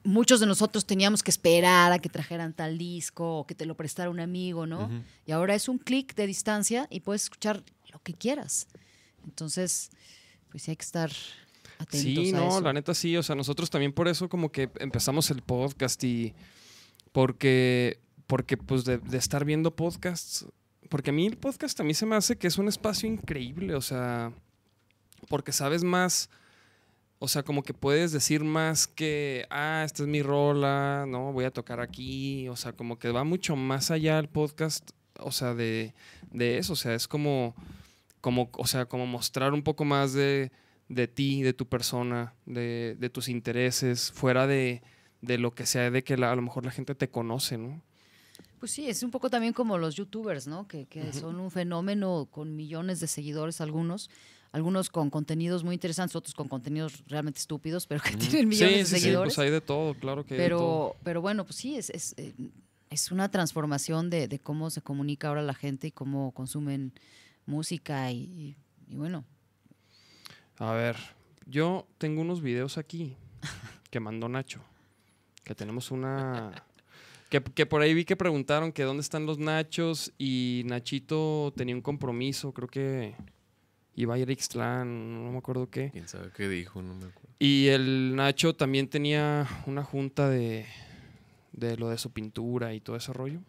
muchos 0.03 0.39
de 0.41 0.45
nosotros 0.45 0.85
teníamos 0.85 1.23
que 1.23 1.31
esperar 1.31 1.91
a 1.93 1.99
que 1.99 2.09
trajeran 2.09 2.51
tal 2.53 2.77
disco 2.77 3.39
o 3.39 3.47
que 3.47 3.55
te 3.55 3.65
lo 3.65 3.75
prestara 3.77 4.09
un 4.09 4.19
amigo, 4.19 4.65
¿no? 4.65 4.89
Y 5.25 5.31
ahora 5.31 5.55
es 5.55 5.69
un 5.69 5.77
clic 5.77 6.13
de 6.15 6.27
distancia 6.27 6.87
y 6.89 6.99
puedes 6.99 7.23
escuchar 7.23 7.63
lo 7.93 8.01
que 8.03 8.13
quieras. 8.13 8.67
Entonces, 9.23 9.89
pues 10.49 10.63
sí 10.63 10.71
hay 10.71 10.77
que 10.77 10.83
estar 10.85 11.11
atentos 11.77 12.01
Sí, 12.01 12.33
a 12.33 12.37
no, 12.37 12.47
eso. 12.49 12.61
la 12.61 12.73
neta 12.73 12.93
sí. 12.93 13.15
O 13.17 13.23
sea, 13.23 13.35
nosotros 13.35 13.69
también 13.69 13.93
por 13.93 14.07
eso 14.07 14.29
como 14.29 14.51
que 14.51 14.69
empezamos 14.79 15.29
el 15.31 15.41
podcast 15.41 16.03
y 16.03 16.33
porque, 17.11 17.99
porque 18.27 18.57
pues 18.57 18.85
de, 18.85 18.97
de 18.97 19.17
estar 19.17 19.45
viendo 19.45 19.75
podcasts, 19.75 20.45
porque 20.89 21.09
a 21.09 21.13
mí 21.13 21.25
el 21.25 21.37
podcast 21.37 21.79
a 21.79 21.83
mí 21.83 21.93
se 21.93 22.05
me 22.05 22.15
hace 22.15 22.37
que 22.37 22.47
es 22.47 22.57
un 22.57 22.67
espacio 22.67 23.09
increíble, 23.09 23.75
o 23.75 23.81
sea, 23.81 24.31
porque 25.27 25.51
sabes 25.51 25.83
más, 25.83 26.29
o 27.19 27.27
sea, 27.27 27.43
como 27.43 27.63
que 27.63 27.73
puedes 27.73 28.11
decir 28.11 28.43
más 28.43 28.87
que, 28.87 29.45
ah, 29.49 29.83
esta 29.85 30.03
es 30.03 30.09
mi 30.09 30.21
rola, 30.21 31.05
no, 31.07 31.33
voy 31.33 31.45
a 31.45 31.51
tocar 31.51 31.79
aquí, 31.79 32.47
o 32.49 32.55
sea, 32.55 32.73
como 32.73 32.99
que 32.99 33.11
va 33.11 33.23
mucho 33.23 33.55
más 33.55 33.91
allá 33.91 34.19
el 34.19 34.29
podcast, 34.29 34.91
o 35.19 35.31
sea, 35.31 35.53
de, 35.53 35.93
de 36.31 36.57
eso, 36.59 36.73
o 36.73 36.75
sea, 36.75 36.93
es 36.93 37.07
como, 37.07 37.55
como, 38.21 38.49
o 38.53 38.67
sea, 38.67 38.85
como 38.85 39.07
mostrar 39.07 39.53
un 39.53 39.63
poco 39.63 39.83
más 39.85 40.13
de, 40.13 40.51
de 40.89 41.07
ti, 41.07 41.41
de 41.43 41.53
tu 41.53 41.67
persona, 41.67 42.33
de, 42.45 42.95
de 42.99 43.09
tus 43.09 43.27
intereses, 43.29 44.11
fuera 44.11 44.47
de, 44.47 44.81
de 45.21 45.37
lo 45.37 45.51
que 45.53 45.65
sea, 45.65 45.91
de 45.91 46.03
que 46.03 46.17
la- 46.17 46.31
a 46.31 46.35
lo 46.35 46.41
mejor 46.41 46.63
la 46.65 46.71
gente 46.71 46.95
te 46.95 47.09
conoce, 47.09 47.57
¿no? 47.57 47.81
Pues 48.59 48.71
sí, 48.71 48.87
es 48.89 49.03
un 49.03 49.11
poco 49.11 49.29
también 49.29 49.53
como 49.53 49.77
los 49.77 49.95
youtubers, 49.95 50.47
¿no? 50.47 50.67
Que, 50.67 50.85
que 50.87 51.13
son 51.13 51.39
un 51.39 51.51
fenómeno 51.51 52.27
con 52.31 52.55
millones 52.55 52.99
de 52.99 53.07
seguidores 53.07 53.61
algunos, 53.61 54.09
algunos 54.51 54.89
con 54.89 55.09
contenidos 55.11 55.63
muy 55.63 55.75
interesantes, 55.75 56.15
otros 56.15 56.33
con 56.33 56.47
contenidos 56.47 57.03
realmente 57.07 57.39
estúpidos, 57.39 57.85
pero 57.85 58.01
que 58.01 58.15
tienen 58.17 58.47
millones 58.49 58.79
de 58.79 58.85
sí, 58.85 58.95
sí, 58.95 59.01
seguidores. 59.01 59.33
pues 59.35 59.45
hay 59.45 59.51
de 59.51 59.61
todo, 59.61 59.93
claro 59.93 60.25
que 60.25 60.33
hay 60.35 60.39
de 60.41 60.49
todo. 60.49 60.59
pero, 60.93 60.95
pero 61.03 61.21
bueno, 61.21 61.43
pues 61.45 61.55
sí, 61.57 61.75
es, 61.77 61.89
es, 61.91 62.15
eh, 62.17 62.33
es 62.89 63.11
una 63.11 63.29
transformación 63.29 64.09
de, 64.09 64.27
de 64.27 64.39
cómo 64.39 64.69
se 64.71 64.81
comunica 64.81 65.27
ahora 65.27 65.41
la 65.43 65.53
gente 65.53 65.87
y 65.87 65.91
cómo 65.91 66.31
consumen 66.31 66.93
música 67.45 68.11
y, 68.11 68.17
y- 68.17 68.57
y 68.89 68.95
bueno, 68.95 69.23
A 70.59 70.71
ver, 70.73 70.97
yo 71.45 71.87
tengo 71.97 72.21
unos 72.21 72.41
videos 72.41 72.77
aquí 72.77 73.15
que 73.89 73.99
mandó 73.99 74.27
Nacho, 74.27 74.61
que 75.43 75.55
tenemos 75.55 75.91
una... 75.91 76.51
Que, 77.29 77.43
que 77.43 77.65
por 77.65 77.81
ahí 77.81 77.93
vi 77.93 78.05
que 78.05 78.15
preguntaron 78.15 78.71
que 78.71 78.83
dónde 78.83 79.01
están 79.01 79.25
los 79.25 79.37
Nachos 79.37 80.13
y 80.17 80.63
Nachito 80.65 81.53
tenía 81.57 81.75
un 81.75 81.81
compromiso, 81.81 82.53
creo 82.53 82.69
que 82.69 83.15
iba 83.95 84.15
a 84.15 84.17
ir 84.17 84.29
a 84.29 84.31
Ixtlán, 84.31 85.25
no 85.25 85.31
me 85.31 85.37
acuerdo 85.39 85.69
qué. 85.69 85.89
¿Quién 85.91 86.07
sabe 86.07 86.31
qué 86.35 86.47
dijo? 86.47 86.81
No 86.81 86.93
me 86.93 87.07
acuerdo. 87.07 87.29
Y 87.39 87.67
el 87.67 88.15
Nacho 88.15 88.55
también 88.55 88.87
tenía 88.87 89.45
una 89.65 89.83
junta 89.83 90.29
de, 90.29 90.65
de 91.51 91.75
lo 91.77 91.89
de 91.89 91.97
su 91.97 92.11
pintura 92.11 92.73
y 92.73 92.79
todo 92.79 92.95
ese 92.95 93.11
rollo. 93.11 93.41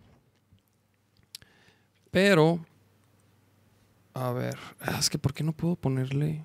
Pero, 2.11 2.65
a 4.15 4.33
ver, 4.33 4.59
es 4.99 5.09
que 5.09 5.19
¿por 5.19 5.35
qué 5.35 5.45
no 5.45 5.53
puedo 5.53 5.77
ponerle 5.77 6.43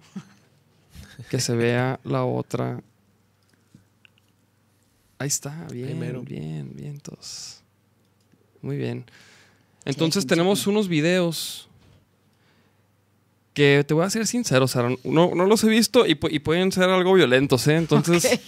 que 1.29 1.39
se 1.39 1.55
vea 1.55 1.99
la 2.03 2.23
otra? 2.23 2.81
Ahí 5.19 5.27
está, 5.27 5.67
bien, 5.71 5.99
mero. 5.99 6.21
bien, 6.21 6.75
bien, 6.75 6.99
todos. 6.99 7.61
Muy 8.61 8.77
bien. 8.77 9.05
Entonces 9.85 10.23
sí, 10.23 10.27
tenemos 10.27 10.61
sí. 10.61 10.69
unos 10.69 10.87
videos 10.87 11.67
que 13.53 13.83
te 13.87 13.93
voy 13.93 14.03
a 14.05 14.09
ser 14.09 14.25
sincero, 14.25 14.67
Sara, 14.67 14.89
no, 15.03 15.35
no 15.35 15.45
los 15.45 15.63
he 15.63 15.69
visto 15.69 16.07
y, 16.07 16.17
y 16.29 16.39
pueden 16.39 16.71
ser 16.71 16.89
algo 16.89 17.13
violentos, 17.13 17.67
¿eh? 17.67 17.75
Entonces, 17.75 18.41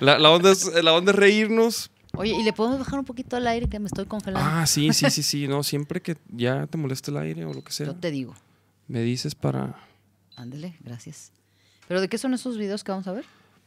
la, 0.00 0.18
la 0.18 0.30
onda 0.30 0.52
es, 0.52 0.66
la 0.82 0.92
onda 0.92 1.12
es 1.12 1.16
reírnos 1.18 1.90
Oye, 2.16 2.32
¿y 2.38 2.42
le 2.44 2.52
podemos 2.52 2.78
bajar 2.78 2.98
un 2.98 3.04
poquito 3.04 3.36
al 3.36 3.46
aire 3.46 3.68
que 3.68 3.78
me 3.80 3.86
estoy 3.86 4.04
congelando? 4.06 4.48
Ah, 4.48 4.66
sí, 4.66 4.92
sí, 4.92 5.10
sí, 5.10 5.22
sí. 5.22 5.48
No, 5.48 5.62
siempre 5.64 6.00
que 6.00 6.16
ya 6.28 6.66
te 6.66 6.78
moleste 6.78 7.10
el 7.10 7.16
aire 7.16 7.44
o 7.44 7.52
lo 7.52 7.62
que 7.64 7.72
sea, 7.72 7.86
Yo 7.86 7.96
te 7.96 8.10
digo. 8.10 8.34
me 8.86 9.00
dices 9.02 9.34
para. 9.34 9.76
Ándele, 10.36 10.76
gracias. 10.80 11.32
¿Pero 11.88 12.00
de 12.00 12.08
qué 12.08 12.18
son 12.18 12.34
esos 12.34 12.56
videos 12.58 12.82
que 12.84 12.92
vamos 12.92 13.06
a 13.06 13.12
ver? 13.12 13.24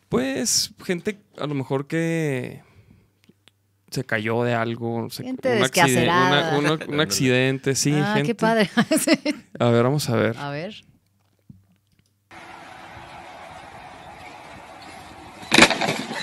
Pues, 0.10 0.72
gente 0.85 1.19
a 1.38 1.48
lo 1.48 1.53
mejor 1.56 1.88
que 1.88 2.61
se 3.91 4.03
cayó 4.03 4.44
de 4.44 4.53
algo. 4.53 5.10
se- 5.10 5.23
Gente 5.23 5.53
un, 5.53 5.60
desquacerada. 5.61 6.57
una- 6.57 6.73
una- 6.76 6.85
un 6.88 6.99
accidente, 7.02 7.76
sí. 7.76 7.94
ah, 7.94 8.14
gente. 8.15 8.27
qué 8.27 8.35
padre. 8.35 8.69
A 9.60 9.69
ver, 9.69 9.84
vamos 9.84 10.10
a 10.10 10.15
ver. 10.15 10.38
a 10.38 10.49
ver. 10.49 10.84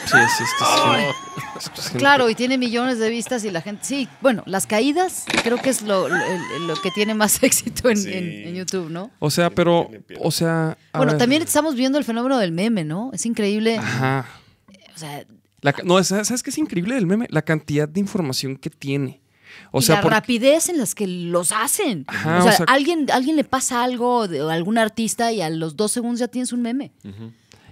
Sí, 0.07 0.17
es 0.19 1.81
es 1.81 1.91
Claro, 1.97 2.29
y 2.29 2.35
tiene 2.35 2.59
millones 2.59 2.99
de 2.99 3.09
vistas 3.11 3.45
y 3.45 3.51
la 3.51 3.61
gente... 3.61 3.85
Sí, 3.85 4.09
bueno, 4.21 4.43
las 4.47 4.67
caídas 4.67 5.25
creo 5.43 5.57
que 5.59 5.71
es 5.71 5.83
lo, 5.83 6.09
lo- 6.09 6.75
que 6.83 6.91
tiene 6.91 7.15
más 7.15 7.43
éxito 7.43 7.89
en, 7.89 7.97
Sí. 7.97 8.13
en- 8.13 8.49
en 8.49 8.55
YouTube, 8.55 8.91
¿no? 8.91 9.11
O 9.19 9.31
sea, 9.31 9.51
pero, 9.51 9.89
o 10.21 10.31
sea. 10.31 10.77
Bueno, 10.93 11.13
ver. 11.13 11.19
también 11.19 11.43
estamos 11.43 11.75
viendo 11.75 11.97
el 11.99 12.05
fenómeno 12.05 12.39
del 12.39 12.53
meme, 12.53 12.85
¿no? 12.85 13.11
Es 13.13 13.25
increíble. 13.27 13.79
Ajá. 13.79 14.27
O 14.95 14.99
sea, 14.99 15.25
La 15.61 15.75
no, 15.85 16.03
¿sabes 16.05 16.29
sabes 16.29 16.43
qué 16.43 16.51
es 16.51 16.59
increíble 16.59 16.95
del 16.97 17.07
meme? 17.07 17.27
La 17.31 17.43
cantidad 17.43 17.89
de 17.89 18.01
información 18.01 18.57
que 18.57 18.71
tiene. 18.71 19.21
O 19.71 19.79
y 19.79 19.83
sea, 19.83 19.97
la 19.97 20.03
por- 20.03 20.11
rapidez 20.13 20.69
en 20.69 20.79
las 20.79 20.95
que 20.95 21.07
los 21.07 21.53
hacen. 21.53 22.05
Ajá, 22.09 22.39
o, 22.39 22.43
sea, 22.43 22.53
o 22.53 22.57
sea- 22.57 22.67
alguien, 22.69 23.07
alguien 23.13 23.37
le 23.37 23.45
pasa 23.45 23.83
algo 23.85 24.27
de 24.29 24.41
a 24.41 24.53
algún 24.53 24.79
artista 24.79 25.33
y 25.33 25.41
a 25.41 25.49
los 25.51 25.77
dos 25.77 25.93
segundos 25.93 26.19
ya 26.21 26.29
tienes 26.29 26.53
un 26.53 26.61
meme. 26.63 26.93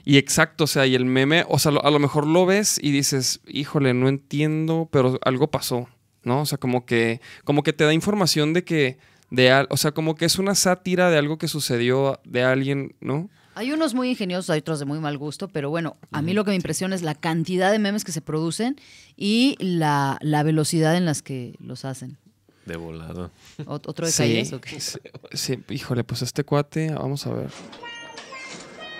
Y 0.04 0.16
exacto, 0.18 0.64
o 0.64 0.66
sea, 0.66 0.86
y 0.86 0.94
el 0.94 1.04
meme, 1.04 1.44
o 1.48 1.58
sea, 1.58 1.72
lo- 1.72 1.84
a 1.84 1.90
lo 1.90 1.98
mejor 1.98 2.26
lo 2.26 2.44
ves 2.46 2.78
y 2.82 2.90
dices, 2.90 3.40
híjole, 3.46 3.94
no 3.94 4.08
entiendo, 4.08 4.88
pero 4.90 5.18
algo 5.24 5.48
pasó, 5.50 5.88
¿no? 6.24 6.40
O 6.42 6.46
sea, 6.46 6.58
como 6.58 6.84
que, 6.86 7.20
como 7.44 7.62
que 7.62 7.72
te 7.72 7.84
da 7.84 7.92
información 7.94 8.52
de 8.52 8.64
que, 8.64 8.98
de, 9.30 9.50
al- 9.52 9.66
o 9.70 9.76
sea, 9.76 9.92
como 9.92 10.14
que 10.16 10.24
es 10.24 10.38
una 10.38 10.54
sátira 10.56 11.10
de 11.10 11.18
algo 11.18 11.38
que 11.38 11.46
sucedió 11.48 12.18
de 12.24 12.42
alguien, 12.42 12.94
¿no? 13.00 13.30
Hay 13.54 13.70
unos 13.70 13.92
muy 13.94 14.08
ingeniosos, 14.10 14.48
hay 14.50 14.60
otros 14.60 14.78
de 14.78 14.86
muy 14.86 14.98
mal 14.98 15.18
gusto, 15.18 15.46
pero 15.48 15.68
bueno, 15.70 15.96
a 16.10 16.22
mí 16.22 16.32
lo 16.32 16.42
que 16.44 16.50
me 16.52 16.56
impresiona 16.56 16.94
es 16.96 17.02
la 17.02 17.14
cantidad 17.14 17.70
de 17.70 17.78
memes 17.78 18.02
que 18.02 18.10
se 18.10 18.22
producen 18.22 18.80
y 19.14 19.56
la, 19.60 20.16
la 20.22 20.42
velocidad 20.42 20.96
en 20.96 21.04
las 21.04 21.20
que 21.22 21.54
los 21.60 21.84
hacen. 21.84 22.16
De 22.64 22.76
volado. 22.76 23.30
Ot- 23.66 23.86
¿Otro 23.88 24.06
de 24.06 24.12
Sí, 24.12 24.18
calles 24.22 24.52
o 24.54 24.60
qué? 24.60 24.80
sí, 24.80 24.98
sí, 25.32 25.58
híjole, 25.68 26.02
pues 26.02 26.22
este 26.22 26.44
cuate, 26.44 26.92
vamos 26.94 27.26
a 27.26 27.34
ver. 27.34 27.50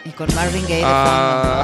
Y 0.05 0.11
con 0.11 0.33
Marvin 0.35 0.63
Gaye 0.63 0.77
de 0.77 0.83
Ah. 0.85 1.63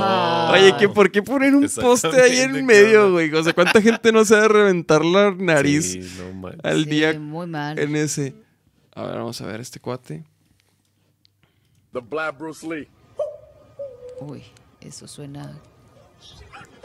Ah. 0.00 0.50
Oye, 0.52 0.74
¿qué, 0.78 0.88
¿por 0.88 1.10
qué 1.10 1.22
poner 1.22 1.54
un 1.54 1.68
poste 1.68 2.20
ahí 2.20 2.38
en 2.38 2.64
medio, 2.66 3.12
güey? 3.12 3.32
O 3.34 3.42
sea, 3.42 3.52
¿cuánta 3.52 3.80
gente 3.80 4.12
no 4.12 4.24
se 4.24 4.34
ha 4.36 4.42
de 4.42 4.48
reventar 4.48 5.04
la 5.04 5.30
nariz 5.32 5.92
Sí, 5.92 6.00
no 6.18 6.32
manches. 6.34 6.60
al 6.64 6.84
Sí, 6.84 6.90
día 6.90 7.18
muy 7.18 7.46
mal. 7.46 7.78
en 7.78 7.96
ese? 7.96 8.34
A 8.94 9.02
ver, 9.04 9.16
vamos 9.16 9.40
a 9.40 9.46
ver 9.46 9.60
este 9.60 9.80
cuate. 9.80 10.24
The 11.92 12.00
Black 12.00 12.38
Bruce 12.38 12.66
Lee. 12.66 12.88
Uy, 14.20 14.42
eso 14.80 15.06
suena. 15.08 15.58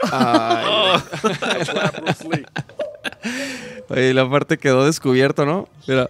The 0.00 1.72
Black 1.72 2.00
Bruce 2.02 2.28
Lee. 2.28 2.44
Oye, 3.88 4.14
la 4.14 4.28
parte 4.28 4.58
quedó 4.58 4.84
descubierto, 4.86 5.44
¿no? 5.46 5.68
Mira, 5.86 6.08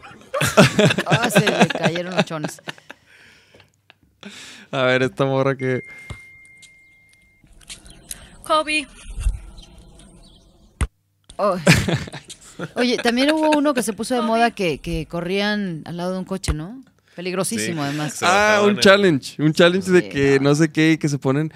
Ah, 1.07 1.31
se 1.31 1.41
le 1.41 1.69
cayeron 1.69 2.15
los 2.17 2.25
chones. 2.25 2.61
a 4.71 4.83
ver, 4.83 5.03
esta 5.05 5.25
morra 5.25 5.57
que... 5.57 5.83
Kobe. 8.43 8.87
Oh. 11.37 11.57
Oye, 12.77 12.97
también 12.99 13.33
hubo 13.33 13.51
uno 13.57 13.75
que 13.75 13.83
se 13.83 13.93
puso 13.93 14.15
de 14.15 14.21
moda 14.23 14.51
que, 14.53 14.79
que 14.79 15.07
corrían 15.07 15.83
al 15.87 15.97
lado 15.97 16.13
de 16.13 16.19
un 16.19 16.25
coche, 16.25 16.53
¿no? 16.53 16.83
Peligrosísimo, 17.17 17.83
Sí. 17.83 17.89
además. 17.89 18.19
Ah, 18.23 18.63
un 18.65 18.79
challenge. 18.79 19.41
Un 19.43 19.53
challenge 19.53 19.91
de 19.91 20.09
que 20.09 20.39
no. 20.41 20.51
no 20.51 20.55
sé 20.55 20.71
qué 20.71 20.93
y 20.93 20.99
que 20.99 21.09
se 21.09 21.19
ponen... 21.19 21.53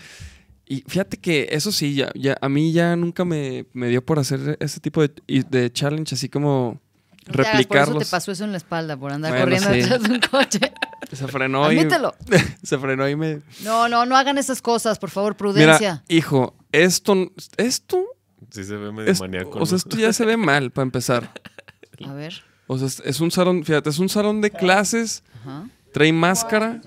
Y 0.69 0.85
fíjate 0.87 1.17
que 1.17 1.49
eso 1.51 1.73
sí, 1.73 1.95
ya, 1.95 2.11
ya 2.15 2.37
a 2.41 2.49
mí 2.49 2.73
ya 2.73 2.95
nunca 2.97 3.25
me, 3.25 3.67
me 3.73 3.89
dio 3.89 4.05
por 4.05 4.19
hacer 4.19 4.57
ese 4.61 4.81
tipo 4.81 5.01
de, 5.01 5.11
de 5.27 5.73
challenge, 5.73 6.15
así 6.15 6.29
como 6.29 6.79
No 7.27 7.33
te 7.43 7.49
hagas, 7.49 7.67
por 7.67 7.77
eso 7.79 7.99
te 7.99 8.05
pasó 8.05 8.33
eso 8.33 8.45
en 8.45 8.51
la 8.53 8.59
espalda, 8.59 8.97
por 8.97 9.11
andar 9.13 9.31
Bueno, 9.33 9.45
corriendo 9.47 9.71
sí. 9.73 9.81
detrás 9.81 10.03
de 10.03 10.11
un 10.15 10.21
coche. 10.21 10.61
Se 11.13 11.27
frenó 11.27 11.73
y... 11.73 11.79
Admítelo. 11.79 12.15
se 12.63 12.77
frenó 12.77 13.09
y 13.09 13.17
me... 13.17 13.41
No, 13.63 13.89
no, 13.89 14.05
no 14.05 14.15
hagan 14.15 14.37
esas 14.37 14.61
cosas, 14.61 14.99
por 14.99 15.09
favor, 15.09 15.33
Mira, 15.33 15.39
prudencia. 15.39 16.05
hijo, 16.09 16.55
esto... 16.71 17.33
Esto... 17.57 18.05
Sí 18.51 18.63
se 18.65 18.77
ve 18.77 18.93
medio 18.93 19.11
es- 19.11 19.21
maníaco. 19.21 19.59
o 19.59 19.65
sea, 19.65 19.73
¿no? 19.73 19.77
esto 19.79 19.97
ya 19.97 20.13
se 20.13 20.27
ve 20.27 20.37
mal, 20.37 20.71
para 20.71 20.83
empezar. 20.83 21.33
A 22.05 22.13
ver. 22.13 22.43
O 22.67 22.77
sea, 22.77 22.89
es, 22.89 23.01
es 23.07 23.21
un 23.21 23.31
salón, 23.31 23.65
fíjate, 23.65 23.89
es 23.89 23.99
un 23.99 24.11
salón 24.11 24.43
de 24.43 24.51
clases, 24.51 25.23
Ajá. 25.41 25.67
trae 25.95 26.13
máscara. 26.13 26.83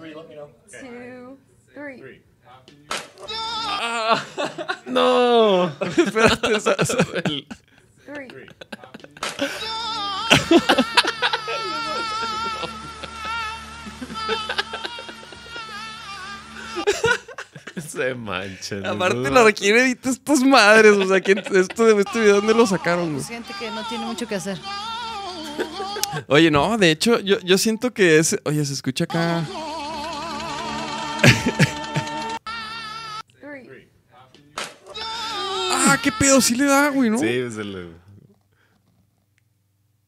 ¡No! 4.85 5.67
Espérate, 5.97 6.53
o 6.53 6.59
sea, 6.59 6.75
o 6.79 6.85
sea, 6.85 6.97
el- 7.25 7.47
Se 17.88 18.13
manchan. 18.15 18.85
aparte 18.85 19.29
la 19.29 19.51
quién 19.51 19.77
edita 19.77 20.09
estas 20.09 20.41
madres, 20.41 20.93
o 20.93 21.07
sea, 21.07 21.21
¿quién, 21.21 21.39
esto 21.39 21.85
de 21.85 22.01
este 22.01 22.19
video 22.19 22.35
dónde 22.38 22.53
lo 22.53 22.67
sacaron? 22.67 23.09
güey? 23.11 23.21
Es 23.21 23.27
gente 23.27 23.53
que 23.57 23.71
no 23.71 23.88
tiene 23.88 24.05
mucho 24.05 24.27
que 24.27 24.35
hacer. 24.35 24.59
Oye, 26.27 26.51
no, 26.51 26.77
de 26.77 26.91
hecho, 26.91 27.19
yo, 27.19 27.39
yo 27.39 27.57
siento 27.57 27.93
que 27.93 28.19
es, 28.19 28.38
oye, 28.43 28.65
se 28.65 28.73
escucha 28.73 29.05
acá. 29.05 29.45
ah, 35.73 35.97
qué 36.03 36.11
pedo, 36.11 36.41
sí 36.41 36.55
le 36.55 36.65
da, 36.65 36.89
güey, 36.89 37.09
¿no? 37.09 37.17
Sí, 37.17 37.25
se 37.51 37.63
le... 37.63 38.01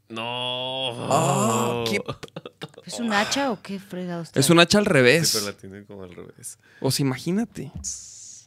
No. 0.10 0.92
Ah, 1.12 1.84
qué- 1.90 2.02
¿Es 2.86 3.00
un 3.00 3.12
hacha 3.14 3.52
o 3.52 3.62
qué 3.62 3.80
fregados? 3.80 4.30
Es 4.36 4.50
un 4.50 4.60
hacha 4.60 4.78
al 4.78 4.84
Sí, 4.86 4.90
revés. 4.92 5.32
pero 5.34 5.46
la 5.46 5.54
tiene 5.58 5.86
como 5.86 6.04
al 6.04 6.14
revés. 6.14 6.60
O 6.82 6.92
sea, 6.92 7.04
imagínate. 7.06 7.72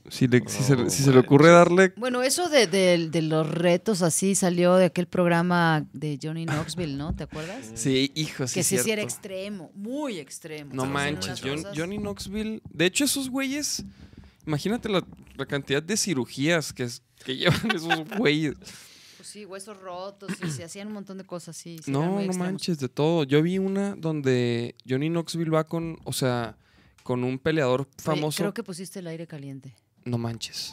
Si, 0.09 0.29
le- 0.29 0.45
si 0.47 0.63
se, 0.63 0.77
No 0.77 0.89
si 0.89 1.03
se 1.03 1.11
le 1.11 1.19
ocurre 1.19 1.49
darle. 1.51 1.93
Bueno, 1.97 2.23
eso 2.23 2.49
de, 2.49 2.69
de- 2.69 3.09
de 3.11 3.23
los 3.23 3.51
retos 3.51 4.03
así 4.03 4.37
salió 4.37 4.77
de 4.77 4.85
aquel 4.85 5.09
programa 5.09 5.85
de 5.93 6.19
Johnny 6.23 6.45
Knoxville, 6.47 6.97
¿no? 6.97 7.17
¿Te 7.17 7.25
acuerdas? 7.25 7.67
Sí, 7.75 8.13
hijo, 8.15 8.47
sí. 8.47 8.55
que 8.55 8.61
es 8.61 8.67
sí, 8.69 8.77
sí 8.79 8.91
era 8.91 9.03
cierto. 9.03 9.03
extremo, 9.03 9.73
muy 9.75 10.19
extremo. 10.21 10.71
No 10.73 10.83
Hacían 10.83 10.93
manches, 10.93 11.27
unas 11.27 11.41
John- 11.43 11.57
cosas- 11.63 11.77
Johnny 11.79 11.99
Knoxville. 11.99 12.63
De 12.73 12.87
hecho, 12.87 13.05
esos 13.05 13.29
güeyes. 13.31 13.85
Imagínate 14.47 14.89
la, 14.89 15.05
la 15.37 15.47
cantidad 15.47 15.83
de 15.83 15.97
cirugías 15.97 16.73
que, 16.73 16.85
es- 16.85 17.03
que 17.25 17.37
llevan 17.37 17.71
esos 17.75 18.09
güeyes. 18.19 18.55
Pues 19.17 19.29
sí, 19.29 19.45
huesos 19.45 19.79
rotos, 19.81 20.31
y 20.45 20.51
se 20.51 20.63
hacían 20.65 20.89
un 20.89 20.95
montón 20.95 21.19
de 21.19 21.25
cosas 21.25 21.57
así. 21.57 21.79
sí, 21.83 21.91
eran 21.91 21.93
No, 22.03 22.07
no 22.15 22.21
extremos. 22.21 22.37
manches, 22.39 22.79
de 22.79 22.89
todo. 22.89 23.25
Yo 23.25 23.43
vi 23.43 23.59
una 23.59 23.97
donde 23.97 24.75
Johnny 24.89 25.09
Knoxville 25.09 25.51
va 25.51 25.65
con, 25.65 25.99
o 26.05 26.13
sea, 26.13 26.57
con 27.03 27.25
un 27.25 27.39
peleador 27.39 27.83
Oye, 27.83 27.91
famoso. 28.03 28.39
creo 28.39 28.55
que 28.55 28.63
pusiste 28.63 29.01
el 29.01 29.07
aire 29.09 29.27
caliente. 29.27 29.75
No 30.05 30.19
manches. 30.19 30.73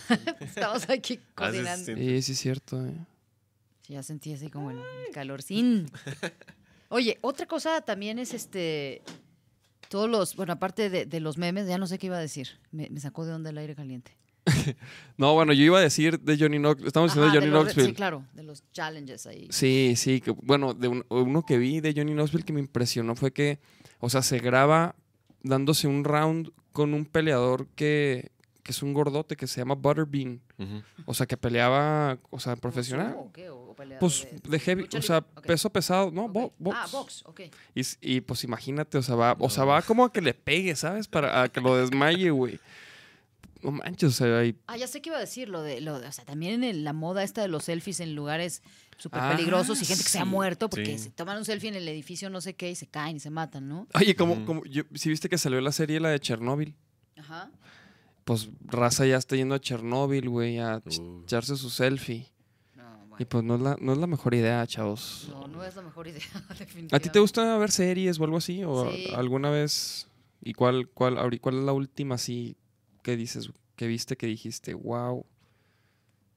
Estamos 0.40 0.88
aquí 0.90 1.18
Ah, 1.36 1.50
sí, 1.50 1.58
cocinando. 1.58 1.84
sí. 1.86 1.94
Sí, 1.94 2.22
sí, 2.22 2.32
es 2.32 2.38
cierto. 2.38 2.84
eh. 2.86 2.94
Sí, 3.86 3.92
ya 3.94 4.02
sentí 4.02 4.32
así 4.34 4.50
como 4.50 4.70
el 4.70 4.78
calorcín. 5.12 5.90
Oye, 6.90 7.18
otra 7.22 7.46
cosa 7.46 7.80
también 7.80 8.18
es 8.18 8.34
este. 8.34 9.02
Todos 9.94 10.10
los. 10.10 10.34
Bueno, 10.34 10.54
aparte 10.54 10.90
de, 10.90 11.06
de 11.06 11.20
los 11.20 11.38
memes, 11.38 11.68
ya 11.68 11.78
no 11.78 11.86
sé 11.86 11.98
qué 12.00 12.06
iba 12.08 12.16
a 12.16 12.20
decir. 12.20 12.48
Me, 12.72 12.88
me 12.90 12.98
sacó 12.98 13.24
de 13.24 13.32
onda 13.32 13.50
el 13.50 13.58
aire 13.58 13.76
caliente. 13.76 14.16
No, 15.16 15.34
bueno, 15.34 15.52
yo 15.52 15.62
iba 15.62 15.78
a 15.78 15.82
decir 15.82 16.18
de 16.18 16.36
Johnny 16.36 16.58
Knoxville. 16.58 16.88
Estamos 16.88 17.10
diciendo 17.14 17.30
de 17.32 17.38
Johnny 17.38 17.50
los 17.52 17.60
re- 17.60 17.64
Knoxville. 17.66 17.88
Sí, 17.90 17.94
claro, 17.94 18.24
de 18.32 18.42
los 18.42 18.64
challenges 18.72 19.24
ahí. 19.28 19.46
Sí, 19.50 19.94
sí, 19.96 20.20
que, 20.20 20.32
bueno, 20.32 20.74
de 20.74 20.88
un- 20.88 21.06
uno 21.10 21.46
que 21.46 21.58
vi 21.58 21.78
de 21.80 21.94
Johnny 21.96 22.12
Knoxville 22.12 22.44
que 22.44 22.52
me 22.52 22.58
impresionó 22.58 23.14
fue 23.14 23.32
que, 23.32 23.60
o 24.00 24.10
sea, 24.10 24.22
se 24.22 24.40
graba 24.40 24.96
dándose 25.44 25.86
un 25.86 26.02
round 26.02 26.50
con 26.72 26.92
un 26.92 27.04
peleador 27.06 27.68
que, 27.76 28.32
que 28.64 28.72
es 28.72 28.82
un 28.82 28.92
gordote 28.94 29.36
que 29.36 29.46
se 29.46 29.60
llama 29.60 29.74
Butterbean. 29.76 30.40
O 31.06 31.14
sea, 31.14 31.26
que 31.26 31.36
peleaba, 31.36 32.18
o 32.30 32.40
sea, 32.40 32.56
profesional. 32.56 33.10
¿Sumo 33.12 33.20
o 33.26 33.32
qué? 33.32 33.50
¿O- 33.50 33.76
Pues 34.00 34.26
de 34.48 34.58
heavy, 34.58 34.88
o 34.96 35.02
sea, 35.02 35.20
peso 35.20 35.68
pesado, 35.70 36.10
no, 36.10 36.24
ok. 36.24 36.32
bo- 36.32 36.54
box. 36.58 36.76
Ah, 36.80 36.86
box, 36.90 37.22
ok. 37.26 37.40
Y, 38.00 38.20
pues 38.22 38.42
imagínate, 38.44 38.98
o 38.98 39.02
sea, 39.02 39.14
va, 39.16 39.36
o 39.38 39.50
sea, 39.50 39.64
va 39.64 39.82
como 39.82 40.04
a 40.04 40.12
que 40.12 40.20
le 40.20 40.32
pegue, 40.34 40.74
¿sabes? 40.76 41.06
Para 41.08 41.42
a 41.42 41.48
que 41.48 41.60
lo 41.60 41.76
desmaye, 41.76 42.30
güey. 42.30 42.58
No 43.62 43.70
manches, 43.72 44.08
o 44.10 44.12
sea, 44.12 44.38
hay- 44.38 44.56
Ah, 44.66 44.76
ya 44.76 44.86
sé 44.86 45.00
qué 45.02 45.08
iba 45.10 45.16
a 45.16 45.20
decir, 45.20 45.48
lo 45.48 45.62
de, 45.62 45.80
lo 45.80 45.98
de- 46.00 46.06
o 46.08 46.12
sea, 46.12 46.24
también 46.24 46.54
en 46.54 46.64
el- 46.64 46.84
la 46.84 46.92
moda 46.92 47.22
esta 47.22 47.40
de 47.42 47.48
los 47.48 47.64
selfies 47.64 48.00
en 48.00 48.14
lugares 48.14 48.62
súper 48.98 49.20
Ah, 49.22 49.30
peligrosos 49.36 49.80
y 49.82 49.84
gente 49.86 50.02
que 50.04 50.08
se 50.10 50.18
ha 50.18 50.24
muerto 50.24 50.68
porque 50.70 50.98
sí. 50.98 51.04
se 51.04 51.10
toman 51.10 51.36
un 51.38 51.44
selfie 51.44 51.68
en 51.70 51.74
el 51.74 51.88
edificio 51.88 52.30
no 52.30 52.40
sé 52.40 52.54
qué 52.54 52.70
y 52.70 52.74
se 52.74 52.86
caen 52.86 53.16
y 53.16 53.20
se 53.20 53.30
matan, 53.30 53.68
¿no? 53.68 53.86
Oye, 53.94 54.14
como, 54.16 54.44
como, 54.46 54.64
yo, 54.66 54.84
si 54.94 55.08
viste 55.08 55.28
que 55.28 55.36
salió 55.38 55.60
la 55.60 55.72
serie, 55.72 55.98
la 55.98 56.10
de 56.10 56.20
Chernobyl. 56.20 56.74
Ajá. 57.18 57.50
Pues 58.24 58.48
raza 58.64 59.04
ya 59.06 59.16
está 59.18 59.36
yendo 59.36 59.54
a 59.54 59.60
Chernóbil, 59.60 60.28
güey, 60.28 60.58
a 60.58 60.78
ch- 60.82 60.98
Uh. 61.00 61.22
echarse 61.24 61.56
su 61.56 61.68
selfie. 61.70 62.26
No, 62.74 63.16
Y 63.18 63.24
pues 63.26 63.44
no 63.44 63.56
es 63.56 63.60
la, 63.60 63.76
no 63.80 63.92
es 63.92 63.98
la 63.98 64.06
mejor 64.06 64.34
idea, 64.34 64.66
chavos. 64.66 65.26
No, 65.30 65.46
no 65.46 65.62
es 65.64 65.76
la 65.76 65.82
mejor 65.82 66.08
idea, 66.08 66.22
definitivamente. 66.48 66.94
¿A 66.96 67.00
ti 67.00 67.10
te 67.10 67.20
gusta 67.20 67.56
ver 67.58 67.70
series 67.70 68.18
o 68.18 68.24
algo 68.24 68.38
así? 68.38 68.64
¿O 68.64 68.90
Sí. 68.90 69.08
alguna 69.14 69.50
vez? 69.50 70.08
¿Y 70.42 70.54
cuál, 70.54 70.88
cuál, 70.88 71.38
cuál 71.40 71.58
es 71.58 71.64
la 71.64 71.72
última 71.72 72.14
así 72.16 72.56
que 73.02 73.16
dices, 73.16 73.50
que 73.76 73.86
viste 73.86 74.16
que 74.16 74.26
dijiste, 74.26 74.72
wow, 74.74 75.24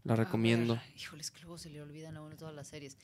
la 0.03 0.15
recomiendo? 0.15 0.75
ver, 0.75 0.83
híjoles, 0.97 1.31
que 1.31 1.39
luego 1.41 1.57
se 1.57 1.69
le 1.69 1.81
olvidan 1.81 2.17
a 2.17 2.21
uno 2.21 2.35
todas 2.35 2.53
las 2.53 2.67
series. 2.67 2.97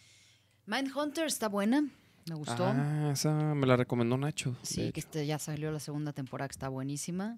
Mindhunter 0.65 1.25
está 1.25 1.47
buena, 1.49 1.81
me 2.29 2.35
gustó. 2.35 2.65
Ah, 2.65 3.11
esa 3.13 3.33
me 3.55 3.65
la 3.67 3.75
recomendó 3.77 4.17
Nacho. 4.17 4.55
sí, 4.61 4.91
que 4.91 4.99
este, 5.01 5.25
ya 5.25 5.39
salió 5.39 5.71
la 5.71 5.79
segunda 5.79 6.11
temporada, 6.13 6.47
que 6.49 6.53
está 6.53 6.69
buenísima. 6.69 7.37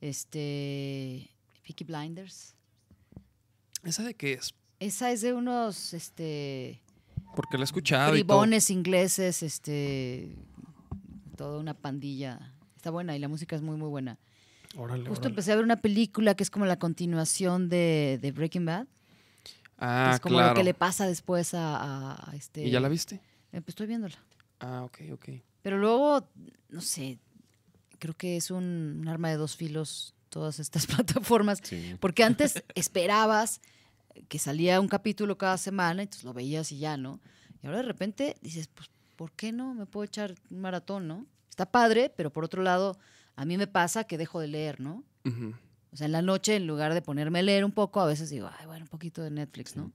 Este. 0.00 1.30
Peaky 1.66 1.84
Blinders. 1.84 2.54
¿Esa 3.84 4.02
de 4.02 4.14
qué 4.14 4.34
es? 4.34 4.54
Esa 4.78 5.10
es 5.12 5.20
de 5.20 5.32
unos 5.34 5.94
este 5.94 6.80
Porque 7.36 7.56
la 7.58 7.62
he 7.62 7.64
escuchado 7.64 8.12
bribones 8.12 8.70
ingleses, 8.70 9.42
este 9.42 10.36
toda 11.36 11.58
una 11.60 11.74
pandilla. 11.74 12.54
Está 12.76 12.90
buena 12.90 13.14
y 13.16 13.18
la 13.18 13.28
música 13.28 13.56
es 13.56 13.62
muy 13.62 13.76
muy 13.76 13.88
buena. 13.88 14.18
Órale, 14.76 15.00
Justo 15.08 15.22
órale. 15.22 15.32
empecé 15.32 15.52
a 15.52 15.56
ver 15.56 15.64
una 15.64 15.76
película 15.76 16.34
que 16.34 16.42
es 16.42 16.50
como 16.50 16.64
la 16.66 16.78
continuación 16.78 17.68
de, 17.68 18.18
de 18.22 18.32
Breaking 18.32 18.64
Bad. 18.66 18.86
Ah, 19.78 20.12
es 20.14 20.20
como 20.20 20.36
claro. 20.36 20.50
lo 20.50 20.54
que 20.54 20.64
le 20.64 20.74
pasa 20.74 21.06
después 21.06 21.54
a, 21.54 21.76
a- 21.76 22.30
a 22.30 22.36
este. 22.36 22.66
¿Y 22.66 22.70
ya 22.70 22.80
la 22.80 22.88
viste? 22.88 23.16
Eh, 23.52 23.60
pues 23.60 23.68
estoy 23.68 23.86
viéndola. 23.86 24.16
Ah, 24.60 24.82
ok, 24.84 24.98
ok. 25.12 25.28
Pero 25.62 25.78
luego, 25.78 26.28
no 26.68 26.80
sé, 26.80 27.18
creo 28.00 28.14
que 28.14 28.36
es 28.36 28.50
un, 28.50 28.98
un 29.00 29.08
arma 29.08 29.28
de 29.28 29.36
dos 29.36 29.54
filos 29.54 30.14
todas 30.30 30.58
estas 30.58 30.86
plataformas. 30.88 31.60
Sí. 31.62 31.94
Porque 32.00 32.24
antes 32.24 32.64
esperabas 32.74 33.60
que 34.28 34.38
salía 34.38 34.80
un 34.80 34.88
capítulo 34.88 35.38
cada 35.38 35.58
semana, 35.58 36.02
entonces 36.02 36.24
lo 36.24 36.32
veías 36.32 36.72
y 36.72 36.78
ya, 36.78 36.96
¿no? 36.96 37.20
Y 37.62 37.66
ahora 37.66 37.78
de 37.78 37.84
repente 37.84 38.36
dices, 38.40 38.68
pues, 38.68 38.90
¿por 39.16 39.32
qué 39.32 39.52
no? 39.52 39.74
Me 39.74 39.86
puedo 39.86 40.04
echar 40.04 40.34
un 40.50 40.60
maratón, 40.60 41.06
¿no? 41.06 41.26
Está 41.48 41.66
padre, 41.66 42.12
pero 42.16 42.32
por 42.32 42.44
otro 42.44 42.62
lado, 42.62 42.98
a 43.36 43.44
mí 43.44 43.58
me 43.58 43.66
pasa 43.66 44.04
que 44.04 44.18
dejo 44.18 44.40
de 44.40 44.48
leer, 44.48 44.80
¿no? 44.80 45.04
O 45.92 45.96
sea, 45.96 46.06
en 46.06 46.12
la 46.12 46.22
noche, 46.22 46.56
en 46.56 46.66
lugar 46.66 46.94
de 46.94 47.02
ponerme 47.02 47.40
a 47.40 47.42
leer 47.42 47.64
un 47.64 47.72
poco, 47.72 48.00
a 48.00 48.06
veces 48.06 48.30
digo, 48.30 48.48
ay, 48.58 48.66
bueno, 48.66 48.84
un 48.84 48.88
poquito 48.88 49.22
de 49.22 49.30
Netflix, 49.30 49.76
¿no? 49.76 49.92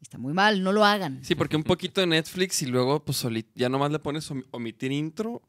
Y 0.00 0.02
está 0.02 0.18
muy 0.18 0.32
mal, 0.34 0.62
no 0.62 0.72
lo 0.72 0.84
hagan. 0.84 1.24
Sí, 1.24 1.34
porque 1.34 1.56
un 1.56 1.62
poquito 1.64 2.00
de 2.02 2.06
Netflix 2.06 2.60
y 2.62 2.66
luego, 2.66 3.02
pues, 3.04 3.24
ya 3.54 3.68
nomás 3.68 3.90
le 3.90 3.98
pones 3.98 4.30
om- 4.30 4.44
omitir 4.50 4.92
intro. 4.92 5.42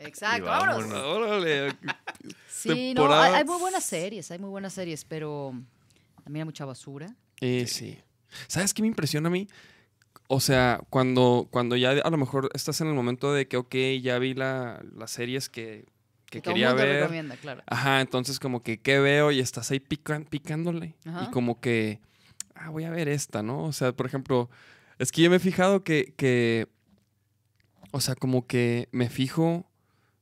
Exacto, 0.00 0.46
vámonos. 0.46 0.92
Órale. 0.92 1.76
Sí, 2.48 2.92
no, 2.94 3.12
hay, 3.12 3.34
hay 3.34 3.44
muy 3.44 3.58
buenas 3.60 3.84
series, 3.84 4.30
hay 4.30 4.38
muy 4.40 4.50
buenas 4.50 4.72
series, 4.72 5.04
pero 5.04 5.52
también 6.24 6.42
hay 6.42 6.46
mucha 6.46 6.64
basura. 6.64 7.14
Eh, 7.40 7.66
sí. 7.68 7.98
¿Sabes 8.48 8.74
qué 8.74 8.82
me 8.82 8.88
impresiona 8.88 9.28
a 9.28 9.30
mí? 9.30 9.46
O 10.26 10.40
sea, 10.40 10.80
cuando, 10.90 11.46
cuando 11.50 11.76
ya 11.76 11.90
a 11.92 12.10
lo 12.10 12.16
mejor 12.18 12.50
estás 12.54 12.80
en 12.80 12.88
el 12.88 12.94
momento 12.94 13.32
de 13.32 13.46
que, 13.48 13.56
ok, 13.56 13.74
ya 14.02 14.18
vi 14.18 14.34
la, 14.34 14.82
las 14.94 15.12
series 15.12 15.48
que, 15.48 15.86
que 16.26 16.42
quería 16.42 16.74
ver. 16.74 17.00
recomienda, 17.02 17.36
claro. 17.36 17.62
Ajá, 17.66 18.00
entonces 18.00 18.38
como 18.40 18.62
que, 18.62 18.80
¿qué 18.80 18.98
veo? 18.98 19.30
Y 19.30 19.38
estás 19.40 19.70
ahí 19.70 19.80
pican, 19.80 20.24
picándole. 20.24 20.96
Ajá. 21.06 21.24
Y 21.28 21.30
como 21.30 21.60
que, 21.60 22.00
ah, 22.58 22.70
voy 22.70 22.84
a 22.84 22.90
ver 22.90 23.08
esta, 23.08 23.42
¿no? 23.42 23.64
O 23.64 23.72
sea, 23.72 23.92
por 23.92 24.06
ejemplo, 24.06 24.48
es 24.98 25.12
que 25.12 25.22
yo 25.22 25.30
me 25.30 25.36
he 25.36 25.40
fijado 25.40 25.84
que, 25.84 26.14
que 26.16 26.66
o 27.90 28.00
sea, 28.00 28.14
como 28.14 28.46
que 28.46 28.88
me 28.92 29.08
fijo, 29.08 29.66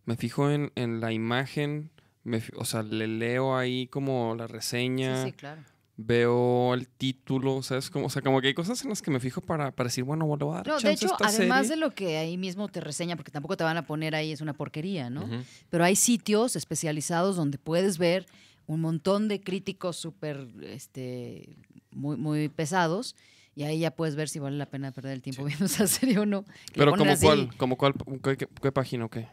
me 0.04 0.16
fijo 0.16 0.50
en, 0.50 0.70
en 0.76 1.00
la 1.00 1.12
imagen, 1.12 1.90
me 2.24 2.42
o 2.56 2.64
sea, 2.64 2.82
le 2.82 3.06
leo 3.08 3.56
ahí 3.56 3.86
como 3.88 4.34
la 4.36 4.46
reseña, 4.46 5.24
Sí, 5.24 5.30
sí, 5.30 5.36
claro. 5.36 5.62
veo 5.96 6.74
el 6.74 6.88
título, 6.88 7.62
¿sabes? 7.62 7.90
Como, 7.90 8.06
o 8.06 8.10
sea, 8.10 8.22
como 8.22 8.40
que 8.40 8.48
hay 8.48 8.54
cosas 8.54 8.82
en 8.84 8.90
las 8.90 9.02
que 9.02 9.10
me 9.10 9.18
fijo 9.20 9.40
para, 9.40 9.72
para 9.72 9.88
decir, 9.88 10.04
bueno, 10.04 10.26
voy 10.26 10.38
a 10.50 10.54
dar 10.56 10.66
No, 10.66 10.74
de 10.76 10.80
chance 10.82 10.88
a 10.88 10.92
hecho, 10.92 11.06
esta 11.14 11.26
además 11.28 11.66
serie. 11.66 11.70
de 11.70 11.76
lo 11.76 11.94
que 11.94 12.18
ahí 12.18 12.36
mismo 12.36 12.68
te 12.68 12.80
reseña, 12.80 13.16
porque 13.16 13.32
tampoco 13.32 13.56
te 13.56 13.64
van 13.64 13.76
a 13.78 13.86
poner 13.86 14.14
ahí, 14.14 14.30
es 14.32 14.40
una 14.40 14.52
porquería, 14.52 15.10
¿no? 15.10 15.24
Ujú. 15.24 15.42
Pero 15.70 15.84
hay 15.84 15.96
sitios 15.96 16.54
especializados 16.56 17.36
donde 17.36 17.58
puedes 17.58 17.98
ver 17.98 18.26
un 18.66 18.80
montón 18.80 19.28
de 19.28 19.40
críticos 19.40 19.96
súper, 19.96 20.46
este, 20.62 21.56
muy, 21.92 22.16
muy 22.16 22.48
pesados. 22.48 23.14
Y 23.54 23.62
ahí 23.62 23.78
ya 23.78 23.90
puedes 23.90 24.16
ver 24.16 24.28
si 24.28 24.38
vale 24.38 24.56
la 24.58 24.66
pena 24.66 24.92
perder 24.92 25.12
el 25.12 25.22
tiempo 25.22 25.44
viendo 25.46 25.64
esa 25.66 25.86
serie 25.86 26.18
o 26.18 26.26
no. 26.26 26.44
Pero 26.74 26.92
como 26.96 27.16
cuál, 27.18 27.56
como 27.56 27.76
cuál, 27.76 27.94
qué, 28.22 28.36
qué- 28.36 28.48
qué 28.60 28.72
página 28.72 29.06
o 29.06 29.08
qué? 29.08 29.28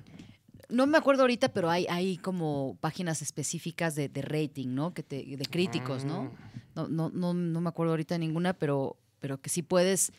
No 0.69 0.87
me 0.87 0.97
acuerdo 0.97 1.21
ahorita, 1.23 1.49
pero 1.53 1.69
hay, 1.69 1.85
hay 1.89 2.17
como 2.17 2.77
páginas 2.79 3.21
específicas 3.21 3.95
de, 3.95 4.07
de 4.09 4.21
rating, 4.21 4.69
¿no? 4.69 4.93
Que 4.93 5.03
te, 5.03 5.23
de 5.37 5.45
críticos, 5.45 6.05
¿no? 6.05 6.31
Ah. 6.39 6.49
No, 6.75 6.87
no, 6.87 7.09
no, 7.09 7.33
no 7.33 7.61
me 7.61 7.69
acuerdo 7.69 7.91
ahorita 7.93 8.17
ninguna, 8.17 8.53
pero, 8.53 8.97
pero 9.19 9.39
que 9.41 9.49
sí 9.49 9.61
puedes 9.61 10.11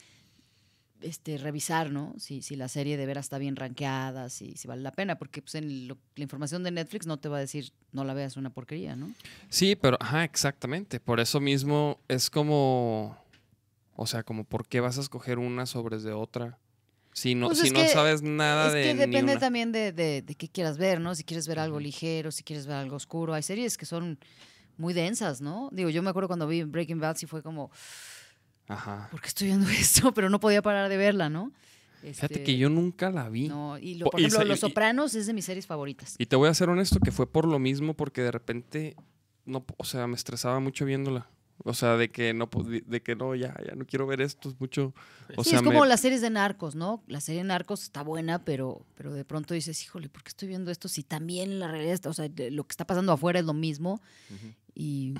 este, 1.05 1.39
revisar, 1.39 1.91
¿no? 1.91 2.15
Si, 2.19 2.43
si 2.43 2.57
la 2.57 2.69
serie 2.69 2.97
de 2.97 3.07
veras 3.07 3.27
está 3.27 3.39
bien 3.39 3.57
rankeada, 3.57 4.29
si, 4.31 4.55
si 4.57 4.67
vale 4.67 4.83
la 4.83 4.93
pena, 4.93 5.17
porque 5.19 5.43
pues, 5.43 5.55
en 5.55 5.87
lo- 5.89 5.99
la 6.17 6.23
información 6.23 6.63
de 6.65 6.71
Netflix 6.71 7.07
no 7.07 7.19
te 7.19 7.29
va 7.29 7.37
a 7.37 7.41
decir 7.41 7.73
no 7.93 8.05
la 8.05 8.15
veas 8.15 8.37
una 8.37 8.51
porquería, 8.51 8.97
¿no? 8.97 9.13
Sí, 9.49 9.77
pero, 9.77 9.97
ajá, 10.01 10.25
exactamente. 10.25 10.99
Por 11.01 11.21
eso 11.21 11.39
mismo 11.41 12.01
es 12.09 12.31
como, 12.31 13.17
o 13.97 14.07
sea, 14.07 14.23
como 14.23 14.45
por 14.45 14.67
qué 14.67 14.81
vas 14.81 14.99
a 14.99 15.01
escoger 15.03 15.39
una 15.39 15.67
sobre 15.67 15.99
de 15.99 16.13
otra. 16.13 16.59
Si 17.13 17.35
no, 17.37 17.47
Pues 17.47 17.59
si 17.61 17.67
es 17.69 17.73
no 17.73 17.79
que- 17.81 17.89
sabes 17.89 18.23
nada 18.23 18.67
es 18.69 18.75
de 18.75 18.83
que 18.83 18.95
ni 18.95 19.01
depende 19.01 19.33
una. 19.33 19.41
también 19.41 19.71
de, 19.71 19.93
de, 19.93 20.23
de 20.23 20.35
qué 20.35 20.49
quieras 20.49 20.79
ver, 20.79 21.01
¿no? 21.01 21.15
Si 21.15 21.23
quieres 21.23 21.47
ver 21.47 21.61
algo 21.61 21.79
ligero, 21.79 22.33
si 22.33 22.43
quieres 22.43 22.67
ver 22.67 22.77
algo 22.77 22.97
oscuro. 22.97 23.35
Hay 23.35 23.43
series 23.45 23.77
que 23.79 23.87
son 23.87 24.19
muy 24.77 24.93
densas, 24.93 25.41
¿no? 25.41 25.69
Digo, 25.71 25.91
yo 25.91 26.03
me 26.03 26.11
acuerdo 26.11 26.27
cuando 26.27 26.49
vi 26.49 26.65
Breaking 26.65 26.99
Bad, 26.99 27.17
sí 27.17 27.27
fue 27.27 27.43
como, 27.45 27.71
Ajá. 28.69 29.09
¿por 29.11 29.20
qué 29.20 29.28
estoy 29.28 29.49
viendo 29.49 29.69
esto? 29.70 30.12
Pero 30.15 30.31
no 30.31 30.41
podía 30.41 30.62
parar 30.62 30.89
de 30.89 30.97
verla, 30.97 31.28
¿no? 31.28 31.53
Fíjate 32.03 32.35
Este, 32.35 32.43
que 32.45 32.59
yo 32.59 32.69
nunca 32.69 33.11
la 33.11 33.28
vi. 33.31 33.49
No, 33.49 33.78
y 33.78 33.95
lo- 33.95 34.05
Po- 34.07 34.11
por 34.12 34.20
y 34.20 34.24
ejemplo, 34.27 34.45
Los 34.47 34.59
y- 34.59 34.61
Sopranos 34.61 35.15
es 35.15 35.27
de 35.27 35.32
mis 35.32 35.45
series 35.47 35.66
favoritas. 35.66 36.16
Y 36.19 36.27
te 36.27 36.36
voy 36.36 36.49
a 36.51 36.55
ser 36.55 36.69
honesto 36.69 37.01
que 37.01 37.11
fue 37.12 37.27
por 37.31 37.47
lo 37.47 37.59
mismo, 37.59 37.95
porque 37.95 38.20
de 38.23 38.31
repente, 38.31 38.95
no, 39.47 39.65
o 39.78 39.85
sea, 39.85 40.07
me 40.07 40.15
estresaba 40.15 40.61
mucho 40.61 40.85
viéndola. 40.85 41.28
O 41.62 41.73
sea, 41.73 41.97
de 41.97 42.11
que 42.11 42.35
no, 42.35 42.51
de 42.85 43.01
que 43.03 43.15
no, 43.16 43.35
ya, 43.36 43.55
ya 43.66 43.74
no 43.77 43.86
quiero 43.86 44.07
ver 44.07 44.20
esto, 44.20 44.49
es 44.51 44.61
mucho. 44.61 44.93
O 45.36 45.45
sí, 45.45 45.51
sea, 45.51 45.61
es 45.61 45.65
como 45.65 45.81
me- 45.82 45.86
las 45.89 46.01
series 46.01 46.20
de 46.20 46.28
narcos, 46.28 46.74
¿no? 46.74 47.03
La 47.07 47.20
serie 47.20 47.41
de 47.43 47.49
narcos 47.49 47.85
está 47.85 48.03
buena, 48.03 48.45
pero, 48.45 48.85
pero 48.97 49.12
de 49.15 49.24
pronto 49.24 49.55
dices, 49.55 49.81
híjole, 49.82 50.09
¿por 50.11 50.23
qué 50.24 50.28
estoy 50.31 50.49
viendo 50.49 50.70
esto? 50.70 50.89
Si 50.89 51.05
también 51.05 51.59
la 51.61 51.69
realidad 51.69 51.95
está, 51.95 52.11
o 52.11 52.12
sea, 52.12 52.28
lo 52.51 52.65
que 52.65 52.73
está 52.73 52.86
pasando 52.86 53.12
afuera 53.12 53.39
es 53.39 53.47
lo 53.47 53.55
mismo. 53.55 54.03
Y 54.74 55.15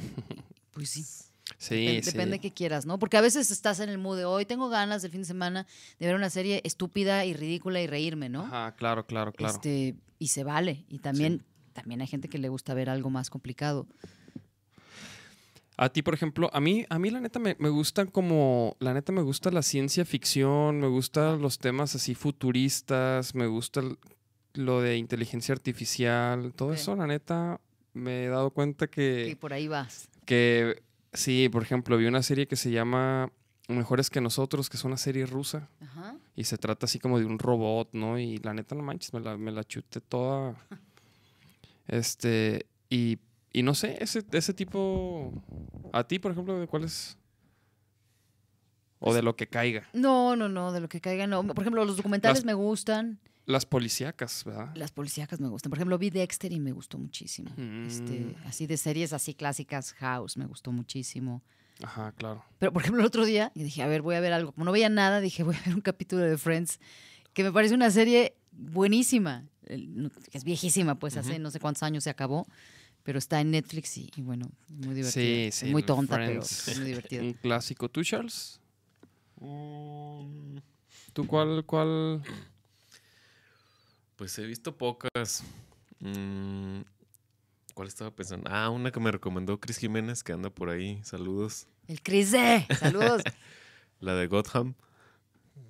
pues 0.73 0.91
sí, 0.91 1.07
sí, 1.59 2.01
sí. 2.03 2.11
depende 2.11 2.39
que 2.39 2.51
quieras, 2.53 2.87
¿no? 2.87 2.99
Porque 2.99 3.17
a 3.17 3.21
veces 3.21 3.51
estás 3.51 3.81
en 3.81 3.89
el 3.89 3.99
mood 3.99 4.17
de 4.17 4.25
hoy, 4.25 4.47
tengo 4.47 4.69
ganas 4.69 5.03
del 5.03 5.11
fin 5.11 5.21
de 5.23 5.27
semana 5.27 5.67
de 5.99 6.07
ver 6.07 6.15
una 6.15 6.31
serie 6.31 6.61
estúpida 6.65 7.25
y 7.25 7.35
ridícula 7.35 7.81
y 7.81 7.87
reírme, 7.87 8.29
¿no? 8.29 8.43
Ajá, 8.43 8.75
claro, 8.77 9.07
claro, 9.07 9.33
claro. 9.33 9.55
Este, 9.55 9.95
y 10.19 10.29
se 10.29 10.45
vale. 10.45 10.85
Y 10.89 10.99
también, 11.01 11.43
también 11.73 12.01
hay 12.01 12.07
gente 12.07 12.29
que 12.29 12.39
le 12.39 12.49
gusta 12.49 12.73
ver 12.75 12.89
algo 12.89 13.11
más 13.11 13.31
complicado. 13.31 13.87
A 15.77 15.89
ti, 15.89 16.03
por 16.03 16.15
ejemplo, 16.15 16.51
a 16.53 16.61
mí, 16.61 16.87
a 16.89 17.01
mí 17.01 17.11
la 17.11 17.21
neta 17.21 17.41
me, 17.41 17.57
me 17.59 17.69
gustan 17.69 18.07
como, 18.07 18.77
la 18.79 18.95
neta 18.95 19.11
me 19.11 19.23
gusta 19.23 19.51
la 19.51 19.63
ciencia 19.63 20.05
ficción, 20.05 20.79
me 20.79 20.87
gustan 20.87 21.43
los 21.43 21.59
temas 21.59 21.97
así 21.97 22.15
futuristas, 22.15 23.35
me 23.35 23.49
gusta 23.49 23.81
el- 23.81 23.99
lo 24.53 24.81
de 24.81 24.99
inteligencia 24.99 25.53
artificial, 25.53 26.53
todo 26.55 26.73
eso, 26.75 26.95
la 26.95 27.09
neta, 27.09 27.61
me 27.93 28.25
he 28.25 28.29
dado 28.29 28.51
cuenta 28.53 28.85
Y 28.85 28.89
que, 28.89 29.37
por 29.41 29.53
ahí 29.53 29.67
vas. 29.67 30.09
que, 30.27 30.81
sí, 31.15 31.49
por 31.49 31.63
ejemplo, 31.63 31.97
vi 31.97 32.07
una 32.07 32.23
serie 32.23 32.47
que 32.47 32.57
se 32.57 32.71
llama 32.71 33.33
Mejores 33.69 34.11
que 34.11 34.21
nosotros, 34.21 34.69
que 34.69 34.77
es 34.77 34.85
una 34.85 34.99
serie 34.99 35.25
rusa, 35.25 35.71
Ajá. 35.81 36.17
y 36.37 36.45
se 36.45 36.59
trata 36.59 36.85
así 36.85 36.99
como 36.99 37.19
de 37.19 37.25
un 37.25 37.39
robot, 37.39 37.89
¿no? 37.95 38.19
Y 38.19 38.37
la 38.39 38.53
neta, 38.53 38.75
no 38.75 38.83
manches, 38.83 39.15
me 39.15 39.21
la, 39.21 39.37
me 39.39 39.51
la 39.53 39.65
chuté 39.65 40.01
toda. 40.03 40.55
Este, 41.87 42.67
y, 42.89 43.19
y 43.53 43.63
no 43.63 43.75
sé, 43.75 43.99
ese, 44.03 44.25
ese 44.33 44.55
tipo. 44.55 45.33
A 45.93 46.05
ti, 46.05 46.19
por 46.19 46.33
ejemplo, 46.33 46.59
¿de 46.59 46.67
cuál 46.67 46.85
es? 46.85 47.19
O 49.01 49.13
de 49.13 49.21
lo 49.23 49.37
que 49.37 49.47
caiga. 49.49 49.87
No, 49.93 50.35
no, 50.35 50.49
no, 50.49 50.73
de 50.73 50.81
lo 50.81 50.89
que 50.89 51.03
caiga, 51.03 51.27
no. 51.27 51.45
Por 51.47 51.61
ejemplo, 51.61 51.85
los 51.85 51.99
documentales 51.99 52.39
Las- 52.39 52.45
me 52.47 52.55
gustan. 52.55 53.21
Las 53.47 53.67
policíacas, 53.67 54.43
¿verdad? 54.45 54.75
Las 54.75 54.91
policíacas 54.93 55.39
me 55.41 55.49
gustan. 55.49 55.71
Por 55.71 55.79
ejemplo, 55.79 55.99
vi 55.99 56.11
Dexter 56.11 56.51
y 56.53 56.61
me 56.61 56.73
gustó 56.73 56.99
muchísimo. 56.99 57.51
Este, 57.87 58.21
Mm. 58.21 58.47
así 58.47 58.67
de 58.67 58.77
series 58.77 59.13
así 59.13 59.35
clásicas, 59.35 59.93
House, 59.95 60.37
me 60.37 60.47
gustó 60.47 60.73
muchísimo. 60.73 61.43
Ajá, 61.83 62.13
claro. 62.13 62.43
Pero, 62.59 62.73
por 62.73 62.83
ejemplo, 62.83 63.01
el 63.03 63.07
otro 63.07 63.25
día 63.27 63.53
y 63.55 63.65
dije, 63.65 63.83
a 63.83 63.87
ver, 63.87 64.01
voy 64.01 64.15
a 64.15 64.21
ver 64.21 64.33
algo. 64.33 64.53
Como 64.53 64.65
no 64.65 64.73
veía 64.73 64.89
nada, 64.89 65.21
dije, 65.21 65.43
voy 65.43 65.57
a 65.57 65.61
ver 65.67 65.75
un 65.75 65.81
capítulo 65.83 66.23
de 66.23 66.39
Friends, 66.39 66.79
que 67.35 67.43
me 67.43 67.53
parece 67.53 67.75
una 67.75 67.91
serie 67.91 68.35
buenísima. 68.53 69.45
Es 70.33 70.45
viejísima, 70.45 70.95
pues 70.99 71.17
hace 71.17 71.39
no 71.39 71.51
sé 71.51 71.61
cuántos 71.61 71.83
años 71.83 72.05
se 72.05 72.11
acabó. 72.11 72.47
Pero 73.03 73.19
está 73.19 73.39
en 73.43 73.51
Netflix 73.51 73.99
y, 73.99 74.11
y 74.17 74.23
bueno, 74.23 74.51
muy 74.71 74.95
divertida. 74.95 75.11
Sí, 75.11 75.49
sí. 75.53 75.67
Muy 75.71 75.83
tonta, 75.83 76.15
Friends, 76.15 76.63
pero 76.65 76.73
es 76.73 76.79
muy 76.79 76.87
divertida. 76.89 77.23
Un 77.25 77.33
clásico. 77.35 77.91
¿Tú, 77.91 78.03
Charles? 78.03 78.59
Mm, 79.41 80.57
¿Tú 81.13 81.27
cuál, 81.27 81.65
cuál? 81.67 82.23
Pues 84.17 84.39
he 84.39 84.47
visto 84.47 84.77
pocas. 84.77 85.43
Mm, 86.01 86.81
¿Cuál 87.75 87.89
estaba 87.89 88.11
pensando? 88.11 88.49
Ah, 88.53 88.71
una 88.71 88.91
que 88.93 89.01
me 89.01 89.11
recomendó 89.11 89.59
Chris 89.59 89.79
Jiménez, 89.79 90.23
que 90.23 90.33
anda 90.33 90.51
por 90.51 90.71
ahí. 90.71 91.01
Saludos. 91.03 91.67
El 91.89 92.01
Cris 92.03 92.31
D. 92.33 92.67
Saludos. 92.79 93.23
La 94.01 94.15
de 94.15 94.27
Gotham. 94.27 94.75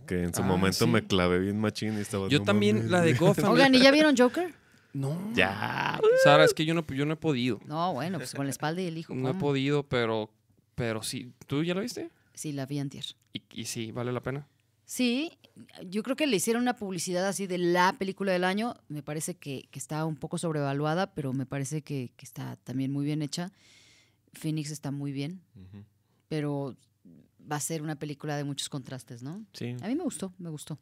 Que 0.07 0.23
en 0.23 0.35
su 0.35 0.43
Ah, 0.43 0.47
momento 0.47 0.85
sí. 0.85 0.91
me 0.91 1.07
clavé 1.07 1.39
bien 1.39 1.59
machín 1.61 1.97
y 1.97 2.01
estaba. 2.01 2.29
Yo 2.29 2.41
"No 2.41 2.45
también, 2.45 2.77
mames". 2.77 2.91
la 2.91 3.01
de 3.01 3.15
Gotham. 3.15 3.51
Oigan, 3.53 3.75
¿y 3.75 3.81
ya 3.81 3.91
vieron 3.91 4.17
Joker? 4.17 4.53
No. 4.93 5.19
Ya. 5.35 5.99
Sara, 6.23 6.45
es 6.45 6.53
que 6.55 6.65
yo 6.67 6.75
no, 6.75 6.87
yo 6.89 7.07
no 7.07 7.15
he 7.15 7.17
podido. 7.17 7.59
No, 7.65 7.93
bueno, 7.95 8.19
pues 8.19 8.35
con 8.35 8.45
la 8.47 8.51
espalda 8.51 8.81
y 8.83 8.87
el 8.87 8.99
hijo. 8.99 9.15
No 9.15 9.31
he 9.31 9.35
podido, 9.35 9.83
pero, 9.83 10.31
pero 10.75 11.03
sí. 11.03 11.33
¿Tú 11.47 11.65
ya 11.65 11.75
la 11.75 11.81
viste? 11.81 12.11
Sí, 12.35 12.53
la 12.53 12.67
vi 12.67 12.79
antier. 12.79 13.05
Y, 13.33 13.43
y 13.51 13.65
sí, 13.65 13.93
vale 13.93 14.13
la 14.13 14.21
pena. 14.23 14.47
Sí, 14.87 15.39
yo 15.87 16.03
creo 16.03 16.17
que 16.17 16.27
le 16.27 16.37
hicieron 16.37 16.63
una 16.63 16.75
publicidad 16.77 17.27
así 17.27 17.47
de 17.47 17.59
la 17.59 17.95
película 17.99 18.33
del 18.33 18.45
año. 18.45 18.75
Me 18.89 19.03
parece 19.03 19.35
que, 19.37 19.69
que 19.71 19.79
está 19.79 20.05
un 20.05 20.17
poco 20.17 20.37
sobrevaluada, 20.39 21.15
pero 21.15 21.33
me 21.33 21.47
parece 21.47 21.83
que, 21.83 22.13
que 22.17 22.25
está 22.27 22.57
también 22.65 22.93
muy 22.93 23.05
bien 23.05 23.23
hecha. 23.23 23.51
Phoenix 24.33 24.71
está 24.71 24.91
muy 24.91 25.13
bien, 25.13 25.41
pero 26.29 26.77
va 27.51 27.57
a 27.57 27.61
ser 27.61 27.83
una 27.83 27.97
película 27.97 28.37
de 28.37 28.45
muchos 28.45 28.69
contrastes, 28.69 29.23
¿no? 29.23 29.45
Sí, 29.53 29.77
A 29.83 29.87
mí 29.89 29.95
me 29.95 30.03
gustó, 30.03 30.33
me 30.39 30.51
gustó. 30.51 30.77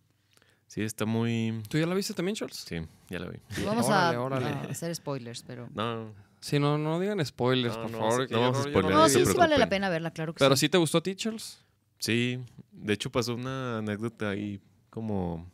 sí, 0.67 0.83
está 0.83 1.05
muy. 1.05 1.63
¿Tú 1.69 1.77
ya 1.79 1.87
la 1.87 1.95
viste 1.95 2.15
también, 2.15 2.35
Charles? 2.35 2.65
Sí, 2.67 2.77
ya 3.11 3.19
la 3.19 3.29
vi. 3.29 3.39
No 3.59 3.67
Vamos 3.67 3.87
Órale, 3.87 4.17
a, 4.17 4.21
órale. 4.23 4.47
a 4.47 4.61
hacer 4.71 4.95
spoilers, 4.95 5.43
pero... 5.43 5.69
No, 5.75 6.15
Sí, 6.41 6.59
no, 6.59 6.77
no 6.77 6.99
digan 6.99 7.25
spoilers, 7.25 7.77
No, 7.77 7.83
por 7.83 7.91
no, 7.93 7.99
favor. 7.99 8.31
no 8.33 8.41
vamos 8.41 8.67
a 8.67 9.09
sí, 9.11 9.25
sí 9.25 9.37
vale 9.37 9.59
la 9.59 9.69
pena 9.69 9.89
verla, 9.91 10.11
claro 10.11 10.35
que 10.35 10.39
Pero 10.41 10.57
sí. 10.57 10.61
sí 10.67 10.69
te 10.71 10.79
gustó 10.79 10.99
a 10.99 11.03
ti, 11.03 11.15
Charles. 11.15 11.62
Sí. 12.03 12.43
De 12.73 12.93
hecho, 12.95 13.11
pasó 13.13 13.35
una 13.37 13.79
anécdota 13.79 14.31
ahí 14.31 14.61
como 14.91 15.49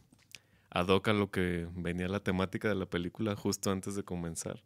ad 0.70 0.88
hoc 0.88 1.08
a 1.08 1.12
lo 1.12 1.30
que 1.30 1.68
venía 1.76 2.08
la 2.08 2.20
temática 2.20 2.68
de 2.68 2.74
la 2.74 2.86
película 2.86 3.36
justo 3.36 3.70
antes 3.70 3.94
de 3.94 4.02
comenzar. 4.02 4.62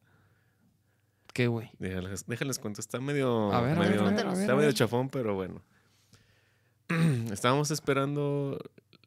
¿Qué, 1.35 1.47
güey? 1.47 1.71
Déjales, 1.79 2.27
déjales 2.27 2.59
cuento, 2.59 2.81
está 2.81 3.01
medio, 3.01 3.53
A 3.53 3.61
ver, 3.63 3.79
medio- 3.79 4.03
a 4.07 4.11
ver, 4.11 4.27
a 4.27 4.31
ver, 4.33 4.41
está 4.41 4.53
a 4.53 4.57
medio 4.57 4.69
ver. 4.69 4.75
chafón, 4.75 5.09
pero 5.09 5.35
bueno. 5.35 5.63
Estábamos 7.33 7.71
esperando 7.71 8.59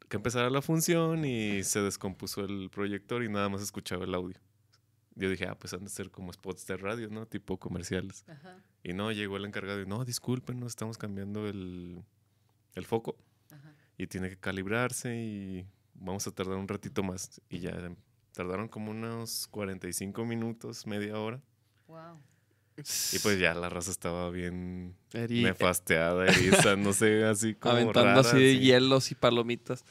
que 0.09 0.17
empezara 0.17 0.49
la 0.49 0.61
función 0.61 1.23
y 1.25 1.63
se 1.63 1.81
descompuso 1.81 2.41
el 2.43 2.69
proyector 2.71 3.23
y 3.23 3.29
nada 3.29 3.49
más 3.49 3.61
escuchaba 3.61 4.05
el 4.05 4.13
audio. 4.15 4.39
Yo 5.15 5.29
dije, 5.29 5.45
ah, 5.47 5.55
pues 5.57 5.73
han 5.73 5.83
de 5.83 5.89
ser 5.89 6.09
como 6.11 6.33
spots 6.33 6.65
de 6.67 6.77
radio, 6.77 7.09
¿no? 7.09 7.25
Tipo 7.25 7.57
comerciales. 7.57 8.25
Ajá, 8.27 8.57
Y 8.83 8.93
no, 8.93 9.11
llegó 9.11 9.37
el 9.37 9.45
encargado 9.45 9.81
y 9.81 9.85
no, 9.85 10.03
disculpen, 10.03 10.59
no 10.59 10.67
estamos 10.67 10.97
cambiando 10.97 11.47
el, 11.47 12.03
el 12.75 12.85
foco 12.85 13.15
ajá. 13.51 13.73
y 13.97 14.07
tiene 14.07 14.29
que 14.29 14.37
calibrarse 14.37 15.15
y 15.15 15.65
vamos 15.93 16.27
a 16.27 16.31
tardar 16.31 16.57
un 16.57 16.67
ratito 16.67 17.03
más. 17.03 17.41
Y 17.49 17.59
ya 17.59 17.71
tardaron 18.33 18.67
como 18.67 18.91
unos 18.91 19.47
45 19.47 20.25
minutos, 20.25 20.85
media 20.87 21.17
hora. 21.19 21.41
Wow. 21.87 22.19
Y 22.77 23.19
pues 23.19 23.39
ya 23.39 23.53
la 23.53 23.69
raza 23.69 23.89
estaba 23.91 24.29
bien 24.29 24.95
Eri- 25.13 25.43
nefasteada, 25.43 26.25
eriza, 26.27 26.75
no 26.75 26.91
sé, 26.91 27.23
así 27.23 27.55
como 27.55 27.75
aventando 27.75 28.03
rara, 28.03 28.19
así 28.19 28.37
de 28.37 28.51
así. 28.51 28.59
hielos 28.59 29.11
y 29.11 29.15
palomitas. 29.15 29.85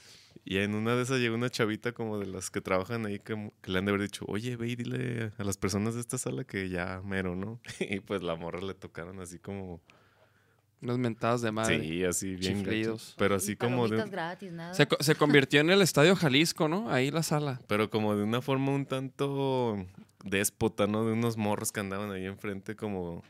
Y 0.44 0.58
en 0.58 0.74
una 0.74 0.94
de 0.94 1.04
esas 1.04 1.20
llegó 1.20 1.34
una 1.36 1.48
chavita 1.48 1.92
como 1.92 2.18
de 2.18 2.26
las 2.26 2.50
que 2.50 2.60
trabajan 2.60 3.06
ahí 3.06 3.18
que, 3.20 3.50
que 3.62 3.70
le 3.70 3.78
han 3.78 3.86
de 3.86 3.92
haber 3.92 4.02
dicho, 4.02 4.26
oye, 4.28 4.56
ve 4.56 4.68
y 4.68 4.76
dile 4.76 5.32
a 5.38 5.44
las 5.44 5.56
personas 5.56 5.94
de 5.94 6.02
esta 6.02 6.18
sala 6.18 6.44
que 6.44 6.68
ya 6.68 7.00
mero, 7.02 7.34
¿no? 7.34 7.58
Y 7.80 8.00
pues 8.00 8.22
la 8.22 8.36
morra 8.36 8.60
le 8.60 8.74
tocaron 8.74 9.18
así 9.20 9.38
como, 9.38 9.80
Unas 10.82 10.98
mentadas 10.98 11.40
de 11.40 11.50
madre. 11.50 11.80
sí, 11.80 12.04
así 12.04 12.36
bien. 12.36 12.58
Chiflidos. 12.58 13.14
Pero 13.16 13.36
así 13.36 13.52
Y 13.52 13.56
como 13.56 13.88
de, 13.88 14.04
gratis, 14.10 14.52
nada. 14.52 14.74
Se, 14.74 14.86
se 15.00 15.14
convirtió 15.14 15.60
en 15.60 15.70
el 15.70 15.80
Estadio 15.80 16.14
Jalisco, 16.14 16.68
¿no? 16.68 16.90
Ahí 16.90 17.10
la 17.10 17.22
sala. 17.22 17.60
pero 17.66 17.88
como 17.90 18.14
de 18.16 18.22
una 18.22 18.42
forma 18.42 18.72
un 18.72 18.84
tanto 18.86 19.86
déspota, 20.24 20.86
¿no? 20.86 21.06
De 21.06 21.12
unos 21.12 21.36
morros 21.38 21.72
que 21.72 21.80
andaban 21.80 22.10
ahí 22.10 22.26
enfrente 22.26 22.76
como 22.76 23.22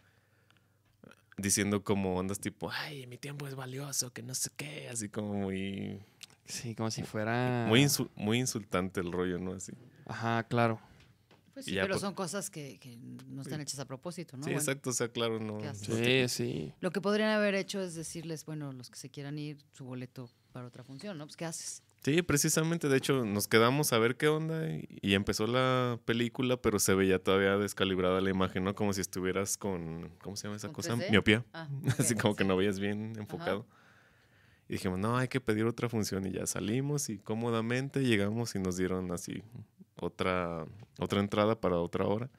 diciendo 1.36 1.82
como 1.82 2.16
ondas 2.16 2.38
tipo, 2.38 2.70
ay, 2.70 3.06
mi 3.08 3.18
tiempo 3.18 3.46
es 3.48 3.54
valioso, 3.56 4.12
que 4.12 4.22
no 4.22 4.34
sé 4.34 4.50
qué, 4.56 4.88
así 4.88 5.08
como 5.08 5.34
muy, 5.34 5.98
Sí, 6.46 6.74
como 6.74 6.90
si 6.90 7.02
fuera... 7.02 7.64
muy, 7.68 7.82
insu- 7.82 8.08
muy 8.14 8.38
insultante 8.38 9.00
el 9.00 9.10
rollo, 9.10 9.38
¿no? 9.38 9.52
Así. 9.54 9.72
Ajá, 10.06 10.42
claro. 10.44 10.78
Pues 11.54 11.66
sí, 11.66 11.74
ya 11.74 11.82
pero 11.82 11.98
son 12.00 12.14
cosas 12.14 12.50
que, 12.50 12.78
que 12.80 12.98
no 13.28 13.42
están 13.42 13.60
hechas 13.60 13.78
a 13.78 13.84
propósito, 13.84 14.36
¿no? 14.36 14.42
sí, 14.42 14.50
Bueno, 14.50 14.60
exacto, 14.60 14.90
o 14.90 14.92
sea, 14.92 15.08
claro, 15.08 15.38
no. 15.38 15.60
Sí, 15.74 16.28
sí. 16.28 16.72
Lo 16.80 16.90
que 16.90 17.00
podrían 17.00 17.30
haber 17.30 17.54
hecho 17.54 17.80
es 17.80 17.94
decirles, 17.94 18.44
bueno, 18.44 18.72
los 18.72 18.90
que 18.90 18.98
se 18.98 19.08
quieran 19.08 19.38
ir, 19.38 19.58
su 19.72 19.84
boleto 19.84 20.28
para 20.52 20.66
otra 20.66 20.82
función, 20.82 21.16
¿no? 21.16 21.26
Pues, 21.26 21.36
¿qué 21.36 21.44
haces? 21.44 21.82
Sí, 22.02 22.22
precisamente, 22.22 22.88
de 22.88 22.96
hecho, 22.96 23.24
nos 23.24 23.46
quedamos 23.46 23.92
a 23.92 23.98
ver 23.98 24.16
qué 24.16 24.26
onda 24.28 24.68
y, 24.68 24.86
y 25.00 25.14
empezó 25.14 25.46
la 25.46 25.98
película, 26.04 26.60
pero 26.60 26.80
se 26.80 26.94
veía 26.94 27.18
todavía 27.22 27.56
descalibrada 27.56 28.20
la 28.20 28.30
imagen, 28.30 28.64
¿no? 28.64 28.74
Como 28.74 28.92
si 28.92 29.00
estuvieras 29.00 29.56
con, 29.56 30.10
¿cómo 30.22 30.36
se 30.36 30.48
llama 30.48 30.56
esa 30.56 30.68
¿Con 30.68 30.74
cosa? 30.74 30.96
3D? 30.96 31.10
Miopía. 31.10 31.44
Ah, 31.52 31.68
Así 31.98 32.16
como 32.16 32.34
que 32.34 32.44
no 32.44 32.56
veías 32.56 32.80
bien 32.80 33.14
enfocado. 33.16 33.64
Y 34.68 34.72
dijimos, 34.74 34.98
no, 34.98 35.16
hay 35.16 35.28
que 35.28 35.40
pedir 35.40 35.66
otra 35.66 35.88
función 35.88 36.26
y 36.26 36.32
ya 36.32 36.46
salimos 36.46 37.10
y 37.10 37.18
cómodamente 37.18 38.00
llegamos 38.00 38.54
y 38.54 38.58
nos 38.58 38.76
dieron 38.76 39.12
así 39.12 39.42
otra, 39.96 40.66
otra 40.98 41.20
entrada 41.20 41.60
para 41.60 41.78
otra 41.78 42.06
hora. 42.06 42.30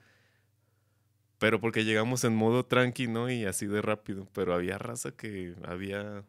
Pero 1.38 1.60
porque 1.60 1.84
llegamos 1.84 2.24
en 2.24 2.36
modo 2.36 2.66
tranqui, 2.66 3.08
¿no? 3.08 3.30
Y 3.30 3.46
así 3.46 3.68
de 3.68 3.82
rápido. 3.82 4.28
Pero 4.34 4.54
había 4.54 4.78
raza 4.78 5.12
que 5.12 5.56
había... 5.66 6.24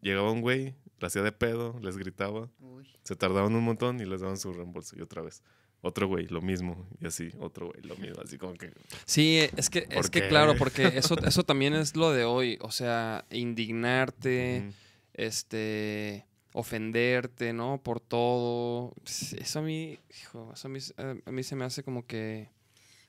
Llegaba 0.00 0.30
un 0.30 0.42
güey, 0.42 0.74
la 1.00 1.08
hacía 1.08 1.22
de 1.22 1.32
pedo, 1.32 1.78
les 1.82 1.96
gritaba. 1.96 2.50
Uy. 2.60 2.86
Se 3.02 3.16
tardaban 3.16 3.54
un 3.54 3.64
montón 3.64 4.00
y 4.00 4.04
les 4.04 4.20
daban 4.20 4.36
su 4.36 4.52
reembolso. 4.52 4.96
Y 4.98 5.02
otra 5.02 5.22
vez. 5.22 5.42
Otro 5.80 6.06
güey, 6.06 6.26
lo 6.28 6.40
mismo. 6.40 6.88
Y 7.00 7.06
así, 7.06 7.30
otro 7.40 7.66
güey, 7.66 7.82
lo 7.82 7.96
mismo. 7.96 8.22
Así 8.22 8.38
como 8.38 8.54
que... 8.54 8.72
Sí, 9.04 9.40
es 9.56 9.68
que, 9.68 9.82
¿Por 9.82 9.96
es 9.96 10.10
que 10.10 10.28
claro, 10.28 10.54
porque 10.56 10.86
eso, 10.94 11.16
eso 11.26 11.42
también 11.42 11.74
es 11.74 11.96
lo 11.96 12.12
de 12.12 12.24
hoy. 12.24 12.58
O 12.62 12.70
sea, 12.70 13.26
indignarte, 13.30 14.72
este, 15.12 16.26
ofenderte, 16.54 17.52
¿no? 17.52 17.80
Por 17.82 18.00
todo. 18.00 18.94
Pues, 19.02 19.34
Eso 19.34 19.58
a 19.58 19.62
mí, 19.62 19.98
hijo, 20.20 20.50
eso 20.54 20.68
a 20.68 20.70
mí, 20.70 20.78
a 21.26 21.30
mí 21.30 21.42
se 21.42 21.56
me 21.56 21.64
hace 21.64 21.82
como 21.82 22.06
que 22.06 22.48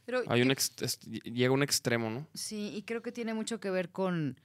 Pero 0.06 0.24
hay 0.28 0.42
un 0.42 0.48
yo- 0.48 0.52
ex- 0.54 0.74
es- 0.82 1.00
llega 1.00 1.54
un 1.54 1.64
extremo, 1.64 2.10
¿no? 2.10 2.28
Sí, 2.34 2.74
y 2.76 2.82
creo 2.82 3.02
que 3.02 3.12
tiene 3.12 3.34
mucho 3.36 3.60
que 3.60 3.70
ver 3.70 3.90
con, 3.92 4.40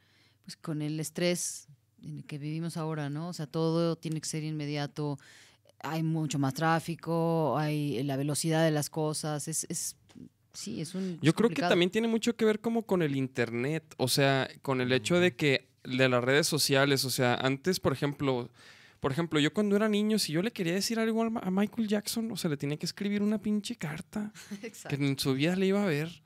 pues, 0.44 0.56
con 0.56 0.82
el 0.82 1.00
estrés 1.00 1.66
en 2.02 2.18
el 2.18 2.24
que 2.26 2.38
vivimos 2.38 2.76
ahora, 2.76 3.08
¿no? 3.10 3.28
O 3.28 3.32
sea, 3.32 3.46
todo 3.46 3.96
tiene 3.96 4.20
que 4.20 4.28
ser 4.28 4.44
inmediato, 4.44 5.18
hay 5.82 6.02
mucho 6.02 6.38
más 6.38 6.52
tráfico, 6.54 7.56
hay 7.58 8.02
la 8.02 8.16
velocidad 8.16 8.62
de 8.64 8.70
las 8.70 8.90
cosas, 8.90 9.48
es, 9.48 9.64
es 9.70 9.96
sí, 10.52 10.82
es 10.82 10.94
un... 10.94 11.18
Yo 11.22 11.30
es 11.30 11.34
creo 11.34 11.48
que 11.48 11.62
también 11.62 11.90
tiene 11.90 12.06
mucho 12.08 12.36
que 12.36 12.44
ver 12.44 12.60
como 12.60 12.82
con 12.82 13.00
el 13.00 13.16
internet, 13.16 13.82
o 13.96 14.08
sea, 14.08 14.46
con 14.60 14.82
el 14.82 14.92
hecho 14.92 15.18
de 15.20 15.34
que 15.34 15.68
de 15.84 16.08
las 16.10 16.22
redes 16.22 16.46
sociales, 16.46 17.06
o 17.06 17.10
sea, 17.10 17.34
antes, 17.34 17.80
por 17.80 17.94
ejemplo, 17.94 18.50
por 19.00 19.12
ejemplo, 19.12 19.40
yo 19.40 19.52
cuando 19.52 19.76
era 19.76 19.88
niño, 19.88 20.18
si 20.18 20.32
yo 20.32 20.42
le 20.42 20.50
quería 20.52 20.74
decir 20.74 20.98
algo 21.00 21.22
a 21.22 21.50
Michael 21.50 21.88
Jackson, 21.88 22.30
o 22.30 22.36
sea, 22.36 22.50
le 22.50 22.56
tenía 22.56 22.76
que 22.76 22.86
escribir 22.86 23.22
una 23.22 23.40
pinche 23.40 23.76
carta 23.76 24.32
que 24.60 24.66
Exacto. 24.66 24.96
en 25.02 25.18
su 25.18 25.34
vida 25.34 25.56
le 25.56 25.66
iba 25.66 25.82
a 25.82 25.86
ver. 25.86 26.22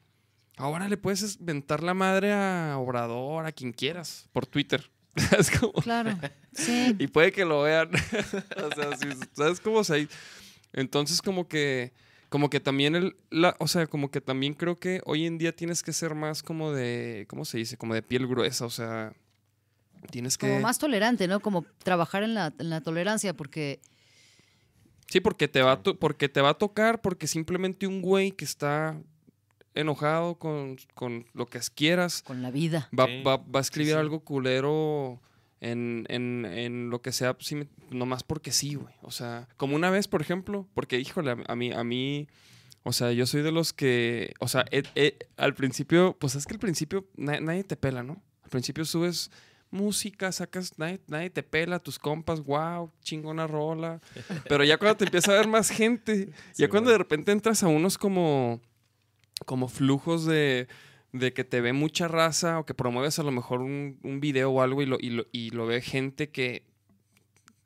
Ahora 0.57 0.89
le 0.89 0.97
puedes 0.97 1.41
mentar 1.41 1.83
la 1.83 1.95
madre 1.95 2.33
a 2.33 2.77
Obrador, 2.79 3.47
a 3.47 3.53
quien 3.53 3.73
quieras, 3.73 4.29
por 4.33 4.47
Twitter. 4.47 4.91
es 5.39 5.51
como, 5.51 5.73
Claro, 5.75 6.19
sí. 6.53 6.95
y 6.99 7.07
puede 7.07 7.33
que 7.33 7.45
lo 7.45 7.63
vean. 7.63 7.91
o 7.93 8.75
sea, 8.75 8.97
sí, 8.97 9.09
¿sabes 9.33 9.61
cómo? 9.61 9.79
O 9.79 9.85
sea, 9.85 10.05
entonces 10.73 11.23
como 11.23 11.47
que, 11.49 11.93
como 12.29 12.51
que 12.51 12.59
también 12.61 12.97
el, 12.97 13.17
la, 13.31 13.55
o 13.61 13.69
sea, 13.69 13.87
como 13.87 14.11
que 14.11 14.21
también 14.21 14.55
creo 14.55 14.77
que 14.79 15.01
hoy 15.05 15.27
en 15.27 15.39
día 15.39 15.55
tienes 15.55 15.83
que 15.83 15.93
ser 15.93 16.15
más 16.17 16.43
como 16.43 16.73
de, 16.73 17.27
¿cómo 17.29 17.45
se 17.45 17.59
dice? 17.59 17.77
Como 17.77 17.95
de 17.95 18.03
piel 18.03 18.27
gruesa, 18.27 18.65
o 18.67 18.71
sea, 18.71 19.13
tienes 20.11 20.39
que... 20.39 20.49
Como 20.49 20.61
más 20.61 20.79
tolerante, 20.79 21.29
¿no? 21.29 21.41
Como 21.41 21.65
trabajar 21.83 22.23
en 22.23 22.35
la, 22.35 22.53
en 22.59 22.71
la 22.71 22.81
tolerancia, 22.81 23.35
porque 23.35 23.81
Sí, 25.09 25.21
porque 25.21 25.49
te, 25.49 25.63
va 25.63 25.73
a 25.73 25.83
to- 25.83 25.99
porque 25.99 26.29
te 26.29 26.41
va 26.41 26.51
a 26.51 26.55
tocar, 26.55 27.01
porque 27.01 27.27
simplemente 27.27 27.87
un 27.87 28.01
güey 28.03 28.33
que 28.33 28.45
está 28.45 28.99
enojado 29.75 30.37
con, 30.37 30.77
con 30.95 31.27
lo 31.35 31.47
que 31.47 31.61
quieras, 31.75 32.23
con 32.23 32.43
la 32.43 32.51
vida. 32.51 32.89
va, 32.99 33.07
Sí, 33.07 33.23
va- 33.23 33.37
va 33.37 33.59
a 33.59 33.61
escribir 33.61 33.93
sí. 33.95 33.99
algo 33.99 34.21
culero 34.21 35.21
en, 35.61 36.07
en- 36.09 36.45
en 36.47 36.91
lo 36.91 37.03
que 37.03 37.13
sea, 37.13 37.37
me- 37.53 37.69
nomás 37.91 38.23
porque 38.23 38.51
sí, 38.51 38.75
güey. 38.75 38.95
O 39.03 39.11
sea, 39.11 39.49
como 39.57 39.77
una 39.77 39.91
vez, 39.91 40.09
por 40.09 40.21
ejemplo, 40.21 40.67
porque, 40.75 40.99
híjole, 41.01 41.33
a, 41.33 41.37
a 41.49 41.57
mí, 41.57 41.73
a 41.73 41.85
mí, 41.85 42.27
o 42.83 42.93
sea, 42.93 43.13
yo 43.13 43.27
soy 43.27 43.43
de 43.43 43.53
los 43.53 43.73
que, 43.73 44.33
o 44.41 44.49
sea, 44.49 44.65
eh, 44.71 44.83
eh, 44.95 45.19
al 45.37 45.55
principio, 45.55 46.17
pues 46.19 46.35
es 46.35 46.47
que 46.47 46.55
al 46.55 46.61
principio 46.61 47.07
na- 47.17 47.41
nadie 47.41 47.65
te 47.65 47.77
pela, 47.77 48.03
¿no? 48.03 48.23
Al 48.43 48.51
principio 48.51 48.85
subes 48.85 49.31
música, 49.75 50.33
sacas, 50.33 50.79
nadie, 50.79 51.01
nadie 51.09 51.29
te 51.29 51.43
pela, 51.43 51.79
tus 51.79 51.99
compas, 51.99 52.43
wow, 52.45 52.91
chingona 53.03 53.47
rola. 53.47 54.01
Pero 54.49 54.65
ya 54.65 54.79
cuando 54.79 54.97
te 54.97 55.05
empieza 55.05 55.33
a 55.33 55.37
ver 55.37 55.49
más 55.49 55.69
gente, 55.69 56.31
ya 56.57 56.69
cuando 56.69 56.91
de 56.91 56.99
repente 56.99 57.33
entras 57.33 57.63
a 57.63 57.69
unos 57.69 57.99
como, 57.99 58.61
como 59.45 59.69
flujos 59.69 60.25
de, 60.25 60.69
de 61.13 61.33
que 61.33 61.45
te 61.45 61.61
ve 61.61 61.73
mucha 61.73 62.09
raza 62.09 62.59
o 62.59 62.65
que 62.65 62.73
promueves 62.73 63.19
a 63.19 63.23
lo 63.23 63.33
mejor 63.33 63.61
un, 63.61 63.99
un 64.03 64.21
video 64.21 64.51
o 64.51 64.63
algo 64.63 64.81
y 64.81 64.87
lo, 64.87 64.97
y, 65.01 65.11
lo, 65.11 65.27
y 65.33 65.51
lo 65.51 65.67
ve 65.67 65.83
gente 65.83 66.31
que 66.31 66.65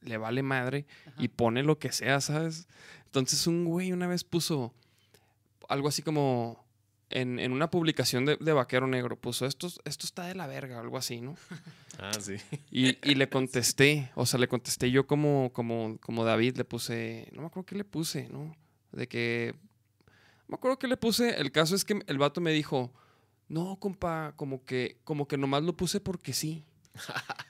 le 0.00 0.16
vale 0.16 0.42
madre 0.42 0.86
y 1.18 1.28
pone 1.28 1.62
lo 1.62 1.78
que 1.78 1.92
sea, 1.92 2.20
¿sabes? 2.20 2.66
Entonces 3.04 3.46
un 3.46 3.64
güey 3.64 3.92
una 3.92 4.06
vez 4.06 4.24
puso 4.24 4.74
algo 5.68 5.88
así 5.88 6.02
como, 6.02 6.64
en, 7.10 7.38
en 7.38 7.52
una 7.52 7.70
publicación 7.70 8.24
de, 8.24 8.36
de 8.36 8.52
Vaquero 8.52 8.86
Negro, 8.86 9.16
puso 9.16 9.46
esto, 9.46 9.68
esto 9.84 10.06
está 10.06 10.26
de 10.26 10.34
la 10.34 10.46
verga, 10.46 10.80
algo 10.80 10.96
así, 10.96 11.20
¿no? 11.20 11.36
Ah, 12.00 12.12
sí. 12.20 12.36
Y, 12.70 12.96
y 13.10 13.16
le 13.16 13.28
contesté, 13.28 14.12
o 14.14 14.24
sea, 14.24 14.38
le 14.38 14.46
contesté 14.46 14.88
yo 14.92 15.08
como, 15.08 15.50
como, 15.52 15.98
como 15.98 16.24
David, 16.24 16.56
le 16.56 16.64
puse, 16.64 17.28
no 17.32 17.40
me 17.40 17.48
acuerdo 17.48 17.66
qué 17.66 17.74
le 17.74 17.82
puse, 17.82 18.28
¿no? 18.28 18.54
De 18.92 19.08
que, 19.08 19.56
no 20.46 20.52
me 20.52 20.54
acuerdo 20.54 20.78
qué 20.78 20.86
le 20.86 20.96
puse, 20.96 21.40
el 21.40 21.50
caso 21.50 21.74
es 21.74 21.84
que 21.84 21.98
el 22.06 22.18
vato 22.18 22.40
me 22.40 22.52
dijo, 22.52 22.92
no, 23.48 23.80
compa, 23.80 24.32
como 24.36 24.64
que, 24.64 24.98
como 25.02 25.26
que 25.26 25.36
nomás 25.38 25.64
lo 25.64 25.76
puse 25.76 25.98
porque 25.98 26.32
sí. 26.32 26.64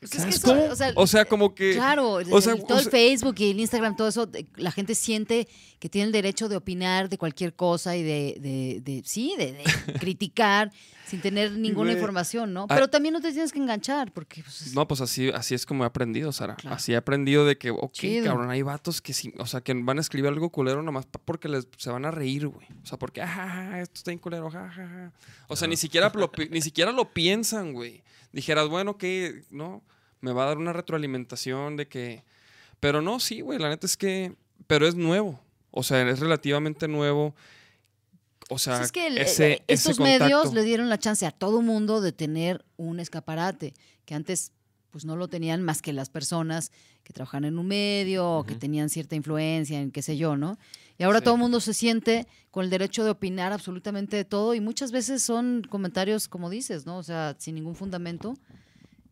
Pues 0.00 0.02
es 0.02 0.10
que 0.10 0.18
¿Sabes 0.18 0.34
eso, 0.36 0.46
cómo? 0.48 0.64
o 0.64 0.76
sea, 0.76 0.92
O 0.94 1.06
sea, 1.06 1.24
como 1.24 1.54
que... 1.54 1.72
Claro, 1.74 2.12
o 2.12 2.40
sea, 2.40 2.54
el- 2.54 2.64
todo 2.64 2.78
o 2.78 2.80
el 2.80 2.88
Facebook 2.90 3.34
y 3.38 3.50
el 3.50 3.60
Instagram, 3.60 3.96
todo 3.96 4.08
eso, 4.08 4.28
la 4.56 4.70
gente 4.72 4.94
siente 4.94 5.48
que 5.78 5.88
tiene 5.88 6.06
el 6.06 6.12
derecho 6.12 6.48
de 6.48 6.56
opinar 6.56 7.08
de 7.08 7.18
cualquier 7.18 7.54
cosa 7.54 7.96
y 7.96 8.02
de, 8.02 8.36
de- 8.40 8.80
de- 8.82 9.02
sí, 9.04 9.34
de, 9.38 9.52
de 9.52 9.64
criticar 10.00 10.72
sin 11.06 11.20
tener 11.22 11.52
ninguna 11.52 11.92
información, 11.92 12.52
¿no? 12.52 12.62
ah- 12.64 12.74
Pero 12.74 12.88
también 12.88 13.14
no 13.14 13.20
te 13.20 13.32
tienes 13.32 13.50
que 13.52 13.58
enganchar, 13.58 14.12
porque 14.12 14.42
pues, 14.42 14.62
es- 14.62 14.74
No, 14.74 14.86
pues 14.86 15.00
así, 15.00 15.30
así 15.30 15.54
es 15.54 15.64
como 15.64 15.84
he 15.84 15.86
aprendido, 15.86 16.32
Sara. 16.32 16.56
Claro. 16.56 16.76
Así 16.76 16.92
he 16.92 16.96
aprendido 16.96 17.46
de 17.46 17.56
que, 17.56 17.70
ok, 17.70 17.92
Chido. 17.92 18.24
cabrón, 18.26 18.50
hay 18.50 18.62
vatos 18.62 19.00
que 19.00 19.12
sí, 19.12 19.32
o 19.38 19.46
sea, 19.46 19.60
que 19.62 19.72
van 19.74 19.98
a 19.98 20.00
escribir 20.00 20.28
algo 20.28 20.50
culero 20.50 20.82
nomás 20.82 21.06
porque 21.24 21.48
les, 21.48 21.66
se 21.78 21.90
van 21.90 22.04
a 22.04 22.10
reír, 22.10 22.46
güey. 22.48 22.66
O 22.82 22.86
sea, 22.86 22.98
porque, 22.98 23.22
ah, 23.22 23.78
esto 23.80 23.94
está 23.98 24.10
bien 24.10 24.18
culero, 24.18 24.50
ja, 24.50 24.68
ja, 24.68 24.86
ja". 24.86 25.12
O 25.48 25.56
sea, 25.56 25.66
ni 25.68 25.76
siquiera 25.76 26.12
lo, 26.14 26.30
ni 26.50 26.60
siquiera 26.60 26.92
lo 26.92 27.10
piensan, 27.12 27.72
güey. 27.72 28.02
Dijeras, 28.32 28.68
bueno, 28.68 28.98
que, 28.98 29.42
no, 29.50 29.82
me 30.20 30.32
va 30.32 30.44
a 30.44 30.46
dar 30.48 30.59
una 30.59 30.72
retroalimentación 30.72 31.76
de 31.76 31.88
que... 31.88 32.24
Pero 32.80 33.02
no, 33.02 33.18
sí, 33.20 33.40
güey, 33.40 33.59
la 33.59 33.68
neta 33.68 33.86
es 33.86 33.96
que... 33.96 34.34
Pero 34.66 34.86
es 34.86 34.94
nuevo. 34.94 35.40
O 35.70 35.82
sea, 35.82 36.09
es 36.09 36.20
relativamente 36.20 36.88
nuevo. 36.88 37.34
O 38.50 38.59
sea, 38.59 38.82
es 38.82 38.92
que 38.92 39.06
el- 39.06 39.18
ese, 39.18 39.52
eh, 39.52 39.62
ese 39.68 39.90
estos 39.90 40.00
medios 40.00 40.52
le 40.55 40.62
dieron 40.62 40.88
la 40.88 40.98
chance 40.98 41.26
a 41.26 41.30
todo 41.30 41.60
mundo 41.60 42.00
de 42.00 42.12
tener 42.12 42.64
un 42.76 42.98
escaparate, 43.00 43.74
que 44.05 44.14
antes 44.14 44.52
pues 44.90 45.05
no 45.05 45.16
lo 45.16 45.28
tenían 45.28 45.62
más 45.62 45.82
que 45.82 45.93
las 45.93 46.09
personas 46.10 46.73
que 47.05 47.12
trabajan 47.12 47.44
en 47.44 47.59
un 47.59 47.66
medio 47.66 48.28
o 48.39 48.44
que 48.44 48.55
tenían 48.55 48.89
cierta 48.89 49.16
influencia 49.16 49.81
en 49.81 49.90
qué 49.90 50.02
sé 50.02 50.16
yo, 50.16 50.36
¿no? 50.36 50.59
Y 50.98 51.02
ahora 51.05 51.19
Sí. 51.19 51.24
todo 51.24 51.35
el 51.35 51.40
mundo 51.40 51.60
se 51.60 51.74
siente 51.74 52.27
con 52.51 52.65
el 52.65 52.70
derecho 52.70 53.05
de 53.05 53.10
opinar 53.10 53.52
absolutamente 53.52 54.16
de 54.16 54.24
todo 54.24 54.55
y 54.55 54.60
muchas 54.60 54.90
veces 54.93 55.23
son 55.23 55.62
comentarios, 55.69 56.27
como 56.28 56.51
dices, 56.51 56.86
¿no? 56.86 56.98
O 56.98 57.02
sea, 57.02 57.36
sin 57.39 57.55
ningún 57.55 57.74
fundamento. 57.77 58.35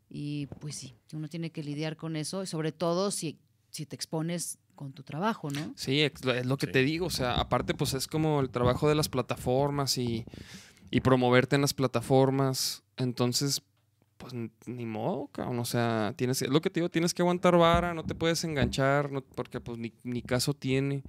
Y 0.09 0.47
pues 0.61 0.77
sí, 0.77 0.95
uno 1.13 1.29
tiene 1.29 1.51
que 1.51 1.63
lidiar 1.63 1.97
con 1.97 2.17
eso 2.17 2.43
y 2.43 2.47
sobre 2.47 2.73
todo 2.73 3.11
si, 3.11 3.39
si 3.71 3.87
te 3.87 3.97
expones 3.97 4.59
con 4.75 4.93
tu 4.93 5.03
trabajo, 5.03 5.51
¿no? 5.51 5.73
Sí, 5.77 6.01
es 6.03 6.13
lo 6.47 6.57
que 6.59 6.67
Sí. 6.67 6.73
te 6.73 6.83
digo. 6.85 7.07
O 7.07 7.11
sea, 7.11 7.41
aparte, 7.41 7.75
pues 7.75 7.95
es 7.95 8.07
como 8.07 8.41
el 8.41 8.51
trabajo 8.51 8.89
de 8.89 8.95
las 8.95 9.09
plataformas 9.09 9.99
y, 9.99 10.25
y 10.91 11.01
promoverte 11.01 11.57
en 11.57 11.63
las 11.63 11.75
plataformas. 11.75 12.83
Entonces, 12.97 13.63
pues 14.19 14.33
n- 14.33 14.51
ni 14.67 14.87
modo, 14.87 15.29
cabrón. 15.29 15.59
O 15.59 15.65
sea, 15.65 16.15
tienes, 16.17 16.43
es 16.43 16.49
lo 16.49 16.61
que 16.61 16.71
te 16.71 16.81
digo, 16.81 16.89
tienes 16.91 17.15
que 17.15 17.23
aguantar 17.23 17.57
vara, 17.57 17.95
no 17.95 18.05
te 18.05 18.15
puedes 18.15 18.43
enganchar, 18.45 19.11
no- 19.13 19.23
porque 19.23 19.61
pues 19.61 19.79
ni, 19.79 19.93
ni 20.05 20.23
caso 20.23 20.55
tiene. 20.55 21.03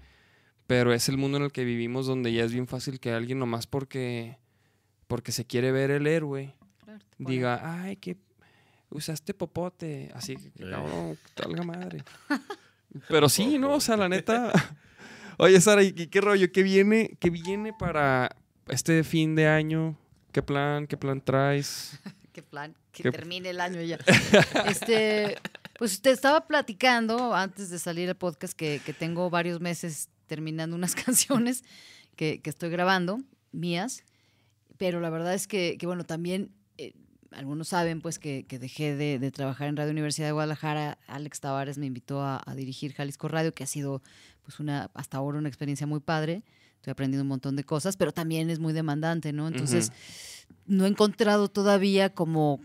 Pero 0.68 0.94
es 0.94 1.08
el 1.10 1.18
mundo 1.18 1.38
en 1.38 1.44
el 1.46 1.52
que 1.52 1.64
vivimos 1.64 2.06
donde 2.08 2.34
ya 2.34 2.44
es 2.44 2.52
bien 2.52 2.68
fácil 2.68 3.00
que 3.00 3.12
alguien 3.14 3.40
nomás 3.40 3.68
porque, 3.68 4.38
porque 5.08 5.32
se 5.32 5.46
quiere 5.46 5.72
ver 5.72 5.92
el 5.92 6.08
héroe 6.08 6.54
diga, 7.18 7.82
ay, 7.84 7.96
que 7.96 8.18
usaste 8.90 9.34
popote, 9.34 10.12
así 10.14 10.36
que 10.36 10.48
Eh. 10.64 10.70
cabrón, 10.70 11.18
talga 11.36 11.64
madre. 11.64 12.04
Pero 13.10 13.28
sí, 13.30 13.58
¿no? 13.60 13.76
O 13.76 13.80
sea, 13.80 13.98
la 13.98 14.10
neta. 14.10 14.52
Oye, 15.38 15.60
Sara, 15.62 15.84
¿y 15.84 15.94
qué, 15.94 16.10
qué 16.10 16.20
rollo? 16.22 16.52
¿Qué 16.52 16.64
viene, 16.64 17.16
¿Qué 17.20 17.30
viene 17.30 17.72
para 17.74 18.36
este 18.68 19.04
fin 19.04 19.36
de 19.36 19.48
año? 19.48 19.96
¿Qué 20.32 20.42
plan? 20.42 20.88
¿Qué 20.88 20.98
plan 20.98 21.22
traes? 21.22 22.00
Qué 22.38 22.44
plan, 22.44 22.76
que 22.92 23.02
Qué- 23.02 23.10
termine 23.12 23.50
el 23.50 23.60
año 23.60 23.82
ya. 23.82 23.98
este, 24.70 25.38
pues 25.80 26.04
te 26.04 26.12
estaba 26.12 26.46
platicando 26.46 27.34
antes 27.34 27.72
de 27.72 27.80
salir 27.80 28.08
el 28.10 28.16
podcast 28.16 28.54
que, 28.54 28.80
que 28.86 28.94
tengo 28.94 29.32
varios 29.32 29.60
meses 29.60 30.10
terminando 30.28 30.76
unas 30.76 30.94
canciones 31.06 31.64
que, 32.16 32.40
que 32.44 32.52
estoy 32.52 32.70
grabando, 32.70 33.20
mías, 33.52 34.04
pero 34.78 35.00
la 35.00 35.10
verdad 35.10 35.34
es 35.34 35.48
que, 35.48 35.78
que, 35.80 35.88
bueno, 35.88 36.04
también 36.04 36.52
eh, 36.78 36.94
algunos 37.32 37.70
saben 37.70 38.02
pues 38.02 38.20
que, 38.20 38.46
que 38.48 38.60
dejé 38.60 38.96
de, 38.96 39.18
de 39.18 39.32
trabajar 39.32 39.68
en 39.68 39.76
Radio 39.76 39.90
Universidad 39.94 40.28
de 40.28 40.34
Guadalajara. 40.34 41.00
Alex 41.08 41.40
Tavares 41.40 41.80
me 41.80 41.88
invitó 41.88 42.22
a, 42.22 42.40
a 42.46 42.54
dirigir 42.54 42.94
Jalisco 42.94 43.28
Radio, 43.30 43.52
que 43.52 43.64
ha 43.64 43.68
sido 43.68 44.04
pues 44.44 44.60
una, 44.60 44.92
hasta 44.94 45.18
ahora 45.18 45.40
una 45.40 45.50
experiencia 45.50 45.88
muy 45.88 46.02
padre. 46.02 46.44
Estoy 46.78 46.92
aprendiendo 46.92 47.24
un 47.24 47.28
montón 47.30 47.56
de 47.56 47.64
cosas, 47.64 47.98
pero 47.98 48.12
también 48.14 48.50
es 48.50 48.60
muy 48.60 48.74
demandante, 48.74 49.34
¿no? 49.34 49.48
Entonces, 49.48 49.92
no 50.66 50.86
he 50.86 50.88
encontrado 50.88 51.50
todavía 51.50 52.14
como 52.14 52.62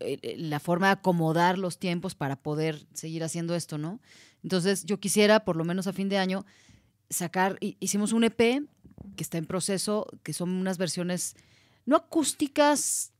eh, 0.00 0.18
eh, 0.22 0.36
la 0.38 0.60
forma 0.60 0.86
de 0.86 0.92
acomodar 0.92 1.58
los 1.58 1.78
tiempos 1.78 2.14
para 2.14 2.36
poder 2.36 2.86
seguir 2.92 3.24
haciendo 3.24 3.54
esto, 3.54 3.76
¿no? 3.78 4.00
Entonces, 4.42 4.84
yo 4.84 5.00
quisiera, 5.00 5.44
por 5.44 5.56
lo 5.56 5.64
menos 5.64 5.86
a 5.86 5.92
fin 5.92 6.08
de 6.08 6.18
año, 6.18 6.46
sacar, 7.10 7.58
hi- 7.60 7.76
hicimos 7.80 8.12
un 8.12 8.24
EP 8.24 8.62
que 9.16 9.22
está 9.22 9.38
en 9.38 9.46
proceso, 9.46 10.06
que 10.22 10.32
son 10.32 10.50
unas 10.50 10.78
versiones 10.78 11.34
no 11.86 11.96
acústicas 11.96 13.12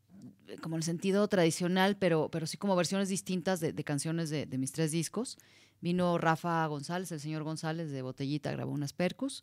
eh, 0.48 0.56
como 0.60 0.76
en 0.76 0.80
el 0.80 0.84
sentido 0.84 1.26
tradicional, 1.28 1.96
pero, 1.96 2.28
pero 2.30 2.46
sí 2.46 2.56
como 2.56 2.76
versiones 2.76 3.08
distintas 3.08 3.60
de, 3.60 3.72
de 3.72 3.84
canciones 3.84 4.30
de, 4.30 4.46
de 4.46 4.58
mis 4.58 4.72
tres 4.72 4.90
discos. 4.92 5.38
Vino 5.80 6.18
Rafa 6.18 6.66
González, 6.66 7.12
el 7.12 7.20
señor 7.20 7.42
González 7.42 7.90
de 7.90 8.02
Botellita, 8.02 8.50
grabó 8.52 8.72
unas 8.72 8.92
percus. 8.92 9.42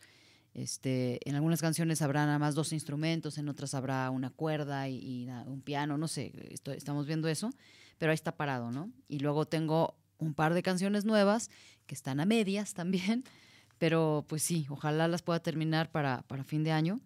Este, 0.54 1.20
en 1.28 1.36
algunas 1.36 1.62
canciones 1.62 2.02
habrá 2.02 2.26
nada 2.26 2.38
más 2.40 2.54
dos 2.54 2.74
instrumentos, 2.74 3.38
en 3.38 3.50
otras 3.50 3.74
habrá 3.74 4.10
una 4.12 4.30
cuerda 4.30 4.88
y, 4.88 5.28
un 5.48 5.62
piano, 5.62 5.98
no 5.98 6.08
sé, 6.08 6.32
esto- 6.52 6.72
estamos 6.72 7.08
viendo 7.08 7.28
eso, 7.28 7.50
pero 7.98 8.12
ahí 8.12 8.16
está 8.16 8.36
parado, 8.36 8.72
¿no? 8.72 8.92
Y 9.08 9.20
luego 9.20 9.46
tengo 9.46 9.96
un 10.20 10.34
par 10.36 10.54
de 10.54 10.62
canciones 10.62 11.06
nuevas 11.06 11.50
que 11.88 11.96
están 11.96 12.20
a 12.20 12.26
medias 12.26 12.74
también, 12.76 13.24
pero 13.80 14.26
pues 14.28 14.44
sí, 14.44 14.68
ojalá 14.70 15.08
las 15.08 15.24
pueda 15.24 15.40
terminar 15.42 15.92
para, 15.92 16.22
para 16.28 16.44
fin 16.44 16.64
de 16.64 16.72
año. 16.72 17.00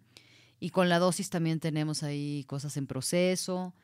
Y 0.60 0.70
con 0.70 0.88
la 0.88 0.98
dosis 0.98 1.30
también 1.30 1.60
tenemos 1.60 2.02
ahí 2.02 2.44
cosas 2.48 2.76
en 2.76 2.86
proceso. 2.86 3.74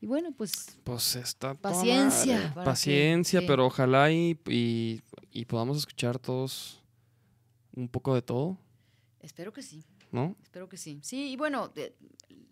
Y 0.00 0.06
bueno, 0.06 0.32
pues 0.32 0.78
Pues 0.82 1.14
está. 1.14 1.54
Paciencia, 1.54 2.48
que- 2.54 2.60
Paciencia, 2.62 3.40
sí. 3.40 3.46
pero 3.46 3.66
ojalá 3.66 4.10
y, 4.10 4.36
y, 4.48 5.00
y 5.30 5.44
podamos 5.44 5.76
escuchar 5.78 6.18
todos 6.18 6.82
un 7.76 7.88
poco 7.88 8.14
de 8.14 8.22
todo, 8.22 8.58
espero 9.22 9.52
que 9.52 9.62
sí. 9.62 9.84
¿no? 10.10 10.36
Espero 10.42 10.68
que 10.68 10.76
sí. 10.76 11.00
Sí, 11.02 11.30
y 11.32 11.36
bueno, 11.36 11.68
de- 11.68 11.94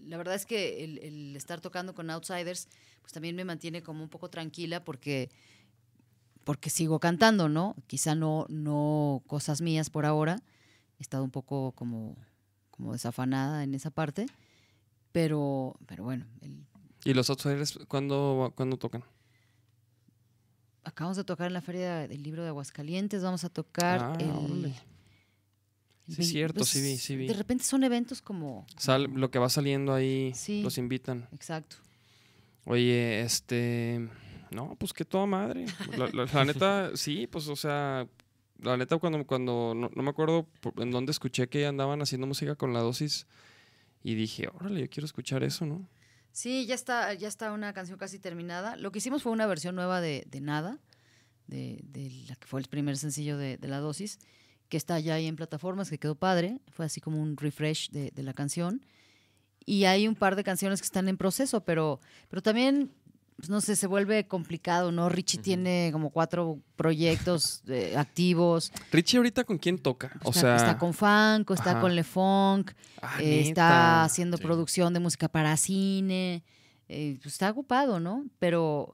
la 0.04 0.16
verdad 0.16 0.34
es 0.34 0.46
que 0.46 0.82
el, 0.84 0.98
el 0.98 1.36
estar 1.36 1.60
tocando 1.60 1.94
con 1.94 2.08
Outsiders, 2.10 2.68
pues 3.02 3.12
también 3.12 3.36
me 3.36 3.44
mantiene 3.44 3.82
como 3.82 4.02
un 4.02 4.08
poco 4.08 4.30
tranquila 4.30 4.82
porque, 4.82 5.30
porque 6.44 6.70
sigo 6.70 6.98
cantando, 7.00 7.48
¿no? 7.50 7.76
Quizá 7.86 8.14
no, 8.14 8.46
no 8.48 9.22
cosas 9.26 9.60
mías 9.60 9.90
por 9.90 10.06
ahora. 10.06 10.42
He 10.98 11.02
estado 11.02 11.22
un 11.22 11.30
poco 11.30 11.72
como, 11.72 12.16
como 12.70 12.92
desafanada 12.94 13.62
en 13.62 13.74
esa 13.74 13.90
parte. 13.90 14.26
Pero, 15.12 15.76
pero 15.86 16.04
bueno, 16.04 16.26
el- 16.40 16.64
¿Y 17.04 17.12
los 17.14 17.28
Outsiders 17.30 17.78
cuándo, 17.88 18.52
cuándo 18.56 18.76
tocan? 18.78 19.02
acabamos 20.84 21.16
de 21.16 21.24
tocar 21.24 21.46
en 21.46 21.52
la 21.52 21.60
Feria 21.60 22.08
del 22.08 22.22
Libro 22.22 22.42
de 22.42 22.48
Aguascalientes, 22.48 23.22
vamos 23.22 23.44
a 23.44 23.48
tocar 23.50 24.00
Ah, 24.00 24.16
el... 24.18 24.74
Sí, 26.10 26.16
vein- 26.22 26.30
cierto, 26.30 26.58
pues, 26.58 26.68
sí 26.70 26.80
vi, 26.82 26.96
sí 26.96 27.16
vi. 27.16 27.26
De 27.28 27.34
repente 27.34 27.64
son 27.64 27.84
eventos 27.84 28.20
como... 28.22 28.66
Sal- 28.76 29.10
lo 29.14 29.30
que 29.30 29.38
va 29.38 29.48
saliendo 29.48 29.94
ahí, 29.94 30.32
Sí. 30.34 30.62
los 30.62 30.76
invitan. 30.78 31.28
Exacto. 31.32 31.76
Oye, 32.64 33.22
este. 33.22 34.08
No, 34.50 34.76
pues 34.78 34.92
que 34.92 35.04
toda 35.04 35.26
madre. 35.26 35.66
La, 35.96 36.08
la- 36.12 36.26
la 36.26 36.44
neta, 36.44 36.90
sí, 36.94 37.26
pues, 37.26 37.48
o 37.48 37.56
sea. 37.56 38.06
La 38.58 38.76
neta, 38.76 38.98
cuando, 38.98 39.26
cuando 39.26 39.72
no, 39.74 39.90
no 39.94 40.02
me 40.02 40.10
acuerdo 40.10 40.46
en 40.76 40.90
dónde 40.90 41.12
escuché 41.12 41.48
que 41.48 41.64
andaban 41.66 42.02
haciendo 42.02 42.26
música 42.26 42.56
con 42.56 42.74
la 42.74 42.80
dosis. 42.80 43.26
Y 44.02 44.14
dije, 44.14 44.48
órale, 44.54 44.80
yo 44.80 44.90
quiero 44.90 45.06
escuchar 45.06 45.42
eso, 45.44 45.64
¿no? 45.64 45.88
Sí, 46.32 46.66
ya 46.66 46.74
está, 46.74 47.12
ya 47.14 47.26
está 47.28 47.52
una 47.52 47.72
canción 47.72 47.98
casi 47.98 48.18
terminada. 48.18 48.76
Lo 48.76 48.92
que 48.92 48.98
hicimos 48.98 49.22
fue 49.22 49.32
una 49.32 49.46
versión 49.46 49.74
nueva 49.74 50.02
de, 50.02 50.24
de 50.30 50.40
Nada, 50.42 50.78
de, 51.46 51.80
de 51.84 52.10
la 52.28 52.36
que 52.36 52.46
fue 52.46 52.60
el 52.60 52.66
primer 52.68 52.98
sencillo 52.98 53.38
de, 53.38 53.56
de 53.56 53.68
la 53.68 53.78
dosis, 53.78 54.18
que 54.70 54.78
está 54.78 54.98
ya 55.00 55.14
ahí 55.14 55.26
en 55.26 55.36
plataformas, 55.36 55.90
que 55.90 55.98
quedó 55.98 56.14
padre. 56.14 56.60
Fue 56.70 56.86
así 56.86 57.02
como 57.02 57.20
un 57.20 57.36
refresh 57.36 57.90
de, 57.90 58.10
de 58.12 58.22
la 58.22 58.32
canción. 58.32 58.80
Y 59.66 59.84
hay 59.84 60.08
un 60.08 60.14
par 60.14 60.36
de 60.36 60.44
canciones 60.44 60.80
que 60.80 60.86
están 60.86 61.08
en 61.08 61.18
proceso, 61.18 61.62
pero, 61.64 62.00
pero 62.30 62.40
también, 62.42 62.90
pues, 63.36 63.50
no 63.50 63.60
sé, 63.60 63.76
se 63.76 63.86
vuelve 63.86 64.26
complicado, 64.26 64.90
¿no? 64.90 65.08
Richie 65.10 65.38
tiene 65.38 65.90
como 65.92 66.10
cuatro 66.10 66.60
proyectos 66.76 67.62
eh, 67.68 67.94
activos. 67.96 68.72
Richie, 68.90 69.18
ahorita 69.18 69.44
con 69.44 69.58
quién 69.58 69.78
toca? 69.78 70.12
O 70.24 70.30
está, 70.30 70.40
sea. 70.40 70.56
está 70.56 70.78
con 70.78 70.94
Funko, 70.94 71.52
está 71.54 71.72
ajá. 71.72 71.80
con 71.80 71.94
Le 71.94 72.04
Funk, 72.04 72.72
ah, 73.02 73.18
eh, 73.20 73.42
está 73.42 74.04
haciendo 74.04 74.38
Sí. 74.38 74.42
producción 74.42 74.94
de 74.94 75.00
música 75.00 75.28
para 75.28 75.56
cine, 75.56 76.42
eh, 76.88 77.18
pues 77.22 77.34
está 77.34 77.50
ocupado, 77.50 78.00
¿no? 78.00 78.24
Pero, 78.38 78.92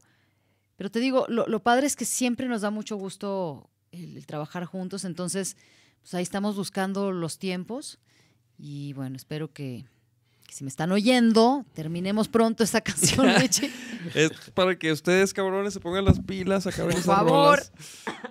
pero 0.77 0.91
te 0.91 1.01
digo, 1.01 1.27
lo, 1.29 1.47
lo 1.47 1.63
padre 1.63 1.87
es 1.87 1.97
que 1.97 2.05
siempre 2.05 2.49
nos 2.49 2.63
da 2.63 2.71
mucho 2.71 2.97
gusto 2.97 3.71
el, 3.97 4.17
el 4.17 4.27
trabajar 4.27 4.65
juntos, 4.65 5.05
entonces, 5.05 5.57
pues 6.01 6.15
ahí 6.15 6.23
estamos 6.23 6.57
buscando 6.57 7.13
los 7.13 7.39
tiempos 7.39 7.99
y 8.59 8.93
bueno, 8.95 9.17
espero 9.17 9.53
que, 9.53 9.85
que 10.47 10.55
si 10.55 10.65
me 10.65 10.69
están 10.69 10.93
oyendo, 10.93 11.65
terminemos 11.75 12.29
pronto 12.29 12.63
esta 12.65 12.81
canción, 12.83 13.27
Richie. 13.39 13.71
Es 14.15 14.31
para 14.55 14.79
que 14.79 14.93
ustedes, 14.93 15.35
cabrones, 15.35 15.75
se 15.75 15.81
pongan 15.81 16.05
las 16.05 16.21
pilas, 16.21 16.67
acaben 16.67 16.93
Por 16.93 17.01
esas 17.01 17.05
favor. 17.17 17.59
rolas. 17.59 17.73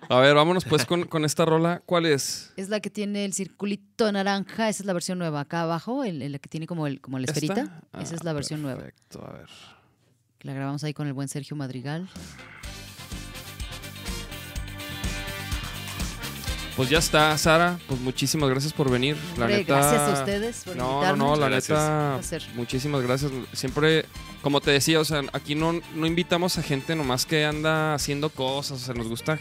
A 0.08 0.20
ver, 0.20 0.34
vámonos 0.36 0.64
pues 0.66 0.86
con, 0.86 1.04
con 1.06 1.26
esta 1.26 1.44
rola. 1.46 1.82
¿Cuál 1.86 2.06
es? 2.06 2.54
Es 2.56 2.70
la 2.70 2.80
que 2.80 2.90
tiene 2.90 3.26
el 3.26 3.34
circulito 3.34 4.10
naranja, 4.12 4.70
esa 4.70 4.84
es 4.84 4.86
la 4.88 4.94
versión 4.94 5.18
nueva. 5.18 5.42
Acá 5.42 5.64
abajo, 5.64 6.04
el, 6.06 6.22
el 6.22 6.40
que 6.40 6.48
tiene 6.48 6.66
como, 6.68 6.88
el, 6.88 7.02
como 7.02 7.20
la 7.20 7.26
esferita, 7.26 7.82
esa 8.00 8.16
es 8.16 8.22
Ah, 8.22 8.26
la 8.26 8.34
versión 8.34 8.62
nueva. 8.62 8.80
Perfecto, 8.82 9.26
a 9.28 9.34
ver. 9.34 9.50
La 10.42 10.54
grabamos 10.54 10.84
ahí 10.84 10.94
con 10.94 11.08
el 11.08 11.14
buen 11.14 11.28
Sergio 11.28 11.56
Madrigal. 11.58 12.08
Pues 16.76 16.90
ya 16.90 16.98
está, 17.00 17.38
Sara. 17.38 17.80
Pues 17.88 18.02
muchísimas 18.02 18.50
gracias 18.50 18.74
por 18.74 18.90
venir. 18.92 19.16
La 19.38 19.46
Hombre, 19.46 19.60
neta. 19.60 19.78
gracias 19.78 20.02
a 20.02 20.14
ustedes 20.20 20.64
por 20.66 20.76
No, 20.76 21.02
no, 21.02 21.16
no, 21.16 21.36
la 21.38 21.48
Gracias. 21.48 21.80
neta. 21.80 22.46
Muchísimas 22.56 23.02
gracias. 23.02 23.32
Siempre, 23.54 24.06
como 24.42 24.60
te 24.60 24.72
decía, 24.72 25.00
o 25.00 25.06
sea, 25.06 25.22
aquí 25.32 25.56
no, 25.56 25.80
no 25.96 26.06
invitamos 26.06 26.58
a 26.58 26.64
gente 26.64 26.96
nomás 26.96 27.26
que 27.26 27.46
anda 27.46 27.94
haciendo 27.94 28.30
cosas. 28.30 28.82
O 28.82 28.86
sea, 28.86 28.94
nos 28.94 29.08
gusta 29.08 29.40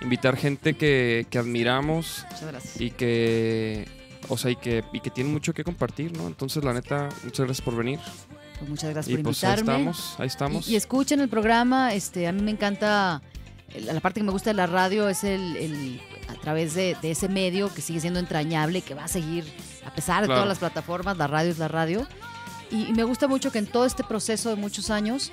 invitar 0.00 0.36
gente 0.36 0.74
que, 0.74 1.26
que 1.30 1.38
admiramos 1.38 2.24
Muchas 2.32 2.46
gracias. 2.48 2.80
y 2.80 2.90
que. 2.90 3.88
O 4.28 4.36
sea, 4.36 4.50
y 4.50 4.56
que, 4.56 4.82
y 4.92 4.98
que 5.00 5.10
tiene 5.10 5.30
mucho 5.30 5.52
que 5.52 5.62
compartir, 5.62 6.16
¿no? 6.16 6.26
Entonces, 6.26 6.64
la 6.64 6.72
neta, 6.72 7.08
muchas 7.22 7.44
gracias 7.46 7.64
por 7.64 7.76
venir. 7.76 8.00
Pues 8.58 8.68
muchas 8.70 8.90
gracias 8.90 9.12
y 9.12 9.16
por 9.16 9.24
pues 9.26 9.44
ahí 9.44 9.50
invitarme. 9.52 9.90
estamos, 9.90 10.14
ahí 10.18 10.26
estamos. 10.26 10.68
Y, 10.68 10.72
y 10.72 10.76
escuchen 10.76 11.20
el 11.20 11.28
programa, 11.28 11.92
este, 11.94 12.26
a 12.26 12.32
mí 12.32 12.40
me 12.40 12.50
encanta, 12.52 13.20
la 13.78 14.00
parte 14.00 14.20
que 14.20 14.24
me 14.24 14.32
gusta 14.32 14.50
de 14.50 14.54
la 14.54 14.66
radio 14.66 15.08
es 15.10 15.24
el, 15.24 16.00
través 16.44 16.74
de, 16.74 16.96
de 17.02 17.10
ese 17.10 17.28
medio 17.28 17.72
que 17.72 17.80
sigue 17.82 18.00
siendo 18.00 18.20
entrañable, 18.20 18.82
que 18.82 18.94
va 18.94 19.04
a 19.04 19.08
seguir, 19.08 19.44
a 19.86 19.94
pesar 19.94 20.20
de 20.22 20.26
Claro. 20.28 20.42
todas 20.42 20.48
las 20.48 20.58
plataformas, 20.58 21.16
la 21.16 21.26
radio 21.26 21.50
es 21.50 21.58
la 21.58 21.68
radio. 21.68 22.06
Y, 22.70 22.86
y 22.86 22.92
me 22.92 23.04
gusta 23.04 23.26
mucho 23.28 23.50
que 23.50 23.58
en 23.58 23.66
todo 23.66 23.84
este 23.86 24.04
proceso 24.04 24.50
de 24.50 24.56
muchos 24.56 24.90
años, 24.90 25.30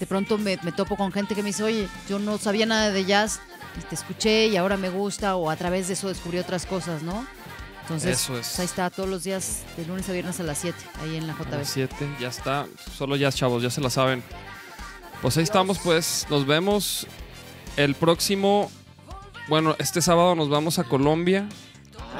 de 0.00 0.06
pronto 0.06 0.38
me, 0.38 0.58
me 0.62 0.72
topo 0.72 0.96
con 0.96 1.12
gente 1.12 1.34
que 1.34 1.42
me 1.42 1.48
dice, 1.48 1.62
oye, 1.62 1.88
yo 2.08 2.18
no 2.18 2.38
sabía 2.38 2.66
nada 2.66 2.90
de 2.90 3.04
jazz, 3.04 3.40
y 3.78 3.82
te 3.84 3.94
escuché 3.94 4.46
y 4.48 4.56
ahora 4.56 4.76
me 4.76 4.90
gusta, 4.90 5.36
o 5.36 5.48
a 5.50 5.56
través 5.56 5.86
de 5.88 5.94
eso 5.94 6.08
descubrí 6.08 6.38
otras 6.38 6.66
cosas, 6.66 7.02
¿no? 7.02 7.26
Entonces, 7.82 8.20
Eso 8.20 8.34
es. 8.38 8.46
pues 8.46 8.58
ahí 8.60 8.64
está, 8.66 8.90
todos 8.90 9.08
los 9.08 9.24
días, 9.24 9.62
de 9.76 9.84
lunes 9.86 10.08
a 10.08 10.12
viernes 10.12 10.38
a 10.38 10.42
las 10.44 10.58
7, 10.58 10.76
ahí 11.02 11.16
en 11.16 11.26
la 11.26 11.32
A 11.32 11.36
JB. 11.36 11.50
las 11.52 11.68
7, 11.70 11.94
ya 12.20 12.28
está. 12.28 12.66
Solo 12.96 13.16
ya, 13.16 13.32
chavos, 13.32 13.62
ya 13.62 13.70
se 13.70 13.80
la 13.80 13.90
saben. 13.90 14.22
Pues 15.20 15.36
ahí 15.36 15.42
estamos, 15.44 15.78
pues. 15.78 16.26
Nos 16.30 16.46
vemos 16.46 17.06
el 17.76 17.94
próximo. 17.94 18.70
Bueno, 19.48 19.74
este 19.78 20.00
sábado 20.00 20.34
nos 20.34 20.48
vamos 20.48 20.78
a 20.78 20.84
Colombia. 20.84 21.48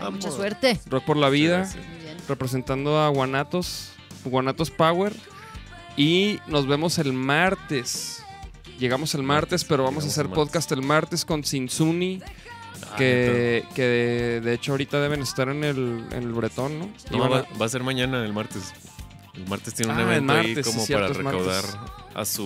Ay, 0.00 0.10
mucha 0.12 0.30
suerte. 0.30 0.80
Rock 0.86 1.04
por 1.04 1.16
la 1.16 1.28
vida. 1.28 1.68
Representando 2.28 2.98
a 3.00 3.08
Guanatos. 3.08 3.92
Guanatos 4.24 4.70
Power. 4.70 5.12
Y 5.96 6.38
nos 6.46 6.66
vemos 6.66 6.98
el 6.98 7.12
martes. 7.12 8.24
Llegamos 8.78 9.14
el 9.14 9.22
martes, 9.22 9.64
pero 9.64 9.84
vamos 9.84 10.04
a 10.04 10.08
hacer 10.08 10.26
el 10.26 10.32
podcast 10.32 10.72
el 10.72 10.82
martes 10.82 11.24
con 11.24 11.44
Sinsuni. 11.44 12.20
Ah, 12.90 12.96
Que, 12.96 13.64
que 13.74 13.82
de, 13.82 14.40
de 14.40 14.54
hecho 14.54 14.72
ahorita 14.72 15.00
deben 15.00 15.20
estar 15.22 15.48
en 15.48 15.62
el, 15.62 16.04
en 16.10 16.22
el 16.24 16.32
Bretón, 16.32 16.78
¿no? 16.78 16.88
No, 17.10 17.30
va, 17.30 17.38
a- 17.40 17.58
va 17.58 17.66
a 17.66 17.68
ser 17.68 17.82
mañana, 17.84 18.24
el 18.24 18.32
martes. 18.32 18.72
El 19.34 19.46
martes 19.48 19.74
tiene 19.74 19.92
un 19.92 19.98
Ah, 19.98 20.02
evento 20.02 20.32
ahí 20.32 20.46
martes, 20.54 20.66
como 20.66 20.86
para 20.86 21.00
martes. 21.00 21.16
recaudar 21.18 21.64
a 22.14 22.24
su. 22.24 22.44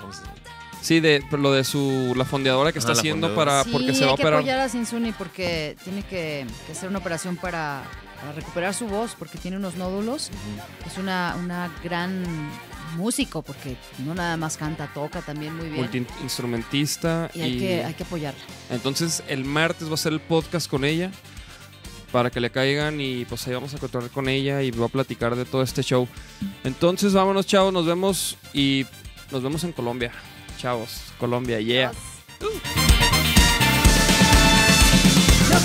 ¿cómo 0.00 0.12
se 0.12 0.22
llama? 0.22 0.34
Sí, 0.80 1.00
de 1.00 1.22
lo 1.32 1.52
de 1.52 1.64
su 1.64 2.14
la 2.16 2.24
fondeadora 2.24 2.72
que 2.72 2.78
está 2.78 2.92
Ah, 2.92 2.94
la 2.94 3.00
haciendo 3.00 3.28
fondeadora. 3.28 3.62
para 3.62 3.64
Sí, 3.64 3.70
porque 3.72 3.94
se 3.94 4.04
va 4.04 4.06
a 4.06 4.10
hay 4.12 4.16
que 4.16 4.22
operar. 4.22 4.38
apoyar 4.40 4.60
a 4.60 4.68
Sinsuni 4.68 5.12
porque 5.12 5.76
tiene 5.84 6.02
que, 6.02 6.46
que 6.66 6.72
hacer 6.72 6.88
una 6.88 6.98
operación 6.98 7.36
para, 7.36 7.82
para 8.20 8.32
recuperar 8.32 8.72
su 8.74 8.86
voz 8.86 9.14
porque 9.18 9.38
tiene 9.38 9.56
unos 9.56 9.74
nódulos. 9.76 10.30
Es 10.86 10.96
una, 10.98 11.36
una 11.42 11.70
gran 11.82 12.22
músico 12.96 13.42
porque 13.42 13.76
no 14.06 14.14
nada 14.14 14.36
más 14.36 14.56
canta, 14.56 14.86
toca 14.94 15.20
también 15.20 15.54
muy 15.56 15.66
bien. 15.66 15.80
multiinstrumentista 15.80 17.30
y 17.34 17.40
hay, 17.42 17.52
y 17.54 17.58
que, 17.58 17.84
hay 17.84 17.94
que 17.94 18.02
apoyarla. 18.04 18.40
entonces 18.70 19.22
el 19.28 19.44
martes 19.44 19.90
va 19.90 19.94
a 19.94 19.98
ser 19.98 20.12
el 20.14 20.20
podcast 20.20 20.70
con 20.70 20.84
ella 20.84 21.10
para 22.12 22.30
que 22.30 22.40
le 22.40 22.50
caigan 22.50 22.98
y 23.00 23.26
pues 23.26 23.46
ahí 23.46 23.52
vamos 23.52 23.74
a 23.74 23.78
contar 23.78 24.08
con 24.08 24.28
ella 24.28 24.62
y 24.62 24.70
va 24.70 24.86
a 24.86 24.88
platicar 24.88 25.36
de 25.36 25.44
todo 25.44 25.62
este 25.62 25.82
show. 25.82 26.08
Entonces 26.64 27.12
vámonos 27.12 27.46
chavos, 27.46 27.70
nos 27.72 27.84
vemos 27.84 28.38
y 28.54 28.86
nos 29.30 29.42
vemos 29.42 29.62
en 29.64 29.72
Colombia. 29.72 30.10
Chavos, 30.58 31.12
Colombia, 31.20 31.60
yeah. 31.60 31.92
No 32.40 32.48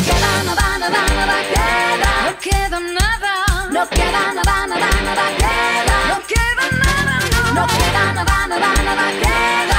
queda 0.05 0.43
nada, 0.43 0.77
nada, 0.77 1.01
nada 1.15 1.37
queda. 1.51 2.11
No 2.25 2.37
queda 2.39 2.79
nada. 2.79 3.33
No 3.71 3.89
queda 3.89 4.33
nada, 4.33 4.67
nada, 4.67 4.89
nada 5.01 5.27
queda. 5.41 5.97
No 6.09 6.17
queda 6.27 6.65
nada, 6.83 7.15
no. 7.33 7.41
No 7.55 7.63
queda 7.67 8.03
nada, 8.13 8.47
nada, 8.47 8.69
nada 8.83 9.07
queda. 9.17 9.17
No 9.17 9.19
queda 9.19 9.65
nada. 9.65 9.72